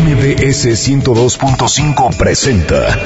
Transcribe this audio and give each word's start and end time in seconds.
MBS 0.00 0.66
102.5 0.88 2.16
presenta 2.16 2.96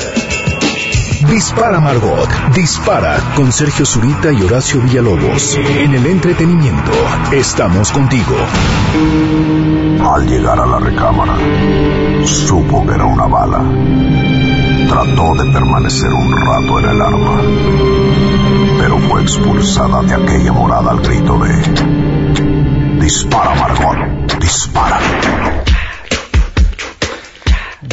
Dispara 1.29 1.81
Margot, 1.81 2.29
dispara 2.55 3.19
con 3.37 3.53
Sergio 3.53 3.85
Zurita 3.85 4.33
y 4.33 4.43
Horacio 4.43 4.81
Villalobos. 4.81 5.57
En 5.57 5.95
el 5.95 6.07
entretenimiento, 6.07 6.91
estamos 7.31 7.93
contigo. 7.93 8.35
Al 10.03 10.27
llegar 10.27 10.59
a 10.59 10.67
la 10.67 10.79
recámara, 10.79 11.37
supo 12.25 12.87
que 12.87 12.95
era 12.95 13.05
una 13.05 13.27
bala. 13.27 13.63
Trató 14.89 15.35
de 15.35 15.53
permanecer 15.53 16.13
un 16.13 16.33
rato 16.33 16.79
en 16.81 16.89
el 16.89 17.03
arma, 17.03 17.41
pero 18.79 18.99
fue 18.99 19.23
expulsada 19.23 20.03
de 20.03 20.15
aquella 20.15 20.53
morada 20.53 20.91
al 20.91 21.01
grito 21.01 21.39
de... 21.39 22.99
Dispara, 22.99 23.55
Margot, 23.55 24.41
dispara. 24.41 24.99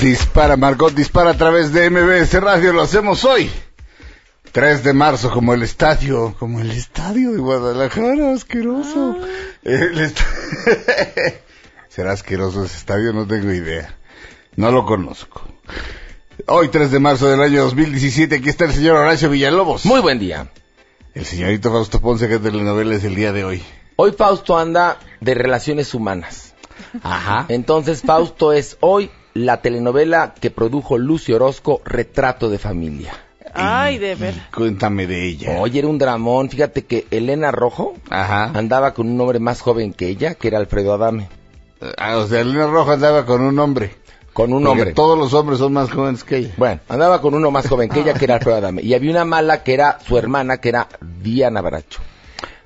Dispara, 0.01 0.55
Margot, 0.57 0.93
dispara 0.93 1.31
a 1.31 1.37
través 1.37 1.73
de 1.73 1.89
MBS 1.89 2.33
Radio. 2.41 2.71
Lo 2.73 2.81
hacemos 2.83 3.25
hoy. 3.25 3.49
3 4.51 4.83
de 4.83 4.93
marzo, 4.93 5.29
como 5.31 5.53
el 5.53 5.63
estadio, 5.63 6.35
como 6.39 6.59
el 6.59 6.71
estadio 6.71 7.31
de 7.33 7.39
Guadalajara, 7.39 8.31
asqueroso. 8.33 9.17
El 9.63 9.99
est- 9.99 10.19
¿Será 11.89 12.13
asqueroso 12.13 12.63
ese 12.65 12.77
estadio? 12.77 13.13
No 13.13 13.27
tengo 13.27 13.51
idea. 13.51 13.95
No 14.55 14.71
lo 14.71 14.85
conozco. 14.85 15.41
Hoy, 16.47 16.69
3 16.69 16.91
de 16.91 16.99
marzo 16.99 17.27
del 17.27 17.41
año 17.41 17.63
2017, 17.63 18.35
aquí 18.35 18.49
está 18.49 18.65
el 18.65 18.73
señor 18.73 18.95
Horacio 18.97 19.29
Villalobos. 19.29 19.85
Muy 19.85 19.99
buen 20.01 20.17
día. 20.19 20.49
El 21.13 21.25
señorito 21.25 21.71
Fausto 21.71 21.99
Ponce, 21.99 22.27
que 22.29 22.39
telenovela 22.39 22.95
es 22.95 23.03
el 23.03 23.15
día 23.15 23.33
de 23.33 23.43
hoy. 23.43 23.63
Hoy 23.95 24.11
Fausto 24.11 24.57
anda 24.57 24.97
de 25.19 25.33
relaciones 25.33 25.93
humanas. 25.93 26.53
Ajá. 27.01 27.45
Entonces 27.49 28.03
Fausto 28.03 28.53
es 28.53 28.77
hoy 28.79 29.09
la 29.45 29.61
telenovela 29.61 30.33
que 30.39 30.51
produjo 30.51 30.97
Lucio 30.97 31.35
Orozco, 31.35 31.81
Retrato 31.85 32.49
de 32.49 32.57
Familia. 32.57 33.13
Ay, 33.53 33.97
de 33.97 34.15
ver. 34.15 34.35
Cuéntame 34.53 35.07
de 35.07 35.25
ella. 35.25 35.59
Oye, 35.59 35.79
era 35.79 35.87
un 35.87 35.97
dramón. 35.97 36.49
Fíjate 36.49 36.85
que 36.85 37.07
Elena 37.09 37.51
Rojo 37.51 37.95
Ajá. 38.09 38.51
andaba 38.53 38.93
con 38.93 39.09
un 39.09 39.19
hombre 39.19 39.39
más 39.39 39.61
joven 39.61 39.93
que 39.93 40.07
ella, 40.07 40.35
que 40.35 40.49
era 40.49 40.59
Alfredo 40.59 40.93
Adame. 40.93 41.29
Ah, 41.97 42.17
o 42.17 42.27
sea, 42.27 42.41
Elena 42.41 42.67
Rojo 42.67 42.91
andaba 42.91 43.25
con 43.25 43.41
un 43.41 43.57
hombre. 43.59 43.95
Con 44.33 44.53
un 44.53 44.63
Porque 44.63 44.81
hombre. 44.81 44.93
Todos 44.93 45.17
los 45.17 45.33
hombres 45.33 45.57
son 45.59 45.73
más 45.73 45.89
jóvenes 45.89 46.23
que 46.23 46.37
ella. 46.37 46.53
Bueno, 46.57 46.79
andaba 46.89 47.21
con 47.21 47.33
uno 47.33 47.49
más 47.49 47.67
joven 47.67 47.89
que 47.89 48.01
ella, 48.01 48.13
que 48.13 48.25
era 48.25 48.35
Alfredo 48.35 48.57
Adame. 48.57 48.83
Y 48.83 48.93
había 48.93 49.09
una 49.11 49.25
mala 49.25 49.63
que 49.63 49.73
era 49.73 49.97
su 50.05 50.17
hermana, 50.17 50.57
que 50.57 50.69
era 50.69 50.87
Diana 51.23 51.61
Baracho. 51.61 52.01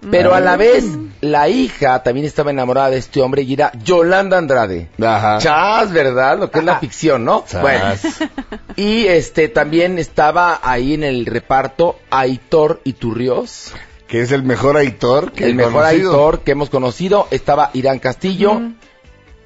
Pero 0.09 0.33
a 0.33 0.39
la 0.39 0.57
vez, 0.57 0.85
la 1.21 1.47
hija 1.47 2.02
también 2.02 2.25
estaba 2.25 2.49
enamorada 2.49 2.89
de 2.89 2.97
este 2.97 3.21
hombre 3.21 3.44
y 3.44 3.53
era 3.53 3.71
Yolanda 3.83 4.38
Andrade. 4.38 4.89
Ajá. 4.99 5.38
Chas, 5.38 5.91
¿verdad? 5.91 6.39
Lo 6.39 6.49
que 6.49 6.59
es 6.59 6.66
la 6.66 6.80
ficción, 6.80 7.23
¿no? 7.23 7.45
Chas. 7.47 7.61
Bueno. 7.61 7.85
Y 8.75 9.05
este 9.05 9.47
también 9.49 9.99
estaba 9.99 10.59
ahí 10.63 10.95
en 10.95 11.03
el 11.03 11.25
reparto 11.25 12.00
Aitor 12.09 12.81
Iturrios, 12.84 13.73
Que 14.07 14.22
es 14.22 14.31
el 14.31 14.44
mejor 14.44 14.75
Aitor 14.78 15.31
que 15.34 15.45
el 15.45 15.56
mejor 15.56 15.84
conocido. 15.84 16.11
Aitor 16.11 16.40
que 16.40 16.51
hemos 16.51 16.69
conocido. 16.69 17.28
Estaba 17.29 17.69
Irán 17.73 18.00
Castillo. 18.00 18.59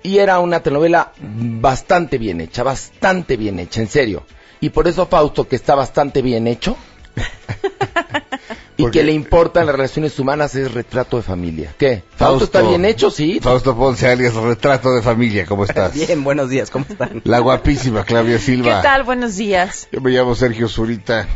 Y 0.04 0.20
era 0.20 0.38
una 0.38 0.62
telenovela 0.62 1.12
bastante 1.20 2.20
bien 2.20 2.40
hecha, 2.40 2.62
bastante 2.62 3.38
bien 3.38 3.60
hecha, 3.60 3.82
en 3.82 3.88
serio. 3.88 4.24
Y 4.62 4.70
por 4.70 4.88
eso 4.88 5.08
Fausto, 5.08 5.48
que 5.48 5.56
está 5.56 5.74
bastante 5.74 6.22
bien 6.22 6.46
hecho, 6.46 6.78
y 8.78 8.84
Porque- 8.84 9.00
que 9.00 9.06
le 9.06 9.14
importan 9.14 9.66
las 9.66 9.76
relaciones 9.76 10.18
humanas, 10.20 10.54
es 10.56 10.74
retrato 10.74 11.18
de 11.18 11.24
familia. 11.24 11.74
¿Qué? 11.78 12.04
¿Fausto, 12.16 12.18
Fausto- 12.18 12.44
está 12.46 12.62
bien 12.62 12.84
hecho? 12.86 13.10
Sí. 13.10 13.40
Fausto 13.42 13.76
Ponce, 13.76 14.08
alias 14.08 14.34
Retrato 14.34 14.94
de 14.94 15.02
Familia, 15.02 15.46
¿cómo 15.46 15.64
estás? 15.66 15.94
Bien, 15.94 16.24
buenos 16.24 16.50
días, 16.50 16.70
¿cómo 16.70 16.86
están? 16.90 17.22
La 17.24 17.40
guapísima 17.40 18.04
Claudia 18.04 18.36
¿Qué 18.38 18.42
Silva. 18.44 18.82
tal? 18.82 19.04
Buenos 19.04 19.36
días. 19.38 19.88
Yo 19.92 20.02
me 20.02 20.12
llamo 20.12 20.36
Sergio 20.36 20.68
Zurita. 20.68 21.28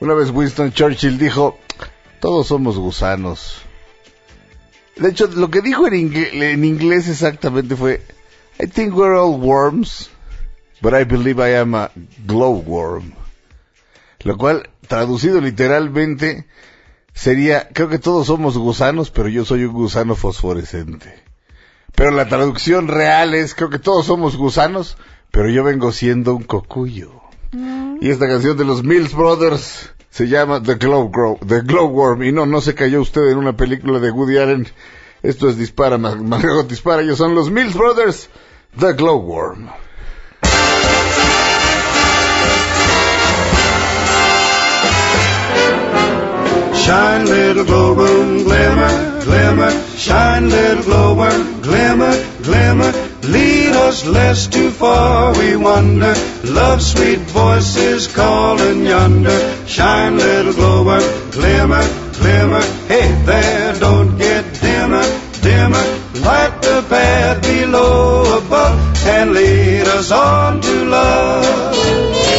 Una 0.00 0.14
vez 0.14 0.30
Winston 0.30 0.72
Churchill 0.72 1.18
dijo, 1.18 1.58
todos 2.20 2.46
somos 2.48 2.76
gusanos. 2.78 3.62
De 4.96 5.08
hecho, 5.08 5.28
lo 5.28 5.50
que 5.50 5.62
dijo 5.62 5.86
en, 5.86 5.94
ingle- 5.94 6.30
en 6.52 6.64
inglés 6.64 7.08
exactamente 7.08 7.74
fue, 7.76 8.02
I 8.62 8.66
think 8.66 8.94
we're 8.94 9.16
all 9.18 9.40
worms, 9.40 10.10
but 10.82 10.92
I 10.92 11.04
believe 11.04 11.40
I 11.40 11.54
am 11.56 11.74
a 11.74 11.90
glowworm. 12.26 13.12
Lo 14.22 14.36
cual, 14.36 14.70
traducido 14.86 15.40
literalmente, 15.40 16.46
sería, 17.14 17.68
creo 17.72 17.88
que 17.88 17.98
todos 17.98 18.26
somos 18.26 18.56
gusanos, 18.58 19.10
pero 19.10 19.28
yo 19.28 19.44
soy 19.44 19.64
un 19.64 19.72
gusano 19.72 20.14
fosforescente. 20.14 21.14
Pero 21.94 22.10
la 22.12 22.28
traducción 22.28 22.88
real 22.88 23.34
es, 23.34 23.54
creo 23.54 23.70
que 23.70 23.78
todos 23.78 24.06
somos 24.06 24.36
gusanos, 24.36 24.96
pero 25.30 25.48
yo 25.48 25.64
vengo 25.64 25.92
siendo 25.92 26.34
un 26.34 26.44
cocuyo. 26.44 27.12
Y 28.00 28.10
esta 28.10 28.28
canción 28.28 28.56
de 28.56 28.64
los 28.64 28.84
Mills 28.84 29.14
Brothers 29.14 29.90
se 30.10 30.28
llama 30.28 30.62
The 30.62 30.74
Glow 30.76 31.10
Grow, 31.10 31.38
The 31.46 31.62
Glowworm. 31.62 32.22
Y 32.22 32.32
no, 32.32 32.46
no 32.46 32.60
se 32.60 32.74
cayó 32.74 33.00
usted 33.00 33.28
en 33.30 33.38
una 33.38 33.56
película 33.56 33.98
de 33.98 34.10
Woody 34.10 34.38
Allen. 34.38 34.68
Esto 35.22 35.48
es 35.48 35.56
Dispara, 35.56 35.98
Ma- 35.98 36.14
Margot 36.14 36.68
Dispara. 36.68 37.02
Ellos 37.02 37.18
son 37.18 37.34
los 37.34 37.50
Mills 37.50 37.74
Brothers, 37.74 38.28
The 38.78 38.92
Glowworm. 38.94 39.68
Shine, 46.84 47.26
little 47.26 47.64
glowworm, 47.64 48.44
glimmer, 48.44 49.20
glimmer. 49.22 49.70
Shine, 49.96 50.48
little 50.48 50.82
glowworm, 50.82 51.60
glimmer, 51.60 52.14
glimmer. 52.42 52.92
Lead 53.22 53.72
us 53.76 54.06
lest 54.06 54.52
too 54.52 54.70
far 54.70 55.36
we 55.38 55.56
wander. 55.56 56.14
Love 56.44 56.80
sweet 56.80 57.18
voices 57.18 58.08
calling 58.08 58.86
yonder. 58.86 59.38
Shine, 59.66 60.16
little 60.16 60.54
glowworm, 60.54 61.02
glimmer, 61.30 61.84
glimmer. 62.18 62.62
Hey 62.88 63.12
there, 63.26 63.74
don't 63.78 64.16
get 64.16 64.42
dimmer, 64.60 65.04
dimmer. 65.42 65.86
Light 66.24 66.62
the 66.62 66.84
path 66.88 67.42
below, 67.42 68.38
above, 68.38 69.06
and 69.06 69.32
lead 69.32 69.86
us 69.86 70.10
on 70.10 70.60
to 70.62 70.84
love. 70.86 72.29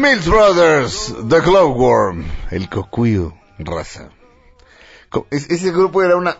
Mills 0.00 0.26
Brothers, 0.26 1.14
The 1.28 1.40
Glowworm. 1.40 2.24
El 2.50 2.68
cocuyo, 2.68 3.34
raza. 3.58 4.08
Es- 5.30 5.50
ese 5.50 5.70
grupo 5.72 6.02
era 6.02 6.16
una 6.16 6.38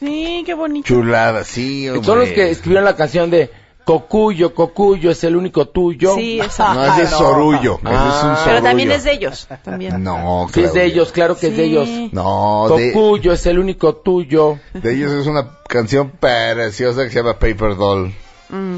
Sí, 0.00 0.42
qué 0.44 0.54
bonito. 0.54 0.86
chulada, 0.88 1.44
sí, 1.44 1.88
hombre. 1.88 2.04
Son 2.04 2.18
los 2.18 2.28
que 2.30 2.50
escribieron 2.50 2.84
la 2.84 2.96
canción 2.96 3.30
de 3.30 3.50
Cocuyo, 3.84 4.54
Cocuyo 4.54 5.10
es 5.10 5.22
el 5.24 5.36
único 5.36 5.68
tuyo. 5.68 6.14
Sí, 6.14 6.40
exacto. 6.40 6.74
No, 6.80 6.86
ese 6.94 7.02
es 7.02 7.10
Sorullo. 7.10 7.78
Ah. 7.84 7.90
ese 7.90 8.18
es 8.18 8.24
un 8.24 8.44
Pero 8.46 8.62
también 8.62 8.88
sorullo. 8.88 8.96
es 8.96 9.04
de 9.04 9.12
ellos. 9.12 9.48
También. 9.62 10.02
No, 10.02 10.48
Sí, 10.52 10.62
es 10.62 10.72
de 10.72 10.84
ellos, 10.86 11.12
claro 11.12 11.36
que 11.36 11.48
es 11.48 11.56
de 11.56 11.64
Sí. 11.64 11.70
ellos. 11.70 12.12
No, 12.12 12.66
de, 12.76 12.92
Cocuyo 12.92 13.32
es 13.32 13.44
el 13.46 13.58
único 13.58 13.94
tuyo. 13.96 14.58
de 14.72 14.94
ellos 14.94 15.12
es 15.12 15.26
una 15.26 15.58
canción 15.68 16.10
preciosa 16.18 17.04
que 17.04 17.10
se 17.10 17.16
llama 17.18 17.34
Paper 17.38 17.76
Doll. 17.76 18.14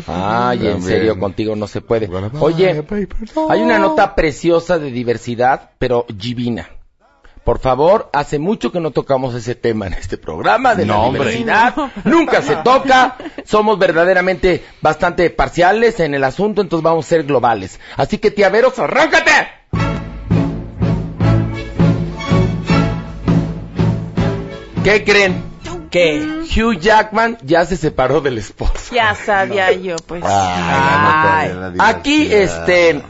Ay, 0.07 0.67
en 0.67 0.83
serio, 0.83 1.19
contigo 1.19 1.57
no 1.57 1.67
se 1.67 1.81
puede. 1.81 2.09
Oye, 2.41 2.85
hay 3.49 3.61
una 3.61 3.79
nota 3.79 4.15
preciosa 4.15 4.79
de 4.79 4.91
diversidad, 4.91 5.71
pero 5.79 6.07
divina. 6.09 6.69
Por 7.47 7.61
favor, 7.61 8.11
hace 8.13 8.41
mucho 8.41 8.73
que 8.73 8.81
no 8.81 8.91
tocamos 8.91 9.33
ese 9.33 9.55
tema 9.55 9.87
en 9.87 9.93
este 9.93 10.19
programa 10.19 10.75
de 10.75 10.85
la 10.85 10.97
No, 10.97 11.13
diversidad. 11.13 11.75
Nunca 12.05 12.43
se 12.43 12.57
toca. 12.57 13.17
Somos 13.45 13.79
verdaderamente 13.79 14.65
bastante 14.83 15.31
parciales 15.31 16.01
en 16.01 16.15
el 16.15 16.25
asunto, 16.25 16.61
entonces 16.61 16.83
vamos 16.83 17.07
a 17.07 17.09
ser 17.09 17.23
globales. 17.23 17.79
Así 17.97 18.19
que, 18.19 18.33
tía 18.33 18.49
Veros, 18.49 18.77
arráncate. 18.81 19.31
¿Qué 24.83 25.05
creen? 25.05 25.56
¿Qué? 25.91 26.45
Hugh 26.57 26.79
Jackman 26.79 27.39
ya 27.43 27.65
se 27.65 27.77
separó 27.77 28.21
del 28.21 28.39
esposo. 28.39 28.73
Ya 28.95 29.15
sabía 29.15 29.73
yo, 29.73 29.97
pues. 30.07 30.23
Ay, 30.27 31.49
no, 31.53 31.61
no, 31.61 31.71
no, 31.71 31.83
Aquí, 31.85 32.29
este, 32.33 33.03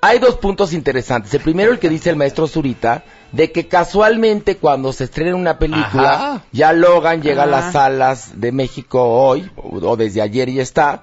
hay 0.00 0.18
dos 0.18 0.36
puntos 0.36 0.72
interesantes. 0.72 1.32
El 1.34 1.40
primero, 1.40 1.72
el 1.72 1.78
que 1.78 1.88
dice 1.88 2.10
el 2.10 2.16
maestro 2.16 2.46
Zurita, 2.46 3.04
de 3.32 3.52
que 3.52 3.68
casualmente 3.68 4.56
cuando 4.56 4.92
se 4.92 5.04
estrena 5.04 5.36
una 5.36 5.58
película, 5.58 6.12
Ajá. 6.14 6.42
ya 6.52 6.72
Logan 6.72 7.22
llega 7.22 7.42
a 7.42 7.46
Ah. 7.46 7.48
las 7.48 7.72
salas 7.72 8.40
de 8.40 8.52
México 8.52 9.02
hoy, 9.02 9.50
o, 9.56 9.78
o 9.78 9.96
desde 9.96 10.20
ayer 10.22 10.50
ya 10.50 10.62
está. 10.62 11.02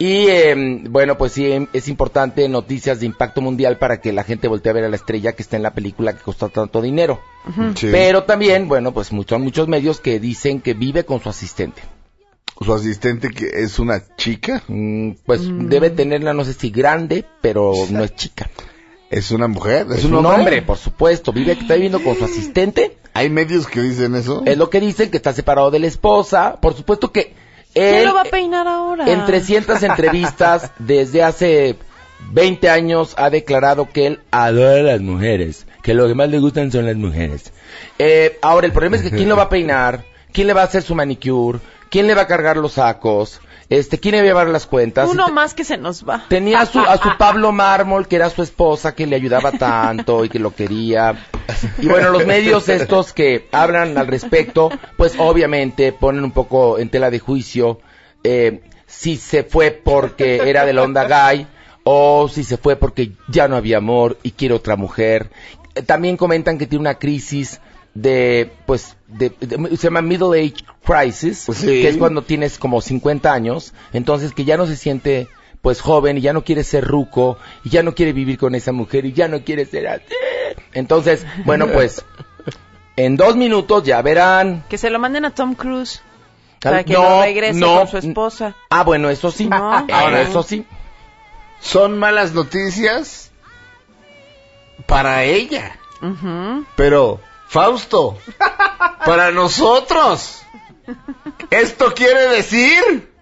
Y 0.00 0.28
em, 0.28 0.84
bueno, 0.92 1.18
pues 1.18 1.32
sí, 1.32 1.50
em, 1.50 1.66
es 1.72 1.88
importante 1.88 2.48
noticias 2.48 3.00
de 3.00 3.06
impacto 3.06 3.40
mundial 3.40 3.78
para 3.78 4.00
que 4.00 4.12
la 4.12 4.22
gente 4.22 4.46
voltee 4.46 4.70
a 4.70 4.74
ver 4.74 4.84
a 4.84 4.88
la 4.88 4.94
estrella 4.96 5.32
que 5.32 5.42
está 5.42 5.56
en 5.56 5.64
la 5.64 5.74
película 5.74 6.12
que 6.16 6.22
costó 6.22 6.48
tanto 6.48 6.80
dinero. 6.80 7.20
Sí. 7.74 7.88
Pero 7.90 8.22
también, 8.22 8.68
bueno, 8.68 8.92
pues 8.92 9.10
muchos, 9.12 9.40
muchos 9.40 9.66
medios 9.66 10.00
que 10.00 10.20
dicen 10.20 10.60
que 10.60 10.74
vive 10.74 11.04
con 11.04 11.20
su 11.20 11.28
asistente. 11.28 11.82
Su 12.64 12.72
asistente 12.72 13.30
que 13.30 13.50
es 13.62 13.78
una 13.78 14.02
chica, 14.16 14.62
Mm, 14.68 15.12
pues 15.26 15.42
debe 15.44 15.90
tenerla, 15.90 16.32
no 16.32 16.44
sé 16.44 16.52
si 16.54 16.70
grande, 16.70 17.24
pero 17.40 17.72
no 17.90 18.04
es 18.04 18.14
chica. 18.14 18.50
es 19.10 19.30
una 19.30 19.48
mujer, 19.48 19.86
es, 19.90 19.98
Es 19.98 20.04
un 20.04 20.24
hombre, 20.26 20.62
por 20.62 20.76
supuesto. 20.76 21.32
Vive, 21.32 21.52
está 21.52 21.74
viviendo 21.74 22.02
con 22.02 22.16
su 22.16 22.24
asistente. 22.24 22.98
Hay 23.14 23.30
medios 23.30 23.66
que 23.66 23.80
dicen 23.80 24.14
eso. 24.14 24.42
Es 24.44 24.58
lo 24.58 24.70
que 24.70 24.80
dicen, 24.80 25.10
que 25.10 25.16
está 25.16 25.32
separado 25.32 25.70
de 25.70 25.78
la 25.80 25.86
esposa. 25.86 26.58
Por 26.60 26.74
supuesto 26.74 27.10
que 27.10 27.32
¿Quién 27.72 28.04
lo 28.04 28.14
va 28.14 28.22
a 28.22 28.24
peinar 28.24 28.66
ahora? 28.66 29.10
en 29.10 29.24
300 29.24 29.82
entrevistas 29.82 30.72
desde 30.78 31.22
hace 31.22 31.76
20 32.32 32.68
años, 32.70 33.14
ha 33.16 33.30
declarado 33.30 33.88
que 33.90 34.06
él 34.06 34.20
adora 34.30 34.80
a 34.80 34.82
las 34.82 35.00
mujeres. 35.00 35.66
Que 35.82 35.94
lo 35.94 36.06
que 36.06 36.14
más 36.14 36.28
le 36.28 36.38
gustan 36.38 36.70
son 36.70 36.86
las 36.86 36.96
mujeres. 36.96 37.52
Eh, 37.98 38.38
ahora, 38.42 38.66
el 38.66 38.72
problema 38.72 38.96
es 38.96 39.02
que 39.02 39.10
¿quién 39.10 39.28
lo 39.28 39.36
va 39.36 39.44
a 39.44 39.48
peinar? 39.48 40.04
¿Quién 40.32 40.46
le 40.46 40.52
va 40.52 40.62
a 40.62 40.64
hacer 40.64 40.82
su 40.82 40.94
manicure? 40.94 41.60
¿Quién 41.90 42.06
le 42.06 42.14
va 42.14 42.22
a 42.22 42.26
cargar 42.26 42.56
los 42.58 42.72
sacos? 42.72 43.40
Este, 43.70 43.98
¿quién 43.98 44.12
le 44.12 44.18
va 44.18 44.24
a 44.24 44.26
llevar 44.26 44.48
las 44.48 44.66
cuentas? 44.66 45.08
Uno 45.08 45.24
Este- 45.24 45.32
más 45.32 45.54
que 45.54 45.64
se 45.64 45.76
nos 45.76 46.06
va. 46.06 46.24
Tenía 46.28 46.60
a 46.60 46.66
su, 46.66 46.80
a 46.80 46.96
su 46.98 47.08
Pablo 47.18 47.52
Mármol, 47.52 48.08
que 48.08 48.16
era 48.16 48.28
su 48.28 48.42
esposa, 48.42 48.94
que 48.94 49.06
le 49.06 49.16
ayudaba 49.16 49.52
tanto 49.52 50.24
y 50.24 50.28
que 50.28 50.38
lo 50.38 50.54
quería. 50.54 51.14
Y 51.78 51.86
bueno, 51.86 52.10
los 52.10 52.26
medios 52.26 52.68
estos 52.68 53.12
que 53.12 53.46
hablan 53.52 53.96
al 53.96 54.06
respecto, 54.06 54.70
pues 54.96 55.14
obviamente 55.18 55.92
ponen 55.92 56.24
un 56.24 56.32
poco 56.32 56.78
en 56.78 56.90
tela 56.90 57.10
de 57.10 57.18
juicio 57.18 57.80
eh, 58.24 58.60
si 58.86 59.16
se 59.16 59.44
fue 59.44 59.70
porque 59.70 60.36
era 60.48 60.64
de 60.66 60.72
la 60.72 60.82
onda 60.82 61.04
gay 61.06 61.46
o 61.84 62.28
si 62.28 62.44
se 62.44 62.56
fue 62.58 62.76
porque 62.76 63.12
ya 63.28 63.48
no 63.48 63.56
había 63.56 63.78
amor 63.78 64.18
y 64.22 64.32
quiere 64.32 64.54
otra 64.54 64.76
mujer. 64.76 65.30
Eh, 65.74 65.82
También 65.82 66.16
comentan 66.16 66.58
que 66.58 66.66
tiene 66.66 66.80
una 66.82 66.98
crisis 66.98 67.60
de, 67.94 68.50
pues, 68.66 68.96
de, 69.06 69.30
de- 69.40 69.76
se 69.76 69.84
llama 69.84 70.02
Middle 70.02 70.38
Age 70.38 70.64
Crisis, 70.84 71.46
Sí. 71.52 71.66
que 71.66 71.88
es 71.88 71.96
cuando 71.96 72.22
tienes 72.22 72.58
como 72.58 72.80
50 72.80 73.32
años, 73.32 73.72
entonces 73.92 74.32
que 74.32 74.44
ya 74.44 74.56
no 74.56 74.66
se 74.66 74.76
siente 74.76 75.28
pues 75.68 75.82
joven 75.82 76.16
y 76.16 76.22
ya 76.22 76.32
no 76.32 76.44
quiere 76.44 76.64
ser 76.64 76.82
ruco 76.82 77.36
y 77.62 77.68
ya 77.68 77.82
no 77.82 77.94
quiere 77.94 78.14
vivir 78.14 78.38
con 78.38 78.54
esa 78.54 78.72
mujer 78.72 79.04
y 79.04 79.12
ya 79.12 79.28
no 79.28 79.44
quiere 79.44 79.66
ser 79.66 79.86
así. 79.86 80.02
Entonces, 80.72 81.26
bueno, 81.44 81.66
pues 81.66 82.02
en 82.96 83.18
dos 83.18 83.36
minutos 83.36 83.84
ya 83.84 84.00
verán. 84.00 84.64
Que 84.70 84.78
se 84.78 84.88
lo 84.88 84.98
manden 84.98 85.26
a 85.26 85.34
Tom 85.34 85.54
Cruise. 85.54 86.00
Para 86.62 86.84
que 86.84 86.94
No, 86.94 87.02
lo 87.02 87.20
regrese 87.20 87.60
no. 87.60 87.80
con 87.80 87.88
su 87.88 87.98
esposa. 87.98 88.54
Ah, 88.70 88.82
bueno, 88.82 89.10
eso 89.10 89.30
sí. 89.30 89.46
No. 89.46 89.86
Ahora, 89.92 90.22
eso 90.22 90.42
sí. 90.42 90.64
Son 91.60 91.98
malas 91.98 92.32
noticias 92.32 93.30
para 94.86 95.24
ella. 95.24 95.76
Pero, 96.76 97.20
Fausto, 97.46 98.16
para 99.04 99.32
nosotros, 99.32 100.40
¿esto 101.50 101.92
quiere 101.92 102.26
decir? 102.28 103.12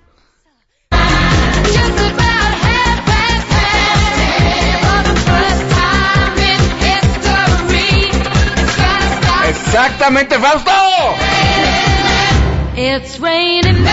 Exactamente, 9.76 10.38
Fausto. 10.38 10.70
It's 12.76 13.18
raining 13.18 13.84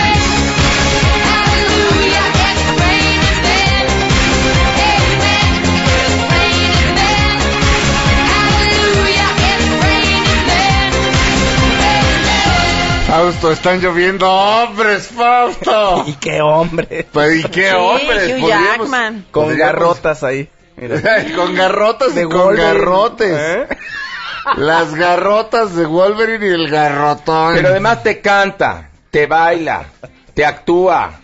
Fausto, 13.14 13.52
están 13.52 13.80
lloviendo 13.80 14.28
hombres, 14.28 15.06
Fausto. 15.06 16.02
¿Y 16.08 16.14
qué 16.14 16.40
hombre? 16.42 17.06
Pues, 17.12 17.44
¿Y 17.44 17.48
qué 17.48 17.68
Sí, 17.70 17.76
hombres? 17.76 18.32
Hugh 18.32 18.40
Podríamos- 18.40 18.48
Jackman. 18.80 19.26
Con 19.30 19.44
podríamos- 19.44 19.58
garrotas 19.58 20.24
ahí. 20.24 20.48
Mira. 20.76 21.00
con 21.36 21.54
garrotas 21.54 22.10
y 22.10 22.14
De 22.16 22.24
con 22.24 22.32
Wolverine, 22.38 22.72
garrotes. 22.74 23.30
¿eh? 23.38 23.68
Las 24.56 24.96
garrotas 24.96 25.76
de 25.76 25.86
Wolverine 25.86 26.44
y 26.44 26.50
el 26.50 26.68
garrotón. 26.68 27.54
Pero 27.54 27.68
además 27.68 28.02
te 28.02 28.20
canta, 28.20 28.90
te 29.12 29.28
baila, 29.28 29.84
te 30.34 30.44
actúa, 30.44 31.20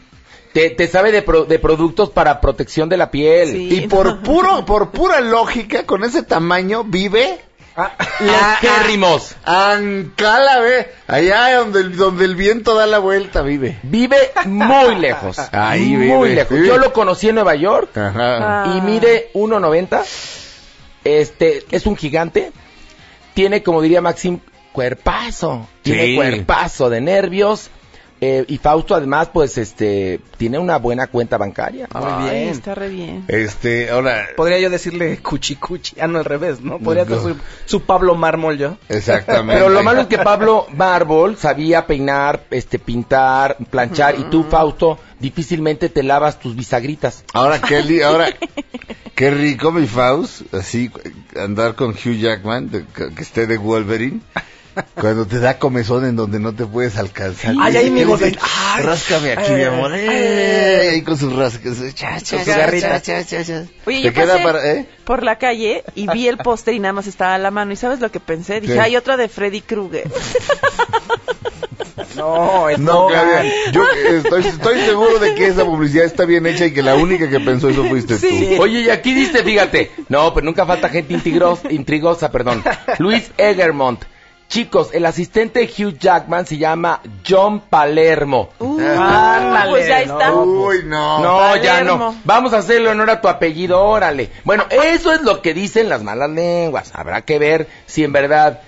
te, 0.53 0.71
te 0.71 0.87
sabe 0.87 1.11
de, 1.11 1.23
pro- 1.23 1.45
de 1.45 1.59
productos 1.59 2.11
para 2.11 2.41
protección 2.41 2.89
de 2.89 2.99
la 2.99 3.11
piel. 3.11 3.49
Sí. 3.51 3.69
Y 3.75 3.89
por 3.89 4.23
puro, 4.23 4.65
por 4.65 4.91
pura 4.93 5.21
lógica, 5.21 5.85
con 5.87 6.05
ese 6.05 6.23
tamaño, 6.23 6.85
vive 6.85 7.41
Los 7.77 8.59
quérrimos. 8.61 9.35
Ancala, 9.45 10.61
ve. 10.61 10.93
Allá 11.07 11.59
donde 11.59 11.81
el, 11.81 11.97
donde 11.97 12.25
el 12.25 12.35
viento 12.37 12.75
da 12.75 12.87
la 12.87 12.99
vuelta, 12.99 13.43
vive. 13.43 13.79
Vive 13.83 14.17
muy 14.47 14.97
lejos. 14.97 15.39
Ahí 15.53 15.97
muy 15.97 16.35
lejos. 16.35 16.57
vive. 16.57 16.67
Yo 16.69 16.79
lo 16.79 16.93
conocí 16.93 17.29
en 17.29 17.37
Nueva 17.37 17.55
York 17.55 17.97
Ajá. 17.97 18.63
Ah. 18.65 18.75
y 18.77 18.81
mide 18.83 19.31
1.90. 19.35 20.03
Este, 21.05 21.65
es 21.71 21.87
un 21.87 21.97
gigante. 21.97 22.53
Tiene, 23.35 23.63
como 23.63 23.81
diría 23.81 24.01
Maxim, 24.03 24.41
cuerpazo. 24.73 25.67
Tiene 25.83 26.07
Sí. 26.07 26.17
cuerpazo 26.17 26.91
de 26.91 27.01
nervios. 27.01 27.71
Eh, 28.23 28.45
y 28.49 28.59
Fausto 28.59 28.95
además, 28.95 29.31
pues, 29.33 29.57
este, 29.57 30.21
tiene 30.37 30.59
una 30.59 30.77
buena 30.77 31.07
cuenta 31.07 31.39
bancaria. 31.39 31.89
Muy 31.95 32.03
Ay, 32.05 32.31
bien. 32.41 32.49
está 32.51 32.75
re 32.75 32.89
bien. 32.91 33.25
Este, 33.29 33.89
ahora. 33.91 34.27
Podría 34.37 34.59
yo 34.59 34.69
decirle 34.69 35.19
cuchi 35.23 35.57
cuchi. 35.57 35.97
Ah, 36.01 36.07
no, 36.07 36.19
al 36.19 36.25
revés, 36.27 36.61
¿no? 36.61 36.79
Podría 36.79 37.05
No. 37.07 37.21
ser 37.23 37.33
su, 37.35 37.41
su 37.65 37.81
Pablo 37.83 38.15
Mármol 38.15 38.59
yo. 38.59 38.77
Exactamente. 38.91 39.55
Pero 39.63 39.71
lo 39.71 39.83
malo 39.83 40.03
es 40.03 40.07
que 40.09 40.19
Pablo 40.19 40.67
Marble 40.77 41.37
sabía 41.37 41.87
peinar, 41.87 42.45
este, 42.51 42.79
pintar, 42.79 43.57
planchar, 43.71 44.17
y 44.19 44.25
tú, 44.25 44.45
Fausto, 44.45 44.99
difícilmente 45.19 45.89
te 45.89 46.03
lavas 46.03 46.39
tus 46.39 46.55
bisagritas. 46.55 47.25
Ahora, 47.33 47.59
li- 47.87 48.03
ahora, 48.03 48.27
qué 49.15 49.31
rico 49.31 49.73
mi 49.73 49.87
Faust, 49.87 50.53
así, 50.55 50.91
andar 51.37 51.75
con 51.75 51.91
Hugh 51.91 52.19
Jackman, 52.19 52.71
de- 52.71 52.85
que 52.87 53.15
que 53.15 53.23
esté 53.23 53.47
de 53.47 53.57
Wolverine, 53.57 54.21
cuando 54.95 55.27
te 55.27 55.39
da 55.41 55.59
comezón 55.59 56.05
en 56.05 56.17
donde 56.17 56.39
no 56.41 56.53
te 56.55 56.65
puedes 56.67 56.97
alcanzar. 56.97 57.55
Ay, 57.61 57.77
ay, 57.77 57.91
mi. 57.91 58.01
Ay. 58.03 58.37
Ráscame 58.83 59.33
aquí, 59.33 59.45
Ay, 59.53 59.55
mi 59.57 59.63
amor. 59.65 59.93
ay, 59.93 60.89
ahí 60.89 61.03
con 61.03 61.17
sus 61.19 61.35
rascas. 61.35 61.77
Cha, 61.95 62.21
cha, 62.21 62.37
Con 62.37 62.45
su 62.45 62.51
cha, 62.51 62.59
garrita. 62.59 63.01
cha, 63.03 63.25
cha, 63.25 63.45
cha. 63.45 63.65
Oye, 63.87 63.99
Te 63.99 64.03
yo 64.03 64.13
queda 64.13 64.33
pasé 64.35 64.45
para, 64.45 64.71
¿eh? 64.73 64.87
por 65.05 65.23
la 65.23 65.37
calle 65.39 65.85
y 65.95 66.07
vi 66.09 66.29
el 66.29 66.37
póster 66.39 66.75
y 66.75 66.79
nada 66.81 66.93
más 66.93 67.07
estaba 67.07 67.35
a 67.35 67.39
la 67.39 67.51
mano. 67.51 67.73
¿Y 67.73 67.77
sabes 67.77 68.01
lo 68.01 68.11
que 68.11 68.21
pensé? 68.21 68.61
Dije, 68.61 68.75
¿Qué? 68.75 68.81
hay 68.81 68.97
otra 68.97 69.17
de 69.17 69.29
Freddy 69.29 69.61
Krueger. 69.61 70.09
No, 72.17 72.69
es 72.69 72.79
No. 72.79 73.07
Claudia, 73.07 73.45
yo 73.73 73.85
estoy, 74.17 74.45
estoy 74.47 74.81
seguro 74.81 75.19
de 75.19 75.35
que 75.35 75.47
esa 75.47 75.65
publicidad 75.65 76.05
está 76.05 76.25
bien 76.25 76.45
hecha 76.47 76.67
y 76.67 76.73
que 76.73 76.83
la 76.83 76.95
única 76.97 77.29
que 77.31 77.41
pensó 77.41 77.69
eso 77.69 77.85
fuiste 77.85 78.19
Sí. 78.19 78.55
tú. 78.57 78.63
Oye, 78.63 78.81
y 78.81 78.91
aquí 78.91 79.15
dice, 79.15 79.43
fíjate, 79.45 79.91
no, 80.09 80.35
pero 80.35 80.45
nunca 80.45 80.67
falta 80.67 80.89
gente 80.89 81.15
intrigos- 81.15 81.61
intrigosa, 81.71 82.31
perdón. 82.31 82.63
Luis 82.99 83.31
Egermont. 83.39 84.03
Chicos, 84.51 84.91
el 84.93 85.07
asistente 85.07 85.61
de 85.61 85.67
Hugh 85.67 85.97
Jackman 85.97 86.45
se 86.45 86.59
llama 86.59 87.01
John 87.27 87.61
Palermo. 87.61 88.51
Uh, 88.59 88.81
Ándale, 88.81 89.71
pues 89.71 89.87
ya 89.87 90.03
está. 90.03 90.31
no. 90.31 90.43
Uy, 90.43 90.83
no. 90.85 91.23
No, 91.23 91.57
ya 91.57 91.83
no. 91.85 92.17
Vamos 92.25 92.53
a 92.53 92.59
hacerle 92.59 92.89
honor 92.89 93.11
a 93.11 93.21
tu 93.21 93.29
apellido, 93.29 93.81
órale. 93.81 94.29
Bueno, 94.45 94.65
eso 94.71 95.13
es 95.13 95.23
lo 95.23 95.41
que 95.41 95.55
dicen 95.55 95.89
las 95.89 96.03
malas 96.03 96.31
lenguas. 96.31 96.91
Habrá 96.95 97.23
que 97.23 97.39
ver 97.39 97.69
si 97.87 98.03
en 98.03 98.13
verdad 98.13 98.61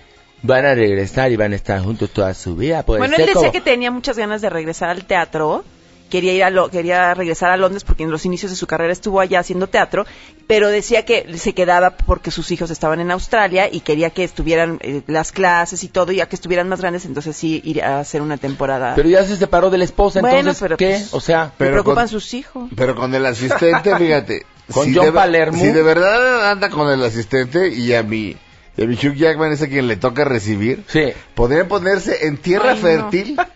van 0.43 0.67
a 0.67 0.75
regresar 0.77 1.33
y 1.33 1.37
van 1.37 1.53
a 1.53 1.57
estar 1.57 1.81
juntos 1.83 2.11
toda 2.11 2.33
su 2.35 2.55
vida. 2.55 2.85
Puede 2.85 3.01
Bueno, 3.01 3.17
ser 3.17 3.23
él 3.23 3.27
decía 3.35 3.41
como- 3.41 3.53
que 3.53 3.61
tenía 3.61 3.91
muchas 3.91 4.17
ganas 4.17 4.41
de 4.41 4.51
regresar 4.51 4.89
al 4.91 5.05
teatro 5.05 5.65
quería 6.12 6.35
ir 6.35 6.45
a 6.45 6.50
lo, 6.50 6.69
quería 6.69 7.14
regresar 7.14 7.50
a 7.50 7.57
Londres 7.57 7.85
porque 7.85 8.02
en 8.02 8.11
los 8.11 8.26
inicios 8.26 8.50
de 8.52 8.57
su 8.57 8.66
carrera 8.66 8.92
estuvo 8.92 9.19
allá 9.19 9.40
haciendo 9.40 9.66
teatro, 9.66 10.04
pero 10.47 10.69
decía 10.69 11.07
que 11.07 11.26
se 11.38 11.54
quedaba 11.54 11.97
porque 11.97 12.31
sus 12.31 12.50
hijos 12.50 12.71
estaban 12.71 13.00
en 13.00 13.11
Australia 13.11 13.71
y 13.73 13.81
quería 13.81 14.11
que 14.11 14.23
estuvieran 14.23 14.78
eh, 14.83 15.00
las 15.07 15.33
clases 15.33 15.83
y 15.85 15.88
todo, 15.88 16.12
y 16.12 16.16
ya 16.16 16.26
que 16.28 16.37
estuvieran 16.37 16.69
más 16.69 16.83
grandes, 16.83 17.07
entonces 17.07 17.35
sí 17.35 17.62
ir 17.64 17.83
a 17.83 18.00
hacer 18.00 18.21
una 18.21 18.37
temporada. 18.37 18.92
Pero 18.95 19.09
ya 19.09 19.25
se 19.25 19.38
separó 19.38 19.71
de 19.71 19.78
la 19.78 19.85
esposa, 19.85 20.21
Bueno, 20.21 20.37
entonces, 20.40 20.61
pero 20.62 20.76
¿qué? 20.76 20.90
pues- 20.99 21.14
O 21.14 21.21
sea, 21.21 21.47
Me 21.47 21.52
pero 21.57 21.71
preocupan 21.73 22.04
con- 22.04 22.09
sus 22.11 22.35
hijos. 22.35 22.69
Pero 22.76 22.95
con 22.95 23.14
el 23.14 23.25
asistente, 23.25 23.97
fíjate. 23.97 24.45
Con 24.71 24.95
John 24.95 25.07
de, 25.07 25.12
Palermo. 25.12 25.59
Si 25.59 25.69
de 25.73 25.83
verdad 25.83 26.50
anda 26.50 26.69
con 26.69 26.90
el 26.90 27.02
asistente 27.02 27.69
y 27.69 27.95
a 27.95 28.02
mi, 28.02 28.37
y 28.76 28.83
a 28.83 28.87
mi 28.87 28.95
Hugh 28.95 29.14
Jackman 29.16 29.52
es 29.52 29.62
a 29.62 29.66
quien 29.69 29.88
le 29.88 29.97
toca 29.97 30.25
recibir, 30.25 30.85
sí. 30.88 31.12
podrían 31.35 31.69
ponerse 31.69 32.26
en 32.26 32.37
tierra 32.37 32.73
Ay, 32.73 32.78
fértil. 32.78 33.37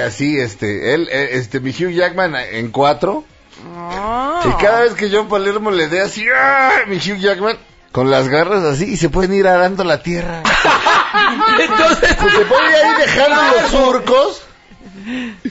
así, 0.00 0.38
este, 0.38 0.94
él, 0.94 1.08
eh, 1.10 1.30
este, 1.32 1.60
mi 1.60 1.70
Hugh 1.70 1.90
Jackman 1.92 2.34
en 2.36 2.70
cuatro. 2.70 3.24
Ah. 3.76 4.42
Y 4.44 4.62
cada 4.62 4.82
vez 4.82 4.94
que 4.94 5.10
John 5.10 5.28
Palermo 5.28 5.70
le 5.70 5.88
dé 5.88 6.00
así, 6.00 6.24
¡ah! 6.34 6.70
mi 6.88 6.96
Hugh 6.96 7.18
Jackman, 7.18 7.56
con 7.92 8.10
las 8.10 8.28
garras 8.28 8.62
así, 8.64 8.84
y 8.84 8.96
se 8.96 9.08
pueden 9.08 9.34
ir 9.34 9.46
arando 9.46 9.84
la 9.84 10.02
tierra. 10.02 10.42
Entonces, 11.60 12.16
Pues 12.20 12.34
se 12.34 12.44
puede 12.44 12.88
ir 12.90 12.96
dejando 12.98 13.42
los 13.60 13.70
surcos. 13.70 14.42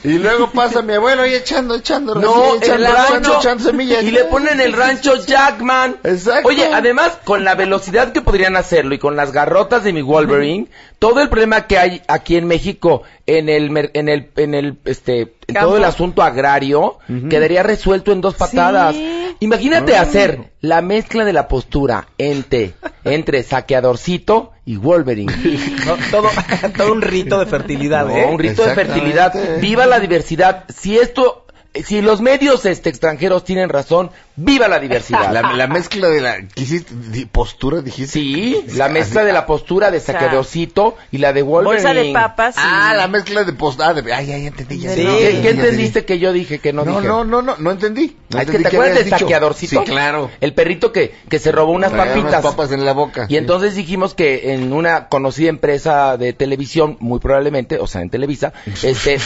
Y 0.04 0.18
luego 0.18 0.50
pasa 0.52 0.82
mi 0.82 0.94
abuelo 0.94 1.24
ahí 1.24 1.34
echando, 1.34 1.76
echando, 1.76 2.16
No, 2.16 2.54
recién 2.54 2.76
el 2.76 2.84
echando, 2.84 2.86
echando, 2.86 3.14
rancho. 3.14 3.40
echando 3.40 3.64
semillas. 3.66 4.04
Y 4.04 4.12
le 4.12 4.24
ponen 4.26 4.62
el 4.62 4.72
rancho 4.74 5.26
Jackman. 5.26 5.98
Exacto. 6.04 6.48
Oye, 6.48 6.68
además, 6.74 7.20
con 7.26 7.44
la 7.44 7.56
velocidad 7.56 8.14
que 8.14 8.22
podrían 8.22 8.56
hacerlo 8.56 8.96
y 8.96 9.00
con 9.00 9.16
las 9.16 9.32
garrotas 9.34 9.84
de 9.84 9.92
mi 9.94 10.02
Wolverine, 10.02 10.68
todo 11.00 11.22
el 11.22 11.28
problema 11.30 11.68
que 11.68 11.78
hay 11.78 12.02
aquí 12.08 12.38
en 12.38 12.48
México 12.48 13.04
en 13.38 13.50
el, 13.50 13.70
mer- 13.72 13.92
en 13.94 14.10
el, 14.10 14.30
en 14.38 14.54
el, 14.54 14.78
este, 14.86 15.34
en 15.48 15.56
todo 15.56 15.78
el 15.78 15.84
asunto 15.84 16.22
agrario, 16.24 16.98
quedaría 17.30 17.64
resuelto 17.64 18.12
en 18.12 18.22
dos 18.22 18.36
patadas. 18.36 18.96
Sí. 18.96 19.18
Imagínate 19.40 19.96
hacer 19.98 20.52
la 20.62 20.82
mezcla 20.82 21.26
de 21.26 21.34
la 21.34 21.48
postura 21.48 22.08
entre, 22.18 22.74
entre 23.04 23.42
saqueadorcito 23.44 24.52
y 24.66 24.78
Wolverine. 24.78 25.34
No, 25.86 25.96
todo, 26.12 26.30
todo 26.78 26.92
un 26.94 27.02
rito 27.02 27.40
de 27.40 27.46
fertilidad, 27.48 28.06
No, 28.06 28.16
¿eh? 28.16 28.26
un 28.32 28.38
rito 28.40 28.64
de 28.66 28.76
fertilidad. 28.76 29.34
Viva 29.60 29.86
la 29.88 30.00
diversidad. 30.00 30.66
Si 30.70 30.98
esto, 30.98 31.48
si 31.74 32.02
los 32.02 32.22
medios 32.22 32.66
este, 32.66 32.90
extranjeros 32.90 33.44
tienen 33.44 33.70
razón, 33.70 34.12
viva 34.36 34.68
la 34.68 34.80
diversidad. 34.80 35.32
La, 35.32 35.54
la 35.54 35.68
mezcla 35.68 36.08
de 36.10 36.22
la, 36.22 36.38
¿qué 36.42 36.64
hiciste? 36.64 36.94
Di- 37.12 37.26
¿Postura 37.26 37.82
dijiste? 37.82 38.12
Sí, 38.12 38.66
la 38.76 38.90
mezcla 38.90 39.24
de 39.24 39.34
la 39.34 39.46
postura 39.46 39.92
de 39.92 40.00
saqueadorcito 40.00 40.96
y 41.12 41.18
la 41.20 41.34
de 41.34 41.42
Wolverine. 41.42 41.84
Bolsa 41.84 41.94
de 41.94 42.14
papas. 42.14 42.56
y- 42.56 42.60
Ah, 42.62 42.94
la 42.96 43.08
mezcla 43.08 43.44
de 43.44 43.54
postura. 43.54 43.90
Ah, 43.90 43.94
de, 43.94 44.14
ay, 44.14 44.32
ay, 44.32 44.42
ya 44.44 44.48
entendí, 44.48 44.80
ya 44.80 44.94
Sí. 44.94 45.02
entendí, 45.02 45.18
¿Qué, 45.18 45.24
ya 45.24 45.30
qué 45.30 45.38
entendí. 45.38 45.60
entendiste 45.62 46.06
que 46.06 46.20
yo 46.20 46.34
dije 46.34 46.60
que 46.60 46.74
no, 46.74 46.86
No, 46.86 46.96
dije? 46.98 47.08
no, 47.08 47.24
no, 47.26 47.42
no, 47.42 47.56
no 47.58 47.72
entendí. 47.72 48.16
No 48.30 48.40
Ah, 48.40 48.44
es 48.44 48.50
que 48.50 48.60
te 48.60 48.68
acuerdas 48.68 48.96
del 49.00 49.10
saqueadorcito. 49.10 49.80
Sí, 49.82 49.86
claro. 49.92 50.30
El 50.40 50.54
perrito 50.54 50.92
que, 50.92 51.14
que 51.30 51.40
se 51.40 51.52
robó 51.52 51.72
unas 51.74 51.92
Traía 51.92 52.06
papitas. 52.14 52.30
unas 52.32 52.42
papas 52.44 52.72
en 52.72 52.86
la 52.86 52.94
boca. 52.94 53.26
Y 53.30 53.38
entonces 53.38 53.76
dijimos 53.76 54.14
que 54.14 54.54
en 54.54 54.72
una 54.74 55.08
conocida 55.10 55.50
empresa 55.50 56.18
de 56.18 56.34
televisión, 56.34 56.98
muy 57.00 57.20
probablemente, 57.20 57.78
o 57.80 57.88
sea, 57.88 58.02
en 58.02 58.10
Televisa, 58.10 58.54
este, 58.84 59.20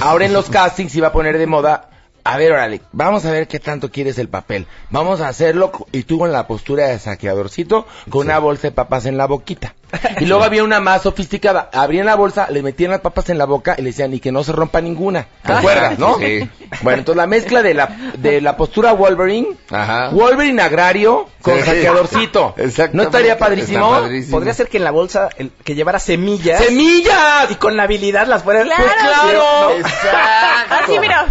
ahora 0.00 0.26
en 0.26 0.32
los 0.32 0.48
castings 0.50 0.94
iba 0.96 1.08
a 1.08 1.12
poner 1.12 1.38
de 1.38 1.46
moda, 1.46 1.88
a 2.24 2.36
ver, 2.36 2.52
órale, 2.52 2.80
vamos 2.92 3.24
a 3.24 3.32
ver 3.32 3.48
qué 3.48 3.58
tanto 3.58 3.90
quieres 3.90 4.18
el 4.18 4.28
papel. 4.28 4.66
Vamos 4.90 5.20
a 5.20 5.28
hacerlo, 5.28 5.72
y 5.90 6.04
tú 6.04 6.18
con 6.18 6.30
la 6.30 6.46
postura 6.46 6.86
de 6.86 6.98
saqueadorcito, 6.98 7.86
con 8.10 8.26
una 8.26 8.38
bolsa 8.38 8.68
de 8.68 8.72
papas 8.72 9.06
en 9.06 9.16
la 9.16 9.26
boquita. 9.26 9.74
Y 10.20 10.24
luego 10.26 10.42
había 10.44 10.64
una 10.64 10.80
más 10.80 11.02
sofisticada, 11.02 11.68
abrían 11.72 12.06
la 12.06 12.14
bolsa, 12.14 12.46
le 12.50 12.62
metían 12.62 12.90
las 12.92 13.00
papas 13.00 13.28
en 13.30 13.36
la 13.38 13.44
boca 13.44 13.74
y 13.78 13.82
le 13.82 13.90
decían, 13.90 14.12
y 14.14 14.20
que 14.20 14.32
no 14.32 14.42
se 14.42 14.52
rompa 14.52 14.80
ninguna. 14.80 15.26
¿Te 15.44 15.52
Ajá, 15.52 15.58
acuerdas, 15.60 15.98
no? 15.98 16.16
sí. 16.18 16.48
Bueno, 16.80 17.00
entonces 17.00 17.16
la 17.18 17.26
mezcla 17.26 17.62
de 17.62 17.74
la, 17.74 17.86
de 18.16 18.40
la 18.40 18.56
postura 18.56 18.92
Wolverine, 18.92 19.48
Ajá. 19.70 20.08
Wolverine 20.10 20.62
agrario 20.62 21.28
con 21.42 21.58
Sí. 21.58 21.64
saqueadorcito. 21.66 22.54
Exactamente. 22.58 22.96
¿No 22.96 23.02
estaría 23.02 23.36
padrísimo? 23.38 23.86
Está 23.94 24.00
padrísimo. 24.02 24.36
Podría 24.36 24.54
ser 24.54 24.68
que 24.68 24.78
en 24.78 24.84
la 24.84 24.90
bolsa 24.92 25.28
el- 25.36 25.50
que 25.64 25.74
llevara 25.74 25.98
semillas. 25.98 26.62
¡Semillas! 26.64 27.50
Y 27.50 27.54
con 27.56 27.76
la 27.76 27.82
habilidad 27.82 28.26
las 28.26 28.42
fuera. 28.42 28.62
Claro. 28.64 28.78
Pues 28.78 28.94
claro. 29.02 29.70
Exacto. 29.78 30.74
Así, 30.84 30.98
mira. 30.98 31.26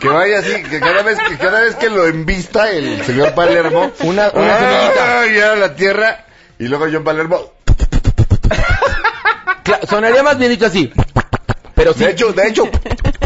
Que 0.00 0.08
vaya 0.08 0.40
así, 0.40 0.62
que 0.62 0.78
cada 0.80 1.02
vez 1.02 1.18
que 1.26 1.38
cada 1.38 1.60
vez 1.60 1.74
que 1.76 1.88
lo 1.88 2.06
embista 2.06 2.70
el 2.70 3.02
señor 3.04 3.34
Palermo, 3.34 3.90
Una- 4.00 4.30
una 4.34 4.58
semillita. 4.58 5.26
y 5.34 5.40
a 5.40 5.56
la 5.56 5.74
tierra 5.74 6.24
y 6.58 6.68
luego 6.68 6.86
John 6.92 7.04
Palermo, 7.04 7.38
Cla- 9.64 9.86
sonaría 9.88 10.22
más 10.22 10.38
bien 10.38 10.50
dicho 10.50 10.66
así. 10.66 10.92
Pero 11.74 11.92
sí. 11.92 12.04
de 12.04 12.10
hecho, 12.10 12.32
de 12.32 12.48
hecho, 12.48 12.64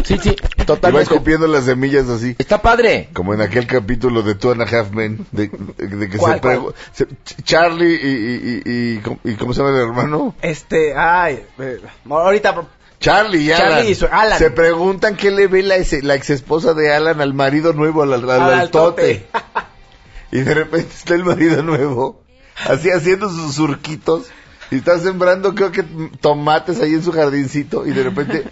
Sí, 0.05 0.19
sí, 0.19 0.31
y 0.57 0.61
va 0.61 0.65
totalmente. 0.67 1.13
escupiendo 1.13 1.47
las 1.47 1.65
semillas 1.67 2.09
así. 2.09 2.35
Está 2.39 2.61
padre. 2.61 3.11
Como 3.13 3.33
en 3.35 3.41
aquel 3.43 3.67
capítulo 3.67 4.23
de 4.23 4.35
Two 4.35 4.51
and 4.53 4.63
a 4.63 4.65
Half 4.65 4.91
Men, 4.91 5.25
de, 5.31 5.49
que 5.51 6.17
¿Cuál, 6.19 6.41
se, 6.93 7.07
Ch- 7.07 7.45
Charlie 7.45 7.95
y, 7.95 8.09
y, 8.09 8.63
y, 8.65 8.95
y, 8.95 8.99
¿cómo- 8.99 9.21
y 9.23 9.35
¿cómo 9.35 9.53
se 9.53 9.61
llama 9.63 9.77
el 9.77 9.83
hermano? 9.87 10.35
Este, 10.43 10.95
ay. 10.97 11.45
eh, 11.61 11.81
ahorita. 12.09 12.67
Charlie 12.99 13.43
y 13.43 13.53
Alan, 13.53 13.69
Charlie 13.71 13.91
y 13.91 13.95
su- 13.95 14.09
Alan. 14.11 14.39
se 14.39 14.51
preguntan 14.51 15.17
qué 15.17 15.31
le 15.31 15.47
ve 15.47 15.63
la, 15.63 15.77
ex- 15.77 16.03
la 16.03 16.17
ex 16.17 16.31
esposa 16.31 16.75
de 16.75 16.93
Alan 16.93 17.21
al 17.21 17.33
marido 17.35 17.73
nuevo, 17.73 18.03
al, 18.03 18.13
al, 18.13 18.29
al 18.29 18.43
Al 18.43 18.53
altote. 18.61 19.27
altote. 19.27 19.27
Y 20.33 20.41
de 20.43 20.55
repente 20.55 20.89
está 20.95 21.15
el 21.15 21.25
marido 21.25 21.63
nuevo, 21.63 22.23
así 22.69 22.91
haciendo 22.91 23.29
sus 23.29 23.55
surquitos, 23.55 24.27
y 24.71 24.77
está 24.77 24.99
sembrando 24.99 25.55
creo 25.55 25.73
que 25.73 25.83
tomates 26.21 26.81
ahí 26.81 26.95
en 26.95 27.03
su 27.03 27.13
jardincito, 27.13 27.87
y 27.87 27.93
de 27.93 28.03
repente 28.03 28.45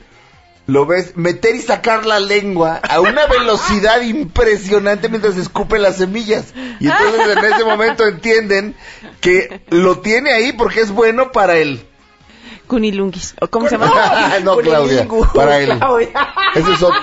lo 0.69 0.85
ves 0.85 1.17
meter 1.17 1.55
y 1.55 1.63
sacar 1.63 2.05
la 2.05 2.21
lengua 2.21 2.81
a 2.87 3.01
una 3.01 3.27
velocidad 3.27 4.03
impresionante 4.03 5.09
mientras 5.09 5.39
escupe 5.39 5.79
las 5.79 5.97
semillas. 5.97 6.53
Y 6.79 6.89
entonces 6.89 7.39
en 7.39 7.45
ese 7.45 7.65
momento 7.65 8.07
entienden 8.07 8.77
que 9.23 9.63
lo 9.71 10.01
tiene 10.01 10.31
ahí 10.31 10.53
porque 10.53 10.83
es 10.83 10.91
bueno 10.91 11.33
para 11.33 11.57
él. 11.57 11.87
Cunilunguis. 12.67 13.35
¿O 13.41 13.49
¿Cómo 13.49 13.67
se 13.67 13.79
llama? 13.79 14.39
no, 14.45 14.59
Claudia, 14.59 15.09
para 15.35 15.59
él. 15.59 15.71
Claudia. 15.79 16.09
Ese 16.55 16.73
es 16.75 16.83
otro. 16.83 17.01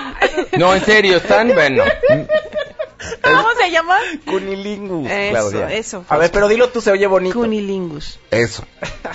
No, 0.58 0.72
en 0.72 0.84
serio, 0.84 1.16
están, 1.16 1.52
bueno. 1.52 1.82
¿Cómo 3.22 3.48
se 3.60 3.70
llama? 3.70 3.96
Cunilingus, 4.24 5.10
Eso, 5.10 5.30
Claudia. 5.30 5.72
eso. 5.74 6.04
A 6.08 6.16
ver, 6.16 6.30
pero 6.30 6.48
dilo 6.48 6.68
tú, 6.70 6.80
se 6.80 6.90
oye 6.90 7.06
bonito. 7.06 7.38
Cunilingus. 7.38 8.18
Eso. 8.30 8.64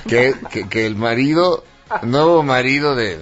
Que, 0.08 0.36
que, 0.52 0.68
que 0.70 0.86
el 0.86 0.96
marido, 0.96 1.64
nuevo 2.04 2.44
marido 2.44 2.96
de, 2.96 3.20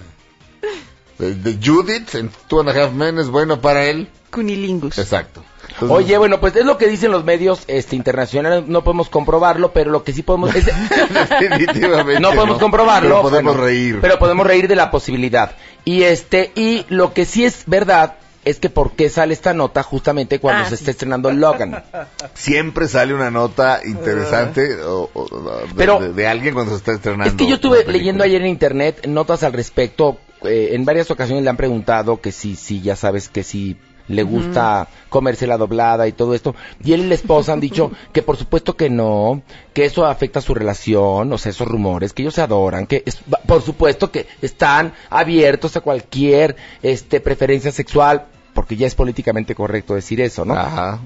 de, 1.18 1.36
de 1.36 1.58
Judith 1.66 2.14
en 2.16 2.30
Two 2.48 2.60
and 2.62 2.70
a 2.70 2.84
Half 2.84 2.94
Men 2.94 3.20
es 3.20 3.30
bueno 3.30 3.62
para 3.62 3.86
él. 3.86 4.10
Cunilingus. 4.32 4.98
Exacto. 4.98 5.44
Entonces, 5.72 5.90
Oye, 5.98 6.18
bueno, 6.18 6.40
pues 6.40 6.56
es 6.56 6.66
lo 6.66 6.78
que 6.78 6.88
dicen 6.88 7.12
los 7.12 7.24
medios 7.24 7.62
este, 7.68 7.96
internacionales, 7.96 8.64
no 8.68 8.84
podemos 8.84 9.08
comprobarlo, 9.10 9.72
pero 9.72 9.92
lo 9.92 10.04
que 10.04 10.12
sí 10.14 10.24
podemos... 10.24 10.54
es- 10.56 10.66
definitivamente. 11.40 12.20
no 12.20 12.32
podemos 12.34 12.58
comprobarlo. 12.60 13.10
Pero 13.10 13.22
podemos 13.22 13.54
bueno, 13.54 13.66
reír. 13.68 14.00
Pero 14.02 14.20
podemos 14.20 14.46
reír 14.46 14.68
de 14.68 14.76
la 14.76 14.92
posibilidad. 14.92 15.56
Y 15.86 16.04
este, 16.04 16.52
y 16.56 16.86
lo 16.90 17.14
que 17.14 17.26
sí 17.26 17.46
es 17.46 17.64
verdad 17.66 18.16
es 18.46 18.60
que 18.60 18.70
por 18.70 18.92
qué 18.94 19.10
sale 19.10 19.34
esta 19.34 19.54
nota 19.54 19.84
justamente 19.84 20.40
cuando 20.40 20.64
Ah, 20.64 20.70
se 20.70 20.78
sí. 20.78 20.82
está 20.84 20.92
estrenando 20.92 21.32
Logan. 21.32 21.84
Siempre 22.34 22.88
sale 22.88 23.14
una 23.14 23.30
nota 23.32 23.82
interesante 23.86 24.76
o- 24.82 25.10
o- 25.14 25.68
de, 25.68 25.74
Pero- 25.76 26.00
de- 26.00 26.14
de 26.14 26.28
alguien 26.28 26.54
cuando 26.54 26.72
se 26.72 26.78
está 26.78 26.94
estrenando. 26.94 27.26
Es 27.30 27.34
que 27.36 27.48
yo 27.48 27.56
estuve 27.56 27.84
leyendo 27.86 28.24
ayer 28.24 28.42
en 28.42 28.48
internet 28.48 29.06
notas 29.08 29.44
al 29.44 29.54
respecto. 29.54 30.20
eh, 30.44 30.70
en 30.72 30.86
varias 30.86 31.12
ocasiones 31.12 31.44
le 31.44 31.50
han 31.50 31.58
preguntado 31.58 32.22
que 32.22 32.32
si, 32.32 32.56
si 32.56 32.80
ya 32.82 32.96
sabes 32.96 33.28
que 33.28 33.44
si 33.44 33.76
le 34.10 34.24
gusta 34.24 34.88
comerse 35.08 35.48
la 35.48 35.58
doblada 35.58 36.08
y 36.08 36.12
todo 36.12 36.34
esto. 36.34 36.54
Y 36.84 36.92
él 36.94 37.02
y 37.02 37.08
la 37.08 37.16
esposa 37.16 37.54
han 37.54 37.60
dicho 37.62 37.92
que 38.12 38.22
por 38.22 38.36
supuesto 38.36 38.76
que 38.76 38.90
no, 38.90 39.42
que 39.74 39.86
eso 39.86 40.06
afecta 40.06 40.42
su 40.42 40.54
relación, 40.54 41.32
o 41.32 41.38
sea, 41.38 41.52
esos 41.52 41.68
rumores, 41.68 42.12
que 42.12 42.24
ellos 42.24 42.34
se 42.34 42.42
adoran, 42.42 42.86
que 42.88 43.04
es- 43.06 43.20
por 43.46 43.62
supuesto 43.62 44.12
que 44.12 44.28
están 44.42 44.94
abiertos 45.10 45.78
a 45.78 45.82
cualquier 45.82 46.56
este 46.84 47.22
preferencia 47.22 47.72
sexual, 47.72 48.26
porque 48.54 48.76
ya 48.76 48.88
es 48.88 48.96
políticamente 48.96 49.56
correcto 49.56 49.96
decir 49.96 50.20
eso, 50.22 50.44
¿no? 50.44 50.54
Ajá. 50.56 51.00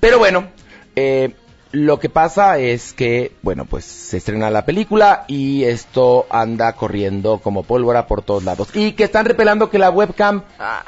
Pero 0.00 0.18
bueno, 0.18 0.48
eh, 0.96 1.34
lo 1.72 2.00
que 2.00 2.08
pasa 2.08 2.58
es 2.58 2.92
que, 2.92 3.32
bueno, 3.42 3.64
pues 3.64 3.84
se 3.84 4.16
estrena 4.16 4.50
la 4.50 4.64
película 4.64 5.24
y 5.28 5.64
esto 5.64 6.26
anda 6.30 6.72
corriendo 6.72 7.38
como 7.38 7.62
pólvora 7.62 8.06
por 8.06 8.22
todos 8.22 8.44
lados. 8.44 8.68
Y 8.74 8.92
que 8.92 9.04
están 9.04 9.24
repelando 9.24 9.70
que 9.70 9.78
la 9.78 9.90
webcam, 9.90 10.42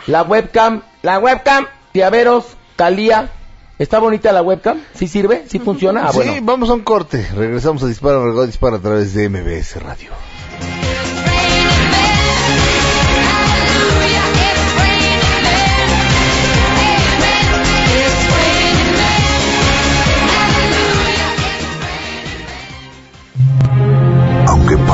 la 0.06 0.22
webcam, 0.22 0.82
la 1.02 1.18
webcam, 1.18 1.66
Tiaveros, 1.92 2.56
Talía, 2.76 3.30
¿está 3.78 3.98
bonita 4.00 4.32
la 4.32 4.42
webcam? 4.42 4.80
¿Sí 4.94 5.06
sirve? 5.06 5.44
¿Sí 5.46 5.58
funciona? 5.58 6.08
Ah, 6.08 6.10
bueno. 6.12 6.32
Sí, 6.32 6.40
vamos 6.42 6.70
a 6.70 6.74
un 6.74 6.82
corte. 6.82 7.26
Regresamos 7.34 7.82
a 7.84 7.86
Dispara, 7.86 8.18
Dispara 8.44 8.76
a 8.76 8.80
través 8.80 9.14
de 9.14 9.28
MBS 9.28 9.80
Radio. 9.82 10.10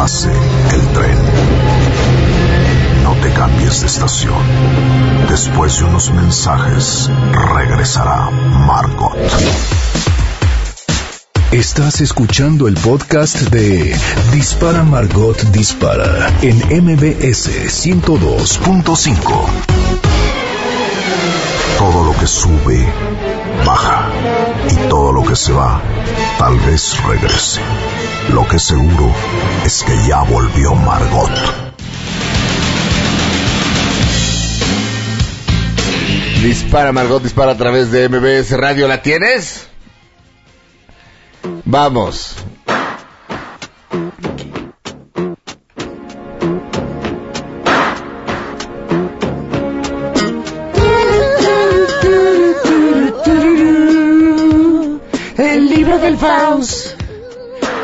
El 0.08 0.80
tren, 0.94 1.18
no 3.04 3.12
te 3.20 3.30
cambies 3.34 3.82
de 3.82 3.88
estación. 3.88 4.38
Después 5.28 5.78
de 5.78 5.84
unos 5.84 6.10
mensajes, 6.12 7.10
regresará 7.54 8.30
Margot. 8.30 9.18
Estás 11.52 12.00
escuchando 12.00 12.68
el 12.68 12.74
podcast 12.74 13.50
de 13.50 13.94
Dispara 14.32 14.82
Margot 14.82 15.38
Dispara 15.52 16.32
en 16.40 16.56
MBS 16.56 17.50
102.5. 17.86 20.27
Todo 21.78 22.04
lo 22.04 22.18
que 22.18 22.26
sube, 22.26 22.86
baja. 23.64 24.10
Y 24.70 24.88
todo 24.88 25.12
lo 25.12 25.22
que 25.22 25.36
se 25.36 25.52
va, 25.52 25.80
tal 26.38 26.58
vez 26.60 26.96
regrese. 27.04 27.60
Lo 28.32 28.46
que 28.46 28.58
seguro 28.58 29.12
es 29.64 29.84
que 29.84 29.96
ya 30.06 30.22
volvió 30.22 30.74
Margot. 30.74 31.30
Dispara, 36.42 36.92
Margot, 36.92 37.22
dispara 37.22 37.52
a 37.52 37.56
través 37.56 37.90
de 37.90 38.08
MBS 38.08 38.56
Radio. 38.56 38.86
¿La 38.86 39.02
tienes? 39.02 39.66
Vamos. 41.64 42.36
Libro 55.98 56.10
del 56.10 56.16
Faust. 56.18 56.94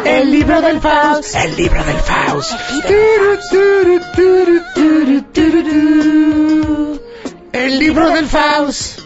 El 0.05 0.31
libro 0.31 0.61
del 0.61 0.81
Faust. 0.81 1.35
El 1.35 1.57
libro 1.57 1.85
del 1.85 1.97
Faust. 1.97 2.53
El 7.53 7.79
libro 7.81 8.11
del 8.11 8.27
Faust. 8.27 9.01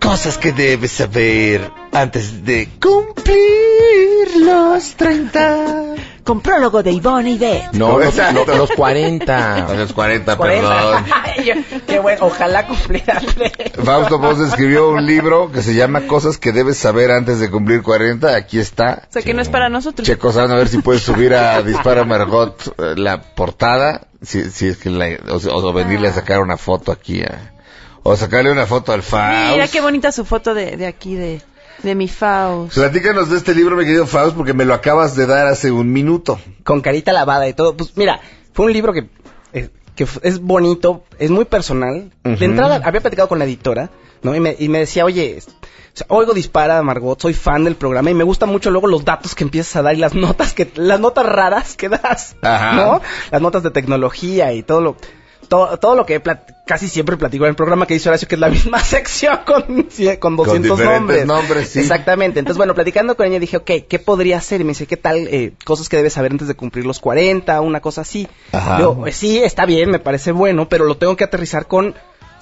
Cosas 0.00 0.38
que 0.38 0.52
debes 0.52 0.92
saber 0.92 1.70
antes 1.92 2.44
de 2.44 2.70
cumplir 2.80 4.36
los 4.36 4.94
30. 4.94 5.94
Con 6.24 6.40
prólogo 6.40 6.82
de 6.82 6.90
Ivonne 6.90 7.32
y 7.32 7.38
de... 7.38 7.64
No, 7.72 7.98
los, 7.98 8.16
los- 8.16 8.46
los 8.48 8.70
40. 8.72 9.66
A 9.66 9.74
los 9.74 9.92
40, 9.92 10.38
perdón. 10.38 11.04
Qué 11.86 11.98
bueno, 11.98 12.26
ojalá 12.26 12.66
cumpliera. 12.66 13.20
Fausto 13.84 14.20
Ponce 14.20 14.44
escribió 14.44 14.88
un 14.90 15.04
libro 15.04 15.52
que 15.52 15.60
se 15.62 15.74
llama 15.74 16.06
Cosas 16.06 16.38
que 16.38 16.52
debes 16.52 16.78
saber 16.78 17.10
antes 17.10 17.40
de 17.40 17.50
cumplir 17.50 17.82
40. 17.82 18.34
Aquí 18.34 18.58
está. 18.58 19.02
O 19.08 19.12
sea, 19.12 19.22
que 19.22 19.34
no 19.34 19.42
es 19.42 19.48
para 19.50 19.68
nosotros. 19.68 20.06
Checo, 20.06 20.32
San, 20.32 20.50
a 20.50 20.54
ver 20.54 20.68
si 20.68 20.78
puedes 20.78 21.02
subir 21.02 21.34
a 21.34 21.62
Dispara 21.62 22.04
Margot 22.04 22.74
eh, 22.78 22.94
la 22.96 23.20
portada. 23.20 24.08
Si, 24.22 24.50
si 24.50 24.68
es 24.68 24.78
que 24.78 24.88
la- 24.90 25.18
o, 25.30 25.36
o 25.36 25.72
venirle 25.74 26.08
a 26.08 26.12
sacar 26.14 26.40
una 26.40 26.56
foto 26.56 26.90
aquí. 26.90 27.22
a- 27.22 27.52
o 28.02 28.16
sacarle 28.16 28.50
una 28.52 28.66
foto 28.66 28.92
al 28.92 29.02
Faust. 29.02 29.52
Mira 29.52 29.68
qué 29.68 29.80
bonita 29.80 30.12
su 30.12 30.24
foto 30.26 30.52
de, 30.54 30.76
de 30.76 30.86
aquí, 30.86 31.14
de, 31.14 31.40
de 31.82 31.94
mi 31.94 32.08
Faust. 32.08 32.74
Platícanos 32.74 33.30
de 33.30 33.36
este 33.36 33.54
libro, 33.54 33.76
mi 33.76 33.84
querido 33.84 34.06
Faust, 34.06 34.36
porque 34.36 34.54
me 34.54 34.64
lo 34.64 34.74
acabas 34.74 35.16
de 35.16 35.26
dar 35.26 35.46
hace 35.46 35.70
un 35.70 35.92
minuto. 35.92 36.38
Con 36.62 36.80
carita 36.80 37.12
lavada 37.12 37.48
y 37.48 37.52
todo. 37.52 37.76
Pues 37.76 37.96
mira, 37.96 38.20
fue 38.52 38.66
un 38.66 38.72
libro 38.72 38.92
que, 38.92 39.08
eh, 39.52 39.70
que 39.94 40.06
es 40.22 40.40
bonito, 40.40 41.04
es 41.18 41.30
muy 41.30 41.44
personal. 41.44 42.10
De 42.22 42.44
entrada, 42.44 42.80
había 42.84 43.00
platicado 43.00 43.28
con 43.28 43.38
la 43.38 43.44
editora, 43.44 43.90
¿no? 44.22 44.34
Y 44.34 44.40
me, 44.40 44.56
y 44.58 44.68
me 44.68 44.78
decía, 44.80 45.04
oye, 45.04 45.38
o 45.38 45.96
sea, 45.96 46.06
oigo 46.08 46.34
Dispara, 46.34 46.82
Margot, 46.82 47.20
soy 47.20 47.34
fan 47.34 47.64
del 47.64 47.76
programa 47.76 48.10
y 48.10 48.14
me 48.14 48.24
gustan 48.24 48.48
mucho 48.48 48.70
luego 48.70 48.88
los 48.88 49.04
datos 49.04 49.34
que 49.34 49.44
empiezas 49.44 49.76
a 49.76 49.82
dar 49.82 49.94
y 49.94 49.98
las 49.98 50.14
notas 50.14 50.52
que, 50.52 50.70
las 50.74 50.98
notas 50.98 51.24
raras 51.24 51.76
que 51.76 51.88
das, 51.88 52.34
Ajá. 52.42 52.74
¿no? 52.74 53.00
Las 53.30 53.40
notas 53.40 53.62
de 53.62 53.70
tecnología 53.70 54.52
y 54.52 54.64
todo 54.64 54.80
lo, 54.80 54.96
todo, 55.48 55.78
todo 55.78 55.94
lo 55.94 56.06
que 56.06 56.22
casi 56.66 56.88
siempre 56.88 57.16
platico 57.16 57.44
en 57.44 57.50
el 57.50 57.56
programa 57.56 57.86
que 57.86 57.94
dice 57.94 58.08
Horacio, 58.08 58.28
que 58.28 58.34
es 58.34 58.40
la 58.40 58.48
misma 58.50 58.80
sección 58.80 59.40
con, 59.44 59.62
con 60.18 60.36
200 60.36 60.78
diferentes 60.78 60.86
nombres. 60.86 61.26
nombres, 61.26 61.68
sí. 61.68 61.80
Exactamente. 61.80 62.38
Entonces, 62.38 62.56
bueno, 62.56 62.74
platicando 62.74 63.16
con 63.16 63.26
ella 63.26 63.38
dije, 63.38 63.56
ok, 63.58 63.70
¿qué 63.88 63.98
podría 63.98 64.38
hacer? 64.38 64.60
Y 64.60 64.64
me 64.64 64.70
dice, 64.70 64.86
¿qué 64.86 64.96
tal? 64.96 65.28
eh, 65.28 65.52
cosas 65.64 65.88
que 65.88 65.96
debes 65.96 66.12
saber 66.12 66.32
antes 66.32 66.48
de 66.48 66.54
cumplir 66.54 66.86
los 66.86 67.00
40, 67.00 67.60
una 67.60 67.80
cosa 67.80 68.02
así. 68.02 68.28
Ajá. 68.52 68.80
Yo, 68.80 68.94
pues, 68.94 69.16
sí, 69.16 69.38
está 69.38 69.66
bien, 69.66 69.90
me 69.90 69.98
parece 69.98 70.32
bueno, 70.32 70.68
pero 70.68 70.84
lo 70.84 70.96
tengo 70.96 71.16
que 71.16 71.24
aterrizar 71.24 71.66
con, 71.66 71.94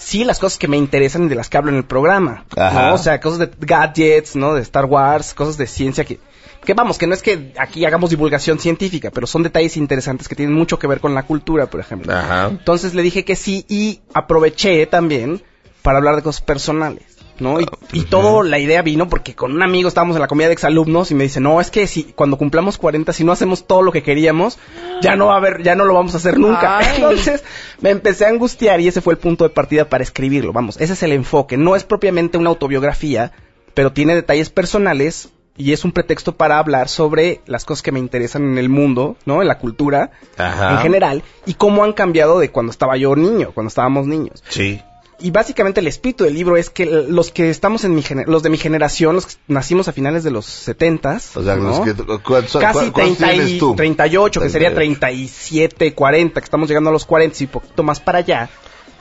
sí, 0.03 0.25
las 0.25 0.39
cosas 0.39 0.59
que 0.59 0.69
me 0.69 0.77
interesan 0.77 1.25
y 1.25 1.29
de 1.29 1.35
las 1.35 1.49
que 1.49 1.57
hablo 1.57 1.71
en 1.71 1.77
el 1.77 1.85
programa. 1.85 2.45
Ajá. 2.57 2.89
¿no? 2.89 2.95
O 2.95 2.99
sea, 2.99 3.21
cosas 3.21 3.39
de 3.39 3.51
gadgets, 3.61 4.37
¿no? 4.37 4.55
De 4.55 4.63
Star 4.63 4.85
Wars, 4.85 5.35
cosas 5.35 5.57
de 5.57 5.67
ciencia 5.67 6.05
que... 6.05 6.21
Que 6.65 6.75
vamos, 6.75 6.97
que 6.97 7.09
no 7.09 7.15
es 7.15 7.23
que 7.23 7.53
aquí 7.59 7.85
hagamos 7.85 8.11
divulgación 8.11 8.61
científica, 8.61 9.11
pero 9.11 9.27
son 9.27 9.43
detalles 9.43 9.77
interesantes 9.77 10.29
que 10.29 10.37
tienen 10.37 10.55
mucho 10.55 10.79
que 10.79 10.87
ver 10.87 11.01
con 11.01 11.13
la 11.13 11.25
cultura, 11.25 11.67
por 11.67 11.81
ejemplo. 11.81 12.15
Ajá. 12.15 12.49
Entonces 12.51 12.95
le 12.95 13.03
dije 13.03 13.25
que 13.25 13.35
sí 13.35 13.67
y 13.69 14.01
aproveché 14.15 14.87
también 14.87 15.43
para 15.83 15.99
hablar 15.99 16.15
de 16.15 16.23
cosas 16.23 16.41
personales. 16.41 17.12
¿No? 17.39 17.61
Y, 17.61 17.67
y 17.93 18.03
todo 18.03 18.43
la 18.43 18.59
idea 18.59 18.83
vino 18.83 19.09
porque 19.09 19.35
con 19.35 19.53
un 19.53 19.63
amigo 19.63 19.89
estábamos 19.89 20.17
en 20.17 20.23
la 20.23 20.29
comida 20.29 20.47
de 20.47 20.53
exalumnos 20.53 21.11
y 21.11 21.15
me 21.15 21.25
dice, 21.25 21.41
no, 21.41 21.61
es 21.61 21.71
que 21.71 21.87
si 21.87 22.05
cuando 22.05 22.39
cumplamos 22.39 22.79
40, 22.79 23.13
si 23.13 23.25
no 23.25 23.33
hacemos 23.33 23.67
todo 23.67 23.83
lo 23.83 23.93
que 23.93 24.03
queríamos, 24.03 24.59
ya 25.01 25.17
no 25.17 25.27
va 25.27 25.35
a 25.35 25.37
haber, 25.39 25.63
ya 25.63 25.75
no 25.75 25.85
lo 25.85 25.95
vamos 25.95 26.15
a 26.15 26.19
hacer 26.19 26.39
nunca. 26.39 26.79
Ay. 26.79 26.87
Entonces 26.97 27.45
me 27.81 27.91
empecé 27.91 28.27
a 28.27 28.29
angustiar 28.29 28.81
y 28.81 28.89
ese 28.89 29.01
fue 29.01 29.15
el 29.15 29.19
punto 29.19 29.45
de 29.45 29.51
partida 29.51 29.89
para 29.89 30.05
escribirlo. 30.05 30.53
Vamos, 30.53 30.81
ese 30.81 30.93
es 30.93 31.03
el 31.03 31.13
enfoque. 31.13 31.57
No 31.57 31.77
es 31.77 31.85
propiamente 31.85 32.39
una 32.39 32.51
autobiografía, 32.51 33.33
pero 33.75 33.93
tiene 33.93 34.15
detalles 34.15 34.51
personales 34.51 35.31
y 35.57 35.73
es 35.73 35.85
un 35.85 35.93
pretexto 35.93 36.37
para 36.37 36.59
hablar 36.59 36.89
sobre 36.89 37.41
las 37.47 37.65
cosas 37.65 37.83
que 37.83 37.93
me 37.93 37.99
interesan 37.99 38.43
en 38.45 38.59
el 38.59 38.69
mundo, 38.69 39.17
¿no? 39.27 39.43
En 39.43 39.49
la 39.49 39.59
cultura 39.59 40.11
Ajá. 40.39 40.73
en 40.73 40.79
general 40.79 41.23
y 41.47 41.55
cómo 41.55 41.85
han 41.85 41.93
cambiado 41.93 42.39
de 42.39 42.51
cuando 42.51 42.71
estaba 42.71 42.97
yo 42.97 43.15
niño, 43.17 43.53
cuando 43.53 43.69
estábamos 43.69 44.07
niños. 44.07 44.43
Sí. 44.49 44.81
Y 45.21 45.31
básicamente 45.31 45.81
el 45.81 45.87
espíritu 45.87 46.25
del 46.25 46.35
libro 46.35 46.57
es 46.57 46.69
que 46.71 46.85
los 46.87 47.31
que 47.31 47.49
estamos 47.51 47.85
en 47.85 47.95
mi 47.95 48.03
los 48.27 48.43
de 48.43 48.51
mi 48.51 48.59
generación, 48.59 49.15
los 49.15 49.27
que 49.27 49.35
nacimos 49.47 49.87
a 49.87 49.93
finales 49.93 50.25
de 50.25 50.31
los 50.33 50.47
setentas, 50.47 51.37
O 51.37 51.45
sea, 51.45 51.55
¿no? 51.57 51.69
los 51.69 51.81
que, 51.81 51.95
¿cu- 51.95 52.21
cuántos- 52.27 52.61
casi 52.61 52.87
cu- 52.87 52.93
cuántos 52.93 53.19
30 53.19 53.45
y- 53.45 53.59
tú? 53.59 53.75
38, 53.77 54.41
que 54.41 54.49
sería 54.51 54.75
38. 54.75 54.99
37, 55.01 55.95
40, 55.95 56.41
que 56.41 56.45
estamos 56.45 56.69
llegando 56.69 56.91
a 56.91 56.93
los 56.93 57.05
40 57.05 57.45
y 57.45 57.47
poquito 57.47 57.83
más 57.85 58.01
para 58.01 58.19
allá. 58.19 58.51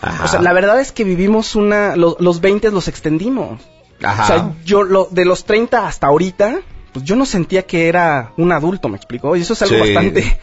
Ajá. 0.01 0.25
O 0.25 0.27
sea, 0.27 0.41
la 0.41 0.53
verdad 0.53 0.79
es 0.79 0.91
que 0.91 1.03
vivimos 1.03 1.55
una 1.55 1.95
lo- 1.95 2.17
los 2.19 2.39
20 2.41 2.69
los 2.71 2.87
extendimos. 2.87 3.61
Ajá. 4.03 4.23
O 4.23 4.27
sea, 4.27 4.53
yo 4.65 4.83
lo, 4.83 5.07
de 5.11 5.25
los 5.25 5.45
30 5.45 5.87
hasta 5.87 6.07
ahorita, 6.07 6.59
pues 6.93 7.05
yo 7.05 7.15
no 7.15 7.25
sentía 7.25 7.63
que 7.63 7.87
era 7.87 8.33
un 8.37 8.51
adulto, 8.51 8.89
me 8.89 8.97
explicó. 8.97 9.35
Y 9.35 9.41
eso 9.41 9.53
es 9.53 9.61
algo 9.63 9.75
Sí. 9.75 9.79
bastante, 9.93 10.39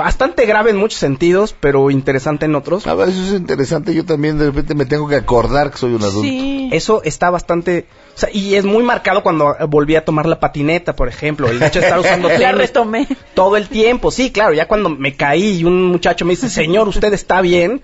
bastante 0.00 0.46
grave 0.46 0.70
en 0.70 0.76
muchos 0.76 0.98
sentidos, 0.98 1.54
pero 1.60 1.90
interesante 1.90 2.46
en 2.46 2.54
otros. 2.54 2.86
A 2.86 2.94
ver, 2.94 3.10
eso 3.10 3.22
es 3.22 3.32
interesante. 3.32 3.94
Yo 3.94 4.04
también 4.04 4.38
de 4.38 4.46
repente 4.46 4.74
me 4.74 4.86
tengo 4.86 5.06
que 5.06 5.16
acordar 5.16 5.70
que 5.70 5.76
soy 5.78 5.92
un 5.94 6.02
adulto. 6.02 6.22
Sí. 6.22 6.70
Eso 6.72 7.02
está 7.04 7.28
bastante, 7.30 7.86
o 8.14 8.18
sea, 8.18 8.30
y 8.32 8.54
es 8.54 8.64
muy 8.64 8.82
marcado 8.82 9.22
cuando 9.22 9.54
eh, 9.58 9.64
volví 9.68 9.96
a 9.96 10.04
tomar 10.04 10.24
la 10.26 10.40
patineta, 10.40 10.96
por 10.96 11.08
ejemplo, 11.08 11.48
el 11.48 11.62
hecho 11.62 11.80
de 11.80 11.84
estar 11.86 12.00
usando 12.00 12.28
La 12.38 12.52
retomé. 12.52 13.06
todo 13.34 13.56
el 13.58 13.68
tiempo. 13.68 14.10
Sí, 14.10 14.30
claro, 14.32 14.54
ya 14.54 14.66
cuando 14.66 14.88
me 14.88 15.14
caí 15.14 15.58
y 15.58 15.64
un 15.64 15.84
muchacho 15.86 16.24
me 16.24 16.30
dice, 16.30 16.48
"Señor, 16.48 16.88
usted 16.88 17.12
está 17.12 17.40
bien." 17.42 17.82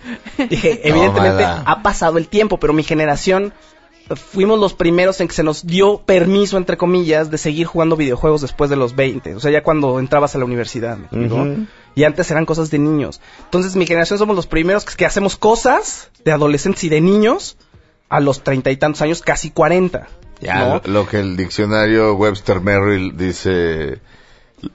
Dije, 0.48 0.80
evidentemente 0.88 1.44
ha 1.44 1.82
pasado 1.82 2.16
el 2.16 2.28
tiempo, 2.28 2.58
pero 2.58 2.72
mi 2.72 2.82
generación 2.82 3.52
fuimos 4.14 4.60
los 4.60 4.74
primeros 4.74 5.20
en 5.20 5.28
que 5.28 5.34
se 5.34 5.42
nos 5.42 5.66
dio 5.66 5.98
permiso, 5.98 6.56
entre 6.56 6.76
comillas, 6.76 7.30
de 7.30 7.38
seguir 7.38 7.66
jugando 7.66 7.96
videojuegos 7.96 8.40
después 8.40 8.70
de 8.70 8.76
los 8.76 8.94
20. 8.94 9.34
O 9.34 9.40
sea, 9.40 9.50
ya 9.50 9.62
cuando 9.62 9.98
entrabas 9.98 10.34
a 10.34 10.38
la 10.38 10.44
universidad, 10.44 10.96
¿me 10.96 11.04
explico? 11.06 11.46
Y 11.94 12.04
antes 12.04 12.30
eran 12.30 12.46
cosas 12.46 12.70
de 12.70 12.78
niños. 12.78 13.20
Entonces, 13.44 13.74
mi 13.74 13.86
generación 13.86 14.18
somos 14.18 14.36
los 14.36 14.46
primeros 14.46 14.84
que, 14.84 14.94
que 14.94 15.06
hacemos 15.06 15.36
cosas 15.36 16.10
de 16.24 16.32
adolescentes 16.32 16.84
y 16.84 16.88
de 16.88 17.00
niños 17.00 17.56
a 18.08 18.20
los 18.20 18.44
treinta 18.44 18.70
y 18.70 18.76
tantos 18.76 19.02
años, 19.02 19.22
casi 19.22 19.50
cuarenta. 19.50 20.08
Ya, 20.40 20.58
¿no? 20.58 20.82
lo, 20.84 20.92
lo 20.92 21.08
que 21.08 21.18
el 21.18 21.36
diccionario 21.36 22.14
Webster 22.14 22.60
Merrill 22.60 23.16
dice, 23.16 24.00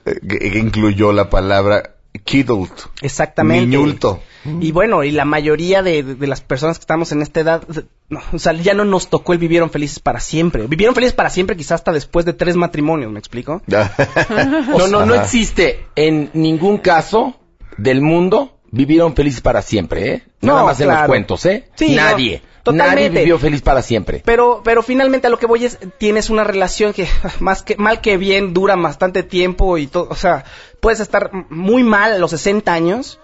eh, 0.06 0.20
que 0.28 0.58
incluyó 0.58 1.13
la 1.13 1.30
palabra 1.30 1.96
kidult. 2.24 2.71
Exactamente. 3.02 3.65
Niñulto. 3.67 4.21
Y 4.60 4.71
bueno, 4.71 5.04
y 5.04 5.12
la 5.12 5.24
mayoría 5.26 5.84
de, 5.84 6.02
de- 6.04 6.28
las 6.28 6.41
personas 6.41 6.78
que 6.80 6.84
estamos 6.84 7.12
en 7.12 7.21
esta 7.21 7.39
edad, 7.41 7.63
no, 8.10 8.19
o 8.34 8.39
sea, 8.39 8.54
ya 8.54 8.74
no 8.74 8.86
nos 8.86 9.08
tocó 9.10 9.34
el 9.34 9.39
vivieron 9.39 9.69
felices 9.69 10.00
para 10.00 10.19
siempre. 10.19 10.65
Vivieron 10.67 10.95
felices 10.95 11.13
para 11.13 11.30
siempre 11.30 11.56
quizás 11.56 11.74
hasta 11.74 11.91
después 11.91 12.26
de 12.26 12.34
tres 12.34 12.56
matrimonios, 12.56 13.12
¿me 13.12 13.19
explico? 13.19 13.62
No, 13.67 14.88
no, 14.88 15.06
no 15.06 15.15
existe 15.15 15.86
en 15.95 16.30
ningún 16.34 16.78
caso 16.80 17.36
del 17.78 18.02
mundo 18.02 18.58
vivieron 18.71 19.15
felices 19.15 19.41
para 19.41 19.62
siempre, 19.62 20.13
¿eh? 20.13 20.24
No, 20.41 20.54
Nada 20.54 20.63
más 20.65 20.80
en 20.82 20.88
los 20.89 21.02
cuentos, 21.04 21.45
¿eh? 21.45 21.67
Sí, 21.76 21.93
Nadie. 21.95 22.41
no, 22.43 22.51
totalmente. 22.63 23.10
Nadie 23.10 23.19
vivió 23.21 23.39
feliz 23.39 23.62
para 23.62 23.82
siempre. 23.82 24.21
Pero, 24.26 24.62
pero 24.63 24.82
finalmente 24.84 25.28
a 25.28 25.30
lo 25.30 25.39
que 25.39 25.45
voy 25.45 25.65
es, 25.65 25.78
tienes 25.97 26.30
una 26.30 26.43
relación 26.43 26.93
que 26.93 27.08
más 27.39 27.63
que 27.63 27.76
mal 27.78 28.02
que 28.02 28.17
bien 28.17 28.54
dura 28.54 28.76
bastante 28.76 29.24
tiempo 29.24 29.78
y 29.78 29.88
todo, 29.88 30.08
o 30.10 30.15
sea, 30.15 30.43
puedes 30.80 31.00
estar 31.00 31.32
muy 31.50 31.84
mal 31.84 32.13
a 32.13 32.17
los 32.17 32.32
60 32.32 32.71
años 32.74 33.19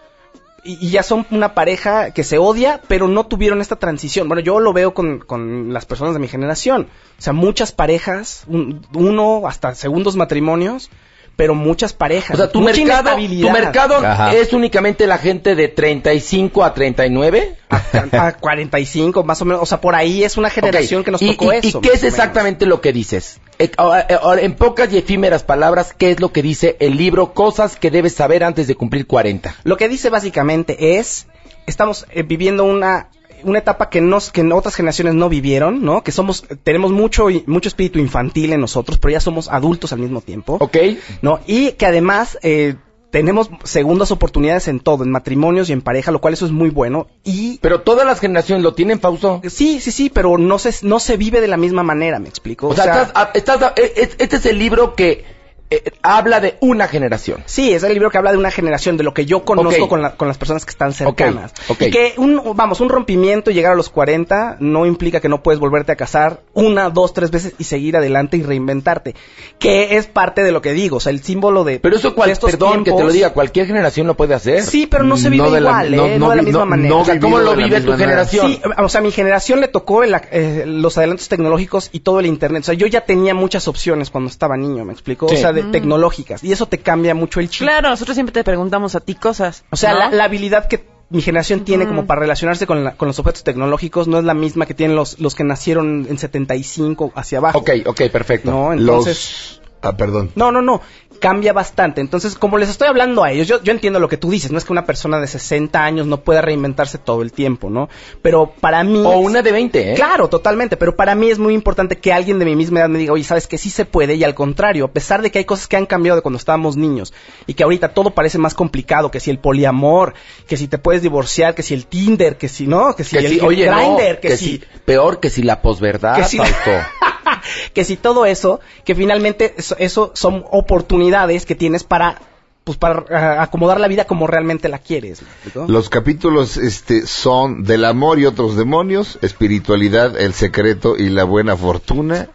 y, 0.64 0.86
y 0.86 0.90
ya 0.90 1.04
son 1.04 1.26
una 1.32 1.54
pareja 1.54 2.12
que 2.12 2.24
se 2.24 2.38
odia, 2.38 2.82
pero 2.88 3.08
no 3.08 3.26
tuvieron 3.26 3.62
esta 3.62 3.78
transición. 3.78 4.28
Bueno, 4.28 4.42
yo 4.42 4.60
lo 4.60 4.74
veo 4.74 4.94
con, 4.94 5.20
con 5.20 5.72
las 5.72 5.86
personas 5.86 6.14
de 6.14 6.20
mi 6.20 6.28
generación. 6.28 6.88
O 7.18 7.22
sea, 7.22 7.32
muchas 7.34 7.72
parejas, 7.72 8.44
un- 8.48 8.86
uno 8.94 9.44
hasta 9.48 9.76
segundos 9.76 10.16
matrimonios, 10.16 10.90
pero 11.38 11.54
muchas 11.56 11.94
parejas. 11.94 12.34
O 12.34 12.38
sea, 12.38 12.52
tu 12.52 12.60
mucha 12.60 12.84
mercado, 12.84 13.16
tu 13.16 13.50
mercado 13.52 13.96
Ajá. 13.98 14.34
es 14.34 14.52
únicamente 14.54 15.06
la 15.06 15.20
gente 15.20 15.56
de 15.56 15.68
35 15.68 16.64
a 16.66 16.74
39. 16.74 17.56
a 17.70 18.34
45 18.34 19.24
más 19.24 19.42
o 19.42 19.46
menos, 19.46 19.62
o 19.62 19.66
sea, 19.68 19.80
por 19.80 19.94
ahí 19.94 20.24
es 20.24 20.36
una 20.36 20.50
generación 20.50 21.04
que 21.04 21.12
nos 21.12 21.22
¿Y- 21.22 21.36
tocó 21.36 21.54
y, 21.54 21.58
eso. 21.58 21.78
¿Y 21.78 21.82
qué 21.82 21.94
es 21.94 22.04
exactamente 22.04 22.66
lo 22.66 22.82
que 22.82 22.92
dices? 22.92 23.40
Eh, 23.60 23.72
eh, 23.78 24.18
en 24.42 24.56
pocas 24.56 24.92
y 24.92 24.98
efímeras 24.98 25.44
palabras, 25.44 25.94
¿qué 25.96 26.10
es 26.12 26.20
lo 26.20 26.32
que 26.34 26.42
dice 26.42 26.76
el 26.80 26.98
libro? 26.98 27.36
Cosas 27.36 27.76
que 27.76 27.92
debes 27.92 28.16
saber 28.16 28.44
antes 28.44 28.66
de 28.66 28.74
cumplir 28.74 29.06
40. 29.06 29.56
Lo 29.64 29.78
que 29.78 29.88
dice 29.88 30.10
básicamente 30.10 30.98
es, 30.98 31.28
estamos 31.68 32.08
eh, 32.10 32.24
viviendo 32.24 32.64
una 32.64 33.10
una 33.44 33.60
etapa 33.60 33.90
que 33.90 34.02
nos 34.02 34.32
que 34.32 34.42
otras 34.52 34.76
generaciones 34.76 35.14
no 35.16 35.30
vivieron, 35.30 35.84
¿no? 35.84 36.04
Que 36.04 36.12
somos 36.12 36.46
tenemos 36.64 36.92
mucho 36.92 37.28
mucho 37.46 37.68
espíritu 37.70 38.00
infantil 38.00 38.54
en 38.54 38.62
nosotros, 38.62 38.98
pero 38.98 39.12
ya 39.14 39.20
somos 39.20 39.48
adultos 39.50 39.94
al 39.94 40.00
mismo 40.00 40.22
tiempo, 40.22 40.58
¿Ok? 40.60 40.78
¿no? 41.22 41.40
Y 41.48 41.72
que 41.74 41.86
además 41.86 42.38
eh, 42.42 42.76
tenemos 43.10 43.50
segundas 43.64 44.12
oportunidades 44.12 44.68
en 44.68 44.80
todo, 44.82 45.04
en 45.04 45.12
matrimonios 45.12 45.70
y 45.70 45.74
en 45.74 45.82
pareja, 45.82 46.12
lo 46.12 46.20
cual 46.20 46.34
eso 46.34 46.46
es 46.46 46.52
muy 46.52 46.70
bueno 46.70 47.08
y 47.24 47.58
Pero 47.62 47.82
todas 47.82 48.06
las 48.06 48.20
generaciones 48.20 48.64
lo 48.64 48.74
tienen, 48.74 49.00
Fausto. 49.00 49.42
sí, 49.48 49.80
sí, 49.80 49.92
sí, 49.92 50.10
pero 50.10 50.38
no 50.38 50.60
se 50.60 50.74
no 50.86 51.00
se 51.00 51.16
vive 51.18 51.40
de 51.42 51.48
la 51.48 51.58
misma 51.58 51.84
manera, 51.84 52.20
me 52.20 52.28
explico. 52.30 52.68
O 52.68 52.76
sea, 52.76 52.84
estás, 52.86 53.12
ah, 53.16 53.32
estás- 53.34 53.74
eh, 53.78 54.10
este 54.20 54.36
es 54.36 54.46
el 54.46 54.60
libro 54.60 54.94
que 54.96 55.37
eh, 55.70 55.92
habla 56.02 56.40
de 56.40 56.56
una 56.62 56.88
generación. 56.88 57.44
Sí, 57.46 57.74
es 57.74 57.84
el 57.84 57.94
libro 57.94 58.10
que 58.10 58.18
habla 58.18 58.32
de 58.32 58.38
una 58.38 58.52
generación, 58.52 58.96
de 58.98 59.04
lo 59.04 59.14
que 59.14 59.26
yo 59.26 59.44
conozco 59.44 59.90
con, 59.90 60.02
la- 60.02 60.16
con 60.16 60.28
las 60.28 60.38
personas 60.38 60.64
que 60.66 60.72
están 60.72 60.94
cercanas. 60.94 61.54
Y 61.80 61.90
que, 61.92 62.14
un, 62.18 62.42
vamos, 62.56 62.80
un 62.80 62.90
rompimiento 62.90 63.52
y 63.52 63.54
llegar 63.54 63.74
a 63.74 63.76
los 63.76 63.90
40 63.90 64.58
no 64.60 64.86
implica 64.86 65.20
que 65.20 65.28
no 65.30 65.44
puedes 65.44 65.60
volverte 65.60 65.92
a 65.92 65.96
casar 65.96 66.42
una, 66.54 66.90
dos, 66.90 67.14
tres 67.14 67.32
veces 67.32 67.54
y 67.58 67.66
seguir 67.66 67.98
adelante 67.98 68.38
y 68.38 68.44
reinventarte. 68.44 69.16
Que 69.60 69.98
es 69.98 70.08
parte 70.08 70.44
de 70.44 70.52
lo 70.52 70.62
que 70.62 70.72
digo, 70.74 70.98
o 70.98 71.00
sea, 71.00 71.12
el 71.12 71.22
símbolo 71.22 71.64
de. 71.64 71.80
Pero 71.80 71.96
eso, 71.98 72.16
cual, 72.16 72.28
de 72.30 72.34
estos 72.34 72.52
perdón 72.52 72.80
que 72.84 72.86
te 72.86 72.90
lo 72.92 72.96
tiempos- 72.98 73.14
diga, 73.14 73.34
cualquier 73.34 73.68
generación 73.68 74.08
lo 74.08 74.16
puede 74.16 74.34
hacer. 74.36 74.64
Sí, 74.64 74.88
pero 74.88 75.04
no 75.04 75.18
se 75.18 75.30
vive 75.30 75.44
No 75.44 75.52
de 75.52 75.62
la- 75.62 75.70
igual, 75.70 75.96
no- 75.96 76.06
¿eh? 76.06 76.20
no 76.20 76.26
No, 76.26 76.30
de 76.32 76.36
la 76.38 76.42
misma 76.44 76.60
no- 76.60 76.66
manera. 76.66 76.90
no 76.90 77.00
O 77.02 77.06
sea, 77.06 77.20
¿cómo 77.20 77.40
lo 77.40 77.56
la 77.56 77.64
vive 77.66 77.82
tu 77.82 77.94
generación? 77.98 78.48
Sí, 78.54 78.62
o 78.78 78.90
sea, 78.90 79.00
a 79.00 79.04
mi 79.04 79.12
generación 79.12 79.60
le 79.62 79.68
tocó 79.68 80.04
el 80.04 80.16
eh, 80.32 80.64
los 80.66 80.98
adelantos 80.98 81.28
tecnológicos 81.28 81.90
y 81.92 82.00
todo 82.00 82.20
el 82.20 82.26
internet. 82.26 82.62
O 82.64 82.66
sea, 82.66 82.74
yo 82.76 82.88
ya 82.88 83.02
tenía 83.02 83.34
muchas 83.34 83.68
opciones 83.68 84.10
cuando 84.10 84.30
estaba 84.30 84.56
niño, 84.58 84.86
¿me 84.86 84.94
explico? 84.94 85.28
Sí. 85.30 85.36
O 85.36 85.38
sea, 85.38 85.52
de 85.64 85.72
tecnológicas. 85.72 86.44
Y 86.44 86.52
eso 86.52 86.66
te 86.66 86.80
cambia 86.80 87.14
mucho 87.16 87.40
el 87.40 87.50
chip. 87.50 87.68
Claro, 87.68 87.90
nosotros 87.90 88.16
siempre 88.16 88.34
te 88.34 88.44
preguntamos 88.44 88.96
a 88.96 89.00
ti 89.00 89.16
cosas. 89.16 89.64
O 89.72 89.76
sea, 89.76 89.94
¿no? 89.94 90.00
la, 90.00 90.12
la 90.12 90.24
habilidad 90.26 90.68
que 90.68 90.86
mi 91.10 91.22
generación 91.22 91.64
tiene 91.64 91.88
como 91.88 92.06
para 92.06 92.20
relacionarse 92.22 92.68
con, 92.68 92.84
la- 92.84 92.96
con 92.96 93.08
los 93.08 93.18
objetos 93.20 93.44
tecnológicos 93.44 94.08
no 94.10 94.20
es 94.20 94.26
la 94.26 94.34
misma 94.34 94.66
que 94.66 94.74
tienen 94.74 94.96
los, 94.96 95.20
los 95.20 95.36
que 95.36 95.44
nacieron 95.46 96.06
en 96.10 96.18
75 96.18 97.14
hacia 97.16 97.38
abajo. 97.38 97.60
Ok, 97.60 97.70
ok, 97.86 98.02
perfecto. 98.12 98.52
No, 98.52 98.74
entonces... 98.74 99.60
Los... 99.60 99.67
Ah, 99.82 99.96
perdón. 99.96 100.32
No, 100.36 100.52
no, 100.52 100.62
no. 100.62 100.82
Cambia 101.20 101.52
bastante. 101.52 102.02
Entonces, 102.02 102.36
como 102.36 102.58
les 102.58 102.70
estoy 102.70 102.88
hablando 102.88 103.24
a 103.24 103.32
ellos, 103.32 103.48
yo, 103.48 103.64
yo 103.64 103.72
entiendo 103.72 104.00
lo 104.00 104.08
que 104.08 104.18
tú 104.18 104.30
dices. 104.30 104.52
No 104.52 104.58
es 104.58 104.66
que 104.66 104.72
una 104.72 104.86
persona 104.86 105.20
de 105.20 105.28
60 105.28 105.84
años 105.84 106.06
no 106.06 106.22
pueda 106.22 106.42
reinventarse 106.42 106.98
todo 106.98 107.22
el 107.22 107.32
tiempo, 107.32 107.70
¿no? 107.70 107.90
Pero 108.22 108.54
para 108.60 108.84
mí... 108.84 109.00
O 109.04 109.18
una 109.20 109.42
de 109.42 109.52
20, 109.52 109.92
¿eh? 109.92 109.96
Claro, 109.96 110.28
totalmente, 110.28 110.78
pero 110.78 110.96
para 110.96 111.16
mí 111.16 111.30
es 111.30 111.40
muy 111.40 111.54
importante 111.54 111.98
que 111.98 112.14
alguien 112.14 112.38
de 112.38 112.46
mi 112.46 112.56
misma 112.56 112.82
edad 112.82 112.90
me 112.90 113.00
diga, 113.00 113.14
oye, 113.14 113.24
sabes 113.24 113.48
que 113.48 113.58
sí 113.58 113.70
se 113.70 113.86
puede 113.86 114.16
y 114.16 114.24
al 114.24 114.36
contrario, 114.36 114.86
a 114.86 114.92
pesar 114.92 115.22
de 115.22 115.32
que 115.32 115.40
hay 115.40 115.46
cosas 115.46 115.68
que 115.68 115.78
han 115.78 115.86
cambiado 115.86 116.18
de 116.18 116.22
cuando 116.22 116.38
estábamos 116.38 116.78
niños 116.78 117.14
y 117.48 117.54
que 117.56 117.64
ahorita 117.64 117.94
todo 117.94 118.12
parece 118.12 118.38
más 118.38 118.54
complicado, 118.54 119.10
que 119.10 119.20
si 119.20 119.32
el 119.32 119.40
poliamor, 119.40 120.14
que 120.48 120.58
si 120.58 120.68
te 120.68 120.78
puedes 120.78 121.02
divorciar, 121.02 121.56
que 121.56 121.64
si 121.64 121.74
el 121.74 121.88
Tinder, 121.88 122.38
que 122.38 122.48
si 122.48 122.68
no, 122.68 122.96
que 122.96 123.04
si 123.04 123.18
Que 123.18 123.26
el, 123.26 123.30
si, 123.30 123.40
el 123.40 123.46
oye, 123.46 123.70
no, 123.70 123.78
Grindr, 123.78 124.20
que, 124.20 124.30
que 124.30 124.38
si... 124.38 124.46
si, 124.46 124.64
peor 124.86 125.20
que 125.20 125.30
si 125.30 125.42
la 125.42 125.62
posverdad, 125.62 126.18
Que 126.18 126.24
si-. 126.26 126.40
que 127.74 127.84
si 127.84 127.98
todo 127.98 128.26
eso, 128.26 128.60
que 128.86 128.96
finalmente 128.96 129.56
eso, 129.58 130.12
son 130.16 130.44
oportunidades 130.52 131.46
que 131.46 131.56
tienes 131.56 131.84
para 131.84 132.20
pues 132.64 132.78
para 132.78 133.06
ah, 133.12 133.44
acomodar 133.44 133.80
la 133.80 133.88
vida 133.88 134.04
como 134.04 134.28
realmente 134.28 134.68
la 134.68 134.80
quieres. 134.80 135.22
Los 135.68 135.88
capítulos 135.90 136.58
este, 136.58 137.08
son 137.08 137.64
del 137.64 137.86
amor 137.86 138.20
y 138.20 138.26
otros 138.26 138.58
demonios, 138.58 139.18
espiritualidad, 139.22 140.20
el 140.20 140.34
secreto 140.34 140.98
y 140.98 141.08
la 141.08 141.24
buena 141.24 141.56
fortuna, 141.56 142.28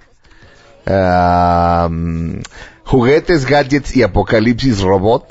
am, 0.87 2.43
juguetes, 2.85 3.45
gadgets 3.45 3.95
y 3.95 4.03
apocalipsis 4.03 4.81
robot, 4.81 5.27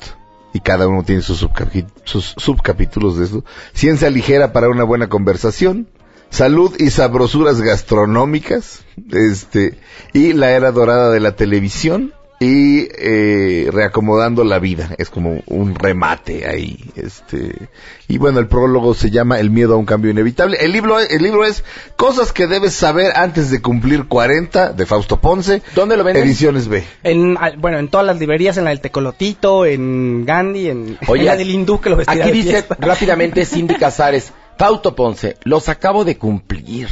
y 0.52 0.60
cada 0.60 0.86
uno 0.86 1.02
tiene 1.02 1.22
sus, 1.22 1.42
subcapi- 1.42 1.90
sus 2.04 2.34
subcapítulos 2.36 3.18
de 3.18 3.24
eso, 3.24 3.44
ciencia 3.72 4.08
ligera 4.08 4.52
para 4.52 4.68
una 4.68 4.84
buena 4.84 5.08
conversación, 5.08 5.88
salud 6.32 6.74
y 6.78 6.90
sabrosuras 6.90 7.60
gastronómicas, 7.60 8.84
este, 9.12 9.78
y 10.12 10.32
la 10.32 10.50
era 10.50 10.72
dorada 10.72 11.12
de 11.12 11.20
la 11.20 11.36
televisión, 11.36 12.14
y 12.42 12.88
eh, 12.98 13.68
reacomodando 13.70 14.42
la 14.42 14.58
vida. 14.58 14.90
Es 14.98 15.10
como 15.10 15.42
un 15.46 15.76
remate 15.76 16.44
ahí 16.48 16.76
este 16.96 17.68
y 18.08 18.18
bueno 18.18 18.40
el 18.40 18.48
prólogo 18.48 18.94
se 18.94 19.10
llama 19.10 19.38
el 19.38 19.50
miedo 19.50 19.74
a 19.74 19.76
un 19.76 19.84
cambio 19.84 20.10
inevitable. 20.10 20.56
El 20.60 20.72
libro 20.72 20.98
el 20.98 21.22
libro 21.22 21.44
es 21.44 21.62
cosas 21.94 22.32
que 22.32 22.48
debes 22.48 22.72
saber 22.72 23.12
antes 23.14 23.50
de 23.50 23.62
cumplir 23.62 24.08
40 24.08 24.72
de 24.72 24.86
Fausto 24.86 25.20
Ponce. 25.20 25.62
¿Dónde 25.76 25.96
lo 25.96 26.02
venden? 26.02 26.24
ediciones 26.24 26.66
B. 26.66 26.82
En, 27.04 27.38
bueno, 27.58 27.78
en 27.78 27.86
todas 27.86 28.04
las 28.04 28.18
librerías, 28.18 28.56
en 28.56 28.64
la 28.64 28.70
del 28.70 28.80
Tecolotito, 28.80 29.64
en 29.64 30.24
Gandhi, 30.26 30.68
en, 30.68 30.98
Oye, 31.06 31.20
en 31.20 31.26
la 31.26 31.36
del 31.36 31.50
hindú 31.50 31.80
que 31.80 31.90
lo 31.90 32.00
Aquí 32.04 32.18
de 32.18 32.32
dice 32.32 32.64
rápidamente 32.80 33.44
Cindy 33.44 33.74
Casares, 33.78 34.32
Fausto 34.58 34.94
Ponce, 34.94 35.36
los 35.44 35.68
acabo 35.68 36.04
de 36.04 36.16
cumplir. 36.18 36.88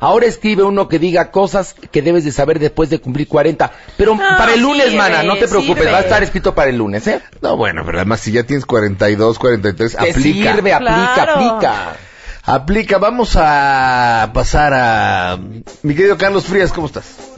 Ahora 0.00 0.26
escribe 0.26 0.62
uno 0.64 0.88
que 0.88 0.98
diga 0.98 1.30
cosas 1.30 1.74
que 1.74 2.02
debes 2.02 2.24
de 2.24 2.32
saber 2.32 2.58
después 2.58 2.90
de 2.90 2.98
cumplir 2.98 3.28
40. 3.28 3.70
Pero 3.96 4.16
para 4.16 4.54
el 4.54 4.60
lunes, 4.60 4.86
sirve, 4.86 4.98
mana, 4.98 5.22
no 5.22 5.36
te 5.36 5.46
preocupes, 5.46 5.76
sirve. 5.84 5.92
va 5.92 5.98
a 5.98 6.02
estar 6.02 6.22
escrito 6.22 6.54
para 6.54 6.70
el 6.70 6.76
lunes, 6.78 7.06
¿eh? 7.06 7.20
no 7.40 7.56
bueno 7.56 7.82
pero 7.86 7.98
además 7.98 8.20
si 8.20 8.32
ya 8.32 8.42
tienes 8.42 8.66
42 8.66 9.38
43 9.38 9.96
Que 9.96 10.10
aplica 10.10 10.54
sirve, 10.54 10.72
aplica, 10.72 11.14
Claro. 11.14 11.32
aplica. 11.34 11.96
aplica 12.44 12.98
vamos 12.98 13.36
a 13.38 14.30
pasar 14.34 14.72
a 14.74 15.38
mi 15.82 15.94
querido 15.94 16.16
Carlos 16.18 16.44
Frías 16.44 16.72
cómo 16.72 16.86
estás 16.88 17.30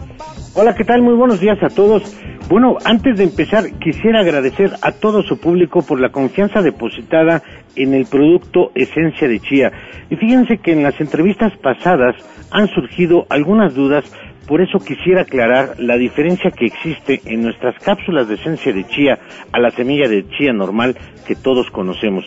Hola, 0.54 0.74
¿qué 0.74 0.84
tal? 0.84 1.02
Muy 1.02 1.12
buenos 1.14 1.38
días 1.38 1.58
a 1.62 1.68
todos. 1.68 2.02
Bueno, 2.48 2.76
antes 2.84 3.18
de 3.18 3.24
empezar, 3.24 3.64
quisiera 3.80 4.20
agradecer 4.20 4.70
a 4.80 4.92
todo 4.92 5.24
su 5.24 5.40
público 5.40 5.82
por 5.82 6.00
la 6.00 6.10
confianza 6.10 6.62
depositada 6.62 7.42
en 7.74 7.92
el 7.92 8.06
producto 8.06 8.70
Esencia 8.76 9.26
de 9.26 9.40
Chía. 9.40 9.72
Y 10.10 10.14
fíjense 10.14 10.58
que 10.58 10.70
en 10.70 10.84
las 10.84 11.00
entrevistas 11.00 11.52
pasadas 11.60 12.14
han 12.52 12.68
surgido 12.68 13.26
algunas 13.30 13.74
dudas, 13.74 14.04
por 14.46 14.60
eso 14.60 14.78
quisiera 14.78 15.22
aclarar 15.22 15.74
la 15.78 15.96
diferencia 15.96 16.52
que 16.52 16.66
existe 16.66 17.20
en 17.24 17.42
nuestras 17.42 17.74
cápsulas 17.82 18.28
de 18.28 18.36
Esencia 18.36 18.72
de 18.72 18.86
Chía 18.86 19.18
a 19.50 19.58
la 19.58 19.72
semilla 19.72 20.08
de 20.08 20.24
chía 20.28 20.52
normal 20.52 20.96
que 21.26 21.34
todos 21.34 21.68
conocemos. 21.72 22.26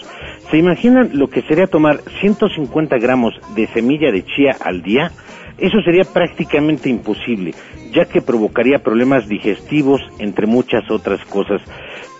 ¿Se 0.51 0.57
imaginan 0.57 1.11
lo 1.13 1.29
que 1.29 1.43
sería 1.43 1.67
tomar 1.67 2.01
150 2.19 2.97
gramos 2.97 3.35
de 3.55 3.67
semilla 3.67 4.11
de 4.11 4.25
chía 4.25 4.57
al 4.59 4.81
día? 4.81 5.11
Eso 5.59 5.81
sería 5.81 6.05
prácticamente 6.05 6.89
imposible, 6.89 7.53
ya 7.91 8.05
que 8.05 8.21
provocaría 8.21 8.79
problemas 8.79 9.27
digestivos, 9.27 10.01
entre 10.17 10.47
muchas 10.47 10.89
otras 10.89 11.23
cosas. 11.25 11.61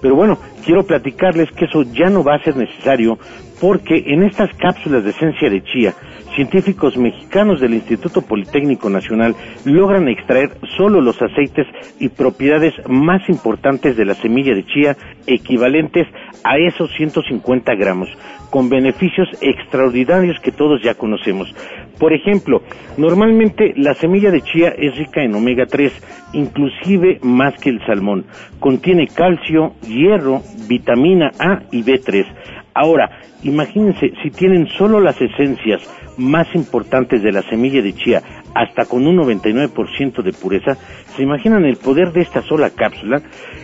Pero 0.01 0.15
bueno, 0.15 0.39
quiero 0.65 0.85
platicarles 0.85 1.51
que 1.53 1.65
eso 1.65 1.83
ya 1.83 2.09
no 2.09 2.23
va 2.23 2.35
a 2.35 2.43
ser 2.43 2.55
necesario, 2.55 3.17
porque 3.59 4.03
en 4.07 4.23
estas 4.23 4.53
cápsulas 4.55 5.03
de 5.03 5.11
esencia 5.11 5.49
de 5.49 5.61
chía, 5.63 5.95
científicos 6.39 6.95
mexicanos 6.95 7.59
del 7.59 7.73
Instituto 7.73 8.21
Politécnico 8.21 8.89
Nacional 8.89 9.35
logran 9.65 10.07
extraer 10.07 10.51
solo 10.77 11.01
los 11.01 11.21
aceites 11.21 11.67
y 11.99 12.07
propiedades 12.07 12.73
más 12.87 13.27
importantes 13.27 13.97
de 13.97 14.05
la 14.05 14.13
semilla 14.13 14.55
de 14.55 14.65
chía, 14.65 14.95
equivalentes 15.27 16.07
a 16.45 16.57
esos 16.57 16.91
150 16.95 17.75
gramos, 17.75 18.07
con 18.51 18.69
beneficios 18.69 19.27
extraordinarios 19.41 20.39
que 20.39 20.53
todos 20.53 20.81
ya 20.81 20.93
conocemos. 20.93 21.53
Por 21.99 22.13
ejemplo, 22.13 22.61
normalmente 22.95 23.73
la 23.75 23.93
semilla 23.95 24.31
de 24.31 24.41
chía 24.41 24.69
es 24.69 24.97
rica 24.97 25.21
en 25.21 25.35
omega 25.35 25.65
3, 25.65 25.91
inclusive 26.31 27.19
más 27.21 27.59
que 27.59 27.69
el 27.69 27.85
salmón. 27.85 28.25
Contiene 28.61 29.07
calcio, 29.07 29.73
hierro, 29.85 30.41
vitamina 30.69 31.31
A 31.37 31.63
y 31.69 31.83
B3. 31.83 32.25
Ahora, 32.79 33.09
imagínense 33.43 34.13
si 34.23 34.31
tienen 34.31 34.65
solo 34.77 35.01
las 35.01 35.19
esencias 35.19 35.81
más 36.15 36.47
importantes 36.55 37.21
de 37.21 37.33
la 37.33 37.41
semilla 37.49 37.81
de 37.81 37.93
chía, 37.93 38.23
hasta 38.55 38.85
con 38.85 39.05
un 39.05 39.17
99% 39.17 40.23
de 40.23 40.31
pureza, 40.31 40.77
¿se 41.19 41.23
imaginan 41.23 41.65
el 41.65 41.75
poder 41.75 42.13
de 42.13 42.21
esta 42.21 42.41
sola 42.43 42.69
cápsula? 42.69 43.21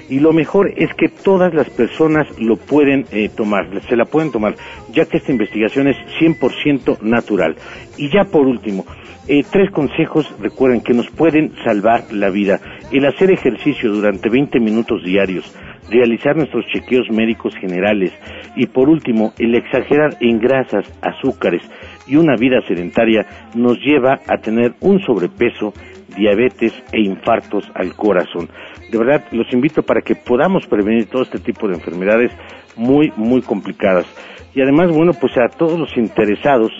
Y 0.09 0.19
lo 0.19 0.33
mejor 0.33 0.73
es 0.75 0.93
que 0.93 1.07
todas 1.07 1.53
las 1.53 1.69
personas 1.69 2.27
lo 2.37 2.57
pueden 2.57 3.05
eh, 3.13 3.29
tomar, 3.29 3.69
se 3.87 3.95
la 3.95 4.03
pueden 4.03 4.33
tomar, 4.33 4.55
ya 4.91 5.05
que 5.05 5.17
esta 5.17 5.31
investigación 5.31 5.87
es 5.87 5.95
100% 6.19 6.99
natural. 6.99 7.55
Y 7.97 8.11
ya 8.11 8.25
por 8.25 8.45
último, 8.45 8.83
eh, 9.29 9.43
tres 9.49 9.71
consejos, 9.71 10.29
recuerden, 10.41 10.81
que 10.81 10.93
nos 10.93 11.09
pueden 11.11 11.53
salvar 11.63 12.11
la 12.11 12.29
vida. 12.29 12.59
El 12.91 13.05
hacer 13.05 13.31
ejercicio 13.31 13.89
durante 13.89 14.29
20 14.29 14.59
minutos 14.59 15.01
diarios, 15.05 15.55
realizar 15.89 16.35
nuestros 16.35 16.65
chequeos 16.73 17.09
médicos 17.09 17.55
generales 17.55 18.11
y 18.57 18.67
por 18.67 18.89
último, 18.89 19.31
el 19.39 19.55
exagerar 19.55 20.17
en 20.19 20.39
grasas, 20.39 20.85
azúcares 21.01 21.61
y 22.05 22.17
una 22.17 22.35
vida 22.35 22.59
sedentaria 22.67 23.25
nos 23.55 23.79
lleva 23.79 24.19
a 24.27 24.37
tener 24.39 24.73
un 24.81 24.99
sobrepeso 24.99 25.73
diabetes 26.15 26.73
e 26.91 27.01
infartos 27.01 27.69
al 27.75 27.93
corazón. 27.95 28.49
De 28.91 28.97
verdad, 28.97 29.25
los 29.31 29.51
invito 29.53 29.83
para 29.83 30.01
que 30.01 30.15
podamos 30.15 30.65
prevenir 30.67 31.07
todo 31.07 31.23
este 31.23 31.39
tipo 31.39 31.67
de 31.67 31.75
enfermedades 31.75 32.31
muy, 32.75 33.11
muy 33.15 33.41
complicadas. 33.41 34.05
Y 34.53 34.61
además, 34.61 34.91
bueno, 34.91 35.13
pues 35.13 35.33
a 35.37 35.49
todos 35.49 35.77
los 35.77 35.95
interesados, 35.97 36.71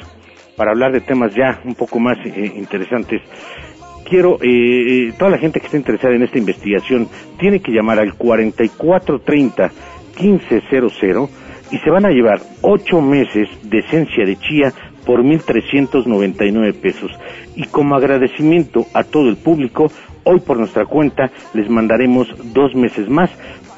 para 0.56 0.72
hablar 0.72 0.92
de 0.92 1.02
temas 1.02 1.36
ya 1.36 1.60
un 1.66 1.76
poco 1.76 2.00
más 2.00 2.18
eh, 2.26 2.54
interesantes, 2.56 3.22
quiero, 4.10 4.38
eh, 4.42 5.10
eh, 5.10 5.14
toda 5.18 5.32
la 5.32 5.38
gente 5.38 5.60
que 5.60 5.66
esté 5.66 5.78
interesada 5.78 6.16
en 6.16 6.24
esta 6.24 6.38
investigación 6.38 7.08
tiene 7.40 7.60
que 7.60 7.72
llamar 7.72 8.00
al 8.00 8.14
4430 8.14 9.72
1500 10.20 11.30
y 11.72 11.78
se 11.80 11.90
van 11.90 12.06
a 12.06 12.10
llevar 12.10 12.40
ocho 12.62 13.02
meses 13.02 13.50
de 13.64 13.80
esencia 13.80 14.26
de 14.26 14.38
chía 14.38 14.72
por 15.06 15.24
1.399 15.24 16.74
pesos. 16.80 17.12
Y 17.56 17.64
como 17.66 17.96
agradecimiento 17.96 18.86
a 18.94 19.04
todo 19.04 19.30
el 19.30 19.38
público, 19.38 19.92
hoy 20.24 20.40
por 20.40 20.58
nuestra 20.58 20.86
cuenta 20.86 21.32
les 21.54 21.70
mandaremos 21.70 22.28
dos 22.54 22.76
meses 22.76 23.10
más 23.10 23.30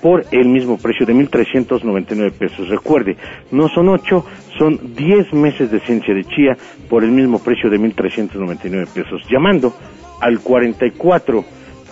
por 0.01 0.25
el 0.31 0.47
mismo 0.47 0.77
precio 0.77 1.05
de 1.05 1.13
1.399 1.13 2.31
pesos. 2.31 2.69
Recuerde, 2.69 3.17
no 3.51 3.67
son 3.69 3.89
ocho, 3.89 4.25
son 4.57 4.95
10 4.95 5.33
meses 5.33 5.71
de 5.71 5.77
esencia 5.77 6.13
de 6.13 6.23
chía 6.23 6.57
por 6.89 7.03
el 7.03 7.11
mismo 7.11 7.39
precio 7.39 7.69
de 7.69 7.79
1.399 7.79 8.87
pesos. 8.93 9.21
Llamando 9.29 9.73
al 10.21 10.39
44 10.39 11.43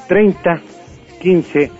30 0.07 0.61
15 1.21 1.71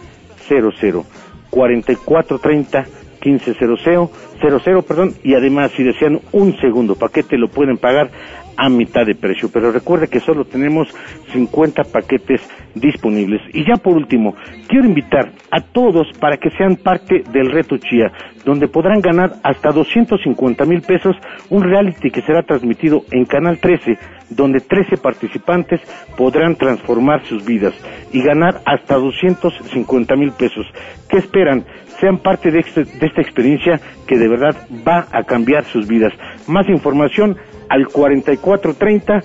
00 0.47 1.05
44 1.49 2.39
30 2.39 2.85
15 3.25 3.55
00 3.55 4.11
00 4.39 4.81
perdón 4.83 5.15
y 5.23 5.33
además 5.33 5.71
si 5.75 5.83
desean 5.83 6.19
un 6.31 6.55
segundo 6.57 6.93
paquete 6.95 7.39
lo 7.39 7.47
pueden 7.47 7.79
pagar 7.79 8.11
a 8.55 8.69
mitad 8.69 9.03
de 9.03 9.15
precio 9.15 9.49
pero 9.51 9.71
recuerde 9.71 10.07
que 10.07 10.19
solo 10.19 10.45
tenemos 10.45 10.87
50 11.33 11.85
paquetes 11.85 12.39
disponibles 12.75 13.41
y 13.51 13.65
ya 13.65 13.77
por 13.77 13.95
último 13.95 14.35
quiero 14.67 14.85
invitar 14.85 15.31
a 15.49 15.59
todos 15.61 16.07
para 16.19 16.37
que 16.37 16.51
sean 16.51 16.75
parte 16.75 17.23
del 17.31 17.51
reto 17.51 17.77
Chía 17.77 18.11
donde 18.45 18.67
podrán 18.67 19.01
ganar 19.01 19.37
hasta 19.41 19.71
250 19.71 20.63
mil 20.65 20.83
pesos 20.83 21.15
un 21.49 21.63
reality 21.63 22.11
que 22.11 22.21
será 22.21 22.43
transmitido 22.43 23.05
en 23.11 23.25
Canal 23.25 23.57
13 23.57 23.97
donde 24.29 24.59
13 24.59 24.97
participantes 24.97 25.81
podrán 26.17 26.55
transformar 26.55 27.23
sus 27.25 27.45
vidas 27.45 27.73
y 28.11 28.21
ganar 28.21 28.61
hasta 28.65 28.95
250 28.95 30.15
mil 30.15 30.31
pesos. 30.31 30.65
¿Qué 31.09 31.17
esperan? 31.17 31.63
Sean 31.99 32.19
parte 32.19 32.51
de, 32.51 32.59
este- 32.59 32.83
de 32.85 33.05
esta 33.07 33.21
experiencia 33.21 33.79
que 34.07 34.17
de 34.17 34.27
verdad 34.27 34.55
va 34.87 35.07
a 35.11 35.23
cambiar 35.23 35.65
sus 35.65 35.87
vidas. 35.87 36.13
Más 36.47 36.67
información 36.69 37.37
al 37.69 37.87
4430 37.87 39.21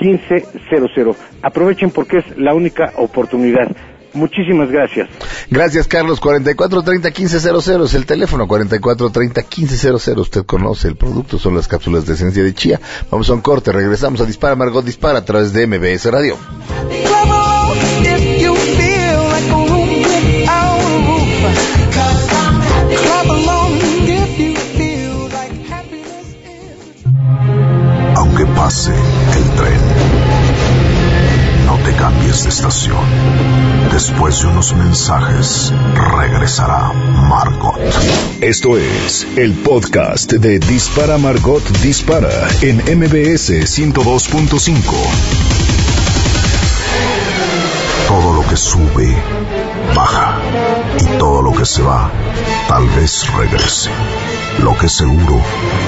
1500. 0.00 1.16
Aprovechen 1.42 1.90
porque 1.90 2.18
es 2.18 2.38
la 2.38 2.54
única 2.54 2.92
oportunidad. 2.96 3.68
Muchísimas 4.12 4.70
gracias. 4.70 5.08
Gracias, 5.50 5.86
Carlos. 5.86 6.20
4430-1500 6.20 7.84
es 7.84 7.94
el 7.94 8.06
teléfono. 8.06 8.46
4430-1500. 8.48 10.18
Usted 10.18 10.44
conoce 10.46 10.88
el 10.88 10.96
producto, 10.96 11.38
son 11.38 11.54
las 11.54 11.68
cápsulas 11.68 12.06
de 12.06 12.14
esencia 12.14 12.42
de 12.42 12.52
chía. 12.54 12.80
Vamos 13.10 13.30
a 13.30 13.34
un 13.34 13.40
corte, 13.40 13.70
regresamos 13.72 14.20
a 14.20 14.24
Dispara 14.24 14.56
Margot 14.56 14.84
Dispara 14.84 15.18
a 15.20 15.24
través 15.24 15.52
de 15.52 15.66
MBS 15.66 16.06
Radio. 16.10 16.36
El 28.70 29.50
tren, 29.56 29.80
no 31.66 31.76
te 31.78 31.92
cambies 31.96 32.44
de 32.44 32.50
estación. 32.50 33.04
Después 33.92 34.42
de 34.42 34.46
unos 34.46 34.72
mensajes, 34.74 35.72
regresará 35.96 36.92
Margot. 36.92 37.80
Esto 38.40 38.78
es 38.78 39.26
el 39.36 39.54
podcast 39.54 40.34
de 40.34 40.60
Dispara 40.60 41.18
Margot 41.18 41.68
Dispara 41.82 42.48
en 42.62 42.76
MBS 42.76 43.50
102.5. 43.50 45.99
Todo 48.10 48.34
lo 48.34 48.48
que 48.48 48.56
sube, 48.56 49.14
baja. 49.94 50.40
Y 50.98 51.16
todo 51.16 51.42
lo 51.42 51.52
que 51.52 51.64
se 51.64 51.80
va, 51.80 52.10
tal 52.66 52.88
vez 52.88 53.32
regrese. 53.32 53.88
Lo 54.64 54.76
que 54.76 54.88
seguro 54.88 55.40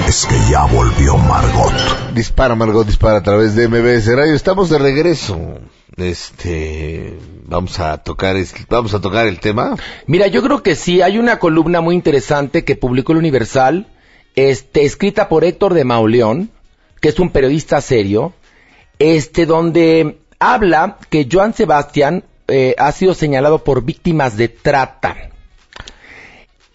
es 0.07 0.25
que 0.25 0.35
ya 0.49 0.63
volvió 0.63 1.17
Margot. 1.17 1.73
Dispara 2.15 2.55
Margot 2.55 2.87
Dispara 2.87 3.17
a 3.17 3.23
través 3.23 3.55
de 3.55 3.67
MBS 3.67 4.07
Radio. 4.15 4.35
Estamos 4.35 4.69
de 4.69 4.77
regreso. 4.77 5.37
Este, 5.97 7.19
vamos 7.45 7.77
a 7.81 7.97
tocar, 7.97 8.37
vamos 8.69 8.93
a 8.93 9.01
tocar 9.01 9.27
el 9.27 9.41
tema. 9.41 9.75
Mira, 10.07 10.27
yo 10.27 10.41
creo 10.41 10.63
que 10.63 10.75
sí, 10.75 11.01
hay 11.01 11.17
una 11.17 11.39
columna 11.39 11.81
muy 11.81 11.93
interesante 11.93 12.63
que 12.63 12.77
publicó 12.77 13.11
el 13.11 13.17
Universal, 13.17 13.87
este, 14.37 14.85
escrita 14.85 15.27
por 15.27 15.43
Héctor 15.43 15.73
de 15.73 15.83
Mauleón, 15.83 16.51
que 17.01 17.09
es 17.09 17.19
un 17.19 17.31
periodista 17.31 17.81
serio, 17.81 18.31
este, 18.97 19.45
donde 19.45 20.22
habla 20.51 20.97
que 21.09 21.27
Joan 21.31 21.53
Sebastián 21.53 22.23
eh, 22.47 22.75
ha 22.77 22.91
sido 22.91 23.13
señalado 23.13 23.63
por 23.63 23.83
víctimas 23.83 24.35
de 24.35 24.49
trata. 24.49 25.15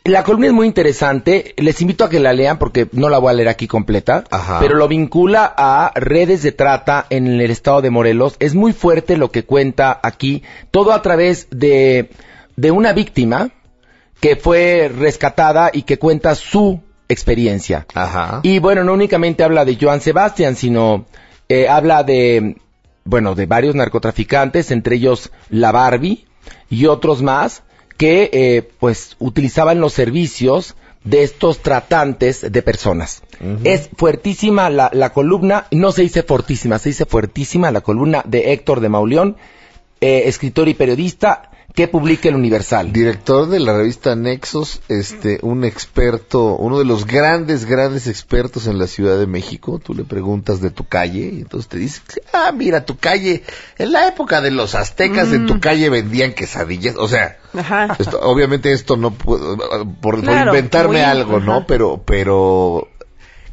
La 0.05 0.25
columna 0.25 0.47
es 0.47 0.53
muy 0.55 0.67
interesante, 0.67 1.55
les 1.59 1.83
invito 1.83 2.03
a 2.03 2.09
que 2.09 2.19
la 2.19 2.33
lean 2.33 2.59
porque 2.59 2.89
no 2.93 3.11
la 3.11 3.19
voy 3.19 3.31
a 3.31 3.35
leer 3.35 3.49
aquí 3.49 3.67
completa, 3.67 4.25
Ajá. 4.31 4.59
pero 4.59 4.75
lo 4.75 4.89
vincula 4.89 5.53
a 5.55 5.93
redes 5.95 6.43
de 6.43 6.53
trata 6.53 7.05
en 7.11 7.27
el 7.27 7.51
estado 7.51 7.83
de 7.83 7.91
Morelos. 7.91 8.37
Es 8.39 8.55
muy 8.55 8.73
fuerte 8.73 9.19
lo 9.19 9.31
que 9.31 9.45
cuenta 9.45 10.01
aquí, 10.03 10.43
todo 10.71 10.93
a 10.93 11.03
través 11.03 11.49
de, 11.51 12.09
de 12.57 12.71
una 12.71 12.95
víctima 12.95 13.51
que 14.21 14.37
fue 14.37 14.91
rescatada 14.97 15.71
y 15.75 15.83
que 15.83 15.99
cuenta 15.99 16.35
su 16.35 16.81
experiencia. 17.11 17.87
Ajá. 17.93 18.41
Y 18.43 18.61
bueno, 18.61 18.85
no 18.85 18.95
únicamente 18.95 19.45
habla 19.45 19.67
de 19.67 19.77
Joan 19.79 20.01
Sebastián, 20.01 20.57
sino 20.57 21.05
eh, 21.51 21.69
habla 21.69 22.03
de, 22.03 22.57
bueno, 23.09 23.35
de 23.35 23.47
varios 23.47 23.75
narcotraficantes, 23.75 24.71
entre 24.71 24.97
ellos 24.97 25.31
la 25.49 25.73
Barbie 25.73 26.27
y 26.69 26.87
otros 26.87 27.23
más, 27.23 27.63
que 27.97 28.31
eh, 28.33 28.71
pues 28.79 29.17
utilizaban 29.19 29.81
los 29.81 29.95
servicios 29.95 30.77
de 31.05 31.23
estos 31.23 31.61
tratantes 31.61 32.53
de 32.53 32.63
personas. 32.63 33.23
Es 33.65 33.89
fuertísima 33.97 34.69
la, 34.69 34.91
la 34.93 35.13
columna, 35.13 35.67
no 35.71 35.91
se 35.93 36.03
dice 36.03 36.23
fortísima, 36.23 36.79
se 36.79 36.91
dice 36.91 37.07
fuertísima 37.07 37.71
la 37.71 37.81
columna 37.81 38.23
de 38.27 38.53
Héctor 38.53 38.81
de 38.81 38.89
Mauleón, 38.91 39.37
eh, 40.01 40.25
escritor 40.27 40.69
y 40.69 40.75
periodista, 40.75 41.48
que 41.79 41.87
publica 41.87 42.29
el 42.29 42.35
Universal. 42.35 42.93
Director 42.93 43.47
de 43.49 43.61
la 43.61 43.73
revista 43.73 44.17
Nexos, 44.17 44.81
este, 44.89 45.39
un 45.43 45.63
experto, 45.63 46.57
uno 46.57 46.77
de 46.81 46.85
los 46.85 47.07
grandes, 47.07 47.67
grandes 47.67 48.09
expertos 48.09 48.67
en 48.67 48.81
la 48.81 48.89
Ciudad 48.89 49.17
de 49.17 49.29
México. 49.29 49.79
Tú 49.79 49.95
le 49.95 50.03
preguntas 50.03 50.61
de 50.61 50.71
tu 50.71 50.83
calle 50.89 51.31
y 51.33 51.39
entonces 51.43 51.69
te 51.69 51.79
dice, 51.79 52.03
ah, 52.33 52.51
mira, 52.53 52.85
tu 52.85 52.97
calle, 52.97 53.45
en 53.79 53.93
la 53.93 54.09
época 54.09 54.41
de 54.41 54.51
los 54.51 54.75
aztecas 54.75 55.33
en 55.33 55.47
tu 55.47 55.61
calle 55.61 55.89
vendían 55.89 56.33
quesadillas. 56.33 56.97
O 56.97 57.07
sea, 57.07 57.39
Ajá. 57.57 57.95
esto- 58.01 58.19
obviamente 58.23 58.73
esto 58.73 58.97
no 58.97 59.13
puedo, 59.13 59.57
por, 60.01 60.19
inventarme 60.19 60.95
muy- 60.95 61.01
algo, 61.03 61.37
ajá. 61.37 61.47
¿no? 61.47 61.67
Pero, 61.69 62.03
pero 62.05 62.88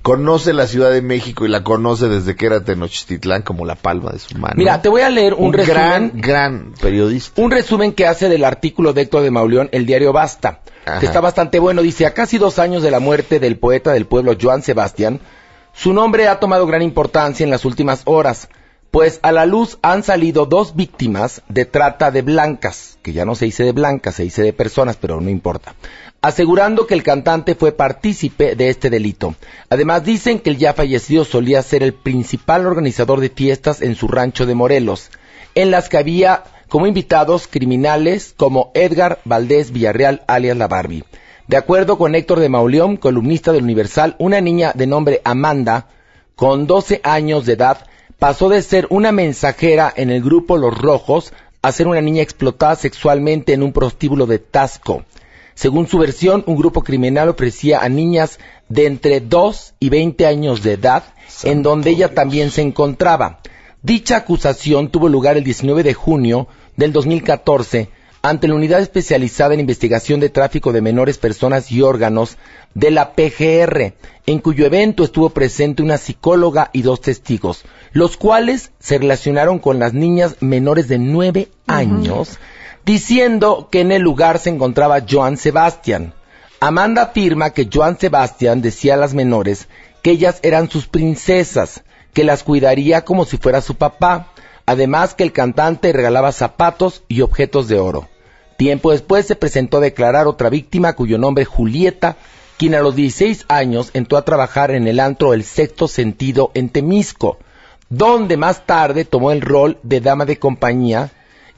conoce 0.06 0.54
la 0.54 0.68
Ciudad 0.68 0.92
de 0.92 1.02
México 1.02 1.48
y 1.48 1.50
la 1.50 1.64
conoce 1.64 2.08
desde 2.08 2.36
que 2.36 2.46
era 2.46 2.64
Tenochtitlán 2.64 3.42
como 3.42 3.66
la 3.66 3.74
palma 3.74 4.12
de 4.12 4.20
su 4.20 4.38
mano. 4.38 4.54
Mira, 4.56 4.80
te 4.80 4.88
voy 4.88 5.02
a 5.02 5.10
leer 5.10 5.34
un, 5.34 5.46
un 5.46 5.54
resumen. 5.54 5.76
gran, 5.76 6.12
gran 6.14 6.74
periodista. 6.80 7.42
Un 7.42 7.50
resumen 7.50 7.92
que 7.92 8.06
hace 8.06 8.30
del 8.30 8.44
artículo 8.46 8.94
de 8.94 9.02
Héctor 9.02 9.24
de 9.24 9.32
Mauleón, 9.32 9.68
el 9.72 9.88
diario 9.88 10.14
Basta, 10.14 10.60
Ajá. 10.86 11.00
que 11.00 11.08
está 11.08 11.22
bastante 11.22 11.58
bueno. 11.58 11.82
Dice, 11.82 12.06
a 12.06 12.14
casi 12.14 12.38
dos 12.38 12.60
años 12.60 12.84
de 12.84 12.92
la 12.92 13.00
muerte 13.00 13.40
del 13.40 13.58
poeta 13.58 13.94
del 13.94 14.06
pueblo 14.06 14.38
Joan 14.40 14.62
Sebastián, 14.62 15.22
su 15.74 15.92
nombre 15.92 16.28
ha 16.28 16.40
tomado 16.40 16.68
gran 16.68 16.84
importancia 16.84 17.44
en 17.44 17.50
las 17.50 17.66
últimas 17.66 18.04
horas, 18.06 18.48
pues 18.96 19.20
a 19.24 19.34
la 19.34 19.46
luz 19.46 19.78
han 19.82 20.04
salido 20.04 20.46
dos 20.46 20.74
víctimas 20.74 21.42
de 21.50 21.66
trata 21.66 22.12
de 22.12 22.22
blancas, 22.22 22.98
que 23.02 23.12
ya 23.12 23.26
no 23.26 23.36
se 23.36 23.44
dice 23.44 23.66
de 23.66 23.74
blancas, 23.74 24.16
se 24.16 24.24
dice 24.24 24.42
de 24.42 24.54
personas, 24.54 24.96
pero 24.96 25.20
no 25.20 25.30
importa, 25.30 25.76
asegurando 26.22 26.88
que 26.88 26.94
el 26.94 27.04
cantante 27.04 27.56
fue 27.56 27.74
partícipe 27.74 28.56
de 28.56 28.70
este 28.70 28.90
delito. 28.90 29.36
Además 29.70 30.06
dicen 30.06 30.40
que 30.40 30.50
el 30.50 30.58
ya 30.58 30.72
fallecido 30.72 31.26
solía 31.26 31.62
ser 31.62 31.84
el 31.84 31.94
principal 31.94 32.66
organizador 32.66 33.20
de 33.20 33.28
fiestas 33.28 33.82
en 33.82 33.96
su 33.96 34.08
rancho 34.08 34.46
de 34.46 34.56
Morelos, 34.56 35.10
en 35.56 35.72
las 35.72 35.90
que 35.90 35.98
había 35.98 36.46
como 36.70 36.88
invitados 36.88 37.50
criminales 37.50 38.34
como 38.38 38.72
Edgar 38.76 39.20
Valdés 39.26 39.72
Villarreal 39.72 40.24
alias 40.26 40.56
La 40.56 40.70
Barbie. 40.70 41.04
De 41.50 41.58
acuerdo 41.58 41.98
con 41.98 42.16
Héctor 42.16 42.40
de 42.40 42.48
Mauleón, 42.48 42.96
columnista 42.96 43.52
del 43.52 43.64
Universal, 43.64 44.16
una 44.20 44.40
niña 44.40 44.72
de 44.74 44.88
nombre 44.88 45.20
Amanda, 45.26 45.90
con 46.38 46.66
12 46.66 47.02
años 47.04 47.46
de 47.46 47.54
edad, 47.54 47.80
pasó 48.20 48.50
de 48.50 48.62
ser 48.62 48.88
una 48.90 49.12
mensajera 49.12 49.94
en 49.96 50.10
el 50.10 50.22
grupo 50.22 50.58
Los 50.58 50.78
Rojos 50.78 51.34
a 51.62 51.72
ser 51.72 51.88
una 51.88 52.02
niña 52.02 52.22
explotada 52.22 52.76
sexualmente 52.76 53.54
en 53.54 53.64
un 53.64 53.74
prostíbulo 53.74 54.26
de 54.26 54.40
Tasco. 54.40 55.04
Según 55.56 55.88
su 55.88 55.98
versión, 55.98 56.44
un 56.48 56.58
grupo 56.58 56.84
criminal 56.84 57.30
ofrecía 57.30 57.80
a 57.80 57.90
niñas 57.90 58.40
de 58.70 58.88
entre 58.88 59.22
2 59.22 59.74
y 59.80 59.90
20 59.90 60.26
años 60.26 60.64
de 60.64 60.74
edad, 60.74 61.04
en 61.44 61.64
donde 61.64 61.92
ella 61.92 62.14
también 62.14 62.52
se 62.52 62.62
encontraba. 62.62 63.40
Dicha 63.82 64.18
acusación 64.18 64.90
tuvo 64.90 65.10
lugar 65.10 65.38
el 65.38 65.44
19 65.44 65.84
de 65.84 65.94
junio 65.94 66.48
del 66.76 66.92
2014 66.92 67.90
ante 68.28 68.48
la 68.48 68.56
Unidad 68.56 68.80
Especializada 68.80 69.54
en 69.54 69.60
Investigación 69.60 70.20
de 70.20 70.30
Tráfico 70.30 70.74
de 70.74 70.82
Menores, 70.82 71.20
Personas 71.20 71.72
y 71.72 71.84
Órganos 71.84 72.38
de 72.74 72.90
la 72.90 73.14
PGR, 73.14 73.94
en 74.26 74.40
cuyo 74.40 74.66
evento 74.66 75.04
estuvo 75.04 75.30
presente 75.30 75.84
una 75.84 76.00
psicóloga 76.00 76.72
y 76.74 76.82
dos 76.82 77.02
testigos, 77.02 77.66
los 77.92 78.18
cuales 78.18 78.72
se 78.80 78.98
relacionaron 78.98 79.60
con 79.60 79.78
las 79.78 79.94
niñas 79.94 80.38
menores 80.40 80.88
de 80.88 80.98
nueve 80.98 81.50
años, 81.68 82.40
diciendo 82.84 83.70
que 83.72 83.82
en 83.82 83.92
el 83.92 84.02
lugar 84.02 84.40
se 84.40 84.50
encontraba 84.50 85.06
Joan 85.08 85.38
Sebastián. 85.38 86.16
Amanda 86.60 87.04
afirma 87.04 87.52
que 87.52 87.70
Joan 87.72 88.00
Sebastián 88.00 88.64
decía 88.64 88.96
a 88.96 88.98
las 88.98 89.14
menores 89.14 89.68
que 90.02 90.10
ellas 90.10 90.40
eran 90.42 90.68
sus 90.68 90.88
princesas, 90.88 91.84
que 92.12 92.24
las 92.24 92.42
cuidaría 92.42 93.06
como 93.06 93.26
si 93.26 93.38
fuera 93.38 93.62
su 93.62 93.76
papá, 93.76 94.32
además 94.66 95.14
que 95.14 95.22
el 95.22 95.32
cantante 95.32 95.94
regalaba 95.94 96.32
zapatos 96.32 97.04
y 97.08 97.22
objetos 97.22 97.68
de 97.68 97.80
oro. 97.80 98.10
Tiempo 98.58 98.92
después 98.92 99.26
se 99.26 99.36
presentó 99.36 99.78
a 99.78 99.82
declarar 99.82 100.28
otra 100.28 100.50
víctima 100.50 100.94
cuyo 100.94 101.18
nombre 101.18 101.46
Julieta, 101.46 102.18
quien 102.58 102.76
a 102.76 102.82
los 102.82 102.96
16 102.96 103.46
años 103.50 103.92
entró 103.94 104.18
a 104.18 104.26
trabajar 104.26 104.72
en 104.72 104.88
el 104.88 105.00
antro 105.00 105.34
El 105.34 105.44
Sexto 105.44 105.88
Sentido 105.88 106.52
en 106.54 106.70
Temisco, 106.70 107.38
donde 107.90 108.38
más 108.38 108.66
tarde 108.66 109.04
tomó 109.04 109.32
el 109.32 109.42
rol 109.42 109.78
de 109.84 110.00
dama 110.00 110.26
de 110.26 110.40
compañía 110.40 111.12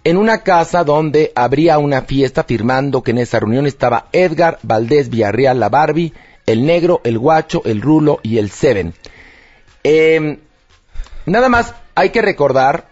en 0.04 0.18
una 0.18 0.40
casa 0.40 0.84
donde 0.84 1.34
habría 1.36 1.78
una 1.80 2.04
fiesta 2.04 2.42
afirmando 2.42 3.04
que 3.04 3.12
en 3.12 3.18
esa 3.18 3.40
reunión 3.40 3.68
estaba 3.68 4.08
Edgar 4.14 4.58
Valdés 4.64 5.10
Villarreal, 5.10 5.60
la 5.60 5.70
Barbie, 5.70 6.14
el 6.46 6.66
Negro, 6.66 7.02
el 7.04 7.20
Guacho, 7.20 7.62
el 7.66 7.82
Rulo 7.82 8.22
y 8.24 8.38
el 8.38 8.50
Seven. 8.50 8.94
Eh, 9.84 10.40
nada 11.26 11.50
más 11.50 11.76
hay 11.94 12.12
que 12.12 12.22
recordar 12.22 12.88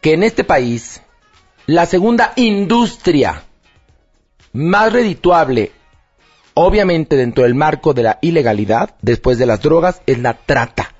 que 0.00 0.14
en 0.14 0.22
este 0.22 0.44
país 0.44 1.01
la 1.66 1.86
segunda 1.86 2.32
industria 2.36 3.44
más 4.52 4.92
redituable, 4.92 5.72
obviamente 6.54 7.16
dentro 7.16 7.44
del 7.44 7.54
marco 7.54 7.94
de 7.94 8.02
la 8.02 8.18
ilegalidad, 8.20 8.94
después 9.00 9.38
de 9.38 9.46
las 9.46 9.62
drogas, 9.62 10.02
es 10.06 10.18
la 10.18 10.34
trata, 10.34 10.94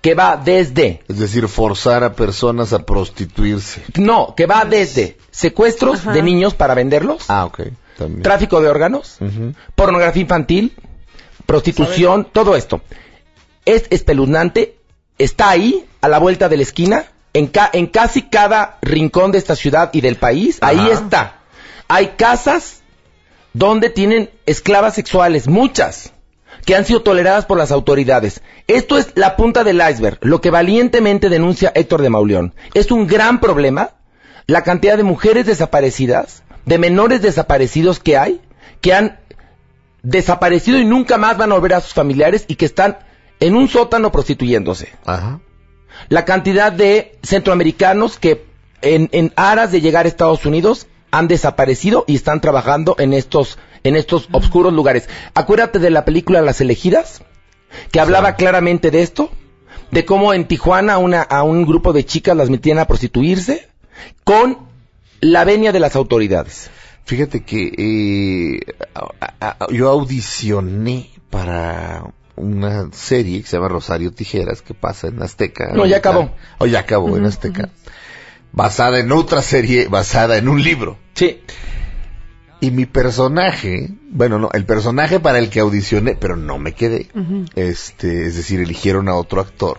que 0.00 0.14
va 0.14 0.36
desde... 0.36 1.04
Es 1.08 1.18
decir, 1.18 1.46
forzar 1.48 2.02
a 2.04 2.14
personas 2.14 2.72
a 2.72 2.84
prostituirse. 2.84 3.82
No, 3.98 4.34
que 4.34 4.46
va 4.46 4.64
desde 4.64 5.18
secuestros 5.30 6.04
de 6.04 6.22
niños 6.22 6.54
para 6.54 6.74
venderlos, 6.74 7.24
Ah, 7.28 7.44
ok. 7.44 7.60
También. 7.96 8.22
tráfico 8.22 8.60
de 8.60 8.68
órganos, 8.68 9.18
pornografía 9.74 10.22
infantil, 10.22 10.74
prostitución, 11.46 12.28
todo 12.30 12.54
esto. 12.56 12.82
Es 13.64 13.84
espeluznante, 13.90 14.76
está 15.18 15.48
ahí, 15.50 15.86
a 16.02 16.08
la 16.08 16.18
vuelta 16.18 16.48
de 16.50 16.56
la 16.58 16.62
esquina, 16.62 17.06
en, 17.38 17.46
ca- 17.48 17.70
en 17.72 17.86
casi 17.86 18.22
cada 18.22 18.78
rincón 18.82 19.32
de 19.32 19.38
esta 19.38 19.56
ciudad 19.56 19.90
y 19.92 20.00
del 20.00 20.16
país, 20.16 20.58
ahí 20.62 20.78
está. 20.92 21.36
Hay 21.88 22.08
casas 22.16 22.80
donde 23.52 23.90
tienen 23.90 24.30
esclavas 24.46 24.94
sexuales, 24.94 25.46
muchas, 25.48 26.12
que 26.64 26.74
han 26.74 26.84
sido 26.84 27.02
toleradas 27.02 27.46
por 27.46 27.58
las 27.58 27.70
autoridades. 27.72 28.42
Esto 28.66 28.98
es 28.98 29.12
la 29.14 29.36
punta 29.36 29.64
del 29.64 29.80
iceberg, 29.90 30.18
lo 30.22 30.40
que 30.40 30.50
valientemente 30.50 31.28
denuncia 31.28 31.72
Héctor 31.74 32.02
de 32.02 32.10
Mauleón. 32.10 32.54
Es 32.74 32.90
un 32.90 33.06
gran 33.06 33.40
problema 33.40 33.90
la 34.46 34.62
cantidad 34.62 34.96
de 34.96 35.02
mujeres 35.02 35.46
desaparecidas, 35.46 36.42
de 36.64 36.78
menores 36.78 37.22
desaparecidos 37.22 37.98
que 38.00 38.16
hay, 38.16 38.40
que 38.80 38.94
han 38.94 39.18
desaparecido 40.02 40.78
y 40.78 40.84
nunca 40.84 41.18
más 41.18 41.36
van 41.36 41.50
a 41.52 41.54
volver 41.56 41.74
a 41.74 41.80
sus 41.80 41.94
familiares 41.94 42.44
y 42.48 42.56
que 42.56 42.64
están 42.66 42.98
en 43.40 43.56
un 43.56 43.68
sótano 43.68 44.12
prostituyéndose. 44.12 44.92
Ajá. 45.04 45.40
La 46.08 46.24
cantidad 46.24 46.72
de 46.72 47.18
centroamericanos 47.22 48.18
que 48.18 48.44
en, 48.82 49.08
en 49.12 49.32
aras 49.36 49.72
de 49.72 49.80
llegar 49.80 50.04
a 50.04 50.08
Estados 50.08 50.44
Unidos 50.46 50.86
han 51.10 51.28
desaparecido 51.28 52.04
y 52.06 52.16
están 52.16 52.40
trabajando 52.40 52.94
en 52.98 53.12
estos, 53.14 53.58
en 53.84 53.96
estos 53.96 54.28
obscuros 54.32 54.72
lugares. 54.72 55.08
Acuérdate 55.34 55.78
de 55.78 55.90
la 55.90 56.04
película 56.04 56.42
Las 56.42 56.60
elegidas, 56.60 57.22
que 57.90 58.00
hablaba 58.00 58.34
claramente 58.36 58.90
de 58.90 59.02
esto, 59.02 59.30
de 59.90 60.04
cómo 60.04 60.34
en 60.34 60.46
Tijuana 60.46 60.98
una- 60.98 61.22
a 61.22 61.42
un 61.42 61.64
grupo 61.64 61.92
de 61.92 62.04
chicas 62.04 62.36
las 62.36 62.50
metían 62.50 62.78
a 62.78 62.86
prostituirse 62.86 63.68
con 64.24 64.58
la 65.20 65.44
venia 65.44 65.72
de 65.72 65.80
las 65.80 65.96
autoridades. 65.96 66.70
Fíjate 67.04 67.44
que 67.44 67.72
eh, 67.78 68.60
a- 68.94 69.56
a- 69.60 69.66
yo 69.72 69.88
audicioné 69.88 71.10
para 71.30 72.04
una 72.36 72.88
serie 72.92 73.40
que 73.42 73.46
se 73.48 73.56
llama 73.56 73.68
Rosario 73.68 74.12
Tijeras 74.12 74.62
que 74.62 74.74
pasa 74.74 75.08
en 75.08 75.22
Azteca. 75.22 75.72
No, 75.72 75.86
ya 75.86 75.96
acabó. 75.98 76.30
O 76.58 76.66
ya 76.66 76.80
acabó 76.80 77.16
en 77.16 77.24
Azteca. 77.24 77.70
Basada 78.52 78.98
en 79.00 79.12
otra 79.12 79.42
serie, 79.42 79.88
basada 79.88 80.36
en 80.38 80.48
un 80.48 80.62
libro. 80.62 80.98
Sí. 81.14 81.40
Y 82.60 82.70
mi 82.70 82.86
personaje, 82.86 83.90
bueno, 84.10 84.38
no, 84.38 84.48
el 84.54 84.64
personaje 84.64 85.20
para 85.20 85.38
el 85.38 85.50
que 85.50 85.60
audicioné, 85.60 86.14
pero 86.14 86.36
no 86.36 86.58
me 86.58 86.72
quedé. 86.72 87.08
Este, 87.54 88.26
es 88.26 88.36
decir, 88.36 88.60
eligieron 88.60 89.08
a 89.08 89.14
otro 89.14 89.40
actor. 89.42 89.78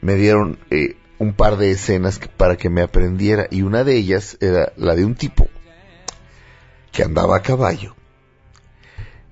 Me 0.00 0.14
dieron 0.14 0.58
eh, 0.70 0.96
un 1.18 1.32
par 1.34 1.56
de 1.58 1.70
escenas 1.70 2.18
que- 2.18 2.28
para 2.28 2.56
que 2.56 2.70
me 2.70 2.82
aprendiera 2.82 3.46
y 3.50 3.62
una 3.62 3.84
de 3.84 3.96
ellas 3.96 4.36
era 4.40 4.72
la 4.76 4.94
de 4.96 5.04
un 5.04 5.14
tipo 5.14 5.48
que 6.92 7.02
andaba 7.04 7.36
a 7.36 7.42
caballo 7.42 7.94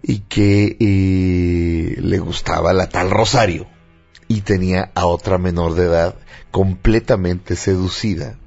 y 0.09 0.21
que 0.21 0.77
eh, 0.79 2.01
le 2.01 2.19
gustaba 2.21 2.73
la 2.73 2.89
tal 2.89 3.11
Rosario 3.11 3.67
y 4.29 4.43
tenía 4.43 4.93
a 4.95 5.07
otra 5.07 5.37
menor 5.37 5.75
de 5.75 5.85
edad 5.85 6.15
completamente 6.53 7.57
seducida 7.57 8.39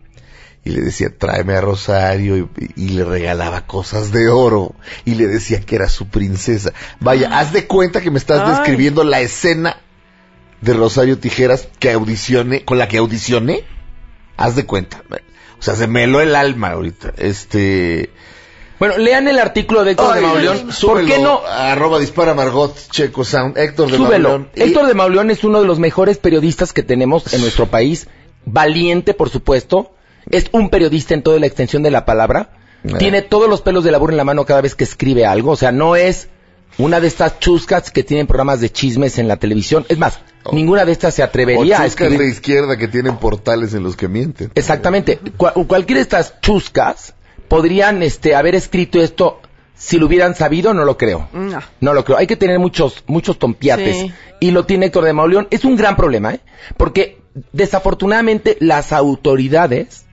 y 0.63 0.69
le 0.72 0.82
decía 0.82 1.10
tráeme 1.15 1.56
a 1.56 1.62
Rosario 1.62 2.38
y, 2.38 2.48
y 2.78 2.89
le 2.89 3.04
regalaba 3.04 3.67
cosas 3.67 4.13
de 4.13 4.30
oro 4.30 4.74
y 5.04 5.15
le 5.15 5.28
decía 5.28 5.60
que 5.60 5.76
era 5.76 5.89
su 5.89 6.08
princesa. 6.08 6.72
Vaya, 7.02 7.38
haz 7.38 7.52
de 7.52 7.67
cuenta 7.67 8.00
que 8.00 8.12
me 8.12 8.19
estás 8.19 8.41
Ay. 8.41 8.52
describiendo 8.52 9.04
la 9.04 9.19
escena 9.19 9.78
de 10.62 10.74
Rosario 10.74 11.19
Tijeras 11.19 11.67
que 11.80 11.91
audicioné, 11.91 12.63
con 12.63 12.78
la 12.78 12.88
que 12.88 12.98
audicioné. 12.98 13.63
Haz 14.38 14.56
de 14.56 14.65
cuenta. 14.65 15.04
O 15.60 15.62
sea, 15.62 15.76
se 15.76 15.88
me 15.88 16.04
heló 16.06 16.22
el 16.22 16.36
alma 16.36 16.72
ahorita. 16.72 17.13
Este. 17.17 18.12
Bueno, 18.80 18.98
lean 18.98 19.28
el 19.28 19.38
artículo 19.39 19.84
de 19.84 19.92
Héctor 19.92 20.15
de 20.15 20.22
Mauleón. 20.22 20.70
¿Por 20.82 21.06
qué 21.06 21.20
no? 21.20 21.42
a 21.46 21.74
Arroba 21.74 22.00
dispara 22.00 22.34
Margot 22.34 22.74
Checo 22.92 23.26
Sound. 23.26 23.58
Héctor 23.58 23.92
de 23.92 23.98
Súbelo. 23.98 24.30
Mauleón. 24.30 24.50
Y- 24.56 24.62
Héctor 24.63 24.88
de 24.88 24.94
Mauleón 24.94 25.32
es 25.32 25.44
uno 25.44 25.60
de 25.62 25.68
los 25.68 25.80
mejores 25.80 26.18
periodistas 26.18 26.72
que 26.72 26.82
tenemos 26.84 27.34
en 27.34 27.42
nuestro 27.42 27.65
país. 27.68 28.08
Valiente, 28.46 29.13
por 29.13 29.30
supuesto. 29.30 29.92
Es 30.30 30.46
un 30.52 30.70
periodista 30.70 31.13
en 31.13 31.24
toda 31.24 31.39
la 31.39 31.46
extensión 31.48 31.84
de 31.84 31.92
la 31.92 32.06
palabra. 32.06 32.52
Eh. 32.86 32.94
Tiene 32.98 33.22
todos 33.22 33.50
los 33.50 33.62
pelos 33.62 33.84
de 33.84 33.92
la 33.92 33.98
burra 33.98 34.13
en 34.13 34.18
la 34.18 34.24
mano 34.24 34.46
cada 34.46 34.62
vez 34.62 34.76
que 34.76 34.86
escribe 34.86 35.26
algo. 35.26 35.52
O 35.52 35.56
sea, 35.58 35.72
no 35.74 35.96
es 35.98 36.30
una 36.78 37.02
de 37.02 37.08
estas 37.08 37.39
chuscas 37.39 37.92
que 37.92 38.04
tienen 38.04 38.28
programas 38.28 38.62
de 38.62 38.72
chismes 38.72 39.18
en 39.20 39.28
la 39.28 39.36
televisión. 39.38 39.86
Es 39.89 39.98
más, 39.98 40.20
Oh. 40.46 40.56
ninguna 40.56 40.86
de 40.86 40.94
estas 40.94 41.13
se 41.15 41.22
o 41.22 41.26
atrevería 41.26 41.76
a 41.76 41.84
chuscas 41.86 41.88
escribir. 41.88 42.20
de 42.20 42.28
izquierda 42.30 42.78
que 42.78 42.88
tienen 42.88 43.18
portales 43.18 43.74
en 43.74 43.84
los 43.84 43.98
que 43.98 44.08
mienten. 44.08 44.52
Exactamente. 44.56 45.20
Cual- 45.36 45.54
cualquiera 45.68 45.98
de 45.98 46.04
estas 46.04 46.39
chuscas 46.39 47.13
podrían 47.50 48.02
este, 48.04 48.36
haber 48.36 48.56
escrito 48.56 49.02
esto 49.02 49.42
si 49.76 49.98
lo 49.98 50.08
hubieran 50.08 50.36
sabido, 50.36 50.74
no 50.74 50.84
lo 50.86 50.98
creo. 50.98 51.30
No. 51.34 51.60
No 51.80 51.94
lo 51.94 52.04
creo. 52.04 52.18
Hay 52.18 52.28
que 52.28 52.36
tener 52.36 52.60
muchos, 52.60 53.04
muchos 53.08 53.40
tompiates. 53.40 53.96
Sí. 53.98 54.14
Y 54.42 54.52
lo 54.52 54.66
tiene 54.66 54.88
Héctor 54.88 55.06
de 55.06 55.14
Mauleón. 55.14 55.48
Es 55.52 55.64
un 55.66 55.76
gran 55.78 55.96
problema, 55.96 56.34
¿eh? 56.34 56.42
Porque 56.78 57.22
desafortunadamente 57.54 58.58
las 58.60 58.92
autoridades 58.92 60.06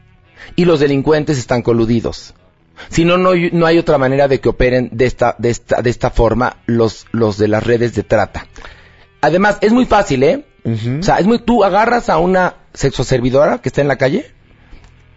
y 0.55 0.65
los 0.67 0.79
delincuentes 0.81 1.39
están 1.39 1.63
coludidos. 1.63 2.35
Si 2.91 3.05
no, 3.05 3.17
no, 3.17 3.31
hay- 3.31 3.51
no 3.53 3.67
hay 3.67 3.79
otra 3.79 3.99
manera 3.99 4.29
de 4.29 4.39
que 4.41 4.49
operen 4.51 4.91
de 4.93 5.07
esta, 5.07 5.35
de 5.39 5.51
esta, 5.51 5.83
de 5.83 5.91
esta 5.91 6.11
forma 6.11 6.59
los, 6.67 7.07
los 7.11 7.39
de 7.39 7.49
las 7.49 7.65
redes 7.65 7.95
de 7.95 8.03
trata. 8.03 8.47
Además, 9.21 9.59
es 9.63 9.73
muy 9.73 9.87
fácil, 9.87 10.23
¿eh? 10.23 10.45
O 11.01 11.03
sea, 11.03 11.17
es 11.19 11.27
muy, 11.27 11.39
tú 11.39 11.65
agarras 11.65 12.09
a 12.09 12.19
una 12.19 12.57
sexoservidora 12.75 13.59
que 13.59 13.69
está 13.69 13.81
en 13.81 13.89
la 13.89 13.97
calle, 13.97 14.27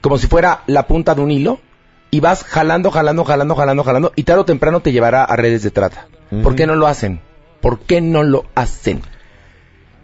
como 0.01 0.17
si 0.17 0.27
fuera 0.27 0.63
la 0.67 0.87
punta 0.87 1.13
de 1.15 1.21
un 1.21 1.31
hilo, 1.31 1.59
y 2.11 2.19
vas 2.19 2.43
jalando, 2.43 2.91
jalando, 2.91 3.23
jalando, 3.23 3.55
jalando, 3.55 3.83
jalando, 3.83 4.13
y 4.15 4.23
tarde 4.23 4.41
o 4.41 4.45
temprano 4.45 4.81
te 4.81 4.91
llevará 4.91 5.23
a 5.23 5.35
redes 5.35 5.63
de 5.63 5.71
trata. 5.71 6.07
¿Por 6.43 6.55
qué 6.55 6.67
no 6.67 6.75
lo 6.75 6.87
hacen? 6.87 7.21
¿Por 7.61 7.79
qué 7.79 8.01
no 8.01 8.23
lo 8.23 8.45
hacen? 8.55 9.01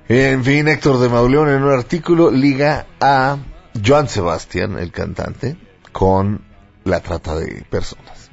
En 0.08 0.44
fin, 0.44 0.68
Héctor 0.68 1.00
de 1.00 1.10
Mauleón 1.10 1.50
en 1.50 1.64
un 1.64 1.72
artículo 1.72 2.30
liga 2.30 2.86
a 3.00 3.38
Joan 3.84 4.08
Sebastián, 4.08 4.78
el 4.78 4.92
cantante, 4.92 5.56
con 5.92 6.42
la 6.84 7.00
trata 7.00 7.36
de 7.36 7.64
personas. 7.70 8.30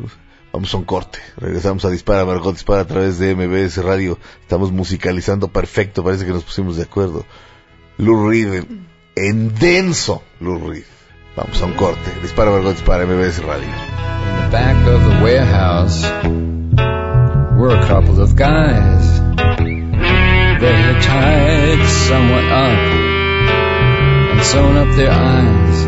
Vamos 0.52 0.74
a 0.74 0.76
un 0.76 0.84
corte. 0.84 1.18
Regresamos 1.38 1.84
a 1.86 1.90
Dispara, 1.90 2.26
Margot 2.26 2.52
Dispara 2.52 2.82
a 2.82 2.86
través 2.86 3.18
de 3.18 3.34
MBS 3.34 3.82
Radio. 3.82 4.18
Estamos 4.42 4.70
musicalizando 4.70 5.48
perfecto, 5.48 6.04
parece 6.04 6.26
que 6.26 6.32
nos 6.32 6.44
pusimos 6.44 6.76
de 6.76 6.82
acuerdo. 6.82 7.24
Lou 7.96 8.28
Reed 8.28 8.52
en, 8.52 8.86
en 9.16 9.54
denso, 9.54 10.22
Lou 10.40 10.68
Reed. 10.68 10.84
Vamos 11.34 11.62
a 11.62 11.64
un 11.64 11.72
corte. 11.72 12.10
Dispara, 12.20 12.50
Margot 12.50 12.72
Dispara, 12.74 13.06
MBS 13.06 13.38
Radio. 13.38 13.64
In 13.64 14.44
the 14.44 14.50
back 14.52 14.76
of 14.86 15.02
the 15.02 15.24
warehouse 15.24 16.02
were 17.56 17.74
a 17.74 17.86
couple 17.86 18.20
of 18.20 18.36
guys. 18.36 19.18
They 20.60 20.74
had 20.74 21.02
tied 21.02 21.88
someone 21.88 22.44
up 22.52 22.78
and 24.30 24.42
sewn 24.42 24.76
up 24.76 24.94
their 24.94 25.10
eyes. 25.10 25.86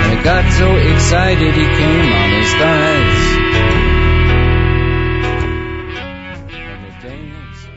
And 0.00 0.16
he 0.16 0.24
got 0.24 0.50
so 0.50 0.74
excited 0.76 1.52
he 1.52 1.64
came 1.64 2.12
on 2.12 2.30
his 2.40 2.52
thighs. 2.54 3.22
And 6.64 6.80
the 6.86 6.92
Danes 7.04 7.68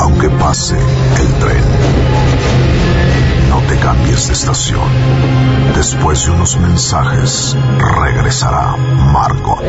Aunque 0.00 0.28
pase 0.38 0.78
el 0.78 1.28
tren, 1.40 1.64
no 2.12 2.57
te 3.68 3.76
cambies 3.76 4.28
de 4.28 4.32
estación. 4.32 4.88
Después 5.74 6.24
de 6.24 6.32
unos 6.32 6.58
mensajes, 6.58 7.54
regresará 7.78 8.76
Margot. 9.12 9.62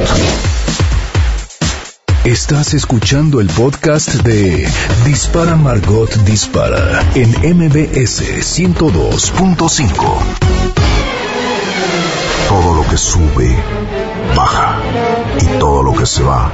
Estás 2.24 2.74
escuchando 2.74 3.42
el 3.42 3.48
podcast 3.48 4.14
de 4.24 4.68
Dispara 5.06 5.56
Margot 5.56 6.14
Dispara 6.24 7.04
en 7.16 7.30
MBS 7.30 8.22
102.5. 8.58 10.99
Todo 12.48 12.74
lo 12.76 12.90
que 12.90 12.98
sube, 12.98 13.56
baja. 14.36 14.80
Y 15.42 15.60
todo 15.60 15.84
lo 15.84 15.94
que 15.94 16.06
se 16.06 16.24
va, 16.24 16.52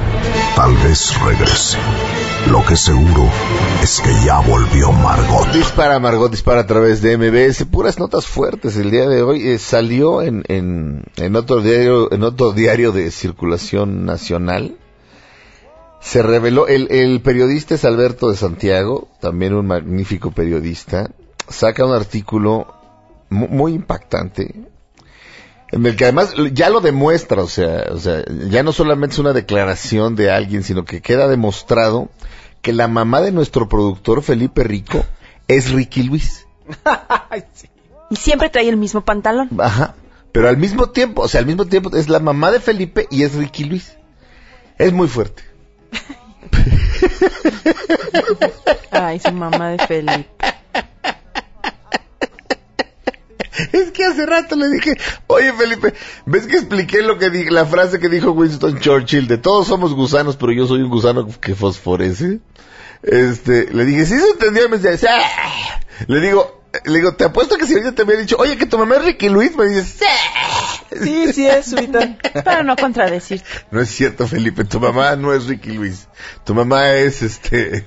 tal 0.54 0.74
vez 0.76 1.18
regrese. 1.24 1.78
Lo 2.50 2.64
que 2.64 2.76
seguro 2.76 3.24
es 3.82 4.00
que 4.00 4.12
ya 4.24 4.40
volvió 4.40 4.92
Margot. 4.92 5.50
Dispara, 5.52 5.98
Margot, 5.98 6.30
dispara 6.30 6.60
a 6.60 6.66
través 6.66 7.02
de 7.02 7.16
MBS. 7.16 7.64
Puras 7.64 7.98
notas 7.98 8.26
fuertes 8.26 8.76
el 8.76 8.90
día 8.90 9.08
de 9.08 9.22
hoy. 9.22 9.48
Eh, 9.48 9.58
salió 9.58 10.22
en, 10.22 10.44
en, 10.48 11.04
en 11.16 11.34
otro 11.36 11.60
diario, 11.60 12.12
en 12.12 12.22
otro 12.22 12.52
diario 12.52 12.92
de 12.92 13.10
circulación 13.10 14.04
nacional. 14.04 14.76
Se 16.00 16.22
reveló, 16.22 16.68
el, 16.68 17.20
periodista 17.22 17.74
es 17.74 17.84
Alberto 17.84 18.30
de 18.30 18.36
Santiago, 18.36 19.08
también 19.20 19.54
un 19.54 19.66
magnífico 19.66 20.30
periodista. 20.30 21.10
Saca 21.48 21.84
un 21.84 21.94
artículo 21.94 22.66
mu- 23.30 23.48
muy 23.48 23.72
impactante. 23.72 24.54
En 25.72 25.84
el 25.84 25.96
que 25.96 26.04
además 26.04 26.32
ya 26.52 26.70
lo 26.70 26.80
demuestra, 26.80 27.42
o 27.42 27.48
sea, 27.48 27.86
o 27.90 27.98
sea, 27.98 28.22
ya 28.48 28.62
no 28.62 28.72
solamente 28.72 29.14
es 29.14 29.18
una 29.18 29.32
declaración 29.32 30.14
de 30.14 30.30
alguien, 30.30 30.62
sino 30.62 30.84
que 30.84 31.02
queda 31.02 31.26
demostrado 31.26 32.08
que 32.62 32.72
la 32.72 32.88
mamá 32.88 33.20
de 33.20 33.32
nuestro 33.32 33.68
productor 33.68 34.22
Felipe 34.22 34.64
Rico 34.64 35.04
es 35.48 35.70
Ricky 35.70 36.04
Luis. 36.04 36.46
Y 38.08 38.14
siempre 38.14 38.50
trae 38.50 38.68
el 38.68 38.76
mismo 38.76 39.00
pantalón. 39.00 39.48
Ajá. 39.58 39.96
Pero 40.30 40.48
al 40.48 40.58
mismo 40.58 40.90
tiempo, 40.90 41.22
o 41.22 41.28
sea, 41.28 41.40
al 41.40 41.46
mismo 41.46 41.64
tiempo 41.64 41.90
es 41.96 42.08
la 42.08 42.20
mamá 42.20 42.52
de 42.52 42.60
Felipe 42.60 43.08
y 43.10 43.24
es 43.24 43.34
Ricky 43.34 43.64
Luis. 43.64 43.96
Es 44.78 44.92
muy 44.92 45.08
fuerte. 45.08 45.42
Ay, 48.92 49.18
su 49.18 49.32
mamá 49.32 49.70
de 49.70 49.86
Felipe. 49.86 50.28
Es 53.72 53.90
que 53.92 54.04
hace 54.04 54.26
rato 54.26 54.56
le 54.56 54.68
dije, 54.68 54.96
oye 55.26 55.52
Felipe, 55.52 55.94
¿ves 56.26 56.46
que 56.46 56.56
expliqué 56.56 57.02
lo 57.02 57.18
que 57.18 57.30
dije, 57.30 57.50
la 57.50 57.66
frase 57.66 57.98
que 57.98 58.08
dijo 58.08 58.32
Winston 58.32 58.78
Churchill 58.80 59.28
de 59.28 59.38
todos 59.38 59.66
somos 59.66 59.94
gusanos, 59.94 60.36
pero 60.36 60.52
yo 60.52 60.66
soy 60.66 60.82
un 60.82 60.90
gusano 60.90 61.26
que 61.40 61.54
fosforece? 61.54 62.40
Este, 63.02 63.72
le 63.72 63.84
dije, 63.84 64.06
sí 64.06 64.18
se 64.18 64.30
entendió, 64.30 64.66
y 64.66 64.68
me 64.68 64.78
dice, 64.78 65.06
"Ah". 65.08 65.80
le 66.06 66.20
digo, 66.20 66.62
le 66.84 66.98
digo, 66.98 67.14
te 67.14 67.24
apuesto 67.24 67.56
que 67.56 67.66
si 67.66 67.74
ahorita 67.74 67.92
te 67.92 68.02
había 68.02 68.16
dicho, 68.16 68.36
oye, 68.38 68.56
que 68.56 68.66
tu 68.66 68.78
mamá 68.78 68.96
es 68.96 69.04
Ricky 69.04 69.28
Luis, 69.28 69.56
me 69.56 69.66
dices, 69.66 69.96
"Sí". 69.98 70.04
Sí, 71.02 71.32
sí 71.32 71.46
es, 71.46 71.66
Suita. 71.66 72.16
Para 72.44 72.62
no 72.62 72.76
contradecir. 72.76 73.42
No 73.70 73.80
es 73.80 73.90
cierto, 73.90 74.26
Felipe, 74.26 74.64
tu 74.64 74.80
mamá 74.80 75.14
no 75.16 75.32
es 75.34 75.46
Ricky 75.46 75.72
Luis. 75.72 76.08
Tu 76.44 76.54
mamá 76.54 76.90
es, 76.94 77.22
este, 77.22 77.86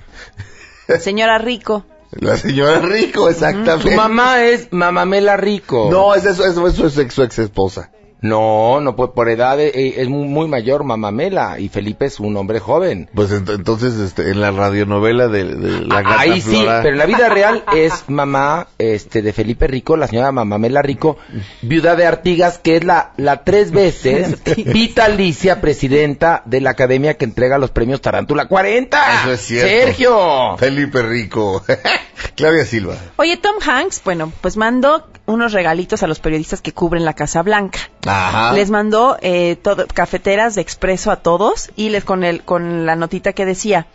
Señora 1.00 1.38
Rico. 1.38 1.86
La 2.12 2.38
señora 2.38 2.80
Rico, 2.80 3.30
exactamente. 3.30 3.92
Tu 3.92 3.96
mamá 3.96 4.44
es 4.44 4.70
Mamamela 4.72 5.38
Rico. 5.38 5.90
No, 5.92 6.16
es 6.16 6.26
eso, 6.26 6.46
eso, 6.46 6.68
eso 6.68 6.88
es 6.88 6.94
su 6.94 7.02
ex, 7.02 7.14
su 7.14 7.24
ex 7.24 7.40
esposa. 7.40 7.92
No, 8.22 8.82
no, 8.82 8.96
pues 8.98 9.12
por 9.16 9.30
edad 9.30 9.60
eh, 9.62 9.72
es 10.02 10.10
muy, 10.10 10.28
muy 10.28 10.48
mayor 10.50 10.84
Mamamela 10.84 11.58
y 11.60 11.70
Felipe 11.70 12.06
es 12.06 12.20
un 12.20 12.36
hombre 12.36 12.60
joven. 12.60 13.10
Pues 13.16 13.32
ent- 13.32 13.54
entonces, 13.56 13.96
este, 13.96 14.30
en 14.32 14.42
la 14.42 14.52
radionovela 14.52 15.28
de, 15.30 15.46
de 15.46 15.82
la 15.86 16.02
gata 16.02 16.20
Ahí 16.20 16.42
sí, 16.42 16.58
Flora- 16.58 16.82
pero 16.82 16.94
en 16.96 16.98
la 17.00 17.06
vida 17.06 17.30
real 17.30 17.64
es 17.74 18.04
mamá 18.10 18.68
este 18.78 19.22
de 19.22 19.32
Felipe 19.32 19.68
Rico, 19.68 19.96
la 19.96 20.08
señora 20.08 20.32
Mamamela 20.34 20.82
Rico, 20.82 21.18
viuda 21.62 21.96
de 21.96 22.06
Artigas, 22.08 22.58
que 22.58 22.76
es 22.76 22.84
la, 22.84 23.14
la 23.16 23.44
tres 23.46 23.72
veces 23.80 24.38
vitalicia 24.74 25.62
presidenta 25.62 26.44
de 26.46 26.62
la 26.62 26.72
academia 26.72 27.14
que 27.16 27.26
entrega 27.26 27.58
los 27.58 27.72
premios 27.72 28.02
Tarántula 28.02 28.48
40. 28.48 29.22
Eso 29.22 29.32
es 29.32 29.40
cierto. 29.42 29.68
Sergio. 29.70 30.58
Felipe 30.58 31.02
Rico. 31.04 31.64
Claudia 32.36 32.66
Silva. 32.66 32.96
Oye, 33.16 33.38
Tom 33.38 33.56
Hanks, 33.66 34.02
bueno, 34.04 34.32
pues 34.42 34.58
mandó 34.58 35.08
unos 35.26 35.54
regalitos 35.54 36.04
a 36.04 36.08
los 36.08 36.20
periodistas 36.20 36.62
que 36.62 36.74
cubren 36.74 37.06
la 37.06 37.14
Casa 37.14 37.42
Blanca. 37.44 37.80
Ajá. 38.10 38.54
Les 38.54 38.70
mandó 38.70 39.18
eh, 39.22 39.56
todo- 39.62 39.86
cafeteras 39.94 40.56
de 40.56 40.62
expreso 40.62 41.12
a 41.12 41.18
todos 41.18 41.70
y 41.76 41.90
les 41.90 42.04
con 42.04 42.24
el 42.24 42.44
con 42.44 42.86
la 42.86 42.96
notita 42.96 43.34
que 43.34 43.46
decía 43.46 43.88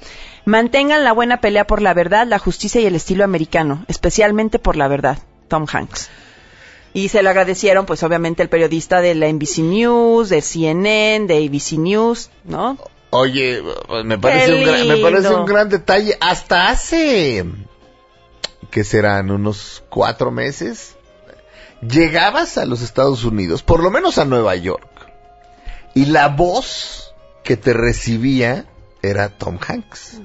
mantengan 0.44 1.04
la 1.04 1.12
buena 1.12 1.40
pelea 1.40 1.66
por 1.66 1.80
la 1.82 1.94
verdad, 1.94 2.26
la 2.26 2.38
justicia 2.38 2.80
y 2.80 2.86
el 2.86 2.94
estilo 2.94 3.24
americano, 3.24 3.84
especialmente 3.88 4.58
por 4.58 4.76
la 4.76 4.88
verdad, 4.88 5.18
Tom 5.48 5.66
Hanks. 5.70 6.10
Y 6.92 7.08
se 7.08 7.22
lo 7.22 7.30
agradecieron, 7.30 7.86
pues 7.86 8.02
obviamente 8.04 8.42
el 8.42 8.48
periodista 8.48 9.00
de 9.00 9.14
la 9.16 9.26
NBC 9.26 9.58
News, 9.60 10.28
de 10.28 10.40
CNN, 10.42 11.26
de 11.26 11.44
ABC 11.46 11.72
News, 11.78 12.30
¿no? 12.44 12.78
Oye, 13.10 13.62
me 14.04 14.18
parece, 14.18 14.54
un 14.54 14.64
gran, 14.64 14.88
me 14.88 14.96
parece 14.98 15.28
un 15.34 15.44
gran 15.46 15.68
detalle. 15.68 16.16
Hasta 16.20 16.68
hace, 16.68 17.44
¿qué 18.70 18.84
serán? 18.84 19.30
Unos 19.30 19.82
cuatro 19.88 20.30
meses. 20.30 20.93
Llegabas 21.81 22.57
a 22.59 22.66
los 22.66 22.83
Estados 22.83 23.25
Unidos, 23.25 23.62
por 23.62 23.83
lo 23.83 23.91
menos 23.91 24.18
a 24.18 24.25
Nueva 24.25 24.57
York, 24.57 24.89
y 25.95 26.07
la 26.07 26.29
voz 26.29 27.14
que 27.43 27.57
te 27.57 27.72
recibía 27.72 28.66
era 29.03 29.29
Tom 29.29 29.59
Hanks. 29.66 30.20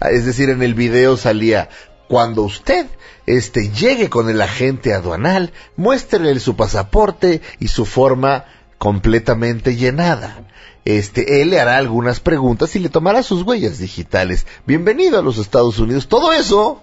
Ah, 0.00 0.10
Es 0.10 0.26
decir, 0.26 0.50
en 0.50 0.62
el 0.62 0.74
video 0.74 1.16
salía, 1.16 1.68
cuando 2.08 2.42
usted 2.42 2.86
este, 3.26 3.70
llegue 3.70 4.08
con 4.08 4.28
el 4.28 4.40
agente 4.40 4.94
aduanal, 4.94 5.52
muéstrele 5.76 6.38
su 6.40 6.56
pasaporte 6.56 7.42
y 7.58 7.68
su 7.68 7.84
forma 7.84 8.44
completamente 8.78 9.76
llenada. 9.76 10.44
Este, 10.84 11.42
él 11.42 11.50
le 11.50 11.60
hará 11.60 11.76
algunas 11.76 12.20
preguntas 12.20 12.74
y 12.76 12.78
le 12.78 12.88
tomará 12.88 13.22
sus 13.22 13.42
huellas 13.42 13.78
digitales. 13.78 14.46
Bienvenido 14.66 15.18
a 15.18 15.22
los 15.22 15.38
Estados 15.38 15.78
Unidos. 15.78 16.08
Todo 16.08 16.32
eso 16.32 16.82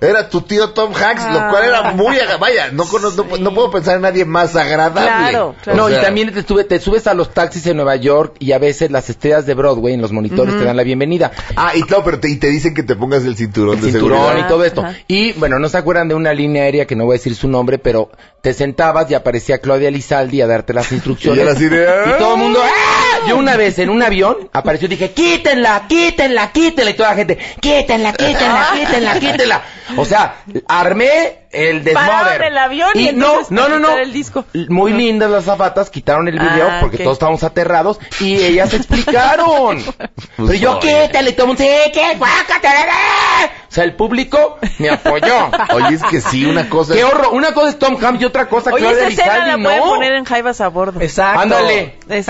era 0.00 0.28
tu 0.28 0.42
tío 0.42 0.70
Tom 0.70 0.92
Hanks, 0.94 1.24
lo 1.32 1.48
cual 1.50 1.64
era 1.64 1.92
muy, 1.92 2.16
aga- 2.18 2.36
vaya, 2.36 2.70
no, 2.72 2.84
no, 2.84 3.36
no 3.38 3.54
puedo 3.54 3.70
pensar 3.70 3.96
en 3.96 4.02
nadie 4.02 4.24
más 4.24 4.54
agradable. 4.56 5.30
Claro, 5.30 5.54
claro. 5.62 5.76
No, 5.76 5.84
O 5.86 5.88
sea, 5.88 5.98
y 5.98 6.02
también 6.02 6.32
te, 6.32 6.44
sube- 6.46 6.64
te 6.64 6.78
subes 6.78 7.06
a 7.06 7.14
los 7.14 7.34
taxis 7.34 7.66
en 7.66 7.76
Nueva 7.76 7.96
York 7.96 8.34
y 8.38 8.52
a 8.52 8.58
veces 8.58 8.90
las 8.90 9.10
estrellas 9.10 9.46
de 9.46 9.54
Broadway 9.54 9.94
en 9.94 10.00
los 10.02 10.12
monitores 10.12 10.56
te 10.56 10.64
dan 10.64 10.76
la 10.76 10.82
bienvenida. 10.84 11.32
Ah, 11.56 11.72
y 11.74 11.82
claro, 11.82 12.04
pero 12.04 12.20
te, 12.20 12.28
y 12.30 12.36
te 12.36 12.48
dicen 12.48 12.74
que 12.74 12.82
te 12.82 12.94
pongas 12.96 13.24
el 13.24 13.36
cinturón 13.36 13.76
el 13.78 13.84
de 13.84 13.90
cinturón 13.92 14.18
seguridad. 14.20 14.46
y 14.46 14.48
todo 14.48 14.64
esto. 14.64 14.80
Ajá. 14.82 14.96
Y 15.08 15.32
bueno, 15.32 15.58
no 15.58 15.68
se 15.68 15.78
acuerdan 15.78 16.08
de 16.08 16.14
una 16.14 16.32
línea 16.32 16.62
aérea 16.64 16.86
que 16.86 16.94
no 16.96 17.04
voy 17.04 17.14
a 17.14 17.18
decir 17.18 17.34
su 17.34 17.48
nombre, 17.48 17.78
pero 17.78 18.10
te 18.40 18.54
sentabas 18.54 19.10
y 19.10 19.14
aparecía 19.14 19.58
Claudia 19.58 19.90
Lizaldi 19.90 20.40
a 20.42 20.46
darte 20.46 20.72
las 20.74 20.92
instrucciones. 20.92 21.60
Y 21.60 21.66
"Ah". 21.66 22.16
Todo 22.18 22.34
el 22.34 22.40
mundo, 22.40 22.60
¡ah! 22.62 23.07
Yo 23.26 23.36
una 23.36 23.56
vez 23.56 23.78
en 23.78 23.90
un 23.90 24.02
avión 24.02 24.48
apareció 24.52 24.86
y 24.86 24.90
dije, 24.90 25.10
quítenla, 25.12 25.86
quítenla, 25.88 26.52
quítenla. 26.52 26.90
Y 26.90 26.94
toda 26.94 27.10
la 27.10 27.16
gente, 27.16 27.38
quítenla, 27.60 28.12
quítenla, 28.12 28.66
quítenla, 28.74 29.18
quítenla. 29.18 29.62
O 29.96 30.04
sea, 30.04 30.36
armé 30.66 31.47
el 31.50 31.84
desmoder. 31.84 32.42
El 32.42 32.58
avión 32.58 32.90
y 32.94 33.12
no, 33.12 33.40
no, 33.50 33.68
no, 33.68 33.78
no. 33.78 33.88
quitar 33.88 34.00
el 34.00 34.12
disco. 34.12 34.44
Muy 34.68 34.92
lindas 34.92 35.30
las 35.30 35.44
zapatas, 35.44 35.90
quitaron 35.90 36.28
el 36.28 36.38
video 36.38 36.68
Ah, 36.70 36.78
porque 36.80 36.98
todos 36.98 37.14
estábamos 37.14 37.42
aterrados 37.44 37.98
y 38.20 38.34
ellas 38.36 38.72
explicaron. 38.74 39.82
Pero 40.36 40.52
yo, 40.54 40.78
y 40.82 41.32
todo 41.32 41.42
el 41.42 41.46
mundo, 41.46 41.62
sí, 41.62 41.68
¿qué? 41.92 42.18
O 42.20 43.70
sea, 43.70 43.84
el 43.84 43.94
público 43.94 44.58
me 44.78 44.90
apoyó. 44.90 45.50
Oye, 45.74 45.94
es 45.96 46.02
que 46.04 46.20
sí, 46.20 46.44
una 46.46 46.68
cosa 46.68 46.94
Qué 46.94 47.00
es- 47.00 47.04
horror. 47.04 47.28
Una 47.32 47.52
cosa 47.52 47.70
es 47.70 47.78
Tom 47.78 47.96
Hanks 48.02 48.22
y 48.22 48.24
otra 48.24 48.48
cosa 48.48 48.70
Oye, 48.72 48.82
Claudia 48.84 49.08
esa 49.08 49.08
escena 49.08 49.38
la 49.38 49.44
Lizaldi, 49.56 49.62
pueden 49.64 49.80
¿no? 49.80 49.86
poner 49.86 50.12
en 50.14 50.24
Jaivas 50.24 50.60
a 50.60 50.68
bordo. 50.68 51.00
Exacto. 51.00 51.40
Ándale. 51.40 51.98
Eh, 52.08 52.24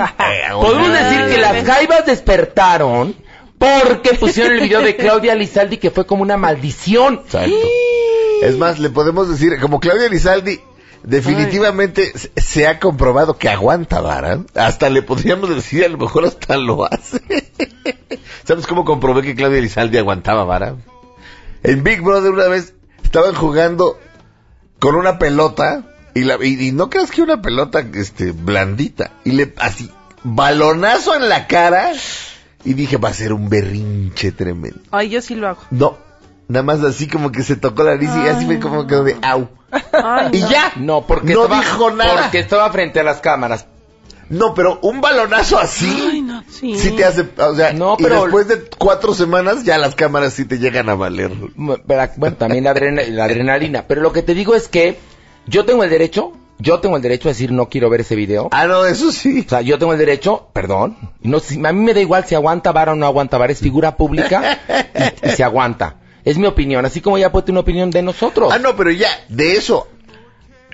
Podemos 0.52 0.92
decir 0.92 1.26
que 1.28 1.38
las 1.38 1.64
jaivas 1.64 2.04
despertaron 2.06 3.14
porque 3.58 4.14
pusieron 4.14 4.52
el 4.54 4.60
video 4.60 4.80
de 4.80 4.96
Claudia 4.96 5.34
Lizaldi 5.34 5.78
que 5.78 5.90
fue 5.90 6.06
como 6.06 6.22
una 6.22 6.36
maldición. 6.36 7.22
Exacto. 7.24 7.50
Es 8.42 8.56
más, 8.56 8.78
le 8.78 8.90
podemos 8.90 9.28
decir, 9.28 9.58
como 9.60 9.80
Claudia 9.80 10.08
Lizaldi, 10.08 10.60
definitivamente 11.02 12.12
se- 12.18 12.30
se 12.36 12.66
ha 12.66 12.78
comprobado 12.78 13.36
que 13.38 13.48
aguanta 13.48 14.00
vara. 14.00 14.40
Hasta 14.54 14.88
le 14.90 15.02
podríamos 15.02 15.48
decir, 15.50 15.84
a 15.84 15.88
lo 15.88 15.98
mejor 15.98 16.24
hasta 16.24 16.56
lo 16.56 16.84
hace. 16.84 17.20
¿Sabes 18.44 18.66
cómo 18.66 18.84
comprobé 18.84 19.22
que 19.22 19.34
Claudia 19.34 19.60
Lizaldi 19.60 19.98
aguantaba 19.98 20.44
vara? 20.44 20.76
En 21.62 21.82
Big 21.82 22.00
Brother 22.02 22.32
una 22.32 22.48
vez 22.48 22.74
estaban 23.02 23.34
jugando 23.34 23.98
con 24.78 24.94
una 24.94 25.18
pelota 25.18 25.84
y, 26.14 26.22
la, 26.24 26.36
y, 26.42 26.68
y 26.68 26.72
no 26.72 26.88
creas 26.88 27.10
que 27.10 27.22
una 27.22 27.42
pelota 27.42 27.84
este 27.94 28.32
blandita 28.32 29.10
y 29.24 29.32
le 29.32 29.52
así 29.58 29.90
balonazo 30.22 31.14
en 31.16 31.28
la 31.28 31.46
cara 31.46 31.92
y 32.64 32.74
dije 32.74 32.96
va 32.96 33.08
a 33.10 33.14
ser 33.14 33.32
un 33.32 33.48
berrinche 33.48 34.32
tremendo. 34.32 34.80
Ay, 34.90 35.08
yo 35.10 35.20
sí 35.20 35.34
lo 35.34 35.48
hago. 35.48 35.60
No, 35.70 35.98
nada 36.48 36.62
más 36.62 36.82
así 36.82 37.06
como 37.08 37.30
que 37.30 37.42
se 37.42 37.56
tocó 37.56 37.82
la 37.84 37.92
nariz 37.94 38.10
y 38.24 38.28
así 38.28 38.46
fue 38.46 38.58
como 38.58 38.86
que 38.86 38.94
de 38.96 39.16
au. 39.22 39.48
Ay, 39.92 40.30
Y 40.32 40.40
no. 40.40 40.50
ya. 40.50 40.72
No, 40.76 41.06
porque 41.06 41.34
No 41.34 41.42
estaba, 41.44 41.60
dijo 41.60 41.90
nada. 41.90 42.22
Porque 42.22 42.38
estaba 42.40 42.70
frente 42.72 43.00
a 43.00 43.02
las 43.04 43.20
cámaras. 43.20 43.66
No, 44.30 44.52
pero 44.52 44.78
un 44.82 45.00
balonazo 45.00 45.58
así 45.58 45.90
Ay, 46.10 46.20
no, 46.20 46.44
sí. 46.50 46.78
sí 46.78 46.90
te 46.90 47.02
hace, 47.06 47.26
o 47.38 47.54
sea, 47.54 47.72
No, 47.72 47.96
y 47.98 48.02
pero- 48.02 48.22
después 48.24 48.46
de 48.46 48.62
cuatro 48.76 49.14
semanas 49.14 49.64
ya 49.64 49.78
las 49.78 49.94
cámaras 49.94 50.34
sí 50.34 50.44
te 50.44 50.58
llegan 50.58 50.90
a 50.90 50.94
valer. 50.94 51.30
Bueno, 51.54 51.82
bueno, 52.16 52.36
también 52.36 52.64
la, 52.64 52.70
adrena- 52.74 53.06
la 53.08 53.24
adrenalina. 53.24 53.84
Pero 53.88 54.02
lo 54.02 54.12
que 54.12 54.22
te 54.22 54.34
digo 54.34 54.54
es 54.54 54.68
que 54.68 54.98
yo 55.46 55.64
tengo 55.64 55.82
el 55.82 55.88
derecho, 55.88 56.32
yo 56.58 56.80
tengo 56.80 56.96
el 56.96 57.02
derecho 57.02 57.28
a 57.28 57.32
decir 57.32 57.52
no 57.52 57.70
quiero 57.70 57.88
ver 57.88 58.02
ese 58.02 58.16
video. 58.16 58.48
Ah, 58.52 58.66
no, 58.66 58.84
eso 58.84 59.12
sí. 59.12 59.44
O 59.46 59.48
sea, 59.48 59.62
yo 59.62 59.78
tengo 59.78 59.94
el 59.94 59.98
derecho, 59.98 60.48
perdón, 60.52 60.98
no, 61.22 61.38
si- 61.40 61.64
a 61.64 61.72
mí 61.72 61.80
me 61.80 61.94
da 61.94 62.00
igual 62.00 62.26
si 62.26 62.34
aguanta 62.34 62.70
vara 62.72 62.92
o 62.92 62.96
no 62.96 63.06
aguanta 63.06 63.38
vara, 63.38 63.52
es 63.54 63.60
figura 63.60 63.96
pública 63.96 64.58
y, 65.22 65.28
y 65.28 65.30
se 65.30 65.42
aguanta. 65.42 65.96
Es 66.28 66.36
mi 66.36 66.46
opinión, 66.46 66.84
así 66.84 67.00
como 67.00 67.16
ya 67.16 67.32
puede 67.32 67.46
tener 67.46 67.54
una 67.54 67.60
opinión 67.62 67.90
de 67.90 68.02
nosotros. 68.02 68.52
Ah, 68.52 68.58
no, 68.58 68.76
pero 68.76 68.90
ya, 68.90 69.08
de 69.28 69.54
eso. 69.56 69.88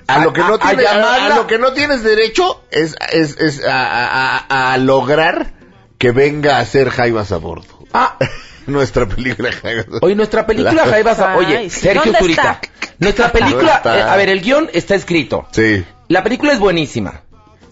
A, 0.07 0.15
A- 0.15 0.23
lo 0.25 0.33
que 0.33 0.41
no 0.41 0.55
a 0.55 0.59
tienes, 0.59 0.85
a, 0.87 1.29
lo 1.35 1.47
que 1.47 1.57
no 1.57 1.71
tienes 1.73 2.03
derecho 2.03 2.61
es, 2.71 2.95
es, 3.11 3.37
es 3.39 3.63
a, 3.65 3.71
a- 3.85 4.37
a- 4.49 4.73
a 4.73 4.77
lograr 4.77 5.53
que 5.97 6.11
venga 6.11 6.57
a 6.57 6.59
hacer 6.59 6.89
Jaivas 6.89 7.31
a 7.31 7.37
bordo. 7.37 7.67
Ah, 7.93 8.17
Nuestra 8.67 9.07
película 9.07 9.51
Jaivas 9.51 9.85
a 9.85 9.89
bordo. 9.91 10.05
Hoy 10.05 10.15
nuestra 10.15 10.45
película 10.45 10.73
La- 10.73 10.91
Jaivas, 10.91 11.19
a- 11.19 11.37
oye, 11.37 11.57
Ay, 11.57 11.69
sí. 11.69 11.79
Sergio 11.79 12.03
¿Dónde 12.11 12.19
Zurita. 12.19 12.59
está? 12.61 12.61
Nuestra 12.99 13.31
película, 13.31 13.81
eh, 13.85 13.89
a 14.01 14.15
ver, 14.17 14.27
el 14.29 14.41
guion 14.41 14.69
está 14.73 14.95
escrito. 14.95 15.47
Sí. 15.51 15.85
La 16.09 16.21
película 16.23 16.51
es 16.53 16.59
buenísima. 16.59 17.21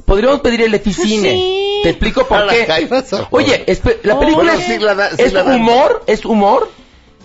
Podríamos 0.06 0.40
pedir 0.42 0.62
el 0.62 0.74
Eficine. 0.74 1.32
Sí. 1.34 1.80
Te 1.84 1.90
explico 1.90 2.22
A 2.22 2.28
por 2.30 2.46
la 2.46 2.54
qué. 2.54 2.66
Jaivas 2.66 3.12
a 3.12 3.16
bordo. 3.18 3.28
Oye, 3.32 3.66
la 4.04 4.20
película 4.20 4.54
Bueno, 4.56 5.04
es, 5.18 5.20
es 5.20 5.34
humor, 5.34 6.04
es 6.08 6.26
humor 6.26 6.72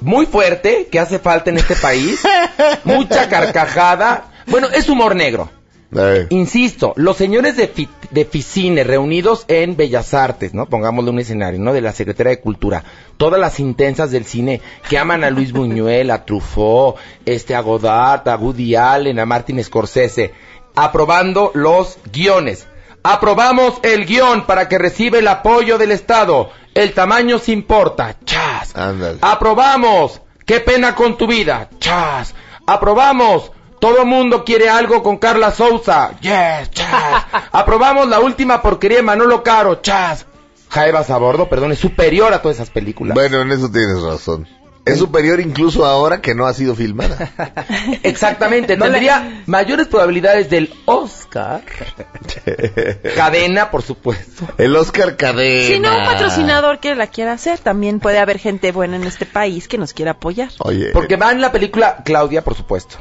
muy 0.01 0.27
fuerte 0.27 0.89
que 0.91 0.99
hace 1.01 1.19
falta 1.19 1.51
en 1.51 1.59
este 1.59 1.75
país. 1.77 2.21
mucha 2.85 3.29
carcajada. 3.29 4.25
Bueno, 4.47 4.69
es 4.75 4.89
humor 4.89 5.15
negro. 5.17 5.51
Eh, 5.97 6.27
Insisto, 6.31 6.93
los 6.97 7.17
señores 7.17 7.57
de, 7.57 7.67
Fi- 7.67 7.89
de 8.11 8.27
Ficine 8.27 8.85
reunidos 8.85 9.45
en 9.49 9.75
Bellas 9.75 10.13
Artes, 10.13 10.53
¿no? 10.53 10.67
Pongámosle 10.67 11.11
un 11.11 11.19
escenario, 11.19 11.59
¿no? 11.61 11.73
De 11.73 11.81
la 11.81 11.93
Secretaría 11.93 12.31
de 12.31 12.41
Cultura. 12.41 12.85
Todas 13.17 13.41
las 13.41 13.59
intensas 13.59 14.11
del 14.11 14.27
cine 14.27 14.61
que 14.89 14.99
aman 14.99 15.25
a 15.25 15.31
Luis 15.31 15.53
Buñuel, 15.53 16.11
a 16.11 16.27
Truffaut, 16.27 16.97
este, 17.25 17.55
a 17.55 17.61
Godard, 17.61 18.29
a 18.29 18.37
Woody 18.37 18.77
Allen, 18.77 19.19
a 19.19 19.25
Martin 19.25 19.65
Scorsese. 19.65 20.33
Aprobando 20.75 21.51
los 21.55 21.99
guiones. 22.13 22.67
Aprobamos 23.03 23.81
el 23.83 24.05
guion 24.05 24.45
para 24.47 24.69
que 24.69 24.77
reciba 24.77 25.19
el 25.19 25.29
apoyo 25.29 25.79
del 25.79 25.93
Estado. 25.93 26.51
El 26.79 26.95
tamaño 26.95 27.41
se 27.41 27.51
importa. 27.51 28.14
Chas. 28.24 28.76
Ándale. 28.76 29.18
Aprobamos. 29.20 30.20
Qué 30.47 30.61
pena 30.61 30.95
con 30.95 31.18
tu 31.18 31.26
vida. 31.26 31.68
Chas. 31.81 32.37
Aprobamos. 32.68 33.51
Todo 33.81 34.05
mundo 34.05 34.45
quiere 34.45 34.68
algo 34.68 35.03
con 35.03 35.16
Carla 35.16 35.51
Souza. 35.51 36.12
Yes, 36.20 36.70
chas. 36.70 37.26
Aprobamos 37.53 38.07
la 38.07 38.20
última 38.20 38.62
porquería 38.62 38.99
de 38.99 39.03
Manolo 39.03 39.43
Caro. 39.43 39.81
Chas. 39.83 40.26
Jaivas 40.68 41.11
a 41.11 41.18
bordo, 41.18 41.49
perdón, 41.49 41.72
es 41.72 41.81
superior 41.81 42.33
a 42.33 42.43
todas 42.43 42.59
esas 42.59 42.70
películas. 42.70 43.16
Bueno, 43.16 43.41
en 43.41 43.51
eso 43.51 43.68
tienes 43.72 44.01
razón. 44.01 44.47
Es 44.89 44.99
superior 44.99 45.41
incluso 45.41 45.84
ahora 45.84 46.20
que 46.20 46.34
no 46.34 46.47
ha 46.47 46.55
sido 46.55 46.74
filmada. 46.74 47.30
Exactamente, 48.03 48.76
tendría 48.76 49.43
mayores 49.47 49.86
probabilidades 49.89 50.51
del 50.51 50.72
Oscar. 50.86 51.62
Cadena, 53.16 53.70
por 53.70 53.82
supuesto. 53.82 54.47
El 54.59 54.74
Oscar 54.76 55.16
Cadena. 55.16 55.66
Si 55.74 55.80
no, 55.80 55.97
un 55.99 56.05
patrocinador 56.05 56.80
que 56.80 56.95
la 56.95 57.07
quiera 57.09 57.32
hacer, 57.32 57.59
también 57.59 58.01
puede 58.01 58.18
haber 58.18 58.39
gente 58.39 58.72
buena 58.72 58.97
en 58.97 59.05
este 59.05 59.26
país 59.26 59.68
que 59.68 59.78
nos 59.78 59.93
quiera 59.93 60.12
apoyar. 60.12 60.51
Oye. 60.61 60.91
Porque 60.93 61.16
va 61.16 61.32
en 61.32 61.41
la 61.41 61.53
película 61.53 62.03
Claudia, 62.05 62.43
por 62.43 62.55
supuesto. 62.55 62.97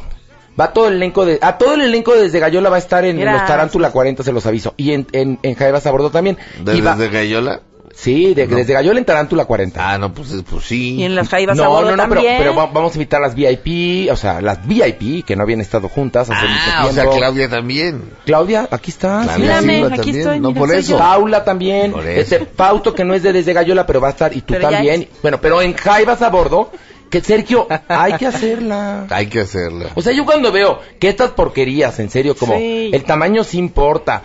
Va 0.59 0.73
todo 0.73 0.87
el 0.87 0.95
elenco 0.95 1.23
de... 1.23 1.37
A 1.41 1.57
todo 1.59 1.75
el 1.75 1.81
elenco 1.81 2.15
desde 2.15 2.39
Gallola 2.39 2.69
va 2.69 2.77
a 2.77 2.79
estar 2.79 3.05
en 3.05 3.23
Los. 3.23 3.45
Tarántula 3.45 3.91
40, 3.91 4.23
se 4.23 4.31
los 4.31 4.43
aviso. 4.47 4.73
Y 4.75 4.93
en, 4.93 5.05
en, 5.11 5.37
en 5.43 5.53
Jaivas 5.53 5.85
a 5.85 5.91
bordo 5.91 6.09
también. 6.09 6.37
¿Desde 6.63 6.79
Y 6.79 6.81
va- 6.81 6.95
Gallola? 6.95 7.61
Sí, 7.99 8.35
de- 8.35 8.45
desde 8.45 8.73
Gallola 8.73 8.99
en 8.99 9.05
Tarántula 9.05 9.45
40. 9.45 9.93
Ah, 9.93 9.97
no, 9.97 10.13
pues, 10.13 10.29
pues 10.47 10.65
sí. 10.65 10.97
Y 10.97 11.03
en 11.03 11.15
las 11.15 11.29
jaivas 11.29 11.57
a 11.59 11.63
no, 11.63 11.69
bordo 11.71 11.89
no, 11.89 11.97
no, 11.97 12.03
pero, 12.03 12.21
también. 12.21 12.35
pero 12.37 12.53
va- 12.55 12.67
vamos 12.67 12.91
a 12.93 12.95
invitar 12.95 13.23
a 13.23 13.25
las 13.27 13.33
VIP, 13.33 14.11
o 14.11 14.15
sea, 14.15 14.39
las 14.39 14.67
VIP 14.67 15.23
que 15.25 15.35
no 15.35 15.41
habían 15.41 15.61
estado 15.61 15.89
juntas 15.89 16.29
hace 16.29 16.45
mucho 16.47 16.61
Ah, 16.75 16.85
o 16.87 16.91
sea, 16.93 17.03
tiempo. 17.03 17.17
Claudia 17.17 17.49
también. 17.49 18.03
Claudia, 18.23 18.67
aquí 18.69 18.91
está. 18.91 19.21
Claudia 19.23 19.33
sí. 19.35 19.41
Mírame, 19.41 19.73
Silva 19.73 19.87
aquí 19.87 19.95
también, 19.97 20.17
estoy, 20.19 20.39
no 20.39 20.47
mira, 20.49 20.59
por 20.59 20.75
eso. 20.75 20.97
Paula 20.99 21.43
también, 21.43 21.91
Por 21.91 22.07
eso. 22.07 22.35
este 22.35 22.45
Pauto 22.45 22.93
que 22.93 23.03
no 23.03 23.15
es 23.15 23.23
de 23.23 23.33
desde 23.33 23.53
Gallola, 23.53 23.87
pero 23.87 23.99
va 23.99 24.09
a 24.09 24.11
estar 24.11 24.31
y 24.31 24.41
tú 24.41 24.53
Pero 24.53 24.69
también. 24.69 25.09
Bueno, 25.23 25.39
pero 25.41 25.59
en 25.63 25.73
Jaivas 25.73 26.21
a 26.21 26.29
bordo, 26.29 26.71
que 27.09 27.21
Sergio, 27.21 27.67
hay 27.87 28.13
que 28.13 28.27
hacerla. 28.27 29.05
Hay 29.09 29.27
que 29.27 29.39
hacerla. 29.41 29.87
O 29.95 30.01
sea, 30.01 30.11
yo 30.13 30.25
cuando 30.25 30.51
veo 30.51 30.79
que 30.99 31.07
estas 31.09 31.31
porquerías, 31.31 31.99
en 31.99 32.09
serio, 32.09 32.35
como 32.35 32.57
Sí. 32.57 32.89
el 32.93 33.03
tamaño 33.05 33.43
sí 33.43 33.57
importa, 33.57 34.23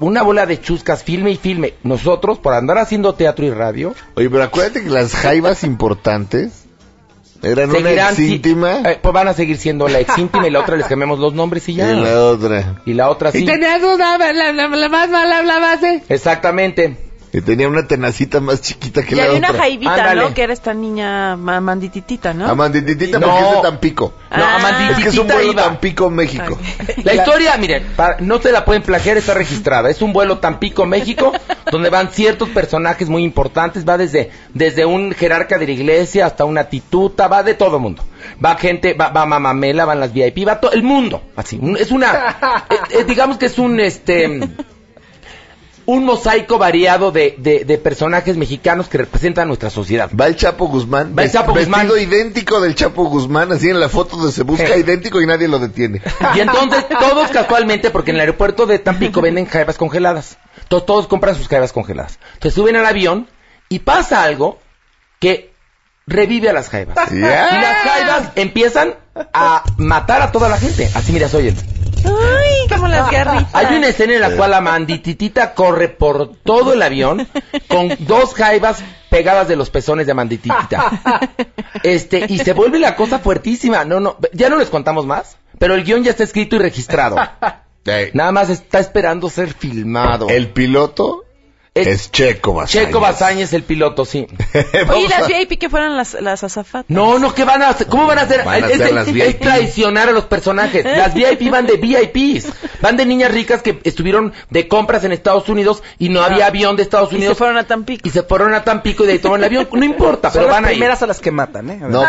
una 0.00 0.22
bola 0.22 0.46
de 0.46 0.60
chuscas, 0.60 1.02
filme 1.04 1.30
y 1.32 1.36
filme, 1.36 1.74
nosotros 1.82 2.38
por 2.38 2.54
andar 2.54 2.78
haciendo 2.78 3.14
teatro 3.14 3.44
y 3.44 3.50
radio, 3.50 3.94
Oye, 4.14 4.30
pero 4.30 4.44
acuérdate 4.44 4.82
que 4.82 4.88
las 4.90 5.12
jaivas 5.14 5.62
importantes 5.64 6.64
eran 7.42 7.70
una 7.70 7.80
seguirán 7.80 8.08
ex 8.08 8.16
si- 8.16 8.34
íntima 8.36 8.80
eh, 8.88 8.98
pues 9.02 9.12
van 9.12 9.26
a 9.26 9.34
seguir 9.34 9.56
siendo 9.58 9.88
la 9.88 9.98
ex 9.98 10.16
íntima 10.16 10.46
y 10.46 10.50
la 10.50 10.60
otra 10.60 10.76
les 10.76 10.86
cambiamos 10.86 11.18
los 11.18 11.34
nombres 11.34 11.68
y 11.68 11.72
y 11.72 11.74
ya. 11.76 11.92
la 11.92 12.24
otra. 12.26 12.80
Y 12.86 12.94
la 12.94 13.10
otra 13.10 13.32
sí. 13.32 13.44
una, 13.44 14.16
la, 14.18 14.52
la, 14.52 14.68
la 14.68 14.88
más 14.88 15.10
mala, 15.10 15.42
la 15.42 15.58
base. 15.58 16.02
Exactamente. 16.08 16.96
Y 17.34 17.40
tenía 17.40 17.66
una 17.66 17.86
tenacita 17.86 18.40
más 18.40 18.60
chiquita 18.60 19.02
que 19.02 19.14
Y 19.14 19.16
la 19.16 19.24
había 19.24 19.38
otra. 19.38 19.50
una 19.52 19.58
jaivita, 19.58 19.94
Ándale. 19.94 20.20
¿no? 20.20 20.34
Que 20.34 20.42
era 20.42 20.52
esta 20.52 20.74
niña 20.74 21.34
ma- 21.36 21.62
mandititita, 21.62 22.34
¿no? 22.34 22.46
Amandititita 22.46 23.18
No. 23.18 23.26
porque 23.28 23.48
es 23.48 23.56
de 23.56 23.62
Tampico. 23.62 24.12
No, 24.30 24.44
Ah. 24.44 24.56
Amandititita 24.56 24.98
Es 24.98 25.02
que 25.04 25.08
es 25.08 25.18
un 25.18 25.26
vuelo 25.28 25.52
iba. 25.52 25.62
Tampico, 25.64 26.10
México. 26.10 26.58
La 27.04 27.14
historia, 27.14 27.56
miren, 27.56 27.86
para- 27.96 28.18
no 28.20 28.38
te 28.38 28.52
la 28.52 28.66
pueden 28.66 28.82
plagiar, 28.82 29.16
está 29.16 29.32
registrada. 29.32 29.88
Es 29.88 30.02
un 30.02 30.12
vuelo 30.12 30.40
Tampico, 30.40 30.84
México, 30.84 31.32
donde 31.72 31.88
van 31.88 32.10
ciertos 32.12 32.50
personajes 32.50 33.08
muy 33.08 33.24
importantes. 33.24 33.88
Va 33.88 33.96
desde, 33.96 34.30
desde 34.52 34.84
un 34.84 35.12
jerarca 35.14 35.56
de 35.56 35.64
la 35.66 35.72
iglesia 35.72 36.26
hasta 36.26 36.44
una 36.44 36.64
tituta, 36.64 37.28
va 37.28 37.42
de 37.42 37.54
todo 37.54 37.78
mundo. 37.78 38.04
Va 38.44 38.56
gente, 38.56 38.92
va, 38.92 39.08
va 39.08 39.24
Mamamela, 39.24 39.86
van 39.86 40.00
las 40.00 40.12
VIP, 40.12 40.46
va 40.46 40.60
todo 40.60 40.72
el 40.72 40.82
mundo. 40.82 41.22
Así, 41.34 41.58
un- 41.60 41.78
es 41.78 41.90
una, 41.92 42.36
eh, 42.70 42.74
eh, 43.00 43.04
digamos 43.04 43.38
que 43.38 43.46
es 43.46 43.58
un, 43.58 43.80
este, 43.80 44.38
un 45.86 46.04
mosaico 46.04 46.58
variado 46.58 47.10
de, 47.10 47.34
de, 47.38 47.64
de 47.64 47.78
personajes 47.78 48.36
mexicanos 48.36 48.88
que 48.88 48.98
representan 48.98 49.48
nuestra 49.48 49.68
sociedad. 49.70 50.10
Va 50.18 50.26
el 50.26 50.36
Chapo 50.36 50.66
Guzmán. 50.68 51.14
Va 51.18 51.24
el 51.24 51.32
Chapo 51.32 51.52
vestido 51.54 51.78
Guzmán. 51.80 52.00
idéntico 52.00 52.60
del 52.60 52.74
Chapo 52.74 53.04
Guzmán, 53.04 53.50
así 53.52 53.68
en 53.68 53.80
la 53.80 53.88
foto 53.88 54.16
donde 54.16 54.32
se 54.32 54.42
busca 54.44 54.74
Eh. 54.74 54.78
idéntico 54.80 55.20
y 55.20 55.26
nadie 55.26 55.48
lo 55.48 55.58
detiene. 55.58 56.00
Y 56.34 56.40
entonces 56.40 56.86
todos 56.88 57.30
casualmente, 57.30 57.90
porque 57.90 58.10
en 58.10 58.16
el 58.16 58.20
aeropuerto 58.20 58.66
de 58.66 58.78
Tampico 58.78 59.20
venden 59.20 59.46
jaivas 59.46 59.76
congeladas. 59.76 60.38
Entonces 60.62 60.86
todos 60.86 61.06
compran 61.08 61.34
sus 61.34 61.48
jaivas 61.48 61.72
congeladas. 61.72 62.18
Entonces 62.34 62.54
suben 62.54 62.76
al 62.76 62.86
avión 62.86 63.28
y 63.68 63.80
pasa 63.80 64.22
algo 64.22 64.58
que 65.18 65.52
revive 66.06 66.48
a 66.48 66.52
las 66.52 66.68
jaivas. 66.68 66.96
Ya. 67.10 67.16
Y 67.16 67.60
las 67.60 67.76
jaivas 67.84 68.30
empiezan 68.36 68.94
a 69.32 69.62
matar 69.76 70.22
a 70.22 70.32
toda 70.32 70.48
la 70.48 70.58
gente. 70.58 70.90
Así 70.94 71.12
mira, 71.12 71.28
oyen. 71.34 71.56
Ay, 72.04 72.68
como 72.68 72.88
las 72.88 73.10
garritas. 73.10 73.54
Hay 73.54 73.76
una 73.76 73.88
escena 73.88 74.14
en 74.14 74.20
la 74.20 74.30
cual 74.30 74.50
la 74.50 74.60
mandititita 74.60 75.54
corre 75.54 75.88
por 75.88 76.36
todo 76.36 76.72
el 76.72 76.82
avión 76.82 77.28
con 77.68 77.88
dos 78.00 78.34
jaivas 78.34 78.82
pegadas 79.10 79.48
de 79.48 79.56
los 79.56 79.70
pezones 79.70 80.06
de 80.06 80.14
mandititita. 80.14 81.30
Este, 81.82 82.26
y 82.28 82.38
se 82.38 82.52
vuelve 82.52 82.78
la 82.78 82.96
cosa 82.96 83.18
fuertísima. 83.18 83.84
No, 83.84 83.98
no, 83.98 84.16
ya 84.32 84.48
no 84.48 84.56
les 84.56 84.68
contamos 84.68 85.06
más, 85.06 85.36
pero 85.58 85.74
el 85.74 85.84
guion 85.84 86.04
ya 86.04 86.10
está 86.10 86.24
escrito 86.24 86.56
y 86.56 86.58
registrado. 86.60 87.16
Nada 88.12 88.32
más 88.32 88.50
está 88.50 88.78
esperando 88.78 89.28
ser 89.28 89.52
filmado. 89.52 90.28
El 90.28 90.48
piloto 90.48 91.24
Es- 91.74 91.86
es, 91.86 92.10
Checo 92.12 92.52
Bazañas. 92.52 92.86
Checo 92.86 93.00
Bazañez, 93.00 93.52
el 93.54 93.62
piloto, 93.62 94.04
sí. 94.04 94.26
Oye, 94.94 95.08
las 95.08 95.26
VIP 95.26 95.58
que 95.58 95.70
fueran 95.70 95.96
las, 95.96 96.12
las 96.20 96.44
azafatas. 96.44 96.84
No, 96.88 97.18
no, 97.18 97.34
¿qué 97.34 97.44
van 97.44 97.62
a 97.62 97.70
hacer? 97.70 97.86
¿Cómo 97.86 98.06
van 98.06 98.18
a 98.18 98.22
hacer? 98.22 98.44
Van 98.44 98.62
a 98.62 98.66
es, 98.66 98.76
ser 98.76 98.88
es- 98.88 98.92
las 98.92 99.08
es 99.08 99.14
VIP. 99.14 99.40
traicionar 99.40 100.08
a 100.10 100.12
los 100.12 100.24
personajes. 100.24 100.84
Las 100.84 101.14
VIP 101.14 101.50
van 101.50 101.66
de 101.66 101.78
VIPs. 101.78 102.48
Van 102.82 102.98
de 102.98 103.06
niñas 103.06 103.32
ricas 103.32 103.62
que 103.62 103.80
estuvieron 103.84 104.34
de 104.50 104.68
compras 104.68 105.04
en 105.04 105.12
Estados 105.12 105.48
Unidos 105.48 105.82
y 105.98 106.10
no 106.10 106.22
había 106.22 106.46
avión 106.46 106.76
de 106.76 106.82
Estados 106.82 107.10
Y 107.12 107.16
Unidos. 107.16 107.36
se 107.36 107.38
fueron 107.38 107.56
a 107.56 107.66
Tampico. 107.66 108.06
y 108.06 108.10
se 108.10 108.22
fueron 108.22 108.52
a 108.54 108.64
Tampico 108.64 109.04
y 109.04 109.06
de 109.06 109.12
ahí 109.14 109.18
toman 109.18 109.40
el 109.40 109.44
avión. 109.44 109.68
No 109.72 109.84
importa, 109.84 110.30
Son 110.30 110.40
pero 110.42 110.48
las 110.48 110.56
van 110.56 110.64
a 110.66 110.72
ir. 110.72 110.74
primeras 110.74 111.02
a 111.02 111.06
las 111.06 111.20
que 111.20 111.30
matan, 111.30 111.70
¿eh? 111.70 111.78
No, 111.80 111.88
no, 111.88 112.06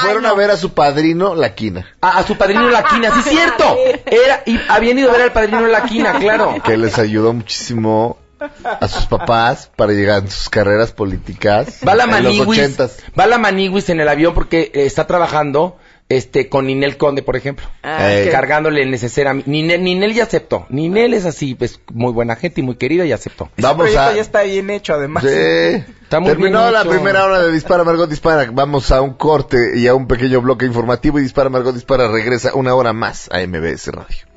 fueron 0.00 0.24
a 0.24 0.32
ver 0.32 0.50
a 0.52 0.56
su 0.56 0.72
padrino, 0.72 1.34
la 1.34 1.54
quina. 1.54 1.86
A, 2.00 2.18
a 2.18 2.26
su 2.26 2.36
padrino 2.36 2.70
La 2.70 2.82
Quina, 2.84 3.10
sí 3.12 3.20
es 3.26 3.28
cierto. 3.36 3.76
Era, 4.06 4.42
y 4.46 4.58
habían 4.68 4.98
ido 4.98 5.10
a 5.10 5.12
ver 5.12 5.22
al 5.22 5.32
padrino 5.32 5.60
La 5.66 5.82
Quina, 5.84 6.14
claro. 6.18 6.54
Que 6.64 6.78
les 6.78 6.98
ayudó 6.98 7.32
muchísimo 7.34 8.16
a 8.62 8.88
sus 8.88 9.06
papás 9.06 9.70
para 9.76 9.92
llegar 9.92 10.24
a 10.24 10.30
sus 10.30 10.48
carreras 10.48 10.92
políticas. 10.92 11.78
Va 11.86 11.94
la 11.94 12.04
en 12.04 12.10
los 12.10 12.36
Maniwis, 12.36 12.48
ochentas. 12.58 12.98
va 13.18 13.26
la 13.26 13.38
Maniwis 13.38 13.88
en 13.90 14.00
el 14.00 14.08
avión 14.08 14.34
porque 14.34 14.70
eh, 14.74 14.86
está 14.86 15.06
trabajando 15.06 15.76
este, 16.08 16.48
con 16.50 16.66
Ninel 16.66 16.98
Conde, 16.98 17.22
por 17.22 17.36
ejemplo. 17.36 17.64
Ah, 17.82 18.12
Eh. 18.12 18.28
Cargándole 18.30 18.82
el 18.82 18.90
neceser 18.90 19.28
a 19.28 19.34
mí. 19.34 19.42
Ninel, 19.46 19.82
Ninel 19.82 20.12
ya 20.12 20.24
aceptó. 20.24 20.66
Ninel 20.68 21.14
es 21.14 21.24
así, 21.24 21.54
pues, 21.54 21.80
muy 21.90 22.12
buena 22.12 22.36
gente 22.36 22.60
y 22.60 22.64
muy 22.64 22.74
querida 22.74 23.06
y 23.06 23.12
aceptó. 23.12 23.44
Ese 23.56 23.62
Vamos 23.66 23.84
proyecto 23.84 24.02
a... 24.10 24.14
ya 24.14 24.20
está 24.20 24.42
bien 24.42 24.68
hecho, 24.68 24.92
además. 24.94 25.22
Sí. 25.22 25.30
Está 25.30 26.20
muy 26.20 26.30
Terminó 26.30 26.60
bien 26.64 26.72
la 26.74 26.80
hecho. 26.82 26.90
primera 26.90 27.24
hora 27.24 27.40
de 27.42 27.50
Dispara 27.50 27.82
Margot 27.84 28.10
Dispara. 28.10 28.46
Vamos 28.52 28.90
a 28.92 29.00
un 29.00 29.14
corte 29.14 29.56
y 29.78 29.86
a 29.86 29.94
un 29.94 30.06
pequeño 30.06 30.42
bloque 30.42 30.66
informativo 30.66 31.18
y 31.18 31.22
Dispara 31.22 31.48
Margot 31.48 31.72
Dispara 31.74 32.08
regresa 32.08 32.54
una 32.54 32.74
hora 32.74 32.92
más 32.92 33.30
a 33.32 33.38
MBS 33.46 33.86
Radio. 33.86 34.31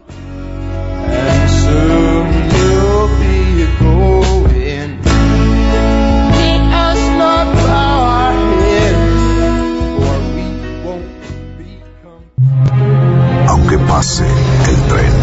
Pase 13.96 14.26
el 14.26 14.76
tren, 14.90 15.14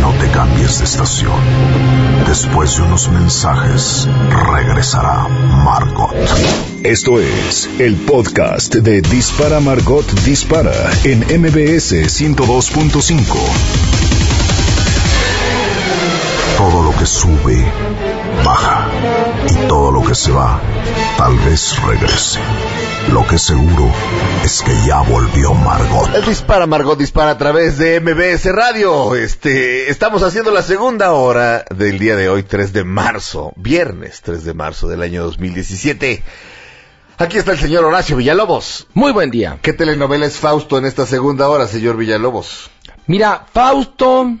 no 0.00 0.10
te 0.18 0.28
cambies 0.32 0.80
de 0.80 0.84
estación. 0.84 1.40
Después 2.26 2.76
de 2.76 2.82
unos 2.82 3.08
mensajes, 3.08 4.08
regresará 4.52 5.28
Margot. 5.28 6.16
Esto 6.82 7.20
es 7.20 7.70
el 7.78 7.94
podcast 7.94 8.74
de 8.74 9.00
Dispara 9.00 9.60
Margot 9.60 10.04
Dispara 10.24 10.90
en 11.04 11.20
MBS 11.20 11.92
102.5. 11.92 14.37
Todo 16.56 16.82
lo 16.82 16.96
que 16.98 17.06
sube, 17.06 17.72
baja. 18.44 18.88
Y 19.48 19.68
todo 19.68 19.92
lo 19.92 20.02
que 20.02 20.14
se 20.14 20.32
va, 20.32 20.60
tal 21.16 21.36
vez 21.38 21.80
regrese. 21.82 22.40
Lo 23.12 23.26
que 23.26 23.38
seguro 23.38 23.90
es 24.44 24.62
que 24.62 24.72
ya 24.86 25.00
volvió 25.00 25.54
Margot. 25.54 26.14
El 26.14 26.24
Dispara 26.24 26.66
Margot 26.66 26.98
Dispara 26.98 27.32
a 27.32 27.38
través 27.38 27.78
de 27.78 28.00
MBS 28.00 28.52
Radio. 28.52 29.14
Este, 29.14 29.90
estamos 29.90 30.22
haciendo 30.22 30.50
la 30.50 30.62
segunda 30.62 31.12
hora 31.12 31.64
del 31.74 31.98
día 31.98 32.16
de 32.16 32.28
hoy, 32.28 32.42
3 32.42 32.72
de 32.72 32.84
marzo, 32.84 33.52
viernes 33.56 34.20
3 34.22 34.44
de 34.44 34.54
marzo 34.54 34.88
del 34.88 35.02
año 35.02 35.22
2017. 35.24 36.22
Aquí 37.18 37.36
está 37.38 37.52
el 37.52 37.58
señor 37.58 37.84
Horacio 37.84 38.16
Villalobos. 38.16 38.86
Muy 38.94 39.10
buen 39.12 39.30
día. 39.30 39.58
¿Qué 39.60 39.72
telenovela 39.72 40.26
es 40.26 40.38
Fausto 40.38 40.78
en 40.78 40.84
esta 40.84 41.04
segunda 41.04 41.48
hora, 41.48 41.66
señor 41.66 41.96
Villalobos? 41.96 42.70
Mira, 43.06 43.46
Fausto... 43.52 44.36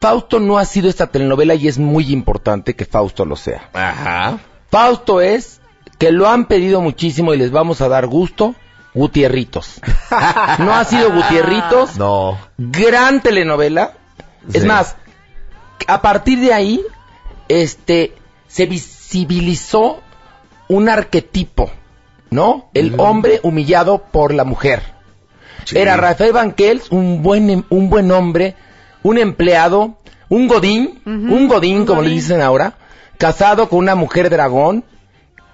Fausto 0.00 0.40
no 0.40 0.56
ha 0.56 0.64
sido 0.64 0.88
esta 0.88 1.08
telenovela 1.08 1.54
y 1.54 1.68
es 1.68 1.78
muy 1.78 2.10
importante 2.10 2.74
que 2.74 2.86
Fausto 2.86 3.26
lo 3.26 3.36
sea. 3.36 3.68
Ajá. 3.74 4.38
Fausto 4.70 5.20
es 5.20 5.60
que 5.98 6.10
lo 6.10 6.26
han 6.26 6.46
pedido 6.46 6.80
muchísimo 6.80 7.34
y 7.34 7.36
les 7.36 7.50
vamos 7.50 7.82
a 7.82 7.88
dar 7.88 8.06
gusto. 8.06 8.54
Gutierritos. 8.94 9.80
No 10.58 10.74
ha 10.74 10.84
sido 10.84 11.12
Gutierritos. 11.12 11.98
No. 11.98 12.38
Gran 12.56 13.20
telenovela. 13.22 13.92
Es 14.52 14.64
más, 14.64 14.96
a 15.86 16.00
partir 16.00 16.40
de 16.40 16.54
ahí, 16.54 16.80
este, 17.48 18.14
se 18.48 18.64
visibilizó 18.66 20.00
un 20.68 20.88
arquetipo, 20.88 21.70
¿no? 22.30 22.70
El 22.72 22.94
hombre 22.98 23.40
humillado 23.42 23.98
por 24.10 24.32
la 24.32 24.44
mujer. 24.44 24.82
Sí. 25.64 25.76
Era 25.78 25.96
Rafael 25.98 26.32
Banquels, 26.32 26.90
un 26.90 27.22
buen, 27.22 27.50
em- 27.50 27.64
un 27.68 27.90
buen 27.90 28.10
hombre, 28.10 28.56
un 29.02 29.18
empleado, 29.18 29.96
un 30.28 30.46
godín, 30.48 31.00
un 31.04 31.48
godín, 31.48 31.86
como 31.86 32.02
le 32.02 32.10
dicen 32.10 32.40
ahora, 32.40 32.74
casado 33.18 33.68
con 33.68 33.78
una 33.80 33.94
mujer 33.94 34.30
dragón 34.30 34.84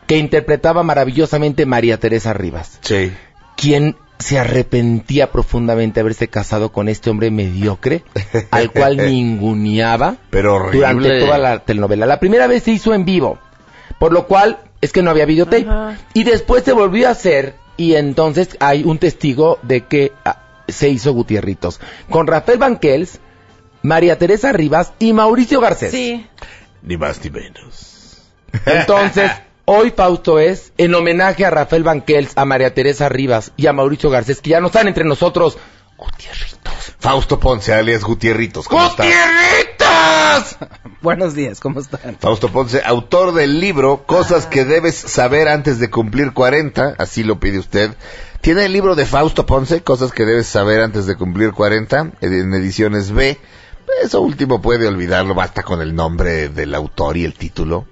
que 0.07 0.19
interpretaba 0.19 0.83
maravillosamente 0.83 1.67
María 1.67 1.99
Teresa 1.99 2.33
Rivas, 2.33 2.79
Sí. 2.83 3.13
quien 3.57 3.97
se 4.19 4.39
arrepentía 4.39 5.31
profundamente 5.31 5.95
de 5.95 6.01
haberse 6.03 6.29
casado 6.29 6.73
con 6.73 6.89
este 6.89 7.11
hombre 7.11 7.31
mediocre, 7.31 8.03
al 8.51 8.71
cual 8.71 8.97
ninguneaba 9.11 10.17
Pero 10.31 10.55
horrible. 10.55 10.79
durante 10.79 11.21
toda 11.21 11.39
la 11.39 11.59
telenovela. 11.61 12.07
La 12.07 12.21
primera 12.21 12.47
vez 12.47 12.63
se 12.63 12.71
hizo 12.71 12.95
en 12.95 13.05
vivo, 13.05 13.39
por 13.99 14.13
lo 14.13 14.27
cual 14.27 14.59
es 14.81 14.93
que 14.93 15.03
no 15.03 15.11
había 15.11 15.27
videotape. 15.27 15.67
Ajá. 15.69 15.99
Y 16.15 16.25
después 16.25 16.63
se 16.65 16.73
volvió 16.73 17.09
a 17.09 17.13
hacer 17.13 17.57
y 17.77 17.95
entonces 17.95 18.57
hay 18.61 18.85
un 18.85 18.99
testigo 18.99 19.59
de 19.63 19.83
que 19.85 20.13
ah, 20.25 20.41
se 20.69 20.89
hizo 20.89 21.13
Gutierritos. 21.13 21.81
Con 22.09 22.27
Rafael 22.27 22.59
Banquels, 22.59 23.21
María 23.87 24.19
Teresa 24.19 24.51
Rivas 24.51 24.93
y 24.99 25.13
Mauricio 25.13 25.61
Garcés. 25.61 25.93
Sí. 25.93 26.27
Ni 26.83 26.97
más 26.97 27.23
ni 27.23 27.31
menos. 27.31 28.21
Entonces, 28.65 29.31
hoy 29.65 29.93
Fausto 29.93 30.41
es 30.41 30.73
en 30.77 30.93
homenaje 30.93 31.45
a 31.45 31.51
Rafael 31.51 31.85
Banquels, 31.85 32.33
a 32.35 32.45
María 32.45 32.75
Teresa 32.75 33.09
Rivas 33.09 33.53
y 33.57 33.69
a 33.69 33.73
Mauricio 33.73 34.11
Garcés, 34.11 34.41
que 34.41 34.51
ya 34.51 34.61
no 34.61 34.67
están 34.67 34.89
entre 34.89 35.05
nosotros. 35.05 35.57
Gutierritos. 35.97 36.95
Fausto 36.99 37.39
Ponce, 37.39 37.73
alias 37.73 38.03
Gutierritos. 38.03 38.67
¿Cómo 38.67 38.85
está? 38.87 39.05
¡Gutierritos! 39.05 40.69
Buenos 41.01 41.35
días, 41.35 41.61
¿cómo 41.61 41.79
están? 41.79 42.17
Fausto 42.19 42.49
Ponce, 42.49 42.83
autor 42.85 43.35
del 43.35 43.61
libro 43.61 44.05
Cosas 44.05 44.47
que 44.47 44.65
debes 44.65 44.97
saber 44.97 45.47
antes 45.47 45.79
de 45.79 45.91
cumplir 45.91 46.33
40, 46.33 46.97
así 46.99 47.23
lo 47.23 47.39
pide 47.39 47.61
usted. 47.61 47.93
Tiene 48.41 48.65
el 48.65 48.73
libro 48.73 48.97
de 48.97 49.07
Fausto 49.07 49.47
Ponce, 49.47 49.83
Cosas 49.83 50.11
que 50.11 50.25
debes 50.25 50.49
saber 50.49 50.81
antes 50.81 51.07
de 51.07 51.15
cumplir 51.15 51.53
40, 51.53 52.15
en 52.21 52.53
ediciones 52.53 53.13
B. 53.13 53.39
Eso 54.03 54.21
último 54.21 54.61
puede 54.61 54.87
olvidarlo, 54.87 55.35
basta 55.35 55.63
con 55.63 55.81
el 55.81 55.95
nombre 55.95 56.49
del 56.49 56.75
autor 56.75 57.17
y 57.17 57.25
el 57.25 57.35
título. 57.35 57.87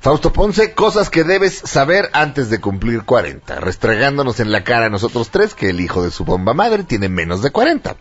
Fausto 0.00 0.32
Ponce, 0.32 0.72
cosas 0.72 1.10
que 1.10 1.24
debes 1.24 1.58
saber 1.58 2.08
antes 2.14 2.48
de 2.48 2.58
cumplir 2.58 3.02
40, 3.02 3.60
restregándonos 3.60 4.40
en 4.40 4.50
la 4.50 4.64
cara 4.64 4.86
a 4.86 4.88
nosotros 4.88 5.28
tres 5.28 5.52
que 5.52 5.68
el 5.68 5.80
hijo 5.80 6.02
de 6.02 6.10
su 6.10 6.24
bomba 6.24 6.54
madre 6.54 6.84
tiene 6.84 7.10
menos 7.10 7.42
de 7.42 7.50
40. 7.50 7.96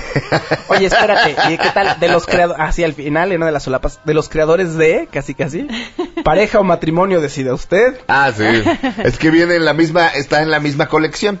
Oye, 0.68 0.86
espérate, 0.86 1.36
¿y 1.52 1.58
qué 1.58 1.68
tal 1.74 2.00
de 2.00 2.08
los 2.08 2.24
creadores, 2.24 2.64
así 2.66 2.84
al 2.84 2.94
final, 2.94 3.32
en 3.32 3.36
una 3.36 3.46
de 3.46 3.52
las 3.52 3.64
solapas, 3.64 4.00
de 4.06 4.14
los 4.14 4.30
creadores 4.30 4.76
de, 4.78 5.10
casi 5.12 5.34
casi, 5.34 5.68
pareja 6.24 6.58
o 6.58 6.64
matrimonio 6.64 7.20
decide 7.20 7.52
usted? 7.52 8.00
Ah, 8.08 8.32
sí. 8.34 8.44
Es 9.04 9.18
que 9.18 9.30
viene 9.30 9.56
en 9.56 9.66
la 9.66 9.74
misma, 9.74 10.08
está 10.08 10.40
en 10.40 10.50
la 10.50 10.58
misma 10.58 10.86
colección. 10.88 11.38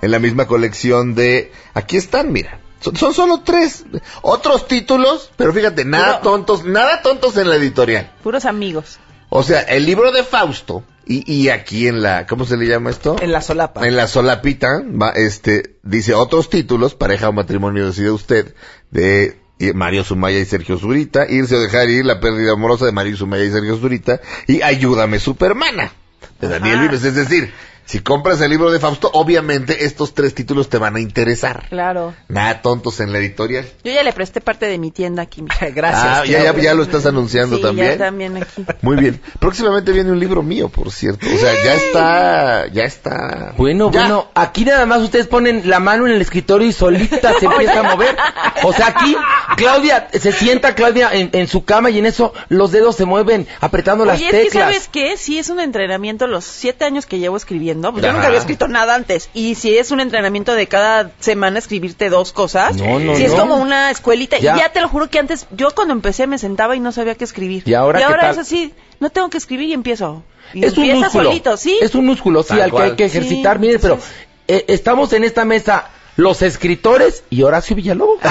En 0.00 0.12
la 0.12 0.20
misma 0.20 0.46
colección 0.46 1.16
de, 1.16 1.50
aquí 1.74 1.96
están, 1.96 2.30
mira. 2.30 2.60
Son, 2.84 2.96
son 2.96 3.14
solo 3.14 3.40
tres. 3.40 3.84
Otros 4.22 4.68
títulos, 4.68 5.30
pero 5.36 5.52
fíjate, 5.52 5.84
nada 5.84 6.20
Puro- 6.20 6.32
tontos, 6.32 6.64
nada 6.64 7.02
tontos 7.02 7.36
en 7.36 7.48
la 7.48 7.56
editorial. 7.56 8.12
Puros 8.22 8.44
amigos. 8.44 8.98
O 9.30 9.42
sea, 9.42 9.60
el 9.62 9.86
libro 9.86 10.12
de 10.12 10.22
Fausto, 10.22 10.84
y, 11.06 11.30
y 11.32 11.48
aquí 11.48 11.88
en 11.88 12.02
la, 12.02 12.26
¿cómo 12.26 12.44
se 12.44 12.56
le 12.56 12.66
llama 12.66 12.90
esto? 12.90 13.16
En 13.20 13.32
la 13.32 13.40
solapa. 13.40 13.86
En 13.86 13.96
la 13.96 14.06
solapita, 14.06 14.80
va, 14.82 15.10
este, 15.10 15.76
dice 15.82 16.14
otros 16.14 16.48
títulos, 16.50 16.94
pareja 16.94 17.28
o 17.28 17.32
matrimonio 17.32 17.86
decide 17.86 18.10
usted, 18.10 18.54
de 18.90 19.40
eh, 19.58 19.72
Mario 19.72 20.04
Sumaya 20.04 20.38
y 20.38 20.44
Sergio 20.44 20.78
Zurita, 20.78 21.26
irse 21.28 21.56
o 21.56 21.60
dejar 21.60 21.88
ir, 21.90 22.04
la 22.04 22.20
pérdida 22.20 22.52
amorosa 22.52 22.86
de 22.86 22.92
Mario 22.92 23.16
Sumaya 23.16 23.44
y 23.44 23.50
Sergio 23.50 23.76
Zurita, 23.76 24.20
y 24.46 24.62
ayúdame 24.62 25.18
Supermana, 25.18 25.92
de 26.40 26.48
Daniel 26.48 26.76
Ajá. 26.76 26.82
Vives. 26.84 27.04
Es 27.04 27.14
decir, 27.16 27.52
si 27.86 28.00
compras 28.00 28.40
el 28.40 28.50
libro 28.50 28.70
de 28.70 28.80
Fausto, 28.80 29.10
obviamente 29.12 29.84
estos 29.84 30.14
tres 30.14 30.34
títulos 30.34 30.68
te 30.68 30.78
van 30.78 30.96
a 30.96 31.00
interesar. 31.00 31.66
Claro. 31.68 32.14
Nada 32.28 32.62
tontos 32.62 33.00
en 33.00 33.12
la 33.12 33.18
editorial. 33.18 33.66
Yo 33.84 33.92
ya 33.92 34.02
le 34.02 34.12
presté 34.12 34.40
parte 34.40 34.66
de 34.66 34.78
mi 34.78 34.90
tienda 34.90 35.22
aquí. 35.22 35.42
Gracias. 35.74 36.02
Ah, 36.04 36.24
ya, 36.24 36.42
ya, 36.44 36.56
ya 36.56 36.74
lo 36.74 36.82
estás 36.82 37.04
anunciando 37.06 37.56
sí, 37.56 37.62
también. 37.62 37.88
ya 37.92 37.98
también 37.98 38.36
aquí. 38.38 38.64
Muy 38.80 38.96
bien. 38.96 39.20
Próximamente 39.38 39.92
viene 39.92 40.10
un 40.12 40.18
libro 40.18 40.42
mío, 40.42 40.68
por 40.70 40.90
cierto. 40.90 41.26
O 41.26 41.36
sea, 41.38 41.52
ya 41.64 41.74
está, 41.74 42.66
ya 42.68 42.84
está. 42.84 43.52
Bueno, 43.56 43.90
Ya. 43.92 44.00
bueno, 44.00 44.28
aquí 44.34 44.64
nada 44.64 44.86
más 44.86 45.02
ustedes 45.02 45.26
ponen 45.26 45.68
la 45.68 45.78
mano 45.80 46.06
en 46.06 46.12
el 46.14 46.20
escritorio 46.22 46.66
y 46.68 46.72
solita 46.72 47.38
se 47.38 47.46
empieza 47.46 47.80
a 47.80 47.82
mover. 47.94 48.16
O 48.62 48.72
sea, 48.72 48.88
aquí 48.88 49.14
Claudia, 49.56 50.08
se 50.12 50.32
sienta 50.32 50.74
Claudia 50.74 51.10
en, 51.12 51.30
en 51.32 51.48
su 51.48 51.64
cama 51.64 51.90
y 51.90 51.98
en 51.98 52.06
eso 52.06 52.32
los 52.48 52.72
dedos 52.72 52.96
se 52.96 53.04
mueven 53.04 53.46
apretando 53.60 54.04
las 54.04 54.16
Oye, 54.18 54.26
es 54.26 54.32
que 54.32 54.44
teclas. 54.44 54.64
¿sabes 54.64 54.88
qué? 54.90 55.16
Sí 55.18 55.38
es 55.38 55.50
un 55.50 55.60
entrenamiento 55.60 56.26
los 56.26 56.44
siete 56.44 56.84
años 56.86 57.04
que 57.06 57.18
llevo 57.18 57.36
escribiendo. 57.36 57.73
Pues 57.82 58.04
yo 58.04 58.12
nunca 58.12 58.26
había 58.26 58.38
escrito 58.38 58.68
nada 58.68 58.94
antes. 58.94 59.30
Y 59.34 59.54
si 59.54 59.76
es 59.76 59.90
un 59.90 60.00
entrenamiento 60.00 60.54
de 60.54 60.66
cada 60.66 61.10
semana 61.20 61.58
escribirte 61.58 62.10
dos 62.10 62.32
cosas. 62.32 62.76
No, 62.76 62.98
no, 62.98 63.14
si 63.14 63.24
es 63.24 63.32
no. 63.32 63.38
como 63.38 63.56
una 63.56 63.90
escuelita. 63.90 64.38
Ya. 64.38 64.56
Y 64.56 64.58
ya 64.60 64.72
te 64.72 64.80
lo 64.80 64.88
juro 64.88 65.08
que 65.08 65.18
antes, 65.18 65.46
yo 65.50 65.70
cuando 65.74 65.92
empecé 65.94 66.26
me 66.26 66.38
sentaba 66.38 66.76
y 66.76 66.80
no 66.80 66.92
sabía 66.92 67.14
qué 67.14 67.24
escribir. 67.24 67.62
¿Y 67.66 67.74
ahora 67.74 67.98
qué 67.98 68.14
tal? 68.14 68.30
es 68.32 68.38
así, 68.38 68.72
no 69.00 69.10
tengo 69.10 69.28
que 69.30 69.38
escribir 69.38 69.68
y 69.68 69.72
empiezo. 69.72 70.22
Y 70.52 70.64
es 70.64 70.76
un 70.76 70.84
empieza 70.84 71.06
músculo. 71.06 71.24
solito, 71.24 71.56
¿sí? 71.56 71.78
Es 71.80 71.94
un 71.94 72.06
músculo, 72.06 72.42
sí, 72.42 72.50
Tal 72.50 72.62
al 72.62 72.70
que 72.72 72.82
hay 72.82 72.96
que 72.96 73.04
ejercitar. 73.06 73.56
Sí, 73.56 73.60
Miren, 73.60 73.80
pero 73.80 73.98
eh, 74.46 74.64
estamos 74.68 75.12
en 75.12 75.24
esta 75.24 75.44
mesa 75.44 75.90
los 76.16 76.42
escritores 76.42 77.24
y 77.30 77.42
Horacio 77.42 77.74
Villalobos. 77.74 78.18
Ay, 78.22 78.30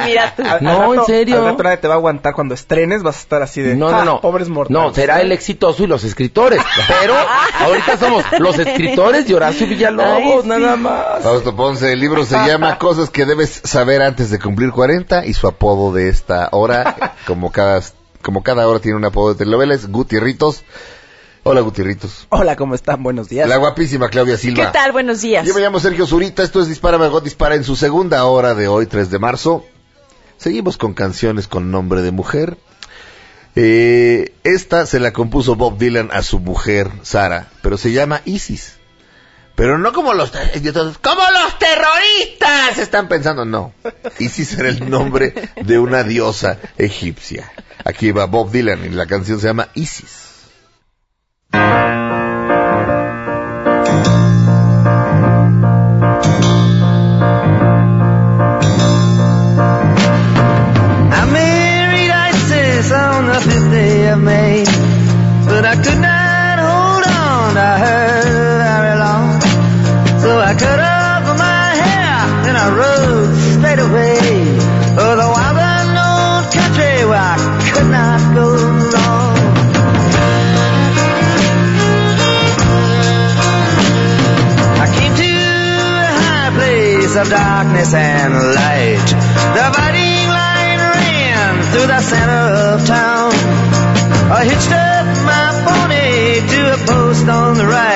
ay, 0.00 0.10
mira 0.10 0.34
tú. 0.36 0.42
Al- 0.42 0.62
No, 0.62 0.92
al 0.92 0.98
en 0.98 1.04
serio. 1.04 1.38
Al 1.38 1.44
rato 1.44 1.62
nadie 1.62 1.76
te 1.78 1.88
va 1.88 1.94
a 1.94 1.96
aguantar 1.96 2.34
cuando 2.34 2.54
estrenes, 2.54 3.02
vas 3.02 3.16
a 3.16 3.20
estar 3.20 3.42
así 3.42 3.60
de. 3.62 3.76
No, 3.76 3.88
"Ah, 3.88 3.92
no, 3.92 4.04
no. 4.04 4.20
Pobres 4.20 4.48
mortales. 4.48 4.82
No, 4.82 4.94
será 4.94 5.20
el 5.20 5.32
exitoso 5.32 5.84
y 5.84 5.86
los 5.86 6.04
escritores. 6.04 6.60
Pero 7.00 7.14
ahorita 7.60 7.96
somos 7.98 8.24
los 8.38 8.58
escritores 8.58 9.28
y 9.28 9.34
Horacio 9.34 9.66
Villalobos, 9.66 10.16
Ay, 10.16 10.40
sí. 10.42 10.48
nada 10.48 10.76
más. 10.76 11.22
Fausto 11.22 11.54
Ponce, 11.56 11.92
el 11.92 12.00
libro 12.00 12.24
se 12.24 12.36
llama 12.36 12.78
Cosas 12.78 13.10
que 13.10 13.24
debes 13.26 13.60
saber 13.64 14.02
antes 14.02 14.30
de 14.30 14.38
cumplir 14.38 14.70
40 14.72 15.26
y 15.26 15.34
su 15.34 15.46
apodo 15.48 15.92
de 15.92 16.08
esta 16.08 16.48
hora, 16.52 17.14
como 17.26 17.50
cada, 17.52 17.80
como 18.22 18.42
cada 18.42 18.66
hora 18.68 18.78
tiene 18.80 18.96
un 18.96 19.04
apodo 19.04 19.32
de 19.32 19.38
telenovela, 19.38 19.74
es 19.74 19.88
Gutierritos. 19.90 20.64
Hola, 21.44 21.60
Gutierritos. 21.62 22.26
Hola, 22.28 22.56
¿cómo 22.56 22.74
están? 22.74 23.02
Buenos 23.02 23.28
días. 23.30 23.48
La 23.48 23.56
guapísima 23.56 24.08
Claudia 24.10 24.36
Silva. 24.36 24.66
¿Qué 24.66 24.72
tal? 24.72 24.92
Buenos 24.92 25.22
días. 25.22 25.46
Yo 25.46 25.54
me 25.54 25.60
llamo 25.62 25.80
Sergio 25.80 26.06
Zurita, 26.06 26.42
esto 26.42 26.60
es 26.60 26.68
Dispara 26.68 26.98
Margot 26.98 27.24
Dispara 27.24 27.54
en 27.54 27.64
su 27.64 27.74
segunda 27.76 28.24
hora 28.26 28.54
de 28.54 28.68
hoy, 28.68 28.86
3 28.86 29.10
de 29.10 29.18
marzo. 29.18 29.64
Seguimos 30.38 30.76
con 30.76 30.94
canciones 30.94 31.48
con 31.48 31.70
nombre 31.70 32.00
de 32.00 32.12
mujer. 32.12 32.56
Eh, 33.56 34.32
esta 34.44 34.86
se 34.86 35.00
la 35.00 35.12
compuso 35.12 35.56
Bob 35.56 35.78
Dylan 35.78 36.10
a 36.12 36.22
su 36.22 36.38
mujer, 36.38 36.90
Sara, 37.02 37.48
pero 37.60 37.76
se 37.76 37.90
llama 37.90 38.22
Isis. 38.24 38.76
Pero 39.56 39.76
no 39.76 39.92
como 39.92 40.14
los, 40.14 40.30
como 40.30 41.22
los 41.32 41.58
terroristas 41.58 42.78
están 42.78 43.08
pensando, 43.08 43.44
no. 43.44 43.74
Isis 44.20 44.56
era 44.56 44.68
el 44.68 44.88
nombre 44.88 45.34
de 45.56 45.80
una 45.80 46.04
diosa 46.04 46.58
egipcia. 46.78 47.52
Aquí 47.84 48.12
va 48.12 48.26
Bob 48.26 48.52
Dylan 48.52 48.84
y 48.84 48.90
la 48.90 49.06
canción 49.06 49.40
se 49.40 49.48
llama 49.48 49.70
Isis. 49.74 50.27
Darkness 87.28 87.92
and 87.94 88.32
light. 88.34 89.08
The 89.56 89.66
fighting 89.76 90.28
line 90.28 90.80
ran 90.96 91.62
through 91.70 91.86
the 91.86 92.00
center 92.00 92.44
of 92.72 92.86
town. 92.86 93.32
I 94.30 94.44
hitched 94.44 94.72
up 94.72 95.06
my 95.28 95.48
pony 95.66 96.40
to 96.52 96.60
a 96.74 96.78
post 96.86 97.28
on 97.28 97.56
the 97.56 97.66
right. 97.66 97.87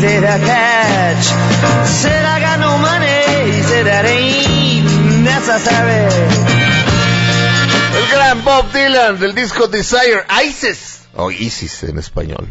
Catch? 0.00 1.26
Money. 2.80 3.20
El 7.96 8.08
gran 8.10 8.44
Bob 8.44 8.72
Dylan 8.72 9.18
del 9.18 9.34
disco 9.34 9.66
Desire, 9.66 10.24
Isis, 10.46 11.00
o 11.14 11.30
Isis 11.30 11.82
en 11.84 11.98
español. 11.98 12.48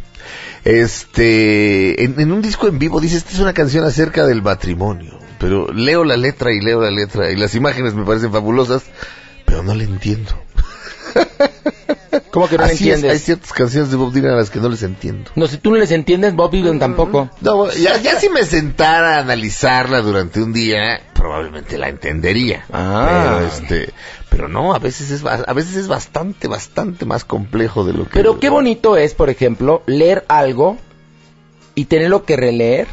Este, 0.66 2.04
en, 2.04 2.20
en 2.20 2.32
un 2.32 2.42
disco 2.42 2.68
en 2.68 2.78
vivo 2.78 3.00
dice, 3.00 3.18
esta 3.18 3.32
es 3.32 3.40
una 3.40 3.54
canción 3.54 3.86
acerca 3.86 4.26
del 4.26 4.42
matrimonio. 4.42 5.18
Pero 5.40 5.72
leo 5.72 6.04
la 6.04 6.18
letra 6.18 6.52
y 6.52 6.60
leo 6.60 6.82
la 6.82 6.92
letra 6.92 7.32
y 7.32 7.38
las 7.38 7.56
imágenes 7.56 7.94
me 7.94 8.04
parecen 8.06 8.32
fabulosas, 8.32 8.84
pero 9.46 9.64
no 9.64 9.74
le 9.74 9.86
entiendo. 9.86 10.38
¿Cómo 12.32 12.48
que 12.48 12.58
no 12.58 12.64
Así 12.64 12.74
es, 12.74 12.82
entiendes? 12.82 13.12
hay 13.12 13.20
ciertas 13.20 13.54
canciones 13.54 13.92
de 13.92 13.98
Bob 13.98 14.14
Dylan 14.14 14.34
a 14.34 14.38
las 14.38 14.50
que 14.50 14.60
no 14.60 14.70
les 14.70 14.84
entiendo. 14.84 15.32
No, 15.36 15.48
si 15.48 15.58
tú 15.58 15.72
no 15.72 15.78
les 15.78 15.92
entiendes, 15.92 16.36
Bob 16.36 16.52
Dylan 16.52 16.80
tampoco. 16.80 17.30
No, 17.42 17.72
ya, 17.72 17.98
ya 17.98 18.20
si 18.20 18.30
me 18.30 18.44
sentara 18.46 19.18
a 19.18 19.20
analizarla 19.22 20.02
durante 20.02 20.42
un 20.42 20.54
día, 20.54 21.02
probablemente 21.14 21.78
la 21.78 21.90
entendería. 21.90 22.66
Ah. 22.72 23.40
Pero 23.40 23.48
este, 23.48 23.94
pero 24.30 24.48
no, 24.48 24.74
a 24.74 24.80
veces 24.80 25.12
es 25.12 25.26
a 25.26 25.54
veces 25.54 25.76
es 25.76 25.88
bastante 25.88 26.48
bastante 26.48 27.06
más 27.06 27.26
complejo 27.26 27.84
de 27.84 27.94
lo 27.94 28.06
que 28.06 28.12
Pero 28.12 28.40
qué 28.40 28.50
bonito 28.50 28.96
es, 28.96 29.16
por 29.16 29.30
ejemplo, 29.30 29.82
leer 29.88 30.26
algo 30.28 30.78
y 31.76 31.86
tenerlo 31.86 32.26
que 32.26 32.36
releer 32.36 32.88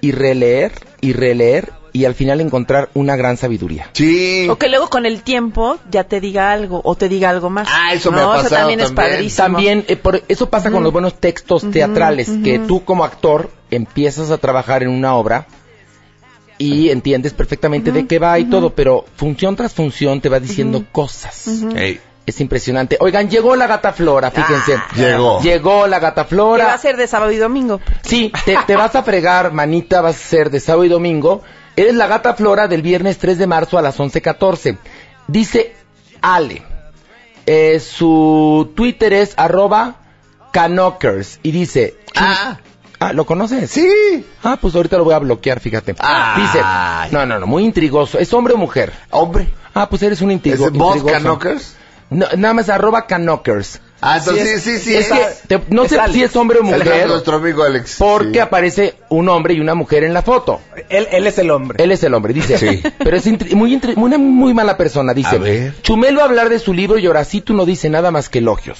y 0.00 0.12
releer 0.12 0.72
y 1.00 1.12
releer 1.12 1.72
y 1.98 2.04
al 2.04 2.14
final 2.14 2.40
encontrar 2.40 2.90
una 2.94 3.16
gran 3.16 3.36
sabiduría. 3.36 3.90
Sí. 3.92 4.46
O 4.48 4.56
que 4.56 4.68
luego 4.68 4.88
con 4.88 5.04
el 5.04 5.22
tiempo 5.22 5.78
ya 5.90 6.04
te 6.04 6.20
diga 6.20 6.52
algo 6.52 6.80
o 6.84 6.94
te 6.94 7.08
diga 7.08 7.28
algo 7.28 7.50
más. 7.50 7.66
Ah, 7.68 7.92
eso 7.92 8.12
me 8.12 8.18
no, 8.18 8.32
ha 8.32 8.36
Eso 8.36 8.44
pasado 8.44 8.60
también, 8.68 8.80
es 8.80 8.92
padrísimo. 8.92 9.44
También, 9.44 9.84
eh, 9.88 9.96
por- 9.96 10.22
eso 10.28 10.48
pasa 10.48 10.70
con 10.70 10.84
los 10.84 10.92
buenos 10.92 11.14
textos 11.14 11.68
teatrales, 11.72 12.30
que 12.44 12.60
tú 12.60 12.84
como 12.84 13.04
actor 13.04 13.50
empiezas 13.72 14.30
a 14.30 14.38
trabajar 14.38 14.84
en 14.84 14.90
una 14.90 15.16
obra 15.16 15.46
y 16.56 16.90
entiendes 16.90 17.32
perfectamente 17.32 17.90
de 17.90 18.06
qué 18.06 18.18
va 18.20 18.38
y 18.38 18.44
todo, 18.44 18.70
pero 18.74 19.04
función 19.16 19.56
tras 19.56 19.74
función 19.74 20.20
te 20.20 20.28
va 20.28 20.38
diciendo 20.38 20.84
cosas. 20.92 21.48
Es 22.26 22.40
impresionante. 22.42 22.98
Oigan, 23.00 23.30
llegó 23.30 23.56
la 23.56 23.66
gata 23.66 23.90
Flora, 23.92 24.30
fíjense. 24.30 24.76
Llegó. 24.96 25.40
Llegó 25.40 25.86
la 25.86 25.98
gata 25.98 26.26
Que 26.26 26.36
va 26.36 26.42
a 26.42 26.58
Flora. 26.58 26.76
ser 26.78 26.98
de 26.98 27.06
sábado 27.06 27.32
y 27.32 27.38
domingo. 27.38 27.80
Sí, 28.02 28.30
te, 28.44 28.54
te 28.66 28.76
vas 28.76 28.94
a 28.94 29.02
fregar, 29.02 29.50
manita, 29.54 30.02
vas 30.02 30.14
a 30.16 30.18
ser 30.18 30.50
de 30.50 30.60
sábado 30.60 30.84
y 30.84 30.88
domingo. 30.90 31.40
Eres 31.78 31.94
la 31.94 32.08
gata 32.08 32.34
Flora 32.34 32.66
del 32.66 32.82
viernes 32.82 33.18
3 33.18 33.38
de 33.38 33.46
marzo 33.46 33.78
a 33.78 33.82
las 33.82 34.00
11.14. 34.00 34.78
Dice 35.28 35.76
Ale. 36.20 36.64
Eh, 37.46 37.78
su 37.78 38.72
Twitter 38.74 39.12
es 39.12 39.32
arroba 39.36 39.94
canokers 40.52 41.38
y 41.44 41.52
dice... 41.52 41.96
Ah. 42.16 42.58
Ah, 42.98 43.12
¿lo 43.12 43.24
conoces? 43.24 43.70
Sí. 43.70 44.26
Ah, 44.42 44.58
pues 44.60 44.74
ahorita 44.74 44.98
lo 44.98 45.04
voy 45.04 45.14
a 45.14 45.20
bloquear, 45.20 45.60
fíjate. 45.60 45.94
Ay. 46.00 46.42
Dice... 46.42 46.60
No, 47.12 47.24
no, 47.24 47.38
no, 47.38 47.46
muy 47.46 47.64
intrigoso. 47.64 48.18
¿Es 48.18 48.32
hombre 48.32 48.54
o 48.54 48.56
mujer? 48.56 48.92
Hombre. 49.10 49.48
Ah, 49.72 49.88
pues 49.88 50.02
eres 50.02 50.20
un 50.20 50.32
intrigo, 50.32 50.66
¿Es 50.66 50.74
intrigoso. 50.74 51.06
Canokers? 51.06 51.76
No, 52.10 52.26
nada 52.36 52.54
más 52.54 52.68
arroba 52.70 53.06
canokers. 53.06 53.80
Ah, 54.00 54.18
entonces 54.18 54.62
Sí, 54.62 54.70
sí, 54.72 54.78
sí, 54.78 54.84
sí. 54.90 54.94
Es 54.96 55.10
es- 55.10 55.42
que 55.48 55.58
te- 55.58 55.74
no 55.74 55.82
es 55.84 55.90
sé 55.90 55.98
Alex. 55.98 56.14
si 56.14 56.22
es 56.22 56.36
hombre 56.36 56.60
o 56.60 56.62
mujer. 56.62 56.82
Alejandro, 56.82 57.08
nuestro 57.08 57.36
amigo 57.36 57.64
Alex. 57.64 57.96
Porque 57.98 58.34
Sí. 58.34 58.38
aparece 58.38 58.94
un 59.08 59.28
hombre 59.28 59.54
y 59.54 59.60
una 59.60 59.74
mujer 59.74 60.04
en 60.04 60.14
la 60.14 60.22
foto. 60.22 60.60
Él, 60.88 61.08
él 61.10 61.26
es 61.26 61.38
el 61.38 61.50
hombre. 61.50 61.82
Él 61.82 61.90
es 61.90 62.02
el 62.04 62.14
hombre, 62.14 62.32
dice. 62.32 62.58
Sí. 62.58 62.82
Pero 62.98 63.16
es 63.16 63.26
muy, 63.54 63.74
intri- 63.76 63.94
una 63.96 64.16
muy 64.18 64.54
mala 64.54 64.76
persona, 64.76 65.14
dice. 65.14 65.34
A 65.36 65.38
ver. 65.38 65.82
Chumelo 65.82 66.20
a 66.20 66.24
hablar 66.26 66.48
de 66.48 66.58
su 66.60 66.72
libro 66.74 66.98
y 66.98 67.06
Horacito 67.08 67.52
no 67.54 67.66
dice 67.66 67.90
nada 67.90 68.10
más 68.12 68.28
que 68.28 68.38
elogios. 68.38 68.78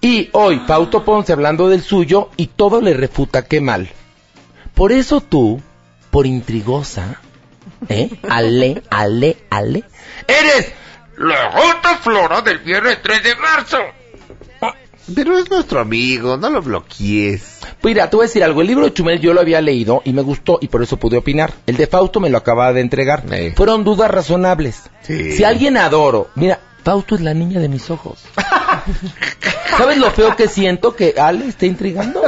Y 0.00 0.30
hoy, 0.32 0.62
Fausto 0.66 1.04
Ponce 1.04 1.32
hablando 1.32 1.68
del 1.68 1.82
suyo 1.82 2.30
y 2.36 2.46
todo 2.46 2.80
le 2.80 2.94
refuta 2.94 3.44
qué 3.44 3.60
mal. 3.60 3.90
Por 4.74 4.92
eso 4.92 5.20
tú, 5.20 5.60
por 6.10 6.24
intrigosa, 6.26 7.20
¿eh? 7.88 8.08
Ale, 8.28 8.82
ale, 8.90 9.36
ale, 9.50 9.82
eres 10.26 10.72
la 11.18 11.50
gota 11.50 11.96
flora 11.98 12.40
del 12.42 12.58
viernes 12.60 12.98
3 13.02 13.22
de 13.24 13.34
marzo. 13.36 13.76
Pero 15.14 15.38
es 15.38 15.50
nuestro 15.50 15.80
amigo, 15.80 16.36
no 16.36 16.50
lo 16.50 16.62
bloquees. 16.62 17.58
Pues 17.80 17.94
Mira, 17.94 18.10
te 18.10 18.16
voy 18.16 18.24
a 18.24 18.26
decir 18.28 18.44
algo. 18.44 18.60
El 18.60 18.66
libro 18.66 18.84
de 18.84 18.92
Chumel 18.92 19.20
yo 19.20 19.32
lo 19.32 19.40
había 19.40 19.60
leído 19.60 20.02
y 20.04 20.12
me 20.12 20.22
gustó 20.22 20.58
y 20.60 20.68
por 20.68 20.82
eso 20.82 20.96
pude 20.96 21.16
opinar. 21.16 21.52
El 21.66 21.76
de 21.76 21.86
Fausto 21.86 22.20
me 22.20 22.30
lo 22.30 22.38
acababa 22.38 22.72
de 22.72 22.80
entregar. 22.80 23.24
Sí. 23.30 23.52
Fueron 23.56 23.84
dudas 23.84 24.10
razonables. 24.10 24.82
Sí. 25.02 25.32
Si 25.32 25.44
alguien 25.44 25.76
adoro, 25.76 26.28
mira, 26.34 26.60
Fausto 26.82 27.14
es 27.14 27.20
la 27.20 27.34
niña 27.34 27.60
de 27.60 27.68
mis 27.68 27.90
ojos. 27.90 28.18
¿Sabes 29.76 29.98
lo 29.98 30.10
feo 30.10 30.34
que 30.34 30.48
siento 30.48 30.96
que 30.96 31.14
Ale 31.18 31.46
esté 31.46 31.66
intrigando? 31.66 32.22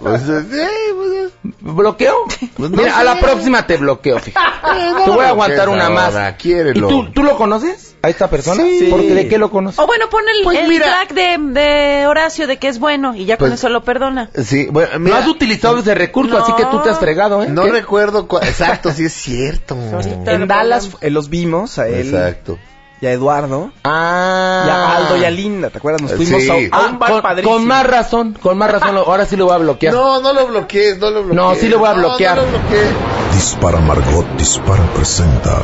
Pues, 0.00 0.22
eh, 0.28 0.68
pues, 0.94 1.54
¿Bloqueo? 1.60 2.16
Pues 2.56 2.70
no 2.70 2.76
mira, 2.76 2.98
a 2.98 3.04
la 3.04 3.20
próxima 3.20 3.66
te 3.66 3.76
bloqueo, 3.76 4.18
fíjate. 4.18 4.48
no 4.92 5.04
te 5.04 5.10
voy 5.10 5.24
a 5.24 5.28
aguantar 5.28 5.68
una 5.68 5.86
ahora, 5.86 6.10
más. 6.10 6.34
quiérelo. 6.34 6.86
¿Y 6.86 6.90
tú, 6.90 7.12
tú 7.12 7.22
lo 7.22 7.36
conoces? 7.36 7.91
¿A 8.04 8.08
esta 8.08 8.28
persona? 8.28 8.64
Sí. 8.64 8.88
¿Porque 8.90 9.14
de 9.14 9.28
qué 9.28 9.38
lo 9.38 9.50
conoces? 9.50 9.78
O 9.78 9.86
bueno, 9.86 10.08
pon 10.10 10.22
el, 10.28 10.42
Pues 10.42 10.58
el 10.58 10.68
mira. 10.68 10.86
track 10.86 11.12
de, 11.12 11.38
de 11.60 12.06
Horacio 12.08 12.46
de 12.48 12.58
que 12.58 12.66
es 12.68 12.80
bueno 12.80 13.14
y 13.14 13.26
ya 13.26 13.36
con 13.36 13.48
Pues- 13.50 13.60
eso 13.60 13.68
lo 13.68 13.84
perdona. 13.84 14.28
Sí, 14.44 14.66
bueno, 14.70 14.90
No 14.94 14.98
mira, 14.98 15.18
has 15.18 15.28
utilizado 15.28 15.78
ese 15.78 15.94
recurso, 15.94 16.36
No. 16.36 16.42
así 16.44 16.52
que 16.56 16.64
tú 16.64 16.80
te 16.82 16.90
has 16.90 16.98
fregado, 16.98 17.42
¿eh? 17.44 17.48
no 17.48 17.62
¿Qué? 17.64 17.70
recuerdo 17.70 18.26
exacto, 18.42 18.90
sí 18.92 19.04
es 19.04 19.12
cierto. 19.12 19.76
En 20.26 20.48
Dallas 20.48 20.90
eh, 21.00 21.10
los 21.10 21.28
vimos 21.28 21.78
a 21.78 21.86
él 21.86 22.08
Exacto. 22.12 22.58
y 23.00 23.06
a 23.06 23.12
Eduardo 23.12 23.70
Ah. 23.84 24.64
y 24.66 24.70
a 24.70 24.96
Aldo 24.96 25.16
y 25.18 25.24
a 25.24 25.30
Linda, 25.30 25.70
¿te 25.70 25.78
acuerdas? 25.78 26.02
Nos 26.02 26.10
Sí. 26.12 26.26
fuimos 26.26 26.50
a, 26.50 26.76
a 26.76 26.80
Ah, 26.84 26.88
un 26.90 26.98
bar 26.98 27.10
con, 27.12 27.22
padrísimo. 27.22 27.54
con 27.54 27.66
más 27.66 27.86
razón, 27.86 28.36
con 28.42 28.58
más 28.58 28.70
razón, 28.72 28.96
ahora 28.96 29.26
sí 29.26 29.36
lo 29.36 29.44
voy 29.46 29.54
a 29.54 29.58
bloquear. 29.58 29.94
No, 29.94 30.20
no 30.20 30.32
lo 30.32 30.48
bloquees, 30.48 30.98
no 30.98 31.10
lo 31.10 31.22
bloquees. 31.22 31.36
No, 31.36 31.54
sí 31.54 31.68
lo 31.68 31.78
voy 31.78 31.88
a 31.88 31.92
bloquear. 31.92 32.36
No, 32.36 32.42
no 32.46 32.50
lo 32.50 32.58
bloquees. 32.58 32.88
Dispara 33.34 33.78
Margot, 33.80 34.26
dispara 34.36 34.82
presenta. 34.94 35.62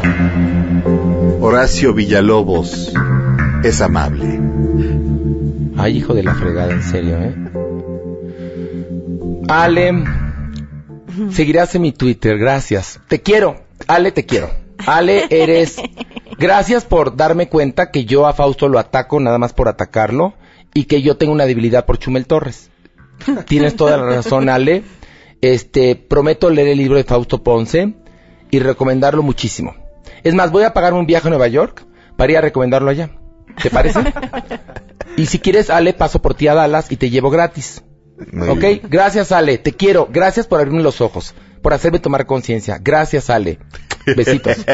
Horacio 1.40 1.94
Villalobos 1.94 2.92
es 3.62 3.80
amable. 3.80 4.40
Ay, 5.76 5.98
hijo 5.98 6.14
de 6.14 6.24
la 6.24 6.34
fregada, 6.34 6.72
en 6.72 6.82
serio, 6.82 7.18
¿eh? 7.18 7.34
Ale, 9.48 10.04
seguirás 11.30 11.74
en 11.76 11.82
mi 11.82 11.92
Twitter, 11.92 12.38
gracias. 12.38 13.00
Te 13.06 13.22
quiero, 13.22 13.62
Ale, 13.86 14.10
te 14.10 14.26
quiero. 14.26 14.50
Ale, 14.86 15.26
eres... 15.30 15.76
Gracias 16.38 16.84
por 16.84 17.16
darme 17.16 17.48
cuenta 17.48 17.90
que 17.90 18.04
yo 18.04 18.26
a 18.26 18.32
Fausto 18.32 18.68
lo 18.68 18.78
ataco 18.78 19.18
nada 19.18 19.38
más 19.38 19.52
por 19.52 19.68
atacarlo 19.68 20.34
y 20.72 20.84
que 20.84 21.02
yo 21.02 21.16
tengo 21.16 21.32
una 21.32 21.46
debilidad 21.46 21.84
por 21.84 21.98
Chumel 21.98 22.26
Torres. 22.26 22.70
Tienes 23.46 23.74
toda 23.74 23.96
la 23.96 24.04
razón, 24.04 24.48
Ale. 24.48 24.84
Este, 25.40 25.96
prometo 25.96 26.50
leer 26.50 26.68
el 26.68 26.78
libro 26.78 26.96
de 26.96 27.04
Fausto 27.04 27.42
Ponce 27.42 27.94
y 28.50 28.58
recomendarlo 28.60 29.22
muchísimo. 29.22 29.74
Es 30.24 30.34
más, 30.34 30.50
voy 30.50 30.64
a 30.64 30.72
pagarme 30.72 30.98
un 30.98 31.06
viaje 31.06 31.28
a 31.28 31.30
Nueva 31.30 31.48
York 31.48 31.84
para 32.16 32.32
ir 32.32 32.38
a 32.38 32.42
recomendarlo 32.42 32.90
allá. 32.90 33.10
¿Te 33.62 33.70
parece? 33.70 34.00
y 35.16 35.26
si 35.26 35.38
quieres, 35.38 35.70
Ale, 35.70 35.92
paso 35.92 36.20
por 36.20 36.34
ti 36.34 36.48
a 36.48 36.54
Dallas 36.54 36.90
y 36.92 36.96
te 36.96 37.10
llevo 37.10 37.30
gratis. 37.30 37.82
Muy 38.32 38.48
¿Ok? 38.48 38.60
bien. 38.60 38.80
Gracias, 38.84 39.32
Ale. 39.32 39.58
Te 39.58 39.72
quiero. 39.72 40.08
Gracias 40.10 40.46
por 40.46 40.60
abrirme 40.60 40.82
los 40.82 41.00
ojos. 41.00 41.34
Por 41.62 41.72
hacerme 41.72 41.98
tomar 41.98 42.26
conciencia. 42.26 42.78
Gracias, 42.80 43.30
Ale. 43.30 43.58
Besitos. 44.16 44.56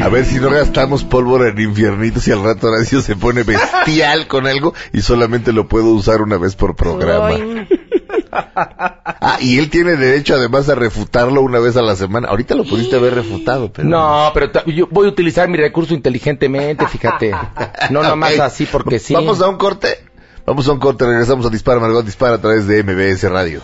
A 0.00 0.08
ver 0.08 0.24
si 0.24 0.40
no 0.40 0.50
gastamos 0.50 1.04
pólvora 1.04 1.50
en 1.50 1.60
infiernitos 1.60 2.26
y 2.28 2.32
al 2.32 2.42
rato 2.42 2.68
Horacio 2.68 3.02
se 3.02 3.16
pone 3.16 3.42
bestial 3.42 4.26
con 4.26 4.46
algo 4.46 4.72
y 4.92 5.02
solamente 5.02 5.52
lo 5.52 5.68
puedo 5.68 5.92
usar 5.92 6.22
una 6.22 6.38
vez 6.38 6.56
por 6.56 6.74
programa. 6.74 7.28
Ay, 7.28 7.68
Ah, 9.22 9.36
y 9.38 9.58
él 9.58 9.68
tiene 9.68 9.96
derecho 9.96 10.34
además 10.34 10.70
a 10.70 10.74
refutarlo 10.74 11.42
una 11.42 11.58
vez 11.58 11.76
a 11.76 11.82
la 11.82 11.94
semana. 11.94 12.28
Ahorita 12.28 12.54
lo 12.54 12.64
pudiste 12.64 12.96
haber 12.96 13.14
refutado, 13.14 13.70
pero... 13.70 13.86
No, 13.86 14.30
pero 14.32 14.50
yo 14.66 14.88
voy 14.90 15.06
a 15.06 15.10
utilizar 15.10 15.46
mi 15.46 15.58
recurso 15.58 15.92
inteligentemente, 15.92 16.86
fíjate. 16.86 17.32
No 17.90 18.02
nomás 18.02 18.38
así 18.38 18.64
porque 18.64 18.98
sí. 18.98 19.12
Vamos 19.12 19.42
a 19.42 19.48
un 19.48 19.58
corte. 19.58 19.98
Vamos 20.46 20.66
a 20.68 20.72
un 20.72 20.78
corte, 20.78 21.04
regresamos 21.04 21.44
a 21.44 21.50
Dispara 21.50 21.80
Margot 21.80 22.04
Dispara 22.04 22.36
a 22.36 22.40
través 22.40 22.66
de 22.66 22.82
MBS 22.82 23.24
Radio. 23.30 23.60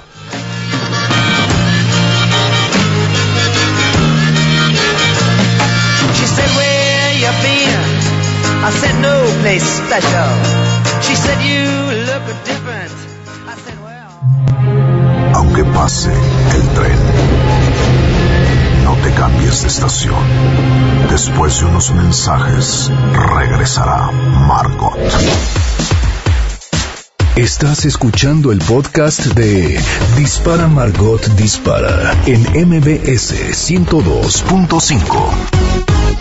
She 6.14 6.26
said, 6.26 6.50
Where 6.56 7.14
you 7.18 7.32
been? 7.42 7.80
I 8.64 8.70
said, 8.70 9.00
No 9.00 9.40
place 9.42 9.64
special. 9.64 10.55
El 15.86 16.68
tren, 16.74 16.98
no 18.82 18.96
te 18.96 19.12
cambies 19.12 19.62
de 19.62 19.68
estación. 19.68 20.18
Después 21.08 21.60
de 21.60 21.66
unos 21.66 21.92
mensajes, 21.92 22.90
regresará 23.36 24.10
Margot. 24.10 24.98
Estás 27.36 27.84
escuchando 27.84 28.50
el 28.50 28.58
podcast 28.58 29.26
de 29.26 29.80
Dispara 30.16 30.66
Margot 30.66 31.24
Dispara 31.36 32.20
en 32.26 32.40
MBS 32.68 33.70
102.5. 33.70 36.16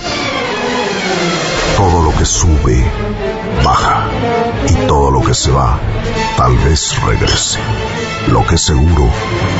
Todo 1.78 2.04
lo 2.04 2.18
que 2.18 2.26
sube, 2.26 2.84
baja. 3.64 4.08
Y 4.70 4.88
todo 4.88 5.12
lo 5.12 5.22
que 5.22 5.34
se 5.34 5.52
va, 5.52 5.80
tal 6.38 6.56
vez 6.58 6.96
regrese. 7.04 7.60
Lo 8.32 8.46
que 8.46 8.58
seguro 8.58 9.08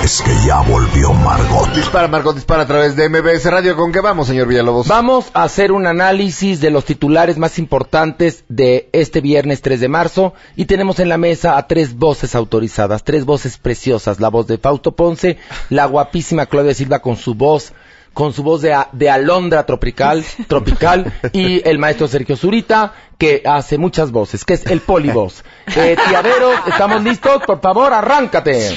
es 0.04 0.22
que 0.22 0.32
ya 0.48 0.62
volvió 0.62 1.14
Margot. 1.14 1.72
Dispara 1.74 2.08
Margot 2.08 2.34
Dispara 2.34 2.64
a 2.64 2.68
través 2.68 2.96
de 2.96 3.10
MBS 3.10 3.46
Radio. 3.52 3.76
¿Con 3.76 3.92
qué 3.92 4.02
vamos, 4.02 4.28
señor 4.28 4.48
Villalobos? 4.48 4.88
Vamos 4.88 5.30
a 5.34 5.44
hacer 5.44 5.72
un 5.72 5.86
análisis 5.86 6.62
de 6.62 6.72
los 6.72 6.86
titulares 6.86 7.38
más 7.38 7.60
importantes 7.60 8.44
de 8.48 8.90
este 8.92 9.22
viernes 9.22 9.62
3 9.62 9.80
de 9.80 9.88
marzo 9.88 10.34
y 10.56 10.66
tenemos 10.66 11.00
en 11.00 11.10
la 11.10 11.18
mesa 11.18 11.58
a 11.58 11.68
tres 11.68 11.96
voces 11.96 12.34
autorizadas, 12.34 13.04
tres 13.04 13.26
voces 13.26 13.58
preciosas, 13.58 14.20
la 14.20 14.30
voz 14.30 14.48
de 14.48 14.58
Fausto 14.58 14.96
Ponce, 14.96 15.38
la 15.70 15.86
guapísima 15.86 16.46
Claudia 16.48 16.74
Silva 16.74 17.00
con 17.00 17.18
su 17.18 17.36
voz 17.36 17.74
con 18.16 18.34
su 18.34 18.42
voz 18.44 18.62
de, 18.64 18.74
a- 18.74 18.88
de 18.94 19.10
alondra 19.12 19.66
tropical, 19.68 20.26
tropical 20.48 21.14
y 21.34 21.62
el 21.70 21.78
maestro 21.78 22.08
Sergio 22.08 22.36
Zurita 22.38 22.94
que 23.20 23.44
hace 23.46 23.78
muchas 23.78 24.10
voces, 24.12 24.44
que 24.44 24.56
es 24.56 24.66
el 24.66 24.80
polivoz. 24.82 25.44
Eh, 25.76 25.98
tiaderos, 26.08 26.56
¿estamos 26.68 27.04
listos? 27.04 27.42
Por 27.46 27.60
favor, 27.60 27.92
arráncate. 27.92 28.76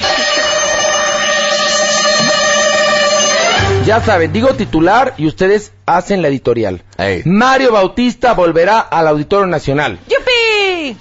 Ya 3.85 4.01
saben, 4.01 4.31
digo 4.33 4.53
titular 4.55 5.13
y 5.17 5.25
ustedes 5.27 5.71
hacen 5.85 6.21
la 6.21 6.27
editorial. 6.27 6.83
Ey. 6.97 7.21
Mario 7.25 7.71
Bautista 7.71 8.33
volverá 8.33 8.79
al 8.79 9.07
Auditorio 9.07 9.47
Nacional. 9.47 9.99
¡Yupi! 10.07 10.97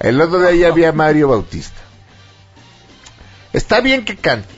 El 0.00 0.20
otro 0.20 0.40
día 0.40 0.52
ya 0.54 0.68
había 0.68 0.92
Mario 0.92 1.28
Bautista. 1.28 1.80
Está 3.52 3.80
bien 3.80 4.04
que 4.04 4.16
cante, 4.16 4.48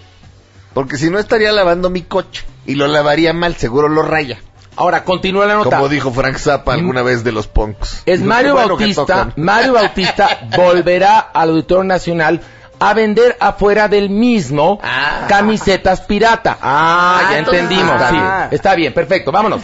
porque 0.74 0.96
si 0.96 1.10
no 1.10 1.18
estaría 1.18 1.52
lavando 1.52 1.90
mi 1.90 2.02
coche 2.02 2.44
y 2.66 2.74
lo 2.74 2.86
lavaría 2.88 3.32
mal, 3.32 3.56
seguro 3.56 3.88
lo 3.88 4.02
raya. 4.02 4.38
Ahora, 4.78 5.04
continúa 5.04 5.46
la 5.46 5.54
nota. 5.54 5.76
Como 5.76 5.88
dijo 5.88 6.12
Frank 6.12 6.36
Zappa 6.36 6.74
alguna 6.74 7.00
vez 7.02 7.24
de 7.24 7.32
los 7.32 7.46
punks. 7.46 8.02
Es 8.04 8.20
Mario 8.20 8.54
"Qué 8.56 8.60
bueno 8.62 8.76
que 8.76 8.84
Bautista, 8.84 9.02
tocan". 9.06 9.32
Mario 9.36 9.72
Bautista 9.72 10.40
volverá 10.56 11.18
al 11.18 11.48
Auditorio 11.50 11.84
Nacional 11.84 12.40
a 12.78 12.92
vender 12.92 13.38
afuera 13.40 13.88
del 13.88 14.10
mismo 14.10 14.78
Ah. 14.82 15.24
camisetas 15.30 16.02
pirata. 16.02 16.58
Ah, 16.60 17.20
Ah, 17.24 17.28
ya 17.32 17.38
entonces 17.38 17.62
entendimos. 17.62 17.94
está 17.94 18.08
sí. 18.10 18.14
bien. 18.16 18.48
Está 18.50 18.74
bien, 18.74 18.92
perfecto, 18.92 19.32
vámonos. 19.32 19.62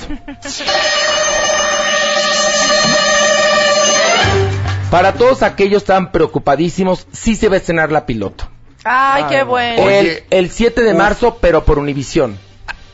Para 4.91 5.15
todos 5.15 5.43
aquellos 5.43 5.85
tan 5.85 6.13
preocupadísimos, 6.13 7.07
sí 7.13 7.35
se 7.35 7.49
va 7.49 7.55
a 7.55 7.59
estrenar 7.59 7.91
la 7.91 8.05
piloto. 8.05 8.45
Ay, 8.85 9.25
qué 9.31 9.43
bueno. 9.43 9.89
El, 9.89 10.25
el 10.31 10.51
7 10.51 10.83
de 10.83 10.93
marzo, 10.93 11.39
pero 11.41 11.65
por 11.65 11.79
Univisión. 11.79 12.39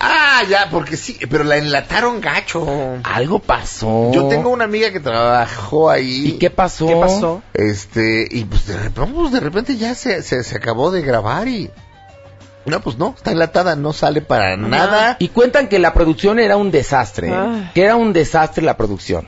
Ah, 0.00 0.42
ya, 0.48 0.68
porque 0.70 0.96
sí, 0.96 1.18
pero 1.28 1.44
la 1.44 1.56
enlataron 1.56 2.20
gacho. 2.20 2.66
Algo 3.02 3.40
pasó. 3.40 4.12
Yo 4.12 4.28
tengo 4.28 4.50
una 4.50 4.64
amiga 4.64 4.92
que 4.92 5.00
trabajó 5.00 5.90
ahí. 5.90 6.28
¿Y 6.28 6.32
qué 6.38 6.50
pasó? 6.50 6.86
¿Qué 6.86 6.96
pasó? 6.96 7.42
Este, 7.54 8.28
y 8.30 8.44
pues 8.44 8.66
de 8.66 8.76
repente, 8.76 9.12
pues, 9.14 9.32
de 9.32 9.40
repente 9.40 9.76
ya 9.76 9.94
se, 9.94 10.22
se, 10.22 10.44
se 10.44 10.56
acabó 10.56 10.90
de 10.90 11.02
grabar 11.02 11.48
y... 11.48 11.70
No, 12.64 12.80
pues 12.80 12.98
no, 12.98 13.14
está 13.16 13.30
enlatada, 13.32 13.76
no 13.76 13.94
sale 13.94 14.20
para 14.20 14.56
nada. 14.56 15.16
Y 15.18 15.28
cuentan 15.28 15.68
que 15.68 15.78
la 15.78 15.94
producción 15.94 16.38
era 16.38 16.58
un 16.58 16.70
desastre, 16.70 17.30
¿eh? 17.30 17.70
Que 17.74 17.84
era 17.84 17.96
un 17.96 18.12
desastre 18.12 18.62
la 18.62 18.76
producción. 18.76 19.26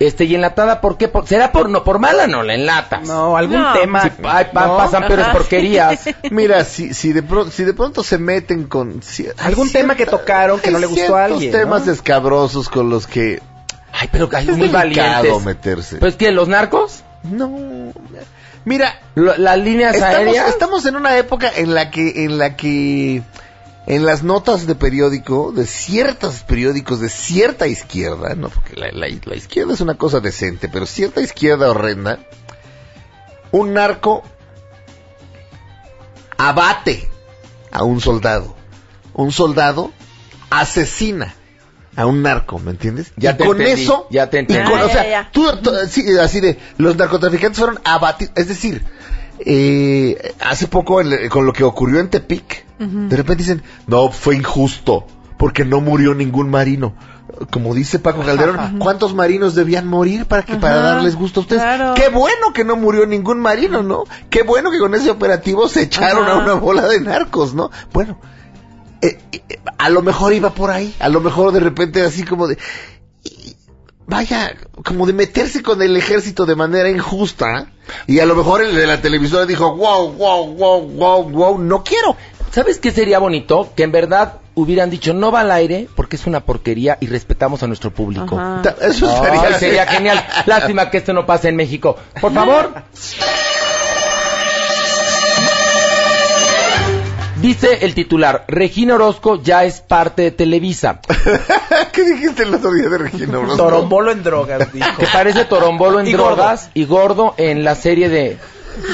Este, 0.00 0.24
y 0.24 0.34
enlatada, 0.34 0.80
¿por 0.80 0.96
qué? 0.98 1.06
Por- 1.08 1.26
¿Será 1.26 1.52
por 1.52 1.68
no 1.70 1.84
por 1.84 1.98
mala 2.00 2.26
no 2.26 2.42
la 2.42 2.54
enlatas? 2.54 3.06
No, 3.06 3.36
algún 3.36 3.62
No. 3.62 3.72
tema. 3.74 4.02
Ay, 4.24 4.46
pa- 4.52 4.66
¿no? 4.66 4.76
pasan 4.76 5.06
peores 5.06 5.26
porquerías. 5.28 6.00
Mira, 6.30 6.64
si, 6.64 6.92
si, 6.94 7.12
de 7.12 7.22
pro- 7.22 7.50
si 7.50 7.62
de 7.64 7.74
pronto 7.74 8.02
se 8.02 8.18
meten 8.18 8.64
con... 8.64 9.02
si- 9.02 9.28
Algún 9.38 9.70
tema 9.70 9.94
que 9.94 10.04
tocaron 10.06 10.58
que 10.60 10.70
no 10.72 10.78
le 10.80 10.86
gustó 10.86 11.16
a 11.16 11.24
alguien, 11.26 11.52
temas 11.52 11.86
¿no? 11.86 11.92
escabrosos 11.92 12.68
con 12.68 12.90
los 12.90 13.06
que... 13.06 13.40
Ay, 13.92 14.08
pero 14.10 14.28
hay 14.32 14.48
Es 14.48 14.56
muy 14.56 14.68
delicado 14.68 15.14
valientes. 15.22 15.44
meterse. 15.44 15.96
Pues 15.98 16.16
que 16.16 16.32
los 16.32 16.48
narcos, 16.48 17.04
No... 17.22 17.92
Mira, 18.66 18.98
las 19.14 19.58
líneas 19.58 19.94
estamos, 19.94 20.16
aéreas. 20.16 20.48
estamos 20.48 20.86
en 20.86 20.96
una 20.96 21.18
época 21.18 21.50
en 21.54 21.74
la 21.74 21.90
que 21.90 22.24
en 22.24 22.38
la 22.38 22.56
que 22.56 23.22
en 23.86 24.06
las 24.06 24.22
notas 24.22 24.66
de 24.66 24.74
periódico 24.74 25.52
de 25.52 25.66
ciertos 25.66 26.40
periódicos 26.42 27.00
de 27.00 27.08
cierta 27.10 27.66
izquierda 27.66 28.34
no 28.34 28.48
porque 28.48 28.76
la, 28.76 28.90
la- 28.92 29.08
la 29.24 29.36
izquierda 29.36 29.74
es 29.74 29.80
una 29.80 29.96
cosa 29.98 30.20
decente 30.20 30.68
pero 30.68 30.86
cierta 30.86 31.20
izquierda 31.20 31.70
horrenda 31.70 32.18
un 33.52 33.74
narco 33.74 34.22
abate 36.38 37.08
a 37.70 37.84
un 37.84 38.00
soldado 38.00 38.56
un 39.12 39.32
soldado 39.32 39.92
asesina 40.50 41.34
a 41.96 42.06
un 42.06 42.22
narco, 42.22 42.58
¿me 42.58 42.72
entiendes? 42.72 43.12
Ya 43.16 43.32
y 43.32 43.36
te 43.36 43.44
con 43.46 43.60
entendí, 43.60 43.82
eso, 43.84 44.08
ya 44.10 44.28
te 44.28 44.38
y 44.38 44.40
entendí. 44.40 44.68
con- 44.68 44.80
Ah, 44.80 44.84
o 44.86 44.88
sea, 44.88 45.02
ya, 45.04 45.08
ya. 45.10 45.30
tú, 45.32 45.46
tú- 45.62 45.70
sí, 45.88 46.04
así 46.18 46.40
de, 46.40 46.58
los 46.76 46.96
narcotraficantes 46.96 47.56
fueron 47.60 47.78
abatidos, 47.84 48.32
es 48.34 48.48
decir, 48.48 48.84
eh, 49.38 50.34
hace 50.40 50.66
poco 50.66 51.00
con 51.30 51.46
lo 51.46 51.52
que 51.52 51.62
ocurrió 51.62 52.00
en 52.00 52.10
Tepic, 52.10 52.63
de 52.78 53.16
repente 53.16 53.42
dicen, 53.42 53.62
no, 53.86 54.10
fue 54.10 54.36
injusto, 54.36 55.06
porque 55.38 55.64
no 55.64 55.80
murió 55.80 56.14
ningún 56.14 56.50
marino. 56.50 56.94
Como 57.50 57.74
dice 57.74 57.98
Paco 57.98 58.22
Calderón, 58.22 58.78
¿cuántos 58.78 59.14
marinos 59.14 59.54
debían 59.54 59.88
morir 59.88 60.26
para 60.26 60.42
que 60.42 60.56
para 60.56 60.76
darles 60.76 61.16
gusto 61.16 61.40
a 61.40 61.42
ustedes? 61.42 61.62
claro. 61.62 61.94
Qué 61.94 62.08
bueno 62.08 62.52
que 62.52 62.64
no 62.64 62.76
murió 62.76 63.06
ningún 63.06 63.40
marino, 63.40 63.82
¿no? 63.82 64.04
Qué 64.30 64.42
bueno 64.42 64.70
que 64.70 64.78
con 64.78 64.94
ese 64.94 65.10
operativo 65.10 65.68
se 65.68 65.82
echaron 65.82 66.24
Ajá. 66.24 66.34
a 66.34 66.38
una 66.38 66.54
bola 66.54 66.86
de 66.86 67.00
narcos, 67.00 67.54
¿no? 67.54 67.70
Bueno, 67.92 68.18
eh, 69.02 69.18
eh, 69.32 69.60
a 69.78 69.88
lo 69.90 70.02
mejor 70.02 70.32
iba 70.32 70.50
por 70.50 70.70
ahí, 70.70 70.94
a 71.00 71.08
lo 71.08 71.20
mejor 71.20 71.52
de 71.52 71.60
repente 71.60 72.02
así 72.02 72.24
como 72.24 72.46
de, 72.46 72.56
vaya, 74.06 74.54
como 74.84 75.06
de 75.06 75.12
meterse 75.12 75.62
con 75.62 75.82
el 75.82 75.96
ejército 75.96 76.46
de 76.46 76.56
manera 76.56 76.88
injusta, 76.88 77.68
y 78.06 78.20
a 78.20 78.26
lo 78.26 78.34
mejor 78.34 78.62
el 78.62 78.74
de 78.74 78.86
la 78.86 79.00
televisora 79.00 79.46
dijo, 79.46 79.76
wow, 79.76 80.12
wow, 80.12 80.54
wow, 80.54 80.88
wow, 80.88 81.30
wow, 81.30 81.58
no 81.58 81.84
quiero. 81.84 82.16
¿Sabes 82.54 82.78
qué 82.78 82.92
sería 82.92 83.18
bonito? 83.18 83.72
Que 83.74 83.82
en 83.82 83.90
verdad 83.90 84.34
hubieran 84.54 84.88
dicho 84.88 85.12
no 85.12 85.32
va 85.32 85.40
al 85.40 85.50
aire 85.50 85.88
porque 85.96 86.14
es 86.14 86.24
una 86.28 86.38
porquería 86.44 86.96
y 87.00 87.08
respetamos 87.08 87.64
a 87.64 87.66
nuestro 87.66 87.90
público. 87.90 88.38
Ajá. 88.38 88.62
Eso 88.80 89.08
Ay, 89.08 89.14
estaría, 89.38 89.58
sería 89.58 89.86
genial. 89.86 90.24
Lástima 90.46 90.88
que 90.88 90.98
esto 90.98 91.12
no 91.12 91.26
pase 91.26 91.48
en 91.48 91.56
México. 91.56 91.96
Por 92.20 92.32
favor. 92.32 92.72
Dice 97.40 97.78
el 97.84 97.94
titular, 97.94 98.44
Regina 98.46 98.94
Orozco 98.94 99.42
ya 99.42 99.64
es 99.64 99.80
parte 99.80 100.22
de 100.22 100.30
Televisa. 100.30 101.00
¿Qué 101.92 102.04
dijiste 102.04 102.44
el 102.44 102.54
otro 102.54 102.72
día 102.72 102.88
de 102.88 102.96
Regina 102.98 103.38
Orozco? 103.38 103.56
Torombolo 103.56 104.12
en 104.12 104.22
drogas, 104.22 104.72
dijo. 104.72 104.86
Que 104.96 105.06
parece 105.12 105.44
torombolo 105.44 105.98
en 106.00 106.06
Y 106.06 106.12
gordo. 106.12 106.36
drogas 106.36 106.70
y 106.72 106.84
gordo 106.86 107.34
en 107.36 107.64
la 107.64 107.74
serie 107.74 108.08
de... 108.08 108.38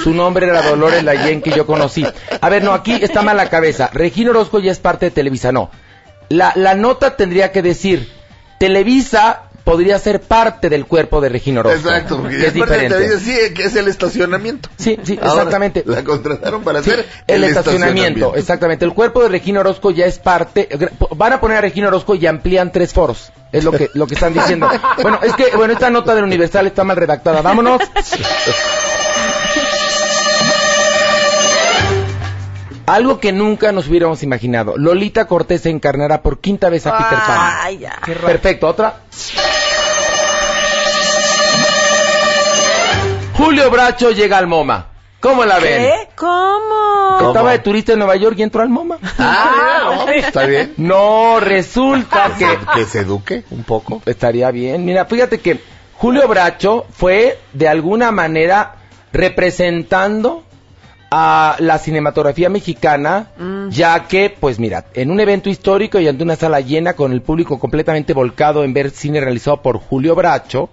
Su 0.03 0.12
nombre 0.14 0.47
era 0.47 0.62
Dolores 0.62 1.03
Layen 1.05 1.43
que 1.43 1.51
yo 1.51 1.66
conocí. 1.66 2.07
A 2.41 2.49
ver, 2.49 2.62
no, 2.62 2.72
aquí 2.72 2.99
está 3.01 3.22
mal 3.22 3.37
la 3.37 3.49
cabeza. 3.49 3.91
Regina 3.93 4.31
Orozco 4.31 4.59
ya 4.59 4.72
es 4.72 4.78
parte 4.78 5.07
de 5.07 5.11
Televisa, 5.11 5.53
no. 5.53 5.70
La, 6.28 6.53
la 6.55 6.74
nota 6.74 7.16
tendría 7.16 7.51
que 7.53 7.62
decir, 7.62 8.09
Televisa 8.59 9.43
podría 9.64 9.99
ser 9.99 10.20
parte 10.20 10.68
del 10.68 10.87
cuerpo 10.87 11.20
de 11.20 11.28
Regina 11.28 11.61
Orozco. 11.61 11.78
Exacto, 11.78 12.18
porque 12.18 12.39
que 12.39 12.47
es 12.47 12.55
es 12.55 12.59
parte 12.59 12.74
de 12.74 12.81
diferente. 12.83 13.09
Televisa, 13.09 13.47
sí, 13.49 13.55
que 13.55 13.64
es 13.64 13.76
el 13.76 13.89
estacionamiento. 13.89 14.68
Sí, 14.76 14.99
sí, 15.03 15.18
Ahora, 15.20 15.35
exactamente. 15.35 15.85
La 15.87 16.03
contrataron 16.05 16.62
para 16.62 16.83
Sí, 16.83 16.91
hacer 16.91 17.07
el, 17.26 17.45
estacionamiento, 17.45 18.35
exactamente. 18.37 18.85
El 18.85 18.95
cuerpo 18.95 19.22
de 19.22 19.28
Regina 19.28 19.61
Orozco 19.61 19.91
ya 19.91 20.07
es 20.07 20.18
parte. 20.18 20.68
Van 21.16 21.33
a 21.33 21.41
poner 21.41 21.59
a 21.59 21.61
Regina 21.61 21.89
Orozco 21.89 22.14
y 22.14 22.26
amplían 22.26 22.72
tres 22.72 22.93
foros. 22.93 23.33
Es 23.53 23.64
lo 23.64 23.72
que 23.72 23.91
lo 23.95 24.07
que 24.07 24.14
están 24.14 24.33
diciendo. 24.33 24.68
Bueno, 25.03 25.18
es 25.22 25.35
que 25.35 25.57
bueno 25.57 25.72
esta 25.72 25.91
nota 25.91 26.14
del 26.14 26.24
Universal 26.24 26.66
está 26.66 26.85
mal 26.85 26.97
redactada. 26.97 27.43
Vámonos. 27.43 27.81
Algo 32.91 33.20
que 33.20 33.32
nunca 33.32 33.72
nos 33.72 33.88
hubiéramos 33.88 34.22
imaginado. 34.22 34.74
Lolita 34.76 35.26
Cortés 35.26 35.64
encarnará 35.66 36.22
por 36.22 36.41
quinta 36.41 36.68
vez 36.68 36.86
a 36.86 36.97
Peter 36.99 37.18
Pan. 37.18 37.53
Ay, 37.62 37.78
ya. 37.78 37.99
Perfecto, 38.05 38.66
otra. 38.66 39.01
Julio 43.36 43.70
Bracho 43.70 44.11
llega 44.11 44.38
al 44.38 44.47
MoMA. 44.47 44.86
¿Cómo 45.20 45.45
la 45.45 45.59
ven? 45.59 45.82
¿Qué? 45.82 46.09
¿Cómo? 46.16 47.16
¿Cómo? 47.18 47.28
Estaba 47.28 47.53
de 47.53 47.59
turista 47.59 47.93
en 47.93 47.99
Nueva 47.99 48.16
York 48.16 48.36
y 48.38 48.43
entró 48.43 48.62
al 48.62 48.68
MoMA. 48.70 48.99
Ah, 49.18 50.05
no, 50.07 50.09
está 50.12 50.47
bien. 50.47 50.74
No, 50.76 51.41
resulta 51.41 52.32
que 52.38 52.47
Que 52.74 52.84
se 52.86 53.01
eduque 53.01 53.45
un 53.51 53.64
poco. 53.64 54.03
estaría 54.07 54.51
bien. 54.51 54.84
Mira, 54.84 55.05
fíjate 55.05 55.38
que 55.41 55.61
Julio 55.97 56.26
Bracho 56.28 56.86
fue 56.91 57.38
de 57.53 57.68
alguna 57.68 58.11
manera 58.12 58.76
representando 59.12 60.45
a 61.11 61.56
la 61.58 61.78
cinematografía 61.78 62.48
mexicana, 62.48 63.28
ya 63.70 64.06
que, 64.06 64.34
pues 64.38 64.58
mira, 64.58 64.86
en 64.94 65.11
un 65.11 65.18
evento 65.20 65.50
histórico 65.50 65.98
y 65.98 66.06
ante 66.06 66.22
una 66.22 66.36
sala 66.36 66.61
llena 66.61 66.92
con 66.94 67.12
el 67.12 67.20
público 67.22 67.58
completamente 67.58 68.12
volcado 68.12 68.62
en 68.62 68.72
ver 68.72 68.90
cine 68.90 69.20
realizado 69.20 69.61
por 69.62 69.78
Julio 69.78 70.14
Bracho, 70.14 70.70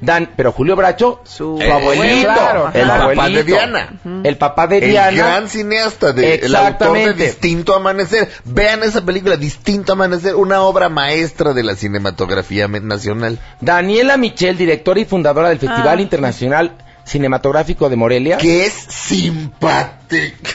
Dan, 0.00 0.30
pero 0.36 0.50
Julio 0.50 0.74
Bracho, 0.74 1.20
su, 1.22 1.60
abuelito, 1.62 2.24
claro, 2.24 2.70
el 2.74 2.80
el 2.80 2.88
papá 2.88 3.02
abuelito, 3.04 3.38
de 3.38 3.44
Diana. 3.44 4.00
el 4.24 4.36
papá 4.36 4.66
de 4.66 4.78
El 4.78 4.90
Diana, 4.90 5.16
gran 5.16 5.48
cineasta 5.48 6.12
de 6.12 6.34
el 6.34 6.56
autor 6.56 6.98
de. 6.98 7.12
Distinto 7.14 7.72
Amanecer. 7.76 8.28
Vean 8.44 8.82
esa 8.82 9.04
película, 9.04 9.36
Distinto 9.36 9.92
Amanecer, 9.92 10.34
una 10.34 10.62
obra 10.62 10.88
maestra 10.88 11.52
de 11.52 11.62
la 11.62 11.76
cinematografía 11.76 12.66
nacional. 12.66 13.38
Daniela 13.60 14.16
Michel, 14.16 14.56
directora 14.58 14.98
y 14.98 15.04
fundadora 15.04 15.50
del 15.50 15.60
Festival 15.60 15.98
Ah. 15.98 16.02
Internacional 16.02 16.72
Cinematográfico 17.04 17.88
de 17.88 17.96
Morelia. 17.96 18.36
Que 18.38 18.66
es 18.66 18.72
simpática. 18.72 20.50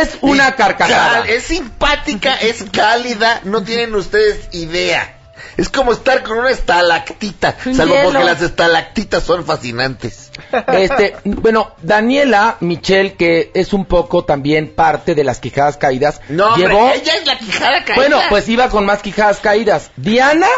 Es 0.00 0.18
una 0.22 0.54
carcajada. 0.56 1.20
cal- 1.22 1.28
Es 1.28 1.44
simpática, 1.44 2.34
es 2.36 2.64
cálida, 2.72 3.40
no 3.44 3.62
tienen 3.62 3.94
ustedes 3.94 4.48
idea. 4.52 5.12
Es 5.56 5.68
como 5.68 5.92
estar 5.92 6.22
con 6.22 6.38
una 6.38 6.50
estalactita, 6.50 7.56
salvo 7.74 7.94
hielo. 7.94 8.10
porque 8.10 8.24
las 8.24 8.42
estalactitas 8.42 9.22
son 9.22 9.44
fascinantes. 9.44 10.30
Este, 10.72 11.16
bueno, 11.24 11.74
Daniela 11.82 12.56
Michel, 12.60 13.14
que 13.16 13.50
es 13.54 13.72
un 13.72 13.84
poco 13.86 14.24
también 14.24 14.74
parte 14.74 15.14
de 15.14 15.24
las 15.24 15.38
quijadas 15.40 15.76
caídas, 15.76 16.20
No, 16.28 16.48
hombre, 16.54 16.68
llevó, 16.68 16.90
ella 16.90 17.14
es 17.16 17.26
la 17.26 17.38
quijada 17.38 17.84
caída. 17.84 17.94
bueno, 17.96 18.20
pues 18.28 18.48
iba 18.48 18.68
con 18.68 18.84
más 18.84 19.00
quijadas 19.02 19.38
caídas. 19.38 19.90
Diana 19.96 20.48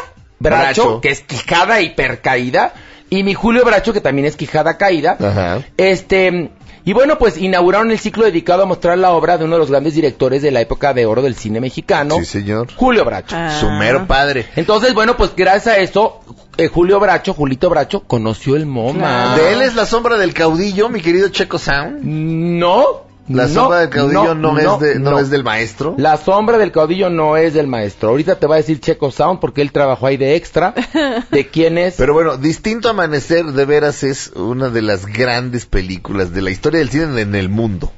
Bracho, 0.41 0.83
Bracho. 0.85 1.01
que 1.01 1.11
es 1.11 1.21
quijada 1.21 1.81
hipercaída, 1.81 2.73
y 3.11 3.23
mi 3.23 3.35
Julio 3.35 3.65
Bracho, 3.65 3.93
que 3.93 4.01
también 4.01 4.27
es 4.27 4.37
quijada 4.37 4.77
caída. 4.77 5.17
Ajá. 5.21 5.63
Este, 5.77 6.51
y 6.85 6.93
bueno, 6.95 7.19
pues 7.19 7.37
inauguraron 7.37 7.91
el 7.91 7.99
ciclo 7.99 8.25
dedicado 8.25 8.63
a 8.63 8.67
mostrar 8.67 8.97
la 8.97 9.11
obra 9.11 9.37
de 9.37 9.45
uno 9.45 9.57
de 9.57 9.61
los 9.61 9.71
grandes 9.71 9.95
directores 9.95 10.41
de 10.43 10.51
la 10.51 10.61
época 10.61 10.95
de 10.95 11.05
oro 11.05 11.21
del 11.21 11.35
cine 11.35 11.61
mexicano, 11.61 12.17
Sí, 12.19 12.25
señor. 12.25 12.69
Julio 12.77 13.05
Bracho. 13.05 13.37
Ah. 13.39 13.57
Su 13.61 13.71
mero 13.71 14.07
padre. 14.07 14.47
Entonces, 14.57 14.95
bueno, 14.95 15.17
pues 15.17 15.33
gracias 15.37 15.67
a 15.75 15.79
eso, 15.79 16.21
eh, 16.57 16.69
Julio 16.69 16.99
Bracho, 16.99 17.35
Julito 17.35 17.69
Bracho, 17.69 18.05
conoció 18.05 18.57
el 18.57 18.67
MoMA. 18.67 19.37
De 19.37 19.53
él 19.53 19.63
es 19.63 19.75
la 19.75 19.87
sombra 19.87 20.17
del 20.17 20.33
caudillo, 20.33 20.89
mi 20.89 21.01
querido 21.01 21.29
Checo 21.29 21.59
Sound. 21.59 22.01
No. 22.03 23.08
La 23.29 23.47
no, 23.47 23.55
sombra 23.55 23.81
del 23.81 23.91
caudillo 23.91 24.35
no, 24.35 24.59
es, 24.59 24.81
de, 24.81 24.99
no, 24.99 25.11
no. 25.11 25.19
es 25.19 25.31
del 25.31 25.45
maestro. 25.45 25.95
La 25.99 26.17
sombra 26.17 26.57
del 26.57 26.73
caudillo 26.73 27.11
no 27.11 27.37
es 27.37 27.55
del 27.55 27.67
maestro. 27.67 28.09
Ahorita 28.11 28.39
te 28.39 28.47
va 28.47 28.55
a 28.55 28.59
decir 28.59 28.81
Checo 28.81 29.11
Sound 29.11 29.39
porque 29.41 29.61
él 29.61 29.71
trabajó 29.71 30.07
ahí 30.07 30.17
de 30.17 30.35
extra. 30.35 30.75
¿De 31.31 31.49
quién 31.49 31.77
es? 31.77 31.95
Pero 31.97 32.15
bueno, 32.15 32.37
Distinto 32.39 32.89
Amanecer 32.89 33.45
de 33.47 33.65
veras 33.65 34.03
es 34.03 34.29
una 34.35 34.71
de 34.71 34.83
las 34.83 35.07
grandes 35.07 35.67
películas 35.67 36.33
de 36.33 36.43
la 36.43 36.51
historia 36.51 36.79
del 36.81 36.89
cine 36.89 37.21
en 37.21 37.35
el 37.35 37.49
mundo. 37.49 37.93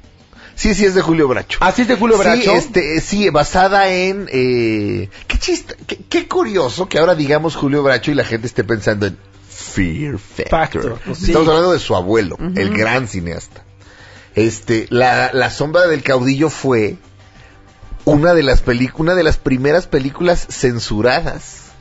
Sí, 0.57 0.75
sí, 0.75 0.85
es 0.85 0.95
de 0.95 1.01
Julio 1.01 1.27
Bracho. 1.27 1.59
¿Así 1.63 1.83
es 1.83 1.89
de 1.89 1.97
Julio 1.97 2.19
Bracho? 2.19 2.51
Sí, 2.51 2.57
este, 2.57 3.01
sí, 3.01 3.31
basada 3.31 3.89
en... 3.89 4.29
Eh, 4.31 5.09
qué 5.27 5.39
chiste, 5.39 5.75
qué, 5.87 6.01
qué 6.07 6.29
curioso 6.29 6.87
que 6.87 6.99
ahora 6.99 7.15
digamos 7.15 7.57
Julio 7.57 7.83
Bracho 7.83 8.11
y 8.11 8.15
la 8.15 8.25
gente 8.25 8.47
esté 8.47 8.63
pensando 8.63 9.07
en 9.07 9.17
Fear 9.49 10.19
Factor. 10.19 10.49
Factor, 10.49 11.01
pues 11.07 11.19
sí. 11.19 11.27
Estamos 11.27 11.49
hablando 11.49 11.73
de 11.73 11.79
su 11.79 11.95
abuelo, 11.95 12.37
el 12.57 12.77
gran 12.77 13.09
cineasta. 13.09 13.65
Este, 14.47 14.87
la, 14.91 15.31
la 15.33 15.51
sombra 15.51 15.87
del 15.87 16.03
caudillo 16.03 16.51
fue 16.51 16.97
una 18.05 18.35
de 18.35 18.43
las 18.43 18.61
películas, 18.63 19.01
una 19.01 19.15
de 19.15 19.23
las 19.23 19.37
primeras 19.37 19.87
películas 19.87 20.47
censuradas 20.49 21.73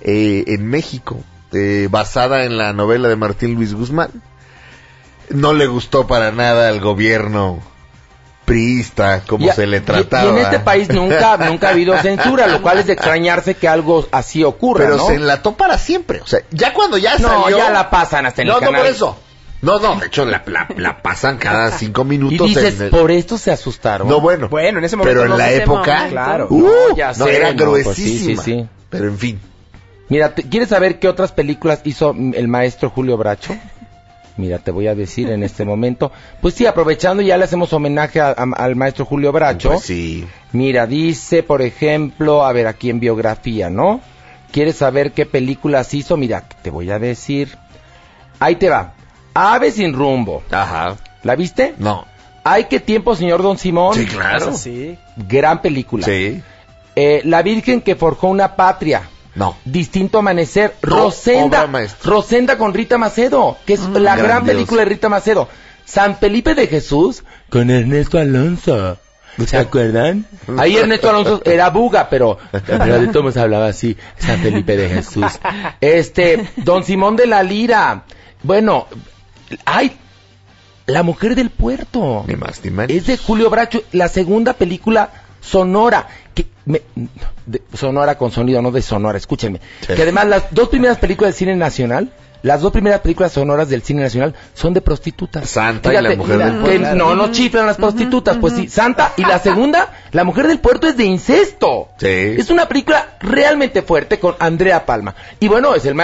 eh, 0.00 0.44
en 0.48 0.66
México, 0.66 1.18
eh, 1.52 1.88
basada 1.90 2.44
en 2.44 2.56
la 2.56 2.72
novela 2.72 3.08
de 3.08 3.16
Martín 3.16 3.54
Luis 3.54 3.74
Guzmán. 3.74 4.10
No 5.30 5.54
le 5.54 5.66
gustó 5.66 6.06
para 6.06 6.30
nada 6.32 6.68
al 6.68 6.80
gobierno 6.80 7.60
priista, 8.44 9.22
como 9.26 9.50
se 9.52 9.66
le 9.66 9.80
trataba. 9.80 10.26
Y, 10.26 10.28
en 10.28 10.38
este 10.38 10.58
país 10.60 10.88
nunca, 10.90 11.36
nunca 11.48 11.68
ha 11.68 11.70
habido 11.70 11.96
censura, 11.98 12.46
lo 12.46 12.60
cual 12.62 12.78
es 12.78 12.86
de 12.86 12.92
extrañarse 12.92 13.54
que 13.54 13.66
algo 13.66 14.06
así 14.12 14.44
ocurra, 14.44 14.84
Pero 14.84 14.96
¿no? 14.98 15.06
se 15.06 15.14
enlató 15.14 15.56
para 15.56 15.78
siempre. 15.78 16.20
O 16.20 16.26
sea, 16.26 16.40
ya 16.50 16.74
cuando 16.74 16.98
ya 16.98 17.16
No, 17.18 17.44
salió... 17.44 17.56
ya 17.56 17.70
la 17.70 17.90
pasan 17.90 18.26
hasta 18.26 18.42
en 18.42 18.48
No, 18.48 18.58
el 18.58 18.60
no 18.60 18.66
canal. 18.66 18.82
por 18.82 18.90
eso. 18.90 19.18
No, 19.64 19.80
no, 19.80 19.98
de 20.00 20.06
hecho 20.06 20.24
la, 20.24 20.42
la, 20.46 20.68
la 20.76 21.02
pasan 21.02 21.38
cada 21.38 21.70
cinco 21.78 22.02
Y 22.02 22.04
minutos. 22.04 22.46
dices, 22.48 22.76
en 22.76 22.82
el- 22.86 22.90
por 22.90 23.10
esto 23.10 23.38
se 23.38 23.50
asustaron. 23.50 24.06
No, 24.08 24.20
bueno. 24.20 24.48
Bueno, 24.48 24.78
en 24.78 24.84
ese 24.84 24.96
momento 24.96 25.12
Pero 25.20 25.24
en 25.24 25.30
no 25.30 25.36
la 25.38 25.52
época... 25.52 25.92
momento. 25.94 26.10
Claro. 26.10 26.46
Uh, 26.50 26.58
No, 26.90 26.96
ya 26.96 27.08
no, 27.14 27.24
sé, 27.26 27.36
era 27.36 27.52
no, 27.52 27.64
pues 27.70 27.88
sí, 27.96 28.18
sí, 28.18 28.36
sí. 28.36 28.66
Pero 28.90 29.06
en 29.08 29.18
fin. 29.18 29.40
Mira, 30.08 30.34
¿te- 30.34 30.42
¿quieres 30.44 30.68
saber 30.68 30.98
qué 30.98 31.08
otras 31.08 31.32
películas 31.32 31.80
hizo 31.84 32.14
el 32.34 32.48
maestro 32.48 32.90
Julio 32.90 33.16
Bracho? 33.16 33.56
Mira, 34.36 34.58
te 34.58 34.72
voy 34.72 34.88
a 34.88 34.94
decir 34.96 35.30
en 35.30 35.44
este 35.44 35.64
momento. 35.64 36.10
Pues 36.40 36.54
sí, 36.54 36.66
aprovechando 36.66 37.22
ya 37.22 37.36
le 37.38 37.44
hacemos 37.44 37.72
homenaje 37.72 38.20
a- 38.20 38.30
a- 38.36 38.52
al 38.56 38.74
maestro 38.74 39.04
Julio 39.04 39.30
Bracho. 39.30 39.68
Pues 39.70 39.82
sí. 39.84 40.26
Mira, 40.52 40.86
dice, 40.88 41.42
por 41.44 41.62
ejemplo, 41.62 42.44
a 42.44 42.52
ver, 42.52 42.66
aquí 42.66 42.90
en 42.90 42.98
biografía, 42.98 43.70
¿no? 43.70 44.00
¿Quieres 44.50 44.76
saber 44.76 45.12
qué 45.12 45.24
películas 45.24 45.94
hizo? 45.94 46.16
Mira, 46.16 46.42
te 46.62 46.70
voy 46.70 46.90
a 46.90 46.98
decir. 46.98 47.56
Ahí 48.40 48.56
te 48.56 48.68
va. 48.68 48.93
Ave 49.34 49.70
sin 49.70 49.92
rumbo. 49.92 50.42
Ajá. 50.50 50.96
¿La 51.22 51.34
viste? 51.34 51.74
No. 51.78 52.06
Ay, 52.44 52.66
qué 52.70 52.78
tiempo, 52.78 53.16
señor 53.16 53.42
Don 53.42 53.58
Simón. 53.58 53.94
Sí, 53.94 54.06
claro. 54.06 54.54
Sí. 54.54 54.96
Gran 55.16 55.62
película. 55.62 56.04
Sí. 56.04 56.42
Eh, 56.94 57.22
la 57.24 57.42
Virgen 57.42 57.80
que 57.80 57.96
forjó 57.96 58.28
una 58.28 58.54
patria. 58.54 59.02
No. 59.34 59.56
Distinto 59.64 60.18
Amanecer. 60.18 60.74
No, 60.82 61.04
Rosenda. 61.04 61.68
Rosenda 62.04 62.56
con 62.56 62.72
Rita 62.72 62.98
Macedo, 62.98 63.56
que 63.66 63.72
es 63.72 63.88
la 63.88 64.16
gran 64.16 64.44
película 64.44 64.82
de 64.82 64.90
Rita 64.90 65.08
Macedo. 65.08 65.48
San 65.84 66.16
Felipe 66.16 66.54
de 66.54 66.66
Jesús 66.66 67.24
con 67.50 67.70
Ernesto 67.70 68.18
Alonso. 68.18 68.98
¿Se 69.44 69.56
acuerdan? 69.58 70.26
Ahí 70.56 70.76
Ernesto 70.76 71.10
Alonso 71.10 71.42
era 71.44 71.70
buga, 71.70 72.08
pero, 72.08 72.38
pero 72.66 73.00
de 73.00 73.08
todos 73.08 73.36
hablaba 73.36 73.66
así. 73.66 73.96
San 74.18 74.38
Felipe 74.38 74.76
de 74.76 74.88
Jesús. 74.88 75.32
Este, 75.80 76.48
Don 76.56 76.84
Simón 76.84 77.16
de 77.16 77.26
la 77.26 77.42
Lira. 77.42 78.04
Bueno, 78.42 78.86
ay, 79.64 79.96
La 80.86 81.02
Mujer 81.02 81.34
del 81.34 81.50
Puerto. 81.50 82.24
Ni 82.26 82.36
más 82.36 82.62
ni 82.64 82.70
menos. 82.70 82.90
Es 82.96 83.06
de 83.06 83.16
Julio 83.16 83.50
Bracho, 83.50 83.82
la 83.92 84.08
segunda 84.08 84.52
película 84.54 85.10
sonora. 85.40 86.08
Que 86.34 86.46
me- 86.66 86.82
de- 87.46 87.62
sonora 87.74 88.16
con 88.18 88.30
sonido, 88.32 88.60
no 88.62 88.70
de 88.72 88.82
sonora, 88.82 89.16
escúchenme. 89.18 89.60
Sí. 89.86 89.94
Que 89.94 90.02
además 90.02 90.26
las 90.26 90.44
dos 90.50 90.68
primeras 90.68 90.98
películas 90.98 91.32
del 91.32 91.38
cine 91.38 91.56
nacional, 91.56 92.10
las 92.42 92.60
dos 92.60 92.72
primeras 92.72 93.00
películas 93.00 93.32
sonoras 93.32 93.68
del 93.70 93.82
cine 93.82 94.02
nacional 94.02 94.34
son 94.52 94.74
de 94.74 94.80
prostitutas. 94.82 95.48
Santa 95.48 95.92
y 95.94 96.02
La 96.02 96.14
Mujer 96.16 96.38
del 96.38 96.52
que 96.52 96.60
Puerto. 96.60 96.94
No, 96.96 97.14
no 97.14 97.30
chiflan 97.32 97.66
las 97.66 97.76
prostitutas, 97.76 98.36
pues 98.38 98.52
sí, 98.54 98.68
Santa. 98.68 99.12
Y 99.16 99.22
la 99.24 99.38
segunda, 99.38 99.92
La 100.12 100.24
Mujer 100.24 100.48
del 100.48 100.58
Puerto 100.58 100.86
es 100.88 100.96
de 100.96 101.04
incesto. 101.04 101.88
Sí. 101.98 102.06
Es 102.08 102.50
una 102.50 102.66
película 102.68 103.16
realmente 103.20 103.80
fuerte 103.82 104.18
con 104.18 104.34
Andrea 104.40 104.84
Palma. 104.84 105.14
Y 105.40 105.48
bueno, 105.48 105.74
es 105.74 105.86
el 105.86 105.96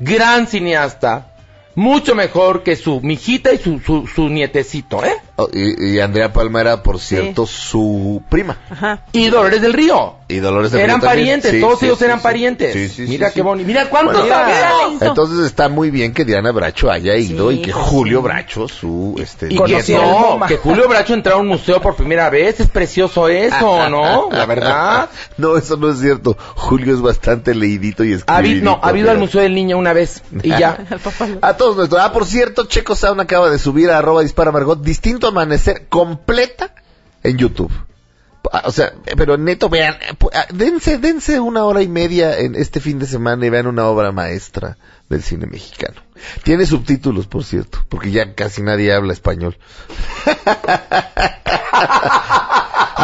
gran 0.00 0.46
cineasta, 0.48 1.33
mucho 1.74 2.14
mejor 2.14 2.62
que 2.62 2.76
su 2.76 3.00
mijita 3.00 3.52
y 3.52 3.58
su, 3.58 3.80
su, 3.80 4.06
su 4.06 4.28
nietecito, 4.28 5.04
¿eh? 5.04 5.16
Oh, 5.36 5.48
y, 5.52 5.94
y 5.96 5.98
Andrea 6.00 6.32
Palma 6.32 6.60
era, 6.60 6.82
por 6.84 7.00
cierto, 7.00 7.44
su 7.44 8.22
prima. 8.28 8.56
Ajá. 8.70 9.00
Y 9.10 9.28
Dolores 9.30 9.60
del 9.60 9.72
Río. 9.72 10.14
Y 10.28 10.36
Dolores 10.36 10.70
del 10.70 10.82
Eran 10.82 11.00
Río 11.00 11.08
también. 11.08 11.26
parientes, 11.40 11.50
Sí, 11.50 11.60
todos 11.60 11.78
sí, 11.80 11.86
ellos 11.86 11.98
sí, 11.98 12.04
eran 12.04 12.18
sí. 12.18 12.22
parientes. 12.22 12.72
Sí, 12.72 12.88
sí, 12.88 13.02
Mira 13.08 13.28
sí, 13.28 13.34
qué 13.34 13.40
sí. 13.40 13.44
bonito. 13.44 13.66
Mira 13.66 13.90
cuántos 13.90 14.16
Bueno, 14.20 14.32
sabemos. 14.32 15.02
Entonces 15.02 15.44
está 15.44 15.68
muy 15.68 15.90
bien 15.90 16.12
que 16.14 16.24
Diana 16.24 16.52
Bracho 16.52 16.88
haya 16.90 17.16
ido 17.16 17.50
Sí, 17.50 17.56
y 17.56 17.62
que 17.62 17.72
pues 17.72 17.84
Julio 17.84 18.18
sí. 18.20 18.24
Bracho, 18.24 18.68
su 18.68 19.16
este 19.20 19.46
Y 19.52 19.58
nieto- 19.58 20.38
no, 20.40 20.46
que 20.46 20.56
Julio 20.56 20.88
Bracho 20.88 21.14
entrara 21.14 21.36
a 21.36 21.40
un 21.40 21.48
museo 21.48 21.80
por 21.82 21.96
primera 21.96 22.30
vez, 22.30 22.60
es 22.60 22.68
precioso 22.68 23.28
eso, 23.28 23.88
¿no? 23.90 24.28
La 24.30 24.46
verdad. 24.46 25.10
No, 25.36 25.56
eso 25.56 25.76
no 25.76 25.90
es 25.90 25.98
cierto. 25.98 26.36
Julio 26.54 26.94
es 26.94 27.00
bastante 27.00 27.56
leidito 27.56 28.04
y 28.04 28.12
escribidito. 28.12 28.64
no, 28.64 28.78
ha 28.80 28.88
habido 28.88 29.10
al 29.10 29.16
pero- 29.16 29.26
Museo 29.26 29.40
del 29.42 29.54
Niño 29.56 29.78
una 29.78 29.92
vez 29.92 30.22
y 30.44 30.48
ya. 30.50 30.78
A 31.42 31.56
todos 31.56 31.76
nuestros. 31.76 32.00
Ah, 32.00 32.12
por 32.12 32.24
cierto, 32.24 32.66
Checo 32.66 32.94
Sound 32.94 33.20
acaba 33.20 33.50
de 33.50 33.58
subir 33.58 33.90
a 33.90 33.98
arroba 33.98 34.22
dispara 34.22 34.52
Margot 34.52 34.80
Distinto 34.80 35.23
Amanecer 35.28 35.86
completa 35.88 36.74
en 37.22 37.38
YouTube. 37.38 37.72
O 38.64 38.70
sea, 38.70 38.92
pero 39.16 39.38
neto, 39.38 39.68
vean, 39.68 39.96
ah, 40.34 40.46
dense, 40.52 40.98
dense 40.98 41.40
una 41.40 41.64
hora 41.64 41.82
y 41.82 41.88
media 41.88 42.38
en 42.38 42.54
este 42.54 42.78
fin 42.78 42.98
de 42.98 43.06
semana 43.06 43.46
y 43.46 43.50
vean 43.50 43.66
una 43.66 43.86
obra 43.86 44.12
maestra 44.12 44.76
del 45.08 45.22
cine 45.22 45.46
mexicano. 45.46 46.00
Tiene 46.42 46.66
subtítulos, 46.66 47.26
por 47.26 47.44
cierto, 47.44 47.78
porque 47.88 48.10
ya 48.10 48.34
casi 48.34 48.62
nadie 48.62 48.92
habla 48.92 49.14
español. 49.14 49.56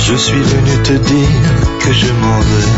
Je 0.06 0.16
suis 0.16 0.44
venu 0.52 0.74
te 0.82 0.98
dire 1.10 1.28
que 1.82 1.92
je 1.92 2.10
m'en 2.20 2.40
vais. 2.48 2.70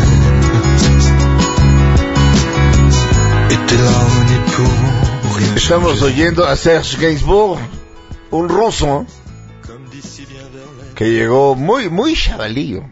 Et 3.53 3.59
t'es 3.67 3.77
là 3.87 3.97
au 4.15 4.23
nid 4.29 4.43
pour 4.55 5.35
rien 5.37 5.55
Estamos 5.55 6.01
oyendo 6.01 6.45
a 6.45 6.55
Serge 6.57 6.97
Gainsbourg, 6.97 7.57
un 8.31 8.49
ruso 8.49 9.05
que 10.93 11.05
llegó 11.09 11.55
muy, 11.55 11.89
muy 11.89 12.15
chavalillo 12.15 12.83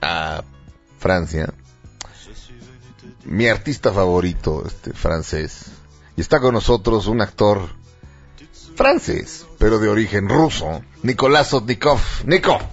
a 0.00 0.42
Francia. 0.98 1.52
Mi 3.24 3.48
artista 3.48 3.92
favorito, 3.92 4.64
este 4.66 4.92
francés. 4.92 5.66
Y 6.16 6.20
está 6.20 6.40
con 6.40 6.54
nosotros 6.54 7.06
un 7.06 7.20
actor 7.20 7.68
francés, 8.74 9.46
pero 9.58 9.78
de 9.78 9.88
origen 9.88 10.28
ruso, 10.28 10.82
Nicolás 11.02 11.52
Otnikov. 11.52 12.00
Nico. 12.24 12.58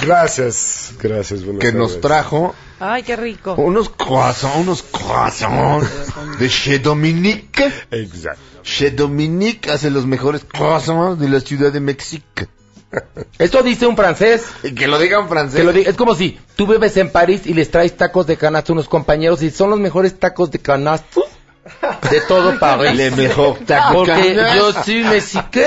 Gracias, 0.00 0.94
gracias. 0.98 1.42
Que 1.60 1.72
nos 1.72 2.00
trajo 2.00 2.54
Ay, 2.80 3.04
qué 3.04 3.14
rico. 3.14 3.54
unos 3.54 3.88
croissants, 3.88 4.56
unos 4.58 4.82
croissants 4.82 5.88
de 6.40 6.48
Chez 6.48 6.82
Dominique. 6.82 7.72
Exacto. 7.92 8.40
Chez 8.64 8.96
Dominique 8.96 9.70
hace 9.70 9.90
los 9.90 10.04
mejores 10.04 10.44
croissants 10.44 11.20
de 11.20 11.28
la 11.28 11.38
Ciudad 11.38 11.72
de 11.72 11.78
México. 11.78 12.46
Esto 13.38 13.62
dice 13.62 13.86
un 13.86 13.96
francés. 13.96 14.44
Y 14.62 14.74
que 14.74 14.86
lo 14.86 14.98
digan 14.98 15.28
francés. 15.28 15.56
Que 15.60 15.64
lo 15.64 15.72
diga- 15.72 15.88
es 15.90 15.96
como 15.96 16.14
si 16.14 16.38
tú 16.56 16.66
vives 16.66 16.96
en 16.96 17.10
París 17.10 17.42
y 17.46 17.54
les 17.54 17.70
traes 17.70 17.96
tacos 17.96 18.26
de 18.26 18.36
canasta 18.36 18.72
a 18.72 18.74
unos 18.74 18.88
compañeros 18.88 19.42
y 19.42 19.50
son 19.50 19.70
los 19.70 19.78
mejores 19.80 20.18
tacos 20.18 20.50
de 20.50 20.58
canasta 20.58 21.20
de 22.10 22.20
todo 22.22 22.58
París. 22.60 22.94
Le 22.94 23.10
mejor 23.12 23.58
taco 23.66 23.98
Porque 24.04 24.34
canasta. 24.34 24.56
yo 24.56 24.72
soy 24.72 25.02
mexique 25.04 25.66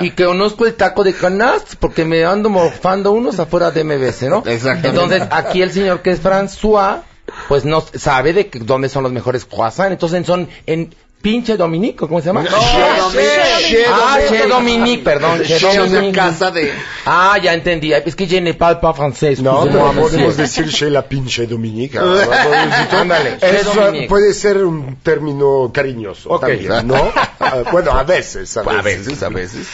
y 0.00 0.10
que 0.10 0.24
conozco 0.26 0.66
el 0.66 0.74
taco 0.74 1.04
de 1.04 1.14
canasta 1.14 1.76
porque 1.80 2.04
me 2.04 2.24
ando 2.24 2.50
morfando 2.50 3.12
unos 3.12 3.38
afuera 3.40 3.70
de 3.70 3.84
MBS, 3.84 4.22
¿no? 4.28 4.42
Exactamente. 4.44 4.88
Entonces, 4.88 5.22
aquí 5.30 5.62
el 5.62 5.72
señor 5.72 6.02
que 6.02 6.10
es 6.10 6.20
François, 6.22 7.02
pues 7.48 7.64
no 7.64 7.82
sabe 7.94 8.32
de 8.32 8.48
que- 8.48 8.58
dónde 8.58 8.88
son 8.88 9.02
los 9.04 9.12
mejores 9.12 9.44
croissants. 9.44 9.92
Entonces 9.92 10.26
son 10.26 10.48
en 10.66 10.94
pinche 11.20 11.56
Dominico, 11.56 12.06
¿cómo 12.08 12.20
se 12.20 12.26
llama? 12.26 12.42
Dominique. 12.42 13.68
Chez 13.68 13.86
Ah, 13.88 14.18
Dominique. 14.18 14.28
Chez 14.38 14.48
Dominique, 14.48 15.04
perdón. 15.04 15.42
Chez 15.44 15.76
Dominique. 15.76 16.12
casa 16.14 16.50
de... 16.50 16.72
Ah, 17.06 17.38
ya 17.42 17.54
entendí. 17.54 17.92
Es 17.92 18.14
que 18.14 18.26
je 18.26 18.40
ne 18.40 18.54
parle 18.54 18.80
pas 18.80 18.94
français. 18.96 19.38
No, 19.40 19.64
excusez-moi, 19.64 19.90
pero 19.94 20.08
podemos 20.08 20.36
decir 20.36 20.70
chez 20.70 20.90
la 20.90 21.02
pinche 21.02 21.46
Dominica. 21.46 22.00
Ándale, 22.92 23.38
chez 23.40 23.60
Eso 23.62 23.74
Dominique. 23.74 24.08
puede 24.08 24.32
ser 24.34 24.64
un 24.64 24.96
término 25.02 25.70
cariñoso 25.72 26.30
Ok. 26.30 26.40
también, 26.40 26.86
¿no? 26.86 27.12
Ah, 27.40 27.62
bueno, 27.72 27.92
a 27.92 28.02
veces, 28.02 28.56
a 28.56 28.62
veces. 28.62 28.78
A 28.78 28.82
veces, 28.82 29.22
a 29.22 29.28
veces. 29.28 29.66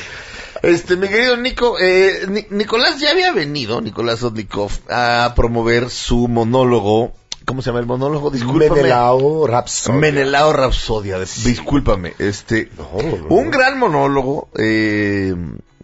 Este, 0.63 0.97
mi 0.97 1.09
querido 1.09 1.37
Nico, 1.37 1.77
eh, 1.81 2.25
Ni- 2.29 2.47
Nicolás 2.51 3.01
ya 3.01 3.11
había 3.11 3.33
venido, 3.33 3.81
Nicolás 3.81 4.23
Odnikov, 4.23 4.71
a 4.89 5.33
promover 5.35 5.91
su 5.91 6.29
monólogo. 6.29 7.13
¿Cómo 7.45 7.63
se 7.63 7.71
llama 7.71 7.81
el 7.81 7.87
monólogo? 7.87 8.31
Discúlpame. 8.31 8.83
Menelao 8.83 9.47
Rhapsody. 9.47 9.99
Menelao 9.99 10.53
Rapsodia. 10.53 11.19
Discúlpame. 11.19 12.15
Este, 12.19 12.71
no. 12.77 12.89
un 13.29 13.51
gran 13.51 13.79
monólogo. 13.79 14.49
Eh, 14.57 15.35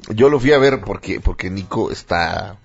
yo 0.08 0.28
lo 0.28 0.40
fui 0.40 0.52
a 0.52 0.58
ver 0.58 0.80
porque, 0.80 1.20
porque 1.20 1.50
Nico 1.50 1.90
está, 1.90 2.56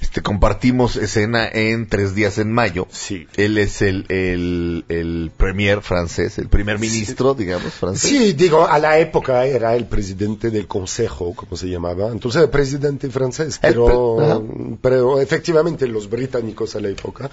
este, 0.00 0.22
compartimos 0.22 0.96
escena 0.96 1.46
en 1.48 1.86
Tres 1.88 2.14
Días 2.14 2.38
en 2.38 2.52
Mayo. 2.52 2.88
Sí. 2.90 3.26
Él 3.36 3.58
es 3.58 3.82
el, 3.82 4.06
el, 4.08 4.84
el 4.88 5.30
premier 5.36 5.82
francés, 5.82 6.38
el 6.38 6.48
primer 6.48 6.78
ministro, 6.78 7.34
digamos, 7.34 7.72
francés. 7.74 8.08
Sí, 8.10 8.32
digo, 8.32 8.66
a 8.66 8.78
la 8.78 8.98
época 8.98 9.44
era 9.44 9.76
el 9.76 9.86
presidente 9.86 10.50
del 10.50 10.66
consejo, 10.66 11.34
como 11.34 11.56
se 11.56 11.68
llamaba. 11.68 12.08
Entonces, 12.10 12.42
el 12.42 12.50
presidente 12.50 13.10
francés, 13.10 13.58
pero, 13.60 14.16
pre- 14.16 14.78
pero 14.82 15.20
efectivamente 15.20 15.86
los 15.86 16.08
británicos 16.08 16.74
a 16.76 16.80
la 16.80 16.88
época 16.88 17.30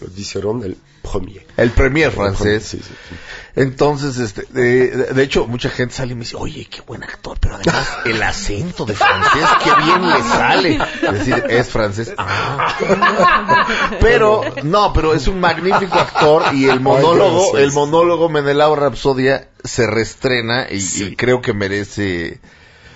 lo 0.00 0.06
dijeron 0.08 0.62
el 0.62 0.76
premier. 1.02 1.46
El 1.56 1.70
premier 1.70 2.12
francés. 2.12 2.64
Sí, 2.64 2.78
sí, 2.78 2.84
sí. 3.08 3.14
Entonces, 3.56 4.18
este, 4.18 4.44
de, 4.52 4.88
de- 4.88 5.12
de 5.14 5.22
hecho, 5.22 5.46
mucha 5.46 5.70
gente 5.70 5.94
sale 5.94 6.12
y 6.12 6.14
me 6.14 6.20
dice, 6.20 6.36
oye, 6.36 6.66
qué 6.70 6.82
buen 6.82 7.02
actor, 7.02 7.38
pero 7.40 7.56
además 7.56 7.88
el 8.04 8.22
acento 8.22 8.84
de 8.84 8.94
francés, 8.94 9.48
qué 9.64 9.70
bien 9.84 10.08
le 10.08 10.22
sale. 10.22 10.78
Es 11.02 11.12
decir, 11.26 11.44
es 11.48 11.68
francés. 11.68 12.09
Ah. 12.18 13.96
Pero, 14.00 14.42
no, 14.62 14.92
pero 14.92 15.14
es 15.14 15.26
un 15.28 15.40
magnífico 15.40 15.98
actor 15.98 16.54
y 16.54 16.68
el 16.68 16.80
monólogo, 16.80 17.58
el 17.58 17.72
monólogo 17.72 18.28
Menelao 18.28 18.76
Rapsodia 18.76 19.48
se 19.62 19.86
reestrena 19.86 20.66
y, 20.70 20.76
y 21.02 21.16
creo 21.16 21.42
que 21.42 21.52
merece 21.52 22.40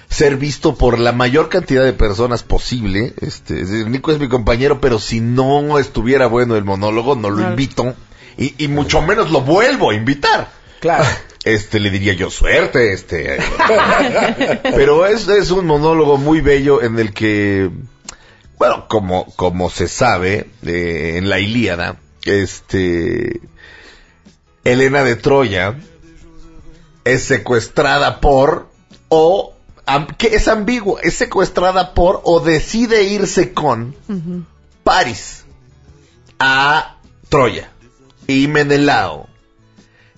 ser 0.09 0.37
visto 0.37 0.77
por 0.77 0.99
la 0.99 1.13
mayor 1.13 1.49
cantidad 1.49 1.85
de 1.85 1.93
personas 1.93 2.43
posible. 2.43 3.15
Este, 3.21 3.61
es 3.61 3.71
decir, 3.71 3.89
Nico 3.89 4.13
es 4.13 4.19
mi 4.19 4.29
compañero, 4.29 4.81
pero 4.81 4.99
si 4.99 5.21
no 5.21 5.79
estuviera 5.79 6.27
bueno 6.27 6.57
el 6.57 6.65
monólogo, 6.65 7.17
no 7.17 7.31
lo 7.31 7.43
invito. 7.43 7.95
Y, 8.37 8.55
y 8.65 8.69
mucho 8.69 9.03
menos 9.03 9.31
lo 9.31 9.41
vuelvo 9.41 9.91
a 9.91 9.95
invitar. 9.95 10.51
Claro. 10.81 11.05
Este, 11.45 11.79
le 11.79 11.91
diría 11.91 12.15
yo 12.15 12.31
suerte, 12.31 12.95
este. 12.95 13.37
Pero 14.63 15.05
es, 15.05 15.29
es 15.29 15.51
un 15.51 15.67
monólogo 15.67 16.17
muy 16.17 16.41
bello 16.41 16.83
en 16.83 16.99
el 16.99 17.13
que, 17.13 17.69
bueno, 18.59 18.87
como, 18.89 19.27
como 19.37 19.71
se 19.71 19.89
sabe, 19.89 20.51
eh, 20.65 21.15
en 21.17 21.29
la 21.29 21.41
Ilíada, 21.41 21.97
este, 22.25 23.41
Helena 24.65 25.05
de 25.05 25.17
Troya 25.17 25.77
es 27.05 27.25
secuestrada 27.25 28.21
por, 28.21 28.69
o 29.09 29.55
que 30.17 30.29
es 30.29 30.49
ambigua, 30.49 31.01
es 31.03 31.15
secuestrada 31.15 31.93
por 31.93 32.21
o 32.25 32.41
decide 32.41 33.03
irse 33.05 33.53
con 33.53 33.95
Paris 34.83 35.45
a 36.39 36.97
Troya. 37.29 37.71
Y 38.27 38.49
Menelao 38.49 39.29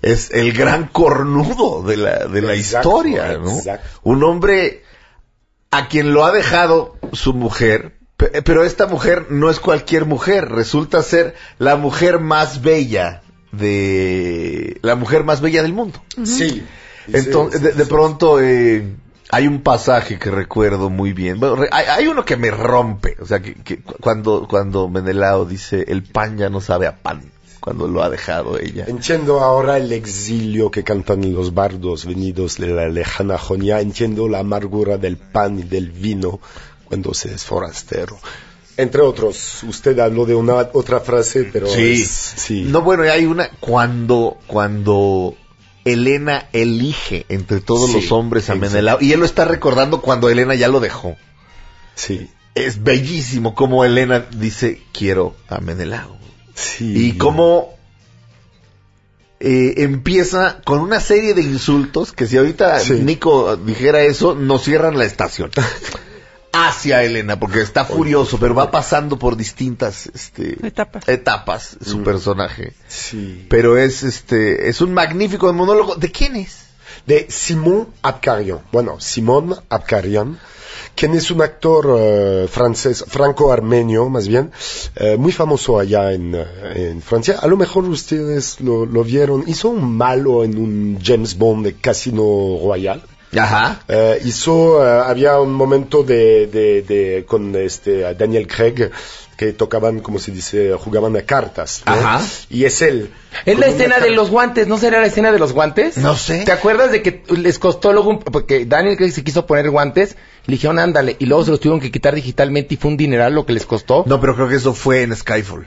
es 0.02 0.30
el 0.30 0.52
gran 0.52 0.86
cornudo 0.86 1.82
de 1.82 1.96
la, 1.96 2.26
de 2.26 2.42
la 2.42 2.54
Exacto, 2.54 2.88
historia, 2.88 3.38
¿no? 3.38 3.50
exacto. 3.50 3.88
Un 4.04 4.22
hombre 4.22 4.84
a 5.72 5.88
quien 5.88 6.12
lo 6.14 6.24
ha 6.24 6.30
dejado 6.30 6.96
su 7.12 7.34
mujer, 7.34 7.95
pero 8.16 8.64
esta 8.64 8.86
mujer 8.86 9.26
no 9.30 9.51
es 9.51 9.60
cualquier 9.60 10.06
mujer, 10.06 10.48
resulta 10.48 11.02
ser 11.02 11.34
la 11.59 11.76
mujer 11.76 12.18
más 12.20 12.62
bella 12.62 13.22
de 13.52 14.78
la 14.82 14.94
mujer 14.94 15.24
más 15.24 15.40
bella 15.40 15.62
del 15.62 15.72
mundo. 15.72 16.01
Sí. 16.24 16.62
Entonces, 17.12 17.60
Sí, 17.60 17.64
de, 17.66 17.72
sí, 17.72 17.78
de 17.78 17.84
sí. 17.84 17.90
pronto 17.90 18.40
eh, 18.40 18.94
hay 19.30 19.47
un 19.47 19.62
pasaje 19.62 20.18
que 20.18 20.30
recuerdo 20.30 20.90
muy 20.90 21.12
bien. 21.12 21.38
Bueno, 21.38 21.56
re- 21.56 21.68
hay, 21.70 21.86
hay 21.86 22.06
uno 22.09 22.24
que 22.24 22.36
me 22.36 22.51
rompe, 22.51 23.16
o 23.20 23.26
sea, 23.26 23.40
que, 23.40 23.55
que 23.55 23.80
cu- 23.80 23.94
cuando 24.01 24.47
cuando 24.48 24.88
Menelao 24.88 25.44
dice 25.44 25.84
el 25.88 26.02
pan 26.02 26.36
ya 26.36 26.48
no 26.51 26.60
sabe 26.60 26.86
a 26.86 26.97
pan 26.97 27.22
cuando 27.60 27.86
lo 27.88 28.02
ha 28.02 28.10
dejado 28.10 28.59
ella. 28.59 28.84
Entiendo 28.88 29.40
ahora 29.40 29.76
el 29.76 29.93
exilio 29.93 30.70
que 30.70 30.84
cantan 30.84 31.32
los 31.32 31.52
bardos 31.55 32.06
venidos 32.06 32.56
de 32.59 32.68
la 32.68 32.88
lejana 32.88 33.38
Jonia. 33.38 33.80
Entiendo 33.80 34.28
la 34.28 34.38
amargura 34.40 34.98
del 34.98 35.16
pan 35.16 35.59
y 35.60 35.62
del 35.64 35.90
vino 35.90 36.40
cuando 36.86 37.12
se 37.14 37.34
es 37.34 37.44
forastero. 37.44 38.18
Entre 38.78 39.00
otros, 39.00 39.62
usted 39.62 39.98
habló 40.00 40.26
de 40.26 40.34
una 40.34 40.54
otra 40.72 41.00
frase, 41.00 41.44
pero 41.52 41.66
Sí. 41.66 42.02
es- 42.02 42.34
sí. 42.36 42.62
No, 42.62 42.82
bueno, 42.82 43.04
hay 43.04 43.24
una 43.24 43.48
cuando 43.60 44.36
cuando 44.46 45.34
Elena 45.84 46.48
elige 46.52 47.24
entre 47.28 47.60
todos 47.60 47.90
Sí, 47.90 47.96
los 48.00 48.12
hombres 48.12 48.50
a. 48.50 48.54
Menelao 48.54 48.98
y 49.00 49.12
él 49.12 49.20
lo 49.20 49.26
está 49.26 49.44
recordando 49.44 50.02
cuando 50.02 50.28
Elena 50.28 50.54
ya 50.54 50.68
lo 50.68 50.80
dejó. 50.80 51.16
Sí. 51.94 52.28
Es 52.54 52.82
bellísimo 52.82 53.54
como 53.54 53.84
Elena 53.84 54.26
dice 54.36 54.82
quiero 54.92 55.36
a 55.48 55.58
Menelao. 55.60 56.16
Sí. 56.54 56.92
Y 57.08 57.12
cómo 57.18 57.74
eh, 59.38 59.74
empieza 59.84 60.60
con 60.64 60.80
una 60.80 60.98
serie 61.00 61.34
de 61.34 61.42
insultos 61.42 62.12
que 62.12 62.26
si 62.26 62.36
ahorita. 62.38 62.82
Nico 63.00 63.56
dijera 63.56 64.02
eso, 64.02 64.34
nos 64.34 64.62
cierran 64.64 64.98
la 64.98 65.04
estación. 65.04 65.50
Hacia 66.56 67.02
Elena, 67.02 67.38
porque 67.38 67.60
está 67.60 67.84
furioso, 67.84 68.38
pero 68.38 68.54
va 68.54 68.70
pasando 68.70 69.18
por 69.18 69.36
distintas 69.36 70.06
este, 70.14 70.56
Etapas. 70.66 71.08
etapas 71.08 71.76
su 71.84 72.02
personaje. 72.02 72.72
Sí. 72.88 73.46
Pero 73.50 73.76
es 73.76 74.02
este 74.02 74.68
es 74.68 74.80
un 74.80 74.94
magnífico 74.94 75.52
monólogo. 75.52 75.96
¿De 75.96 76.10
quién 76.10 76.36
es? 76.36 76.66
de 77.06 77.26
Simon 77.30 77.88
Abkarian. 78.02 78.60
Bueno, 78.72 78.96
Simon 79.00 79.54
Abkarian, 79.68 80.38
quien 80.94 81.14
es 81.14 81.30
un 81.30 81.40
actor 81.42 81.96
eh, 81.98 82.48
francés, 82.50 83.04
franco-armenio 83.06 84.08
más 84.08 84.26
bien, 84.28 84.50
eh, 84.96 85.16
muy 85.16 85.32
famoso 85.32 85.78
allá 85.78 86.12
en, 86.12 86.34
eh, 86.34 86.90
en 86.90 87.02
Francia. 87.02 87.38
A 87.40 87.46
lo 87.46 87.56
mejor 87.56 87.84
ustedes 87.84 88.60
lo, 88.60 88.86
lo 88.86 89.04
vieron. 89.04 89.44
Hizo 89.46 89.68
un 89.68 89.96
malo 89.96 90.42
en 90.44 90.58
un 90.58 90.98
James 91.02 91.36
Bond 91.38 91.64
de 91.66 91.74
Casino 91.74 92.22
Royale. 92.62 93.02
Ajá. 93.38 93.80
Eh, 93.88 94.20
hizo, 94.24 94.84
eh, 94.86 95.02
había 95.06 95.38
un 95.40 95.52
momento 95.52 96.02
de, 96.02 96.46
de, 96.46 96.82
de- 96.82 97.24
con 97.26 97.54
este 97.56 98.14
Daniel 98.14 98.46
Craig 98.46 98.90
que 99.36 99.52
tocaban, 99.52 100.00
como 100.00 100.18
se 100.18 100.30
dice, 100.32 100.72
jugaban 100.78 101.14
a 101.16 101.22
cartas. 101.22 101.82
¿no? 101.84 101.92
Ajá. 101.92 102.22
Y 102.48 102.64
es 102.64 102.80
él. 102.80 103.10
Es 103.44 103.58
la 103.58 103.66
escena 103.66 103.98
de 104.00 104.10
los 104.10 104.30
guantes, 104.30 104.66
¿no 104.66 104.78
será 104.78 105.00
la 105.00 105.08
escena 105.08 105.30
de 105.30 105.38
los 105.38 105.52
guantes? 105.52 105.98
No 105.98 106.16
sé. 106.16 106.44
¿Te 106.46 106.52
acuerdas 106.52 106.90
de 106.90 107.02
que 107.02 107.22
les 107.36 107.58
costó 107.58 107.92
luego, 107.92 108.08
un- 108.10 108.18
porque 108.20 108.64
Daniel 108.64 108.96
Craig 108.96 109.10
se 109.12 109.22
quiso 109.22 109.44
poner 109.44 109.68
guantes, 109.70 110.16
le 110.46 110.52
dijeron 110.54 110.78
ándale, 110.78 111.16
y 111.18 111.26
luego 111.26 111.44
se 111.44 111.50
los 111.50 111.60
tuvieron 111.60 111.80
que 111.80 111.90
quitar 111.90 112.14
digitalmente 112.14 112.74
y 112.74 112.76
fue 112.78 112.90
un 112.92 112.96
dineral 112.96 113.34
lo 113.34 113.44
que 113.44 113.52
les 113.52 113.66
costó? 113.66 114.04
No, 114.06 114.20
pero 114.20 114.34
creo 114.34 114.48
que 114.48 114.54
eso 114.54 114.72
fue 114.72 115.02
en 115.02 115.14
Skyfall. 115.14 115.66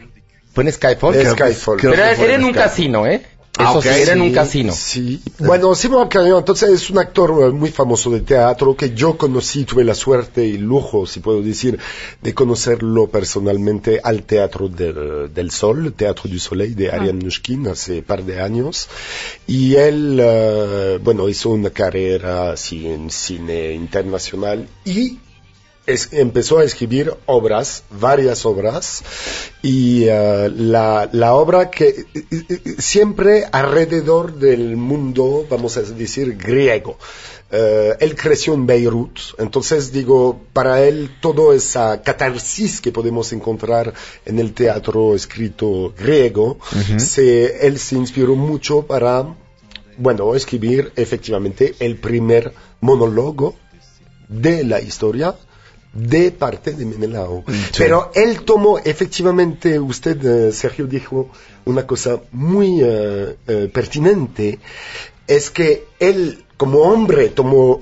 ¿Fue 0.51 0.63
en 0.63 0.71
Skyfall? 0.73 1.13
Creo 1.13 1.33
Skyfall. 1.33 1.77
Pero 1.79 1.93
Creo 1.93 2.05
era, 2.05 2.13
en 2.15 2.31
en 2.31 2.43
un 2.45 2.49
Skyfall. 2.53 2.69
casino, 2.69 3.05
¿eh? 3.05 3.21
Ah, 3.61 3.71
Eso 3.71 3.79
ok. 3.79 3.83
sí, 3.83 4.01
era 4.01 4.13
en 4.13 4.21
un 4.21 4.31
casino. 4.31 4.71
Sí. 4.73 5.21
Bueno, 5.39 5.75
Simon 5.75 6.03
Abkarian, 6.03 6.37
entonces 6.37 6.69
es 6.69 6.89
un 6.89 6.97
actor 6.97 7.29
eh, 7.43 7.49
muy 7.49 7.69
famoso 7.71 8.09
de 8.09 8.21
teatro 8.21 8.73
que 8.73 8.93
yo 8.93 9.17
conocí, 9.17 9.65
tuve 9.65 9.83
la 9.83 9.93
suerte 9.95 10.45
y 10.45 10.57
lujo, 10.57 11.05
si 11.05 11.19
puedo 11.19 11.41
decir, 11.41 11.77
de 12.21 12.33
conocerlo 12.33 13.07
personalmente 13.07 13.99
al 14.01 14.23
Teatro 14.23 14.69
del, 14.69 15.33
del 15.33 15.51
Sol, 15.51 15.91
Teatro 15.93 16.29
du 16.29 16.39
Soleil 16.39 16.73
de 16.73 16.89
Ariane 16.89 17.21
Nushkin 17.21 17.67
hace 17.67 17.97
un 17.97 18.03
par 18.05 18.23
de 18.23 18.39
años. 18.41 18.87
Y 19.45 19.75
él, 19.75 20.17
eh, 20.21 20.97
bueno, 21.03 21.27
hizo 21.27 21.49
una 21.49 21.69
carrera 21.71 22.51
así 22.51 22.87
en 22.87 23.09
cine 23.09 23.73
internacional 23.73 24.69
y 24.85 25.17
es- 25.89 26.09
empezó 26.13 26.59
a 26.59 26.63
escribir 26.63 27.13
obras, 27.25 27.83
varias 27.89 28.45
obras, 28.45 29.03
y 29.61 30.05
eh, 30.07 30.49
la, 30.55 31.09
la 31.11 31.33
obra 31.35 31.69
que 31.69 31.87
eh, 32.13 32.23
eh, 32.31 32.75
siempre 32.79 33.45
alrededor 33.51 34.35
del 34.35 34.77
mundo, 34.77 35.45
vamos 35.49 35.77
a 35.77 35.81
decir, 35.81 36.35
griego. 36.37 36.97
Él 37.51 38.15
creció 38.15 38.53
en 38.53 38.67
Beirut, 38.67 39.17
entonces 39.39 39.91
digo, 39.91 40.39
para 40.53 40.83
él 40.83 41.09
toda 41.19 41.55
esa 41.55 41.99
catarsis 42.03 42.79
que 42.79 42.91
podemos 42.91 43.33
encontrar 43.33 43.91
en 44.27 44.37
el 44.37 44.53
teatro 44.53 45.15
escrito 45.15 45.91
griego, 45.97 46.59
se, 46.99 47.65
él 47.65 47.79
se 47.79 47.95
inspiró 47.95 48.35
mucho 48.35 48.83
para, 48.85 49.35
bueno, 49.97 50.35
escribir 50.35 50.91
efectivamente 50.95 51.73
el 51.79 51.95
primer 51.97 52.53
monólogo 52.81 53.55
de 54.27 54.63
la 54.63 54.79
historia 54.79 55.33
de 55.93 56.31
parte 56.31 56.71
de 56.71 56.85
Menelao. 56.85 57.43
Pero 57.77 58.11
él 58.13 58.41
tomó, 58.41 58.79
efectivamente, 58.79 59.79
usted, 59.79 60.23
eh, 60.25 60.51
Sergio, 60.51 60.85
dijo 60.85 61.29
una 61.65 61.87
cosa 61.87 62.19
muy 62.31 62.81
eh, 62.81 63.35
eh, 63.47 63.69
pertinente, 63.73 64.59
es 65.27 65.49
que 65.49 65.85
él, 65.99 66.45
como 66.57 66.79
hombre, 66.79 67.29
tomó 67.29 67.81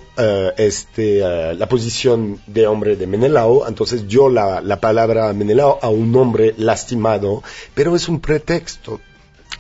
este, 0.58 1.20
la 1.20 1.70
posición 1.70 2.42
de 2.46 2.68
hombre 2.68 2.98
de 2.98 3.08
Menelao, 3.08 3.68
entonces 3.68 4.08
dio 4.08 4.28
la, 4.30 4.60
la 4.60 4.82
palabra 4.82 5.32
Menelao 5.32 5.80
a 5.82 5.90
un 5.90 6.14
hombre 6.16 6.54
lastimado, 6.58 7.44
pero 7.74 7.96
es 7.96 8.10
un 8.10 8.20
pretexto 8.20 9.00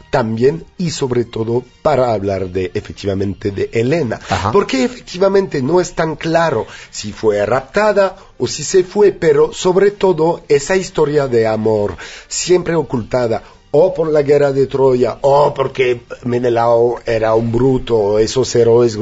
también 0.09 0.65
y 0.77 0.91
sobre 0.91 1.25
todo 1.25 1.63
para 1.81 2.13
hablar 2.13 2.49
de 2.49 2.71
efectivamente 2.73 3.51
de 3.51 3.69
Elena. 3.73 4.19
Ajá. 4.29 4.51
Porque 4.51 4.83
efectivamente 4.83 5.61
no 5.61 5.81
es 5.81 5.93
tan 5.93 6.15
claro 6.15 6.65
si 6.91 7.11
fue 7.11 7.45
raptada 7.45 8.15
o 8.37 8.47
si 8.47 8.63
se 8.63 8.83
fue, 8.83 9.11
pero 9.11 9.53
sobre 9.53 9.91
todo 9.91 10.43
esa 10.47 10.75
historia 10.75 11.27
de 11.27 11.47
amor 11.47 11.97
siempre 12.27 12.75
ocultada 12.75 13.43
o 13.71 13.93
por 13.93 14.11
la 14.11 14.21
guerra 14.21 14.51
de 14.51 14.67
Troya 14.67 15.17
o 15.21 15.53
porque 15.53 16.01
Menelao 16.23 16.99
era 17.05 17.35
un 17.35 17.51
bruto, 17.51 18.19
esos 18.19 18.55
héroes 18.55 18.97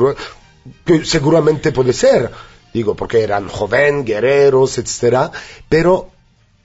que 0.83 1.05
seguramente 1.05 1.71
puede 1.71 1.93
ser, 1.93 2.31
digo, 2.73 2.95
porque 2.95 3.21
eran 3.21 3.47
joven, 3.47 4.03
guerreros, 4.03 4.77
etcétera, 4.79 5.31
pero 5.69 6.09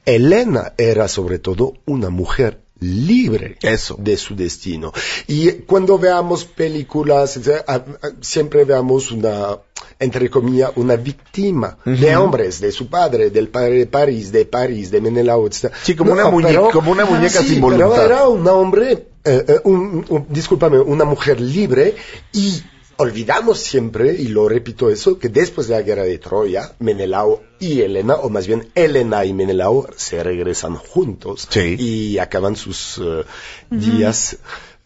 Elena 0.06 0.72
era 0.78 1.06
sobre 1.08 1.38
todo 1.38 1.74
una 1.84 2.08
mujer 2.08 2.60
libre 2.80 3.56
Eso. 3.62 3.96
de 3.98 4.16
su 4.16 4.34
destino. 4.34 4.92
Y 5.26 5.50
cuando 5.66 5.98
veamos 5.98 6.44
películas, 6.44 7.36
etcétera, 7.36 7.64
a- 7.68 7.74
a- 7.74 7.84
siempre 8.20 8.64
veamos 8.64 9.10
una, 9.12 9.58
entre 9.98 10.30
comillas, 10.30 10.72
una 10.76 10.96
víctima 10.96 11.78
de 11.84 12.16
hombres, 12.16 12.60
de 12.60 12.72
su 12.72 12.88
padre, 12.88 13.30
del 13.30 13.48
padre 13.48 13.78
de 13.78 13.86
París, 13.86 14.32
de 14.32 14.44
París, 14.46 14.90
de 14.90 15.00
Menelao, 15.00 15.46
etc. 15.46 15.72
Sí, 15.82 15.94
como 15.94 16.12
una 16.12 16.24
muñe- 16.30 16.70
como 16.72 16.90
una 16.92 17.04
muñeca 17.04 17.40
sí, 17.42 17.48
sin 17.48 17.54
pero 17.62 17.76
voluntad. 17.86 18.04
era 18.06 18.28
un 18.28 18.46
hombre, 18.48 19.06
eh, 19.24 19.44
eh, 19.46 19.60
un- 19.64 20.04
un- 20.08 20.26
discúlpame, 20.30 20.78
una 20.80 21.04
mujer 21.04 21.40
libre 21.40 21.94
y 22.32 22.62
olvidamos 23.00 23.58
siempre, 23.58 24.14
y 24.14 24.28
lo 24.28 24.48
repito 24.48 24.90
eso, 24.90 25.18
que 25.18 25.28
después 25.28 25.68
de 25.68 25.74
la 25.74 25.82
guerra 25.82 26.04
de 26.04 26.18
Troya, 26.18 26.72
Menelao 26.80 27.42
y 27.58 27.80
Helena, 27.80 28.14
o 28.14 28.28
más 28.28 28.46
bien 28.46 28.68
Helena 28.74 29.24
y 29.24 29.32
Menelao, 29.32 29.88
se 29.96 30.22
regresan 30.22 30.76
juntos 30.76 31.48
Sí. 31.50 31.76
y 31.78 32.18
acaban 32.18 32.56
sus 32.56 32.98
eh, 33.02 33.24
días 33.70 34.36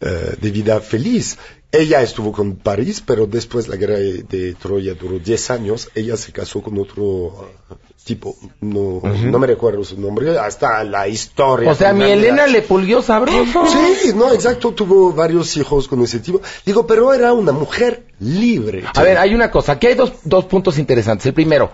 eh, 0.01 0.35
de 0.41 0.51
vida 0.51 0.79
feliz. 0.81 1.37
Ella 1.77 2.01
estuvo 2.01 2.31
con 2.31 2.55
París, 2.55 3.03
pero 3.05 3.27
después 3.27 3.67
la 3.67 3.75
guerra 3.75 3.95
de, 3.97 4.55
Troya 4.59 4.93
duró 4.93 5.19
10 5.19 5.51
años. 5.51 5.89
Ella 5.95 6.17
se 6.17 6.31
casó 6.31 6.61
con 6.61 6.77
otro 6.79 7.49
eh, 7.69 7.75
tipo, 8.03 8.35
no, 8.61 9.01
no 9.03 9.39
me 9.39 9.47
recuerdo 9.47 9.83
su 9.83 9.99
nombre, 9.99 10.37
hasta 10.37 10.83
la 10.83 11.07
historia. 11.07 11.69
O 11.71 11.75
sea, 11.75 11.93
mi 11.93 12.05
Elena 12.05 12.47
le 12.47 12.61
pulió 12.61 13.01
sabroso. 13.01 13.65
Sí, 13.67 14.13
no, 14.15 14.31
exacto, 14.33 14.71
tuvo 14.71 15.11
varios 15.11 15.57
hijos 15.57 15.87
con 15.87 16.01
ese 16.01 16.19
tipo. 16.19 16.41
Digo, 16.65 16.87
pero 16.87 17.13
era 17.13 17.33
una 17.33 17.51
mujer 17.51 18.05
libre. 18.19 18.83
A 18.93 19.03
ver, 19.03 19.17
hay 19.17 19.33
una 19.33 19.51
cosa. 19.51 19.73
Aquí 19.73 19.87
hay 19.87 19.95
dos, 19.95 20.13
dos 20.23 20.45
puntos 20.45 20.77
interesantes. 20.77 21.25
El 21.25 21.33
primero, 21.33 21.71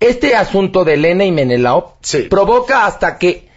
este 0.00 0.34
asunto 0.34 0.84
de 0.84 0.94
Elena 0.94 1.24
y 1.24 1.32
Menelao 1.32 1.96
Sí. 2.00 2.22
provoca 2.22 2.86
hasta 2.86 3.18
que 3.18 3.47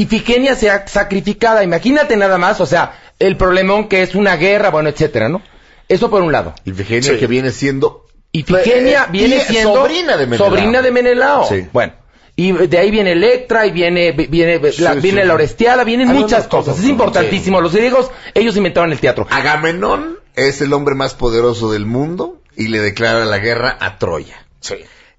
Ifigenia 0.00 0.54
sea 0.54 0.86
sacrificada. 0.86 1.64
Imagínate 1.64 2.16
nada 2.16 2.38
más, 2.38 2.60
o 2.60 2.66
sea, 2.66 2.98
el 3.18 3.36
problemón 3.36 3.88
que 3.88 4.02
es 4.02 4.14
una 4.14 4.36
guerra, 4.36 4.70
bueno, 4.70 4.88
etcétera, 4.88 5.28
¿no? 5.28 5.42
Eso 5.88 6.10
por 6.10 6.22
un 6.22 6.32
lado. 6.32 6.54
Ifigenia 6.64 7.12
Sí. 7.14 7.18
que 7.18 7.26
viene 7.26 7.50
siendo 7.50 8.04
Ifigenia 8.32 9.04
Eh, 9.04 9.08
viene 9.10 9.36
y 9.36 9.40
siendo 9.40 9.74
sobrina 9.74 10.16
de 10.18 10.26
Menelao. 10.26 10.48
sobrina 10.50 10.82
de 10.82 10.90
Menelao. 10.90 11.48
Sí. 11.48 11.66
Bueno, 11.72 11.94
y 12.36 12.52
de 12.52 12.78
ahí 12.78 12.90
viene 12.90 13.12
Electra 13.12 13.66
y 13.66 13.70
viene 13.72 14.12
viene 14.12 14.60
la, 14.78 14.94
Sí, 14.94 15.00
viene 15.00 15.22
sí. 15.22 15.26
la 15.28 15.34
Orestiada, 15.34 15.82
vienen 15.84 16.08
muchas 16.08 16.48
todo, 16.48 16.60
cosas. 16.64 16.78
Es 16.78 16.84
importantísimo. 16.88 17.60
Los 17.60 17.74
griegos 17.74 18.10
ellos 18.34 18.56
inventaron 18.56 18.92
el 18.92 19.00
teatro. 19.00 19.26
Agamenón 19.30 20.18
es 20.36 20.60
el 20.60 20.72
hombre 20.74 20.94
más 20.94 21.14
poderoso 21.14 21.72
del 21.72 21.86
mundo 21.86 22.40
y 22.54 22.68
le 22.68 22.78
declara 22.80 23.24
la 23.24 23.38
guerra 23.38 23.76
a 23.80 23.98
Troya. 23.98 24.46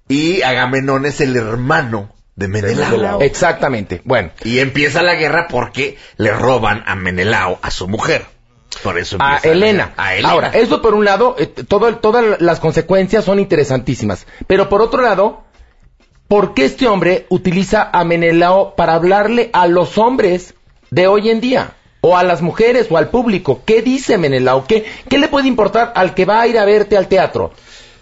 Y 0.08 0.42
Agamenón 0.42 1.04
es 1.04 1.20
el 1.20 1.36
hermano 1.36 2.14
de 2.36 2.48
Menelao. 2.48 3.20
Exactamente. 3.20 4.00
Bueno, 4.04 4.30
Y 4.44 4.60
empieza 4.60 5.02
la 5.02 5.14
guerra 5.14 5.46
porque 5.48 5.98
le 6.16 6.32
roban 6.32 6.82
a 6.86 6.94
Menelao, 6.94 7.58
a 7.62 7.70
su 7.70 7.88
mujer. 7.88 8.24
Por 8.82 8.98
eso 8.98 9.16
a 9.20 9.38
Elena. 9.42 9.92
A 9.96 10.14
Elena. 10.14 10.30
Ahora, 10.30 10.48
eso 10.54 10.80
por 10.80 10.94
un 10.94 11.04
lado, 11.04 11.34
eh, 11.38 11.46
todo- 11.46 11.96
todas 11.96 12.40
las 12.40 12.60
consecuencias 12.60 13.24
son 13.24 13.40
interesantísimas. 13.40 14.26
Pero 14.46 14.68
por 14.68 14.80
otro 14.80 15.02
lado, 15.02 15.42
¿por 16.28 16.54
qué 16.54 16.64
este 16.66 16.86
hombre 16.86 17.26
utiliza 17.30 17.90
a 17.92 18.04
Menelao 18.04 18.74
para 18.76 18.94
hablarle 18.94 19.50
a 19.52 19.66
los 19.66 19.98
hombres 19.98 20.54
de 20.90 21.08
hoy 21.08 21.30
en 21.30 21.40
día? 21.40 21.72
O 22.00 22.16
a 22.16 22.22
las 22.22 22.40
mujeres 22.40 22.86
o 22.90 22.96
al 22.96 23.08
público. 23.10 23.60
¿Qué 23.66 23.82
dice 23.82 24.16
Menelao? 24.16 24.64
¿Qué, 24.66 24.86
qué 25.08 25.18
le 25.18 25.28
puede 25.28 25.48
importar 25.48 25.92
al 25.94 26.14
que 26.14 26.24
va 26.24 26.40
a 26.40 26.46
ir 26.46 26.58
a 26.58 26.64
verte 26.64 26.96
al 26.96 27.08
teatro? 27.08 27.52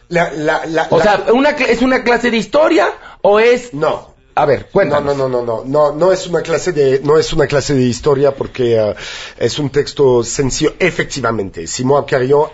La- 0.09 0.31
la- 0.31 0.67
la- 0.67 0.87
O 0.91 0.99
la- 0.99 1.03
sea, 1.03 1.25
una, 1.33 1.51
¿es 1.51 1.83
una 1.83 2.05
clase 2.05 2.31
de 2.31 2.37
historia 2.37 2.87
o 3.23 3.41
es...? 3.41 3.75
No. 3.75 4.15
A 4.41 4.45
ver, 4.47 4.61
No, 4.67 4.73
cuéntanos. 4.73 5.17
no, 5.17 5.29
no, 5.29 5.43
no, 5.43 5.47
no, 5.47 5.65
no, 5.65 5.93
no 5.93 6.13
es 6.13 6.27
una 6.29 6.43
clase 6.43 6.73
de, 6.73 7.01
no 7.03 7.19
es 7.19 7.33
una 7.33 7.47
clase 7.47 7.75
de 7.75 7.83
historia 7.83 8.35
porque 8.35 8.77
eh, 8.77 8.95
es 9.39 9.59
un 9.59 9.71
texto 9.71 10.23
sencillo. 10.23 10.75
Efectivamente, 10.79 11.67
Simón 11.67 12.05
Carrión 12.05 12.45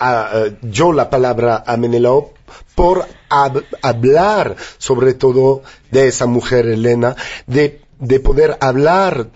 dio 0.63 0.93
la 0.93 1.11
palabra 1.11 1.63
a 1.67 1.77
Menelao 1.77 2.33
por 2.75 3.07
hab- 3.29 3.65
hablar 3.83 4.57
sobre 4.79 5.15
todo 5.15 5.63
de 5.91 6.09
esa 6.09 6.27
mujer 6.27 6.67
Elena, 6.67 7.17
de, 7.47 7.81
de 7.99 8.19
poder 8.21 8.57
hablar 8.61 9.29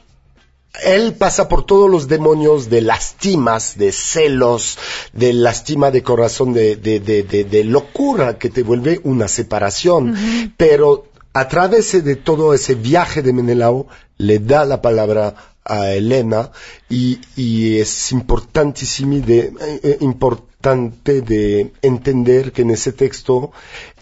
él 0.84 1.14
pasa 1.14 1.48
por 1.48 1.66
todos 1.66 1.90
los 1.90 2.06
demonios 2.08 2.70
de 2.70 2.82
lastimas, 2.82 3.76
de 3.78 3.90
celos, 3.90 4.78
de 5.12 5.32
lastima 5.32 5.90
de 5.90 6.02
corazón, 6.04 6.52
de, 6.52 6.76
de, 6.76 7.00
de, 7.00 7.24
de, 7.24 7.44
de 7.44 7.64
locura 7.64 8.38
que 8.38 8.48
te 8.48 8.62
vuelve 8.62 9.00
una 9.02 9.26
separación. 9.28 10.14
Pero 10.56 11.06
a 11.38 11.46
través 11.46 12.04
de 12.04 12.16
todo 12.16 12.52
ese 12.52 12.74
viaje 12.74 13.22
de 13.22 13.32
Menelao, 13.32 13.86
le 14.16 14.40
da 14.40 14.64
la 14.64 14.82
palabra 14.82 15.36
a 15.64 15.92
Elena 15.92 16.50
y, 16.88 17.78
es 17.78 18.10
importantísimo 18.10 19.20
de, 19.20 19.38
eh, 19.38 19.80
eh, 19.84 19.98
importante 20.00 21.22
de 21.22 21.72
entender 21.80 22.50
que 22.50 22.62
en 22.62 22.70
ese 22.70 22.92
texto 22.92 23.52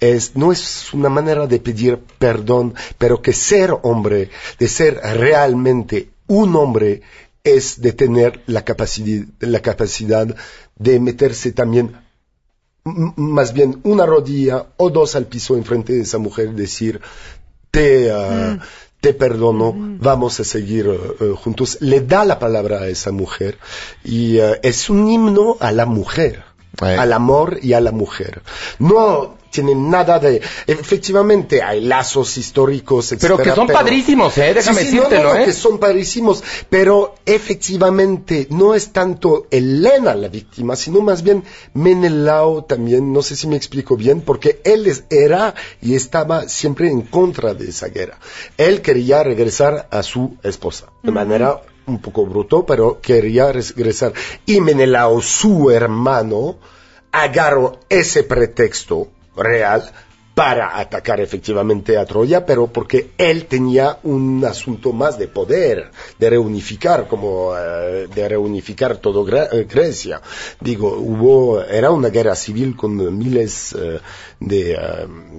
es, 0.00 0.34
no 0.34 0.50
es 0.50 0.94
una 0.94 1.10
manera 1.10 1.46
de 1.46 1.60
pedir 1.60 1.98
perdón, 2.18 2.74
pero 2.96 3.20
que 3.20 3.34
ser 3.34 3.70
hombre, 3.82 4.30
de 4.58 4.68
ser 4.68 4.94
realmente 4.94 6.08
un 6.28 6.56
hombre, 6.56 7.02
es 7.44 7.82
de 7.82 7.92
tener 7.92 8.40
la 8.46 8.64
capacidad, 8.64 9.26
la 9.40 9.60
capacidad 9.60 10.34
de 10.78 11.00
meterse 11.00 11.52
también 11.52 12.05
más 12.86 13.52
bien 13.52 13.80
una 13.82 14.06
rodilla 14.06 14.66
o 14.76 14.90
dos 14.90 15.16
al 15.16 15.26
piso 15.26 15.56
enfrente 15.56 15.92
de 15.92 16.02
esa 16.02 16.18
mujer, 16.18 16.52
decir, 16.52 17.00
te, 17.70 18.10
ah, 18.10 18.58
te 19.00 19.12
perdono, 19.12 19.74
vamos 19.76 20.40
a 20.40 20.44
seguir 20.44 20.86
eh, 20.88 21.34
juntos. 21.36 21.78
Le 21.80 22.00
da 22.00 22.24
la 22.24 22.38
palabra 22.38 22.80
a 22.80 22.88
esa 22.88 23.12
mujer 23.12 23.58
y 24.04 24.38
eh, 24.38 24.60
es 24.62 24.88
un 24.88 25.08
himno 25.08 25.56
a 25.60 25.72
la 25.72 25.86
mujer, 25.86 26.44
al 26.80 27.12
amor 27.12 27.58
y 27.62 27.72
a 27.72 27.80
la 27.80 27.92
mujer. 27.92 28.42
No 28.78 29.36
tiene 29.56 29.74
nada 29.74 30.18
de... 30.18 30.40
Efectivamente, 30.66 31.62
hay 31.62 31.80
lazos 31.80 32.36
históricos, 32.36 33.14
Pero 33.20 33.36
que 33.36 33.42
etcétera, 33.44 33.54
son 33.56 33.66
padrísimos, 33.68 34.36
¿eh? 34.38 34.52
Déjame 34.54 34.80
Sí, 34.82 34.88
sí, 34.90 34.96
no, 34.96 35.08
no, 35.08 35.22
no, 35.22 35.34
¿eh? 35.36 35.44
que 35.46 35.52
son 35.52 35.78
padrísimos, 35.78 36.42
pero 36.70 37.14
efectivamente 37.24 38.46
no 38.50 38.74
es 38.74 38.92
tanto 38.92 39.46
Elena 39.50 40.14
la 40.14 40.28
víctima, 40.28 40.76
sino 40.76 41.00
más 41.00 41.22
bien 41.22 41.42
Menelao 41.74 42.64
también, 42.64 43.12
no 43.12 43.22
sé 43.22 43.34
si 43.36 43.46
me 43.46 43.56
explico 43.56 43.96
bien, 43.96 44.20
porque 44.20 44.60
él 44.64 44.86
es- 44.86 45.04
era 45.10 45.54
y 45.80 45.94
estaba 45.94 46.48
siempre 46.48 46.88
en 46.90 47.02
contra 47.02 47.54
de 47.54 47.68
esa 47.70 47.88
guerra. 47.88 48.18
Él 48.58 48.82
quería 48.82 49.22
regresar 49.22 49.88
a 49.90 50.02
su 50.02 50.36
esposa, 50.42 50.86
de 51.02 51.12
manera 51.12 51.62
un 51.86 52.00
poco 52.00 52.26
bruto, 52.26 52.66
pero 52.66 53.00
quería 53.00 53.52
regresar. 53.52 54.12
Y 54.44 54.60
Menelao, 54.60 55.22
su 55.22 55.70
hermano, 55.70 56.56
agarró 57.12 57.78
ese 57.88 58.24
pretexto 58.24 59.08
real 59.36 59.92
para 60.36 60.78
atacar 60.78 61.18
efectivamente 61.20 61.96
a 61.96 62.04
Troya, 62.04 62.44
pero 62.44 62.66
porque 62.66 63.12
él 63.16 63.46
tenía 63.46 64.00
un 64.02 64.44
asunto 64.44 64.92
más 64.92 65.18
de 65.18 65.28
poder, 65.28 65.90
de 66.18 66.28
reunificar, 66.28 67.08
como 67.08 67.56
eh, 67.56 68.06
de 68.14 68.28
reunificar 68.28 68.98
todo 68.98 69.26
eh, 69.26 69.64
Grecia. 69.64 70.20
Digo, 70.60 70.92
hubo, 70.94 71.62
era 71.62 71.90
una 71.90 72.10
guerra 72.10 72.34
civil 72.34 72.76
con 72.76 73.16
miles 73.16 73.74
eh, 73.78 73.98
de, 74.38 74.78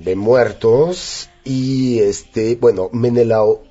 de 0.04 0.16
muertos 0.16 1.30
y 1.44 2.00
este, 2.00 2.56
bueno, 2.56 2.90
Menelao 2.92 3.66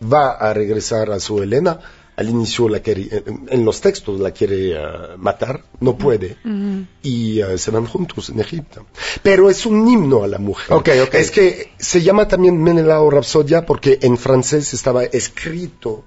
va 0.00 0.30
a 0.30 0.54
regresar 0.54 1.10
a 1.10 1.18
su 1.18 1.42
Helena. 1.42 1.80
Al 2.14 2.28
inicio 2.28 2.68
la 2.68 2.80
quiere, 2.80 3.24
en 3.48 3.64
los 3.64 3.80
textos 3.80 4.20
la 4.20 4.32
quiere 4.32 4.72
eh, 4.72 4.78
matar, 5.16 5.64
no 5.80 5.96
puede, 5.96 6.36
y 7.02 7.40
eh, 7.40 7.56
se 7.56 7.70
van 7.70 7.86
juntos 7.86 8.28
en 8.28 8.40
Egipto. 8.40 8.84
Pero 9.22 9.48
es 9.48 9.64
un 9.64 9.88
himno 9.88 10.22
a 10.22 10.28
la 10.28 10.38
mujer. 10.38 10.76
Ok, 10.76 10.90
ok. 11.06 11.14
Es 11.14 11.30
que 11.30 11.72
se 11.78 12.02
llama 12.02 12.28
también 12.28 12.62
Menelao 12.62 13.08
Rapsodia 13.08 13.64
porque 13.64 13.98
en 14.02 14.18
francés 14.18 14.74
estaba 14.74 15.04
escrito 15.04 16.04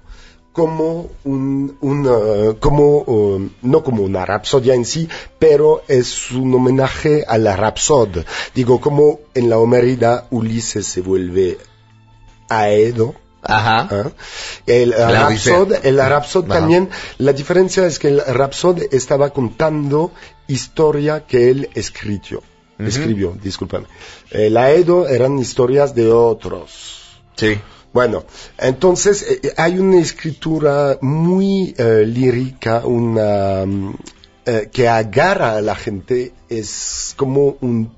como 0.56 1.10
un, 1.24 1.76
un, 1.82 2.06
eh, 2.06 2.56
como, 2.58 3.04
eh, 3.06 3.50
no 3.60 3.84
como 3.84 4.02
una 4.02 4.24
rapsodia 4.24 4.72
en 4.72 4.86
sí, 4.86 5.06
pero 5.38 5.82
es 5.86 6.30
un 6.30 6.54
homenaje 6.54 7.26
a 7.28 7.36
la 7.36 7.56
rapsod. 7.56 8.24
Digo, 8.54 8.80
como 8.80 9.20
en 9.34 9.50
la 9.50 9.58
Homerida 9.58 10.26
Ulises 10.30 10.86
se 10.86 11.02
vuelve 11.02 11.58
Aedo, 12.48 13.14
Ajá. 13.46 13.88
¿Ah? 13.90 14.10
El. 14.66 14.92
Rhapsod, 14.92 15.84
el 15.84 15.98
Rhapsod 15.98 16.44
Ajá. 16.44 16.60
también, 16.60 16.90
la 17.18 17.32
diferencia 17.32 17.86
es 17.86 17.98
que 17.98 18.08
el 18.08 18.20
Rhapsod 18.20 18.82
estaba 18.92 19.30
contando 19.30 20.12
historia 20.46 21.26
que 21.26 21.50
él 21.50 21.70
escribió, 21.74 22.42
escribió, 22.78 23.36
discúlpame. 23.42 23.86
El 24.30 24.56
Aedo 24.56 25.08
eran 25.08 25.38
historias 25.38 25.94
de 25.94 26.10
otros. 26.10 27.02
Sí. 27.36 27.58
Bueno, 27.92 28.24
entonces 28.58 29.22
eh, 29.22 29.40
eh, 29.42 29.52
hay 29.56 29.78
una 29.78 29.98
escritura 29.98 30.98
muy 31.00 31.74
eh, 31.78 32.04
lírica, 32.04 32.82
una 32.84 33.64
mm, 33.64 33.94
eh, 34.44 34.68
que 34.70 34.86
agarra 34.86 35.56
a 35.56 35.60
la 35.62 35.74
gente, 35.74 36.32
es 36.48 37.14
como 37.16 37.56
un 37.62 37.90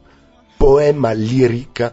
poema 0.56 1.14
lírica, 1.14 1.92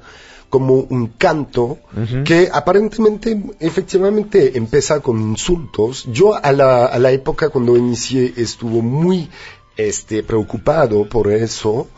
como 0.56 0.88
un 0.90 1.08
canto 1.18 1.80
que 2.24 2.48
aparentemente, 2.50 3.44
efectivamente, 3.60 4.58
empieza 4.58 5.02
con 5.02 5.20
insultos. 5.20 6.06
Yo 6.10 6.34
a 6.34 6.54
la, 6.54 6.86
a 6.86 6.98
la 6.98 7.12
época 7.12 7.50
cuando 7.50 7.76
inicié 7.76 8.34
estuvo 8.38 8.82
muy 8.82 9.30
este, 9.76 10.24
preocupado 10.24 11.10
por 11.10 11.30
eso, 11.30 11.90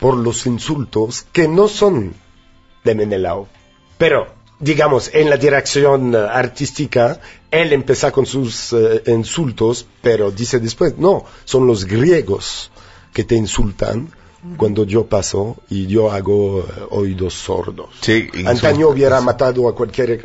por 0.00 0.16
los 0.16 0.44
insultos 0.46 1.24
que 1.30 1.46
no 1.46 1.68
son 1.68 2.14
de 2.82 2.96
Menelao. 2.96 3.46
Pero, 3.96 4.26
digamos, 4.58 5.12
en 5.14 5.30
la 5.30 5.36
dirección 5.36 6.12
eh, 6.12 6.18
artística, 6.18 7.20
él 7.48 7.72
empieza 7.72 8.10
con 8.10 8.26
sus 8.26 8.72
eh, 8.72 9.04
insultos, 9.06 9.86
pero 10.02 10.32
dice 10.32 10.58
después, 10.58 10.98
no, 10.98 11.26
son 11.44 11.64
los 11.68 11.84
griegos 11.84 12.72
que 13.12 13.22
te 13.22 13.36
insultan 13.36 14.10
cuando 14.56 14.84
yo 14.84 15.06
paso 15.06 15.56
y 15.68 15.86
yo 15.86 16.10
hago 16.10 16.60
eh, 16.60 16.64
oídos 16.90 17.34
sordos. 17.34 17.90
Sí, 18.00 18.28
Antaño 18.46 18.88
hubiera 18.88 19.20
matado 19.20 19.68
a 19.68 19.74
cualquiera, 19.74 20.16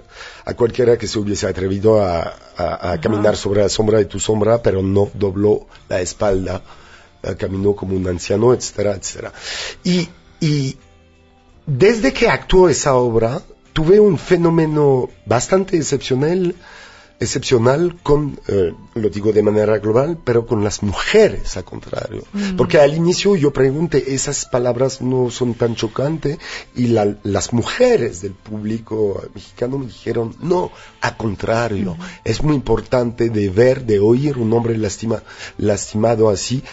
a 0.45 0.53
cualquiera 0.53 0.97
que 0.97 1.05
se 1.07 1.19
hubiese 1.19 1.47
atrevido 1.47 2.01
a, 2.01 2.33
a- 2.57 2.91
a 2.93 3.01
caminar 3.01 3.35
sobre 3.35 3.61
la 3.61 3.69
sombra 3.69 3.97
de 3.97 4.05
tu 4.05 4.19
sombra, 4.19 4.61
pero 4.61 4.81
no 4.81 5.09
dobló 5.13 5.67
la 5.89 5.99
espalda, 5.99 6.61
eh, 7.23 7.35
caminó 7.37 7.75
como 7.75 7.95
un 7.95 8.07
anciano, 8.07 8.53
etcétera, 8.53 8.93
etcétera. 8.95 9.33
Y, 9.83 10.07
y 10.39 10.77
desde 11.65 12.13
que 12.13 12.29
actuó 12.29 12.69
esa 12.69 12.95
obra, 12.95 13.41
tuve 13.73 13.99
un 13.99 14.17
fenómeno 14.17 15.09
bastante 15.25 15.75
excepcional, 15.75 16.55
excepcional 17.19 17.97
con, 18.03 18.39
eh, 18.47 18.73
lo 18.93 19.09
digo 19.09 19.31
de 19.31 19.41
manera 19.41 19.77
global, 19.79 20.17
pero 20.23 20.45
con 20.45 20.63
las 20.63 20.83
mujeres, 20.83 21.55
al 21.57 21.63
contrario. 21.63 22.23
Porque 22.57 22.79
al 22.79 22.93
inicio 22.95 23.35
yo 23.35 23.51
pregunté, 23.53 24.13
esas 24.13 24.45
palabras 24.45 25.01
no 25.01 25.29
son 25.31 25.53
tan 25.53 25.75
chocantes, 25.75 26.37
y 26.75 26.87
la- 26.87 27.15
las 27.23 27.53
mujeres 27.53 28.21
del 28.21 28.33
público 28.33 29.21
mexicano 29.33 29.77
me 29.77 29.87
dijeron, 29.87 30.35
no, 30.41 30.71
al 31.01 31.17
contrario, 31.17 31.97
es 32.23 32.43
muy 32.43 32.55
importante 32.55 33.29
de 33.29 33.49
ver, 33.49 33.85
de 33.85 33.99
oír 33.99 34.37
un 34.37 34.51
hombre 34.53 34.77
lastima, 34.77 35.23
lastimado 35.57 36.29
así, 36.29 36.63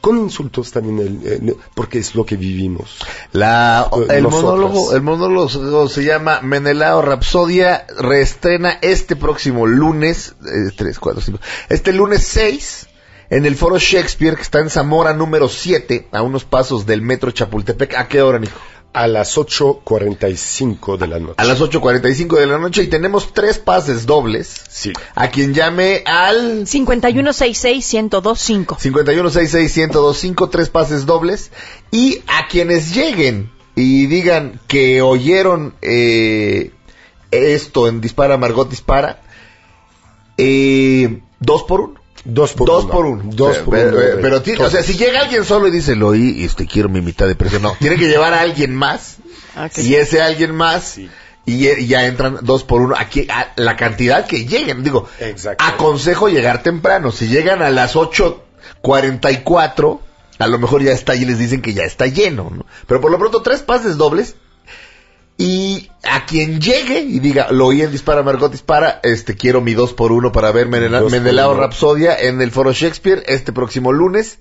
con 0.00 0.18
insultos 0.18 0.70
también, 0.72 0.98
el- 0.98 1.26
el- 1.32 1.56
porque 1.74 1.98
es 1.98 2.14
lo 2.14 2.24
que 2.24 2.36
vivimos. 2.36 2.96
La, 3.32 3.88
el 4.16 4.22
monólogo, 4.30 4.92
el 4.96 5.02
monólogo 5.02 5.88
se 5.88 6.04
llama 6.04 6.40
Menelao 6.42 7.02
Rapsodia, 7.02 7.86
reestrena 7.98 8.78
este 8.82 9.16
próximo 9.16 9.66
lunes, 9.66 10.34
eh, 10.46 10.70
tres, 10.76 10.98
cuatro, 10.98 11.20
cinco, 11.20 11.38
este 11.68 11.92
lunes 11.92 12.26
6, 12.26 12.86
en 13.30 13.46
el 13.46 13.54
Foro 13.56 13.78
Shakespeare, 13.78 14.34
que 14.34 14.42
está 14.42 14.58
en 14.58 14.70
Zamora 14.70 15.12
número 15.14 15.48
7, 15.48 16.08
a 16.12 16.22
unos 16.22 16.44
pasos 16.44 16.84
del 16.86 17.00
Metro 17.02 17.30
Chapultepec. 17.30 17.94
¿A 17.94 18.08
qué 18.08 18.22
hora, 18.22 18.38
Nico? 18.40 18.58
A 18.92 19.06
las 19.06 19.36
8.45 19.36 20.96
de 20.96 21.06
la 21.06 21.20
noche. 21.20 21.34
A 21.36 21.44
las 21.44 21.60
8.45 21.60 22.38
de 22.38 22.46
la 22.46 22.58
noche 22.58 22.82
y 22.82 22.88
tenemos 22.88 23.32
tres 23.32 23.58
pases 23.58 24.04
dobles. 24.04 24.52
Sí. 24.68 24.92
A 25.14 25.30
quien 25.30 25.54
llame 25.54 26.02
al 26.06 26.66
5166-1025. 26.66 28.78
5166-1025, 28.78 30.50
tres 30.50 30.70
pases 30.70 31.06
dobles. 31.06 31.52
Y 31.92 32.22
a 32.26 32.48
quienes 32.48 32.92
lleguen 32.92 33.52
y 33.76 34.06
digan 34.06 34.60
que 34.66 35.02
oyeron 35.02 35.76
eh, 35.82 36.72
esto 37.30 37.86
en 37.88 38.00
Dispara 38.00 38.36
Margot 38.36 38.68
Dispara, 38.68 39.20
eh, 40.36 41.20
dos 41.38 41.62
por 41.62 41.80
uno. 41.80 41.99
Dos 42.24 42.52
por 42.52 42.66
Dos 42.66 42.84
uno. 42.84 42.92
por 42.92 43.06
uno. 43.06 43.22
Dos 43.26 43.58
por 43.58 43.78
eh, 43.78 43.86
uno. 43.88 44.00
eh, 44.00 44.18
Pero, 44.20 44.42
tiene- 44.42 44.64
o 44.64 44.70
sea, 44.70 44.82
si 44.82 44.94
llega 44.94 45.20
alguien 45.20 45.44
solo 45.44 45.68
y 45.68 45.70
dice, 45.70 45.96
lo 45.96 46.08
oí 46.08 46.40
y 46.40 46.44
este, 46.44 46.66
quiero 46.66 46.88
mi 46.88 47.00
mitad 47.00 47.26
de 47.26 47.34
precio. 47.34 47.58
No, 47.60 47.74
tiene 47.78 47.96
que 47.96 48.08
llevar 48.08 48.34
a 48.34 48.40
alguien 48.40 48.74
más. 48.74 49.16
Y 49.76 49.94
ese 49.94 50.20
alguien 50.22 50.54
más. 50.54 50.98
Y, 50.98 51.10
y 51.46 51.86
ya 51.86 52.06
entran 52.06 52.38
dos 52.42 52.64
por 52.64 52.82
uno. 52.82 52.94
Aquí, 52.96 53.26
a 53.30 53.52
la 53.56 53.76
cantidad 53.76 54.26
que 54.26 54.44
lleguen. 54.44 54.84
Digo, 54.84 55.08
aconsejo 55.58 56.28
llegar 56.28 56.62
temprano. 56.62 57.10
Si 57.10 57.28
llegan 57.28 57.62
a 57.62 57.70
las 57.70 57.96
8.44, 57.96 60.00
a 60.38 60.46
lo 60.46 60.58
mejor 60.58 60.82
ya 60.82 60.92
está 60.92 61.14
y 61.14 61.24
les 61.24 61.38
dicen 61.38 61.62
que 61.62 61.74
ya 61.74 61.84
está 61.84 62.06
lleno. 62.06 62.50
¿no? 62.54 62.66
Pero 62.86 63.00
por 63.00 63.10
lo 63.10 63.18
pronto, 63.18 63.42
tres 63.42 63.62
pases 63.62 63.96
dobles. 63.96 64.36
Y 65.42 65.88
a 66.04 66.26
quien 66.26 66.60
llegue 66.60 67.00
y 67.00 67.18
diga, 67.18 67.50
lo 67.50 67.68
oí 67.68 67.80
en 67.80 67.90
Dispara 67.90 68.22
Margot 68.22 68.52
Dispara, 68.52 69.00
este 69.02 69.36
quiero 69.36 69.62
mi 69.62 69.72
dos 69.72 69.94
por 69.94 70.12
uno 70.12 70.32
para 70.32 70.52
ver 70.52 70.68
Menela- 70.68 71.08
Menelao. 71.08 71.54
Rapsodia 71.54 72.14
en 72.14 72.42
el 72.42 72.50
Foro 72.50 72.72
Shakespeare 72.74 73.22
este 73.26 73.50
próximo 73.50 73.90
lunes. 73.90 74.38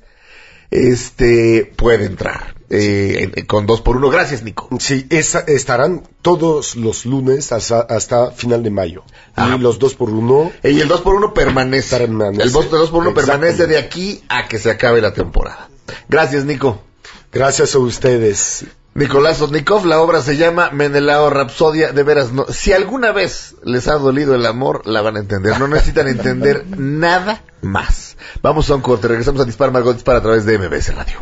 Este 0.72 1.72
puede 1.76 2.06
entrar 2.06 2.54
eh, 2.70 3.32
en- 3.36 3.46
con 3.46 3.66
dos 3.66 3.82
por 3.82 3.96
uno. 3.98 4.10
Gracias, 4.10 4.44
Nico. 4.44 4.68
Sí, 4.80 5.08
esa- 5.10 5.40
estarán 5.48 6.04
todos 6.22 6.76
los 6.76 7.06
lunes 7.06 7.52
hasta, 7.54 7.80
hasta 7.80 8.32
final 8.32 8.62
de 8.62 8.70
mayo. 8.70 9.04
Y 9.38 9.58
los 9.58 9.80
dos 9.80 9.96
por 9.96 10.10
uno 10.12 10.52
Y 10.64 10.80
el 10.82 10.88
dos 10.90 11.02
por 11.02 11.16
uno 11.16 11.34
permanece. 11.34 11.98
Permanece. 11.98 12.44
El 12.44 12.52
dos, 12.52 12.70
dos 12.70 12.90
por 12.92 13.00
uno 13.02 13.14
permanece 13.16 13.66
de 13.68 13.78
aquí 13.80 14.22
a 14.30 14.48
que 14.48 14.60
se 14.60 14.70
acabe 14.70 15.02
la 15.02 15.14
temporada. 15.14 15.70
Gracias, 16.10 16.46
Nico. 16.46 16.84
Gracias 17.32 17.74
a 17.74 17.80
ustedes. 17.80 18.66
Nicolás 18.96 19.42
Otnikov, 19.42 19.86
la 19.86 20.02
obra 20.02 20.22
se 20.22 20.36
llama 20.36 20.72
Menelao 20.72 21.30
Rapsodia, 21.30 21.92
de 21.92 22.04
veras, 22.04 22.32
no, 22.32 22.46
si 22.50 22.74
alguna 22.74 23.12
vez 23.12 23.56
les 23.64 23.88
ha 23.88 23.94
dolido 23.94 24.36
el 24.36 24.46
amor, 24.46 24.82
la 24.86 25.02
van 25.02 25.16
a 25.16 25.20
entender, 25.20 25.60
no 25.60 25.68
necesitan 25.68 26.08
entender 26.10 26.66
nada 26.78 27.42
más. 27.62 28.18
Vamos 28.42 28.70
a 28.70 28.76
un 28.76 28.82
corte, 28.82 29.08
regresamos 29.08 29.42
a 29.42 29.46
Dispar 29.46 29.72
Margot 29.72 29.94
Dispara 29.94 30.20
a 30.20 30.22
través 30.22 30.46
de 30.46 30.58
MBS 30.58 30.96
Radio. 30.96 31.20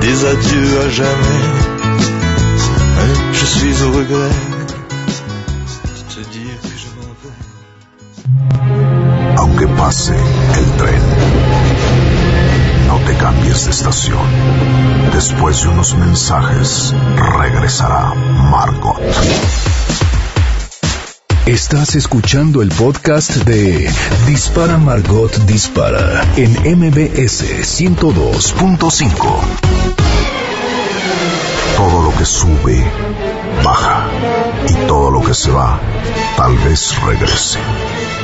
Des 0.00 0.24
adieux 0.24 0.80
à 0.80 0.88
jamais. 0.90 1.74
Hein, 2.96 3.32
Je 3.32 3.46
suis 3.46 3.82
au 3.84 3.92
regret 3.92 4.63
Aunque 9.44 9.68
pase 9.68 10.14
el 10.14 10.64
tren, 10.78 11.02
no 12.88 12.98
te 13.00 13.14
cambies 13.18 13.66
de 13.66 13.72
estación. 13.72 14.18
Después 15.12 15.62
de 15.62 15.68
unos 15.68 15.94
mensajes, 15.96 16.94
regresará 17.38 18.14
Margot. 18.14 19.02
Estás 21.44 21.94
escuchando 21.94 22.62
el 22.62 22.70
podcast 22.70 23.32
de 23.44 23.92
Dispara 24.26 24.78
Margot 24.78 25.36
Dispara 25.44 26.24
en 26.36 26.52
MBS 26.78 27.44
102.5. 27.44 30.24
Todo 31.76 32.02
lo 32.02 32.16
que 32.16 32.24
sube, 32.24 32.84
baja. 33.64 34.06
Y 34.68 34.86
todo 34.86 35.10
lo 35.10 35.22
que 35.22 35.34
se 35.34 35.50
va, 35.50 35.80
tal 36.36 36.56
vez 36.58 36.94
regrese. 37.02 37.58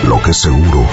Lo 0.07 0.23
que 0.23 0.33
seguro 0.33 0.87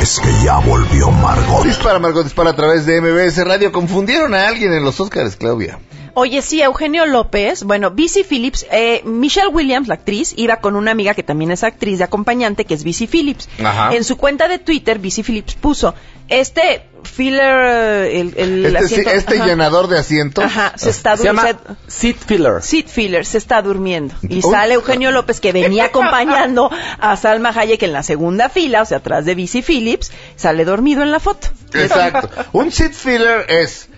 es 0.00 0.20
que 0.20 0.30
ya 0.44 0.58
volvió 0.58 1.10
Margot. 1.10 1.64
Dispara 1.64 1.98
Margot 1.98 2.24
Dispara 2.24 2.50
a 2.50 2.56
través 2.56 2.86
de 2.86 3.00
MBS 3.00 3.44
Radio. 3.44 3.72
Confundieron 3.72 4.34
a 4.34 4.48
alguien 4.48 4.72
en 4.72 4.84
los 4.84 5.00
Oscars, 5.00 5.36
Claudia. 5.36 5.78
Oye, 6.14 6.42
sí, 6.42 6.60
Eugenio 6.60 7.06
López, 7.06 7.64
bueno, 7.64 7.90
Bici 7.90 8.22
Phillips, 8.22 8.66
eh, 8.70 9.00
Michelle 9.04 9.48
Williams, 9.48 9.88
la 9.88 9.94
actriz, 9.94 10.34
iba 10.36 10.56
con 10.58 10.76
una 10.76 10.90
amiga 10.90 11.14
que 11.14 11.22
también 11.22 11.50
es 11.50 11.64
actriz 11.64 11.98
de 11.98 12.04
acompañante, 12.04 12.66
que 12.66 12.74
es 12.74 12.84
Bici 12.84 13.06
Phillips. 13.06 13.48
Ajá. 13.64 13.94
En 13.94 14.04
su 14.04 14.18
cuenta 14.18 14.46
de 14.46 14.58
Twitter, 14.58 14.98
Bici 14.98 15.22
Phillips 15.22 15.54
puso, 15.54 15.94
este 16.28 16.82
filler, 17.04 17.56
eh, 17.66 18.20
el, 18.20 18.34
el 18.36 18.66
Este, 18.76 18.88
sí- 18.88 18.94
asiento- 18.94 19.10
este 19.10 19.38
llenador 19.38 19.88
de 19.88 19.98
asientos. 19.98 20.44
Ajá, 20.44 20.72
se 20.76 20.90
está 20.90 21.16
Se 21.16 21.24
llama 21.24 21.42
durmiendo. 21.42 21.76
seat 21.86 22.16
filler. 22.16 22.62
Seat 22.62 22.86
filler, 22.88 23.24
se 23.26 23.38
está 23.38 23.62
durmiendo. 23.62 24.14
Y 24.28 24.42
sale 24.42 24.74
Eugenio 24.74 25.10
López, 25.10 25.40
que 25.40 25.52
venía 25.52 25.84
acompañando 25.92 26.70
a 26.98 27.16
Salma 27.16 27.50
Hayek 27.50 27.82
en 27.82 27.92
la 27.92 28.02
segunda 28.02 28.48
fila, 28.48 28.82
o 28.82 28.84
sea, 28.84 28.98
atrás 28.98 29.24
de 29.24 29.34
Bici 29.34 29.62
Phillips, 29.62 30.10
sale 30.36 30.64
dormido 30.64 31.02
en 31.02 31.10
la 31.10 31.20
foto. 31.20 31.48
Exacto. 31.74 32.28
Un 32.52 32.70
seat 32.72 32.92
filler 32.92 33.46
es, 33.48 33.88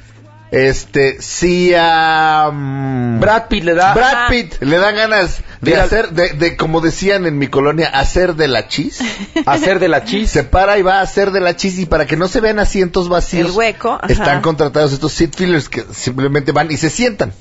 este, 0.50 1.20
si 1.20 1.72
a 1.76 2.50
Brad 3.20 3.48
Pitt 3.48 3.64
le 3.64 3.74
da... 3.74 3.94
Brad 3.94 4.28
Pitt 4.28 4.62
le 4.62 4.78
da 4.78 4.92
ganas 4.92 5.38
de 5.60 5.72
Mira- 5.72 5.84
hacer, 5.84 6.10
de, 6.10 6.30
de, 6.30 6.56
como 6.56 6.80
decían 6.80 7.26
en 7.26 7.38
mi 7.38 7.48
colonia, 7.48 7.88
hacer 7.88 8.34
de 8.36 8.48
la 8.48 8.68
chis. 8.68 9.00
hacer 9.46 9.78
de 9.80 9.88
la 9.88 10.04
chis. 10.04 10.30
Se 10.30 10.44
para 10.44 10.78
y 10.78 10.82
va 10.82 10.98
a 10.98 11.02
hacer 11.02 11.30
de 11.32 11.40
la 11.40 11.56
chis 11.56 11.78
y 11.78 11.86
para 11.86 12.06
que 12.06 12.16
no 12.16 12.28
se 12.28 12.40
vean 12.40 12.58
asientos 12.58 13.08
vacíos. 13.08 13.50
El 13.50 13.56
hueco, 13.56 13.92
ajá. 13.94 14.06
Están 14.12 14.42
contratados 14.42 14.92
estos 14.92 15.12
seat 15.12 15.34
fillers 15.34 15.68
que 15.68 15.84
simplemente 15.92 16.52
van 16.52 16.70
y 16.70 16.76
se 16.76 16.90
sientan. 16.90 17.32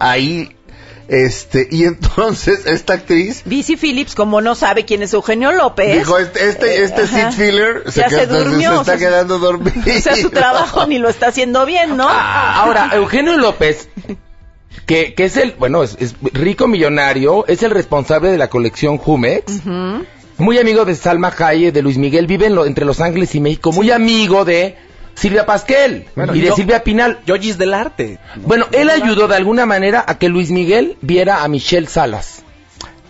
Ahí, 0.00 0.56
este, 1.08 1.68
y 1.70 1.84
entonces 1.84 2.66
esta 2.66 2.94
actriz 2.94 3.42
Bici 3.44 3.76
Phillips, 3.76 4.14
como 4.14 4.40
no 4.40 4.54
sabe 4.54 4.84
quién 4.84 5.02
es 5.02 5.12
Eugenio 5.14 5.52
López. 5.52 5.98
dijo, 5.98 6.18
este, 6.18 6.48
este, 6.48 6.82
este 6.82 7.02
Ajá. 7.02 7.30
seat 7.30 7.32
filler 7.32 7.82
se, 7.92 8.00
Ya 8.00 8.08
queda- 8.08 8.20
se 8.20 8.26
durmió, 8.26 8.70
se 8.72 8.76
o 8.76 8.80
está 8.80 8.98
sea, 8.98 9.08
quedando 9.08 9.38
dormido. 9.38 9.72
O 9.96 10.00
sea, 10.00 10.16
su 10.16 10.30
trabajo 10.30 10.86
ni 10.86 10.98
lo 10.98 11.08
está 11.08 11.28
haciendo 11.28 11.64
bien, 11.66 11.96
¿no? 11.96 12.06
Ah, 12.08 12.62
Ahora, 12.62 12.90
Eugenio 12.94 13.36
López, 13.36 13.88
que, 14.86 15.14
que 15.14 15.24
es 15.24 15.36
el, 15.36 15.52
bueno, 15.58 15.82
es, 15.82 15.96
es 16.00 16.14
rico 16.32 16.66
millonario, 16.68 17.44
es 17.46 17.62
el 17.62 17.70
responsable 17.70 18.30
de 18.30 18.38
la 18.38 18.48
colección 18.48 18.98
Jumex, 18.98 19.60
muy 20.38 20.58
amigo 20.58 20.84
de 20.84 20.94
Salma 20.94 21.32
Hayek, 21.36 21.72
de 21.72 21.82
Luis 21.82 21.98
Miguel, 21.98 22.26
vive 22.26 22.46
en 22.46 22.54
lo- 22.54 22.66
entre 22.66 22.84
Los 22.84 23.00
Ángeles 23.00 23.34
y 23.34 23.40
México, 23.40 23.72
muy 23.72 23.90
amigo 23.90 24.44
de 24.44 24.76
Silvia 25.16 25.46
Pasquel 25.46 26.06
Bueno, 26.14 26.34
y 26.34 26.40
de 26.40 26.46
yo- 26.48 26.54
Silvia 26.56 26.84
Pinal. 26.84 27.18
Yogis 27.26 27.58
del 27.58 27.74
arte. 27.74 28.18
Bueno, 28.36 28.66
él 28.72 28.90
ayudó 28.90 29.26
de 29.28 29.34
alguna 29.36 29.66
manera 29.66 30.04
a 30.06 30.18
que 30.18 30.28
Luis 30.28 30.50
Miguel 30.50 30.96
viera 31.00 31.42
a 31.42 31.48
Michelle 31.48 31.86
Salas, 31.88 32.44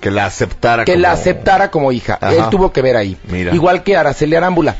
que 0.01 0.11
la 0.11 0.25
aceptara. 0.27 0.85
que 0.85 0.93
como- 0.93 1.03
la 1.03 1.13
aceptara 1.13 1.71
como 1.71 1.93
hija. 1.93 2.17
Ajá. 2.21 2.33
Él 2.35 2.45
tuvo 2.51 2.73
que 2.73 2.81
ver 2.81 2.97
ahí. 2.97 3.17
Mira. 3.29 3.55
Igual 3.55 3.83
que 3.83 3.97
Araceli 3.97 4.35
Arámbula. 4.37 4.77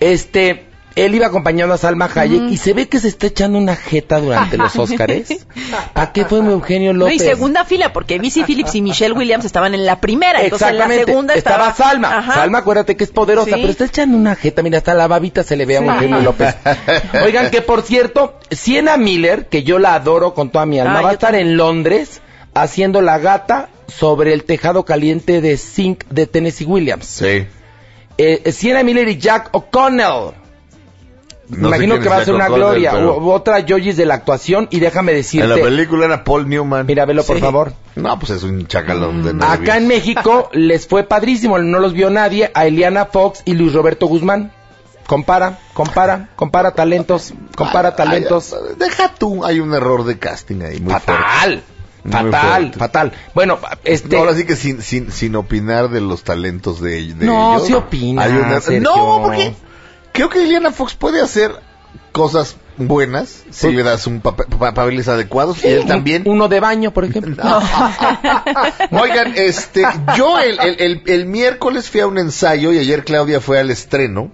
Este, 0.00 0.66
él 0.96 1.14
iba 1.14 1.26
acompañando 1.26 1.74
a 1.74 1.78
Salma 1.78 2.10
Hayek 2.14 2.50
y 2.50 2.56
se 2.56 2.72
ve 2.72 2.88
que 2.88 2.98
se 3.00 3.08
está 3.08 3.26
echando 3.28 3.58
una 3.58 3.76
jeta 3.76 4.20
durante 4.20 4.56
los 4.58 4.74
Óscares. 4.78 5.46
¿A 5.94 6.12
qué 6.12 6.24
fue 6.24 6.38
Eugenio 6.38 6.92
No, 6.92 7.08
y 7.08 7.12
López? 7.14 7.22
segunda 7.28 7.64
fila, 7.64 7.92
porque 7.92 8.18
Bici 8.18 8.44
Phillips 8.44 8.74
y 8.74 8.82
Michelle 8.82 9.14
Williams 9.14 9.44
estaban 9.44 9.74
en 9.74 9.86
la 9.86 10.00
primera. 10.00 10.42
Entonces 10.42 10.68
en 10.68 10.78
la 10.78 10.84
Exactamente. 10.84 11.12
segunda 11.12 11.34
estaba, 11.34 11.68
estaba, 11.70 11.90
Salma. 11.90 12.18
Ajá. 12.18 12.34
Salma, 12.34 12.58
acuérdate 12.58 12.96
que 12.96 13.04
es 13.04 13.10
poderosa, 13.10 13.50
Sí. 13.54 13.60
pero 13.60 13.68
está 13.70 13.84
echando 13.86 14.16
una 14.16 14.34
jeta. 14.36 14.62
Mira, 14.62 14.78
hasta 14.78 14.94
la 14.94 15.06
babita 15.06 15.42
se 15.42 15.56
le 15.56 15.66
ve 15.66 15.76
a 15.78 15.80
Sí. 15.80 15.86
Eugenio 15.86 16.20
López. 16.22 16.54
Oigan, 17.24 17.50
que 17.50 17.62
por 17.62 17.82
cierto, 17.82 18.38
Sienna 18.50 18.96
Miller, 18.96 19.46
que 19.48 19.62
yo 19.62 19.78
la 19.78 19.94
adoro 19.94 20.34
con 20.34 20.50
toda 20.50 20.66
mi 20.66 20.78
alma, 20.78 20.98
Ah, 20.98 21.02
va 21.02 21.10
a 21.10 21.12
estar 21.14 21.34
en 21.34 21.56
Londres 21.56 22.20
haciendo 22.54 23.00
la 23.00 23.18
gata 23.18 23.68
sobre 23.88 24.32
el 24.32 24.44
tejado 24.44 24.84
caliente 24.84 25.40
de 25.40 25.56
Zinc 25.56 26.04
de 26.10 26.26
Tennessee 26.26 26.64
Williams. 26.66 27.06
Sí. 27.06 27.46
Eh, 28.18 28.52
Sienna 28.52 28.82
Miller 28.82 29.08
y 29.08 29.16
Jack 29.18 29.48
O'Connell. 29.52 30.32
No 31.48 31.68
imagino 31.68 31.98
que 31.98 32.08
va 32.08 32.18
a 32.18 32.24
ser 32.24 32.34
una 32.34 32.48
gloria. 32.48 32.92
pero- 32.92 33.18
U- 33.18 33.30
otra 33.30 33.58
Yoyis 33.60 33.96
de 33.96 34.06
la 34.06 34.14
actuación. 34.14 34.68
Y 34.70 34.80
déjame 34.80 35.12
decirte. 35.12 35.44
En 35.44 35.50
la 35.50 35.62
película 35.62 36.06
era 36.06 36.24
Paul 36.24 36.48
Newman. 36.48 36.86
Mira, 36.86 37.04
velo 37.04 37.24
por 37.24 37.36
Sí. 37.36 37.42
favor. 37.42 37.72
No, 37.96 38.18
pues 38.18 38.30
es 38.30 38.42
un 38.42 38.66
chacalón 38.66 39.22
de 39.22 39.34
nervios. 39.34 39.50
Acá 39.60 39.76
en 39.76 39.86
México 39.88 40.48
les 40.52 40.86
fue 40.86 41.04
padrísimo, 41.04 41.58
no 41.58 41.78
los 41.80 41.92
vio 41.92 42.08
nadie, 42.10 42.50
a 42.54 42.66
Eliana 42.66 43.06
Fox 43.06 43.42
y 43.44 43.54
Luis 43.54 43.72
Roberto 43.74 44.06
Guzmán. 44.06 44.52
Compara, 45.06 45.58
compara, 45.74 46.30
compara 46.36 46.70
talentos, 46.70 47.34
compara 47.56 47.96
talentos. 47.96 48.54
Ay, 48.54 48.76
deja 48.78 49.12
tú, 49.12 49.44
hay 49.44 49.58
un 49.60 49.74
error 49.74 50.04
de 50.04 50.18
casting 50.18 50.62
ahí 50.62 50.80
muy 50.80 50.90
fuerte. 50.94 51.12
Fatal. 51.12 51.62
Muy 52.04 52.12
Fatal, 52.12 52.72
fatal. 52.74 53.12
Bueno, 53.34 53.58
este... 53.84 54.16
No, 54.16 54.22
ahora 54.22 54.34
sí 54.34 54.44
que 54.44 54.56
sin, 54.56 54.80
sin, 54.80 55.12
sin 55.12 55.36
opinar 55.36 55.88
de 55.90 56.00
los 56.00 56.22
talentos 56.24 56.80
de, 56.80 57.14
de 57.14 57.26
No, 57.26 57.54
ellos. 57.56 57.66
sí 57.66 57.74
opina, 57.74 58.22
Hay 58.22 58.32
una-. 58.32 58.60
No, 58.80 59.20
porque 59.24 59.54
creo 60.12 60.28
que 60.28 60.40
Liliana 60.40 60.70
Fox 60.72 60.94
puede 60.94 61.20
hacer 61.20 61.52
cosas 62.12 62.56
buenas 62.76 63.42
si 63.50 63.70
le 63.70 63.82
das 63.82 64.06
un 64.06 64.20
papel- 64.22 64.46
pa- 64.46 64.72
papeles 64.74 65.08
adecuados 65.08 65.62
y 65.64 65.68
él 65.68 65.86
también. 65.86 66.22
Uno 66.26 66.48
de 66.48 66.60
baño, 66.60 66.90
por 66.92 67.04
ejemplo. 67.04 67.42
Oigan, 68.90 69.32
este, 69.36 69.82
yo 70.16 70.38
el, 70.38 70.58
el, 70.60 70.76
el- 70.80 71.02
el 71.06 71.26
miércoles 71.26 71.90
fui 71.90 72.00
a 72.00 72.06
un 72.06 72.18
ensayo 72.18 72.72
y 72.72 72.78
ayer 72.78 73.04
Claudia 73.04 73.40
fue 73.40 73.58
al 73.58 73.70
estreno 73.70 74.30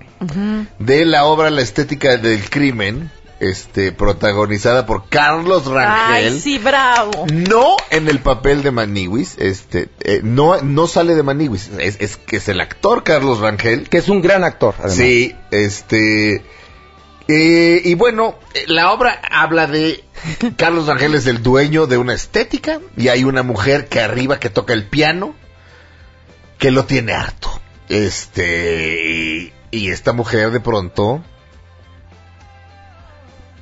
de 0.78 1.04
la 1.04 1.24
obra 1.24 1.50
La 1.50 1.62
estética 1.62 2.16
del 2.16 2.48
crimen, 2.50 3.10
este, 3.40 3.92
protagonizada 3.92 4.86
por 4.86 5.08
Carlos 5.08 5.66
Rangel. 5.66 6.32
Ay, 6.34 6.40
sí, 6.40 6.58
bravo. 6.58 7.26
No 7.30 7.76
en 7.90 8.08
el 8.08 8.20
papel 8.20 8.62
de 8.62 8.70
Maniwis, 8.70 9.36
este, 9.38 9.88
eh, 10.00 10.20
no, 10.22 10.60
no 10.62 10.86
sale 10.86 11.14
de 11.14 11.22
Maniwis, 11.22 11.70
es, 11.78 11.96
es 12.00 12.16
que 12.16 12.36
es 12.36 12.48
el 12.48 12.60
actor 12.60 13.04
Carlos 13.04 13.40
Rangel. 13.40 13.88
Que 13.88 13.98
es 13.98 14.08
un 14.08 14.22
gran 14.22 14.44
actor, 14.44 14.74
además. 14.78 14.96
Sí, 14.96 15.34
este, 15.50 16.42
eh, 17.28 17.82
y 17.84 17.94
bueno, 17.94 18.38
eh, 18.54 18.64
la 18.66 18.92
obra 18.92 19.20
habla 19.30 19.66
de 19.66 20.02
Carlos 20.56 20.86
Rangel 20.86 21.14
es 21.14 21.26
el 21.26 21.42
dueño 21.42 21.86
de 21.86 21.98
una 21.98 22.14
estética 22.14 22.80
y 22.96 23.08
hay 23.08 23.24
una 23.24 23.42
mujer 23.42 23.88
que 23.88 24.00
arriba 24.00 24.40
que 24.40 24.50
toca 24.50 24.72
el 24.72 24.86
piano 24.86 25.34
que 26.58 26.70
lo 26.70 26.86
tiene 26.86 27.12
harto. 27.12 27.48
Este, 27.88 29.02
y, 29.06 29.52
y 29.70 29.90
esta 29.90 30.12
mujer 30.12 30.50
de 30.50 30.60
pronto 30.60 31.22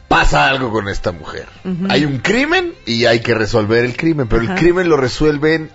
pasa 0.08 0.48
algo 0.48 0.70
con 0.70 0.88
esta 0.88 1.12
mujer. 1.12 1.46
Hay 1.88 2.04
un 2.04 2.18
crimen 2.18 2.74
y 2.84 3.06
hay 3.06 3.20
que 3.20 3.34
resolver 3.34 3.84
el 3.84 3.96
crimen, 3.96 4.28
pero 4.28 4.42
el 4.42 4.54
crimen 4.54 4.88
lo 4.88 4.96
resuelven, 4.96 5.70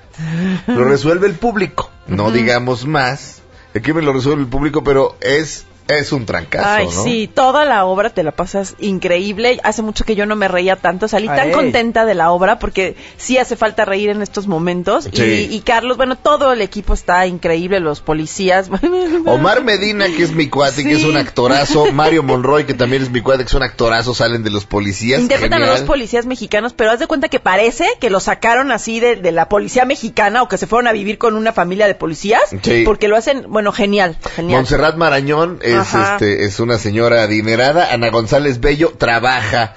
lo 0.67 0.83
resuelve 0.83 1.27
el 1.27 1.35
público, 1.35 1.91
no 2.07 2.31
digamos 2.31 2.85
más. 2.85 3.41
El 3.73 3.81
crimen 3.81 4.05
lo 4.05 4.13
resuelve 4.13 4.41
el 4.41 4.49
público, 4.49 4.83
pero 4.83 5.17
es 5.21 5.65
es 5.87 6.11
un 6.11 6.25
trancazo, 6.25 6.67
Ay, 6.67 6.85
¿no? 6.85 7.03
sí, 7.03 7.29
toda 7.33 7.65
la 7.65 7.85
obra 7.85 8.09
te 8.09 8.23
la 8.23 8.31
pasas 8.31 8.75
increíble. 8.79 9.59
Hace 9.63 9.81
mucho 9.81 10.05
que 10.05 10.15
yo 10.15 10.25
no 10.25 10.35
me 10.35 10.47
reía 10.47 10.75
tanto. 10.75 11.07
Salí 11.07 11.27
tan 11.27 11.51
contenta 11.51 12.05
de 12.05 12.15
la 12.15 12.31
obra 12.31 12.59
porque 12.59 12.95
sí 13.17 13.37
hace 13.37 13.55
falta 13.55 13.85
reír 13.85 14.09
en 14.09 14.21
estos 14.21 14.47
momentos. 14.47 15.09
Sí. 15.11 15.23
Y, 15.23 15.55
y 15.55 15.61
Carlos, 15.61 15.97
bueno, 15.97 16.17
todo 16.17 16.53
el 16.53 16.61
equipo 16.61 16.93
está 16.93 17.25
increíble, 17.27 17.79
los 17.79 18.01
policías. 18.01 18.69
Omar 19.25 19.63
Medina, 19.63 20.05
que 20.05 20.23
es 20.23 20.31
mi 20.31 20.47
cuate, 20.47 20.83
que 20.83 20.93
es 20.93 21.03
un 21.03 21.17
actorazo. 21.17 21.91
Mario 21.91 22.23
Monroy, 22.23 22.65
que 22.65 22.73
también 22.73 23.01
es 23.01 23.09
mi 23.09 23.21
cuate, 23.21 23.43
que 23.43 23.49
es 23.49 23.53
un 23.53 23.63
actorazo, 23.63 24.13
salen 24.13 24.43
de 24.43 24.49
los 24.49 24.65
policías. 24.65 25.19
Interpretan 25.19 25.63
a 25.63 25.67
dos 25.67 25.81
policías 25.81 26.25
mexicanos, 26.25 26.73
pero 26.73 26.91
haz 26.91 26.99
de 26.99 27.07
cuenta 27.07 27.27
que 27.29 27.39
parece 27.39 27.85
que 27.99 28.09
los 28.09 28.23
sacaron 28.23 28.71
así 28.71 28.99
de, 28.99 29.15
de 29.15 29.31
la 29.31 29.49
policía 29.49 29.85
mexicana 29.85 30.43
o 30.43 30.47
que 30.47 30.57
se 30.57 30.67
fueron 30.67 30.87
a 30.87 30.93
vivir 30.93 31.17
con 31.17 31.35
una 31.35 31.53
familia 31.53 31.87
de 31.87 31.95
policías. 31.95 32.41
Sí. 32.61 32.83
Porque 32.85 33.07
lo 33.07 33.17
hacen, 33.17 33.45
bueno, 33.49 33.71
genial, 33.71 34.17
genial. 34.35 34.59
Montserrat 34.59 34.95
Marañón 34.95 35.59
es, 35.71 35.93
Ajá. 35.95 36.13
este, 36.13 36.43
es 36.45 36.59
una 36.59 36.77
señora 36.77 37.23
adinerada. 37.23 37.91
Ana 37.93 38.09
González 38.09 38.59
Bello 38.59 38.93
trabaja 38.97 39.73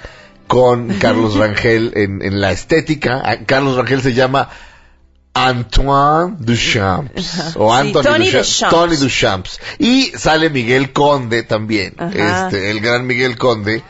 con 0.47 0.89
Carlos 0.99 1.35
Rangel 1.37 1.91
en, 1.95 2.21
en 2.21 2.39
la 2.41 2.51
estética. 2.51 3.21
A- 3.23 3.45
Carlos 3.45 3.75
Rangel 3.77 4.01
se 4.01 4.13
llama 4.13 4.49
Antoine 5.33 6.37
Duchamps. 6.39 7.55
O 7.57 7.71
Sí, 7.73 7.79
Anthony 7.87 8.01
Tony 8.03 8.25
Duchamps. 8.31 8.59
Duchamps. 8.59 8.69
Tony 8.71 8.95
Duchamps. 8.95 9.59
Y 9.79 10.05
sale 10.15 10.49
Miguel 10.49 10.93
Conde 10.93 11.43
también. 11.43 11.93
Ajá. 11.97 12.45
Este, 12.47 12.71
el 12.71 12.79
gran 12.79 13.05
Miguel 13.05 13.37
Conde. 13.37 13.83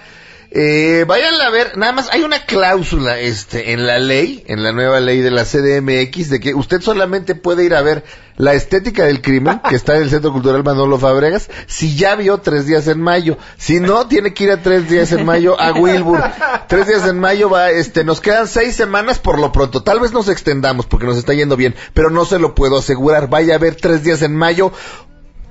Eh, 0.57 1.03
vayan 1.05 1.33
a 1.41 1.49
ver, 1.49 1.77
nada 1.77 1.91
más 1.91 2.07
hay 2.13 2.23
una 2.23 2.45
cláusula 2.45 3.19
este 3.19 3.73
en 3.73 3.85
la 3.85 3.99
ley, 3.99 4.41
en 4.47 4.63
la 4.63 4.71
nueva 4.71 5.01
ley 5.01 5.19
de 5.19 5.29
la 5.29 5.43
CDMX, 5.43 6.29
de 6.29 6.39
que 6.39 6.53
usted 6.53 6.79
solamente 6.79 7.35
puede 7.35 7.65
ir 7.65 7.75
a 7.75 7.81
ver 7.81 8.05
la 8.37 8.53
estética 8.53 9.03
del 9.03 9.21
crimen, 9.21 9.59
que 9.67 9.75
está 9.75 9.97
en 9.97 10.03
el 10.03 10.09
Centro 10.09 10.31
Cultural 10.31 10.63
Manolo 10.63 10.97
Fabregas, 10.97 11.49
si 11.67 11.97
ya 11.97 12.15
vio 12.15 12.37
tres 12.37 12.67
días 12.67 12.87
en 12.87 13.01
mayo. 13.01 13.37
Si 13.57 13.81
no, 13.81 14.07
tiene 14.07 14.33
que 14.33 14.45
ir 14.45 14.51
a 14.51 14.61
tres 14.61 14.89
días 14.89 15.11
en 15.11 15.25
mayo 15.25 15.59
a 15.59 15.73
Wilbur. 15.73 16.21
Tres 16.67 16.87
días 16.87 17.05
en 17.05 17.19
mayo 17.19 17.49
va, 17.49 17.71
este, 17.71 18.03
nos 18.03 18.21
quedan 18.21 18.47
seis 18.47 18.75
semanas 18.75 19.19
por 19.19 19.39
lo 19.39 19.51
pronto. 19.51 19.83
Tal 19.83 19.99
vez 19.99 20.13
nos 20.13 20.29
extendamos 20.29 20.85
porque 20.85 21.05
nos 21.05 21.17
está 21.17 21.33
yendo 21.33 21.57
bien, 21.57 21.75
pero 21.93 22.09
no 22.09 22.25
se 22.25 22.39
lo 22.39 22.55
puedo 22.55 22.77
asegurar. 22.77 23.29
Vaya 23.29 23.55
a 23.55 23.59
ver 23.59 23.75
tres 23.75 24.03
días 24.03 24.21
en 24.21 24.35
mayo. 24.35 24.71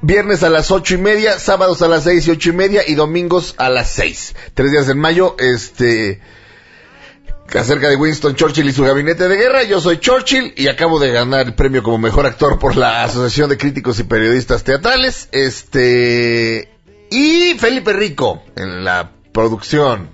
Viernes 0.02 0.42
a 0.42 0.50
las 0.50 0.70
ocho 0.70 0.94
y 0.94 0.98
media, 0.98 1.38
sábados 1.38 1.80
a 1.82 1.88
las 1.88 2.04
seis 2.04 2.26
y 2.26 2.30
ocho 2.30 2.50
y 2.50 2.52
media 2.52 2.82
y 2.86 2.94
domingos 2.94 3.54
a 3.56 3.70
las 3.70 3.90
seis. 3.90 4.34
Tres 4.54 4.70
días 4.70 4.88
en 4.88 4.98
mayo, 4.98 5.36
este, 5.38 6.20
acerca 7.58 7.88
de 7.88 7.96
Winston 7.96 8.34
Churchill 8.34 8.68
y 8.68 8.72
su 8.72 8.84
gabinete 8.84 9.28
de 9.28 9.36
guerra. 9.36 9.62
Yo 9.62 9.80
soy 9.80 9.98
Churchill 9.98 10.54
y 10.56 10.68
acabo 10.68 10.98
de 10.98 11.10
ganar 11.10 11.46
el 11.46 11.54
premio 11.54 11.82
como 11.82 11.98
mejor 11.98 12.26
actor 12.26 12.58
por 12.58 12.76
la 12.76 13.04
Asociación 13.04 13.48
de 13.48 13.58
Críticos 13.58 13.98
y 13.98 14.04
Periodistas 14.04 14.64
Teatrales. 14.64 15.28
Este, 15.32 16.68
y 17.10 17.54
Felipe 17.58 17.92
Rico 17.92 18.42
en 18.56 18.84
la 18.84 19.12
producción. 19.32 20.10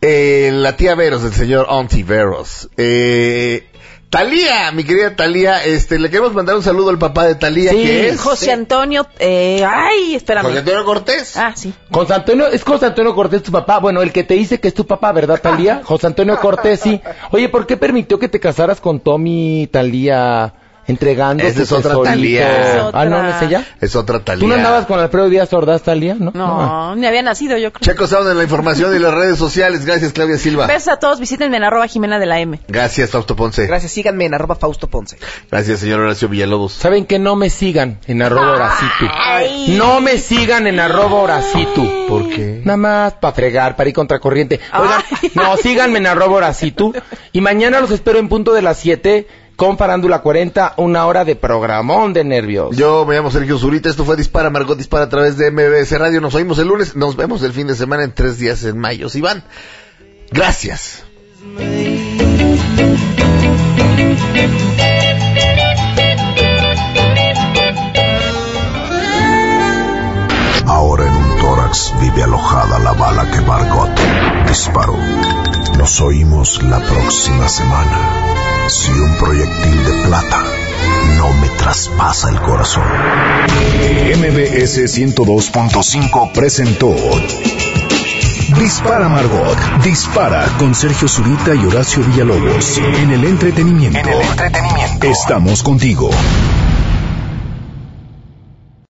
Eh, 0.00 0.50
la 0.52 0.76
tía 0.76 0.94
Veros, 0.94 1.24
del 1.24 1.32
señor 1.32 1.66
Auntie 1.68 2.04
Veros. 2.04 2.68
Eh, 2.76 3.67
Talía, 4.10 4.72
mi 4.72 4.84
querida 4.84 5.14
Talía, 5.16 5.62
este, 5.64 5.98
le 5.98 6.08
queremos 6.08 6.32
mandar 6.32 6.56
un 6.56 6.62
saludo 6.62 6.88
al 6.88 6.98
papá 6.98 7.26
de 7.26 7.34
Talía, 7.34 7.72
que 7.72 8.08
es 8.08 8.18
José 8.18 8.52
Antonio, 8.52 9.06
eh, 9.18 9.62
ay, 9.68 10.14
espérame. 10.14 10.44
José 10.44 10.58
Antonio 10.60 10.84
Cortés. 10.86 11.36
Ah, 11.36 11.52
sí. 11.54 11.74
José 11.90 12.14
Antonio, 12.14 12.46
es 12.46 12.64
José 12.64 12.86
Antonio 12.86 13.14
Cortés 13.14 13.42
tu 13.42 13.52
papá. 13.52 13.80
Bueno, 13.80 14.00
el 14.00 14.10
que 14.10 14.24
te 14.24 14.34
dice 14.34 14.60
que 14.60 14.68
es 14.68 14.74
tu 14.74 14.86
papá, 14.86 15.12
¿verdad, 15.12 15.38
Talía? 15.42 15.82
José 15.84 16.06
Antonio 16.06 16.40
Cortés, 16.40 16.80
sí. 16.80 17.02
Oye, 17.32 17.50
¿por 17.50 17.66
qué 17.66 17.76
permitió 17.76 18.18
que 18.18 18.30
te 18.30 18.40
casaras 18.40 18.80
con 18.80 19.00
Tommy, 19.00 19.68
Talía, 19.70 20.54
entregando 20.88 21.44
Esa 21.44 21.62
es 21.62 21.70
otra? 21.70 21.94
Talía. 22.02 22.88
Es 22.88 22.94
Ah, 22.94 23.04
no, 23.04 23.22
¿no 23.22 23.28
es 23.28 23.42
ella? 23.42 23.64
Es 23.80 23.94
otra 23.94 24.20
Talía. 24.20 24.40
¿Tú 24.40 24.48
no 24.48 24.54
andabas 24.54 24.86
con 24.86 24.98
Alfredo 24.98 25.28
Díaz 25.28 25.52
Ordaz, 25.52 25.82
Talía? 25.82 26.16
No. 26.18 26.32
No, 26.32 26.96
ni 26.96 27.06
había 27.06 27.22
nacido 27.22 27.56
yo 27.58 27.72
creo. 27.72 27.84
Checo 27.84 28.06
Sound 28.06 28.30
en 28.30 28.38
la 28.38 28.42
información 28.42 28.96
y 28.96 28.98
las 28.98 29.14
redes 29.14 29.38
sociales. 29.38 29.84
Gracias, 29.84 30.12
Claudia 30.12 30.38
Silva. 30.38 30.66
Besos 30.66 30.88
a 30.88 30.96
todos, 30.96 31.20
visítenme 31.20 31.58
en 31.58 31.64
arroba 31.64 31.86
Jimena 31.86 32.18
de 32.18 32.26
la 32.26 32.40
M. 32.40 32.58
Gracias, 32.66 33.10
Fausto 33.10 33.36
Ponce. 33.36 33.66
Gracias, 33.66 33.92
síganme 33.92 34.24
en 34.24 34.34
arroba 34.34 34.56
Fausto 34.56 34.88
Ponce. 34.88 35.18
Gracias, 35.50 35.80
señor 35.80 36.00
Horacio 36.00 36.28
Villalobos. 36.28 36.72
¿Saben 36.72 37.04
que 37.04 37.18
no 37.18 37.36
me 37.36 37.50
sigan 37.50 38.00
en 38.06 38.22
arroba 38.22 38.52
Horacitu? 38.52 39.06
No 39.76 40.00
me 40.00 40.16
sigan 40.18 40.66
en 40.66 40.80
arroba 40.80 41.14
Horacitu. 41.16 42.06
¿Por 42.08 42.28
qué? 42.30 42.62
Nada 42.64 42.78
más 42.78 43.12
para 43.14 43.34
fregar, 43.34 43.76
para 43.76 43.90
ir 43.90 43.94
contracorriente. 43.94 44.58
Oigan, 44.72 45.02
no, 45.34 45.56
síganme 45.58 45.98
en 45.98 46.06
arroba 46.06 46.36
Horacitu. 46.36 46.94
Y 47.32 47.42
mañana 47.42 47.80
los 47.80 47.90
espero 47.90 48.18
en 48.18 48.28
punto 48.28 48.54
de 48.54 48.62
las 48.62 48.78
7 48.78 49.26
con 49.58 49.76
Farándula 49.76 50.20
40, 50.20 50.74
una 50.76 51.04
hora 51.06 51.24
de 51.24 51.34
programón 51.34 52.12
de 52.12 52.22
nervios. 52.22 52.76
Yo 52.76 53.04
me 53.04 53.16
llamo 53.16 53.28
Sergio 53.28 53.58
Zurita, 53.58 53.88
esto 53.88 54.04
fue 54.04 54.14
Dispara, 54.14 54.50
Margot 54.50 54.78
Dispara 54.78 55.06
a 55.06 55.08
través 55.08 55.36
de 55.36 55.50
MBS 55.50 55.98
Radio. 55.98 56.20
Nos 56.20 56.36
oímos 56.36 56.60
el 56.60 56.68
lunes, 56.68 56.94
nos 56.94 57.16
vemos 57.16 57.42
el 57.42 57.52
fin 57.52 57.66
de 57.66 57.74
semana 57.74 58.04
en 58.04 58.12
tres 58.12 58.38
días 58.38 58.62
en 58.62 58.78
mayo. 58.78 59.08
Iván, 59.12 59.42
gracias. 60.30 61.02
Ahora 70.66 71.04
en 71.04 71.16
un 71.16 71.40
tórax 71.40 71.94
vive 72.00 72.22
alojada 72.22 72.78
la 72.78 72.92
bala 72.92 73.28
que 73.28 73.40
Margot 73.40 73.90
disparó. 74.46 74.96
Nos 75.76 76.00
oímos 76.00 76.62
la 76.62 76.78
próxima 76.78 77.48
semana. 77.48 78.37
Si 78.68 78.90
un 78.90 79.16
proyectil 79.16 79.84
de 79.84 79.92
plata 80.06 80.44
no 81.16 81.32
me 81.32 81.48
traspasa 81.56 82.28
el 82.28 82.38
corazón. 82.42 82.84
MBS 84.18 84.94
102.5 84.94 86.32
presentó 86.32 86.94
Dispara 88.58 89.08
Margot, 89.08 89.56
dispara 89.82 90.44
con 90.58 90.74
Sergio 90.74 91.08
Zurita 91.08 91.54
y 91.54 91.64
Horacio 91.64 92.02
Villalobos. 92.02 92.76
En 92.76 93.10
el 93.10 93.24
entretenimiento. 93.24 94.10
Estamos 95.00 95.62
contigo. 95.62 96.10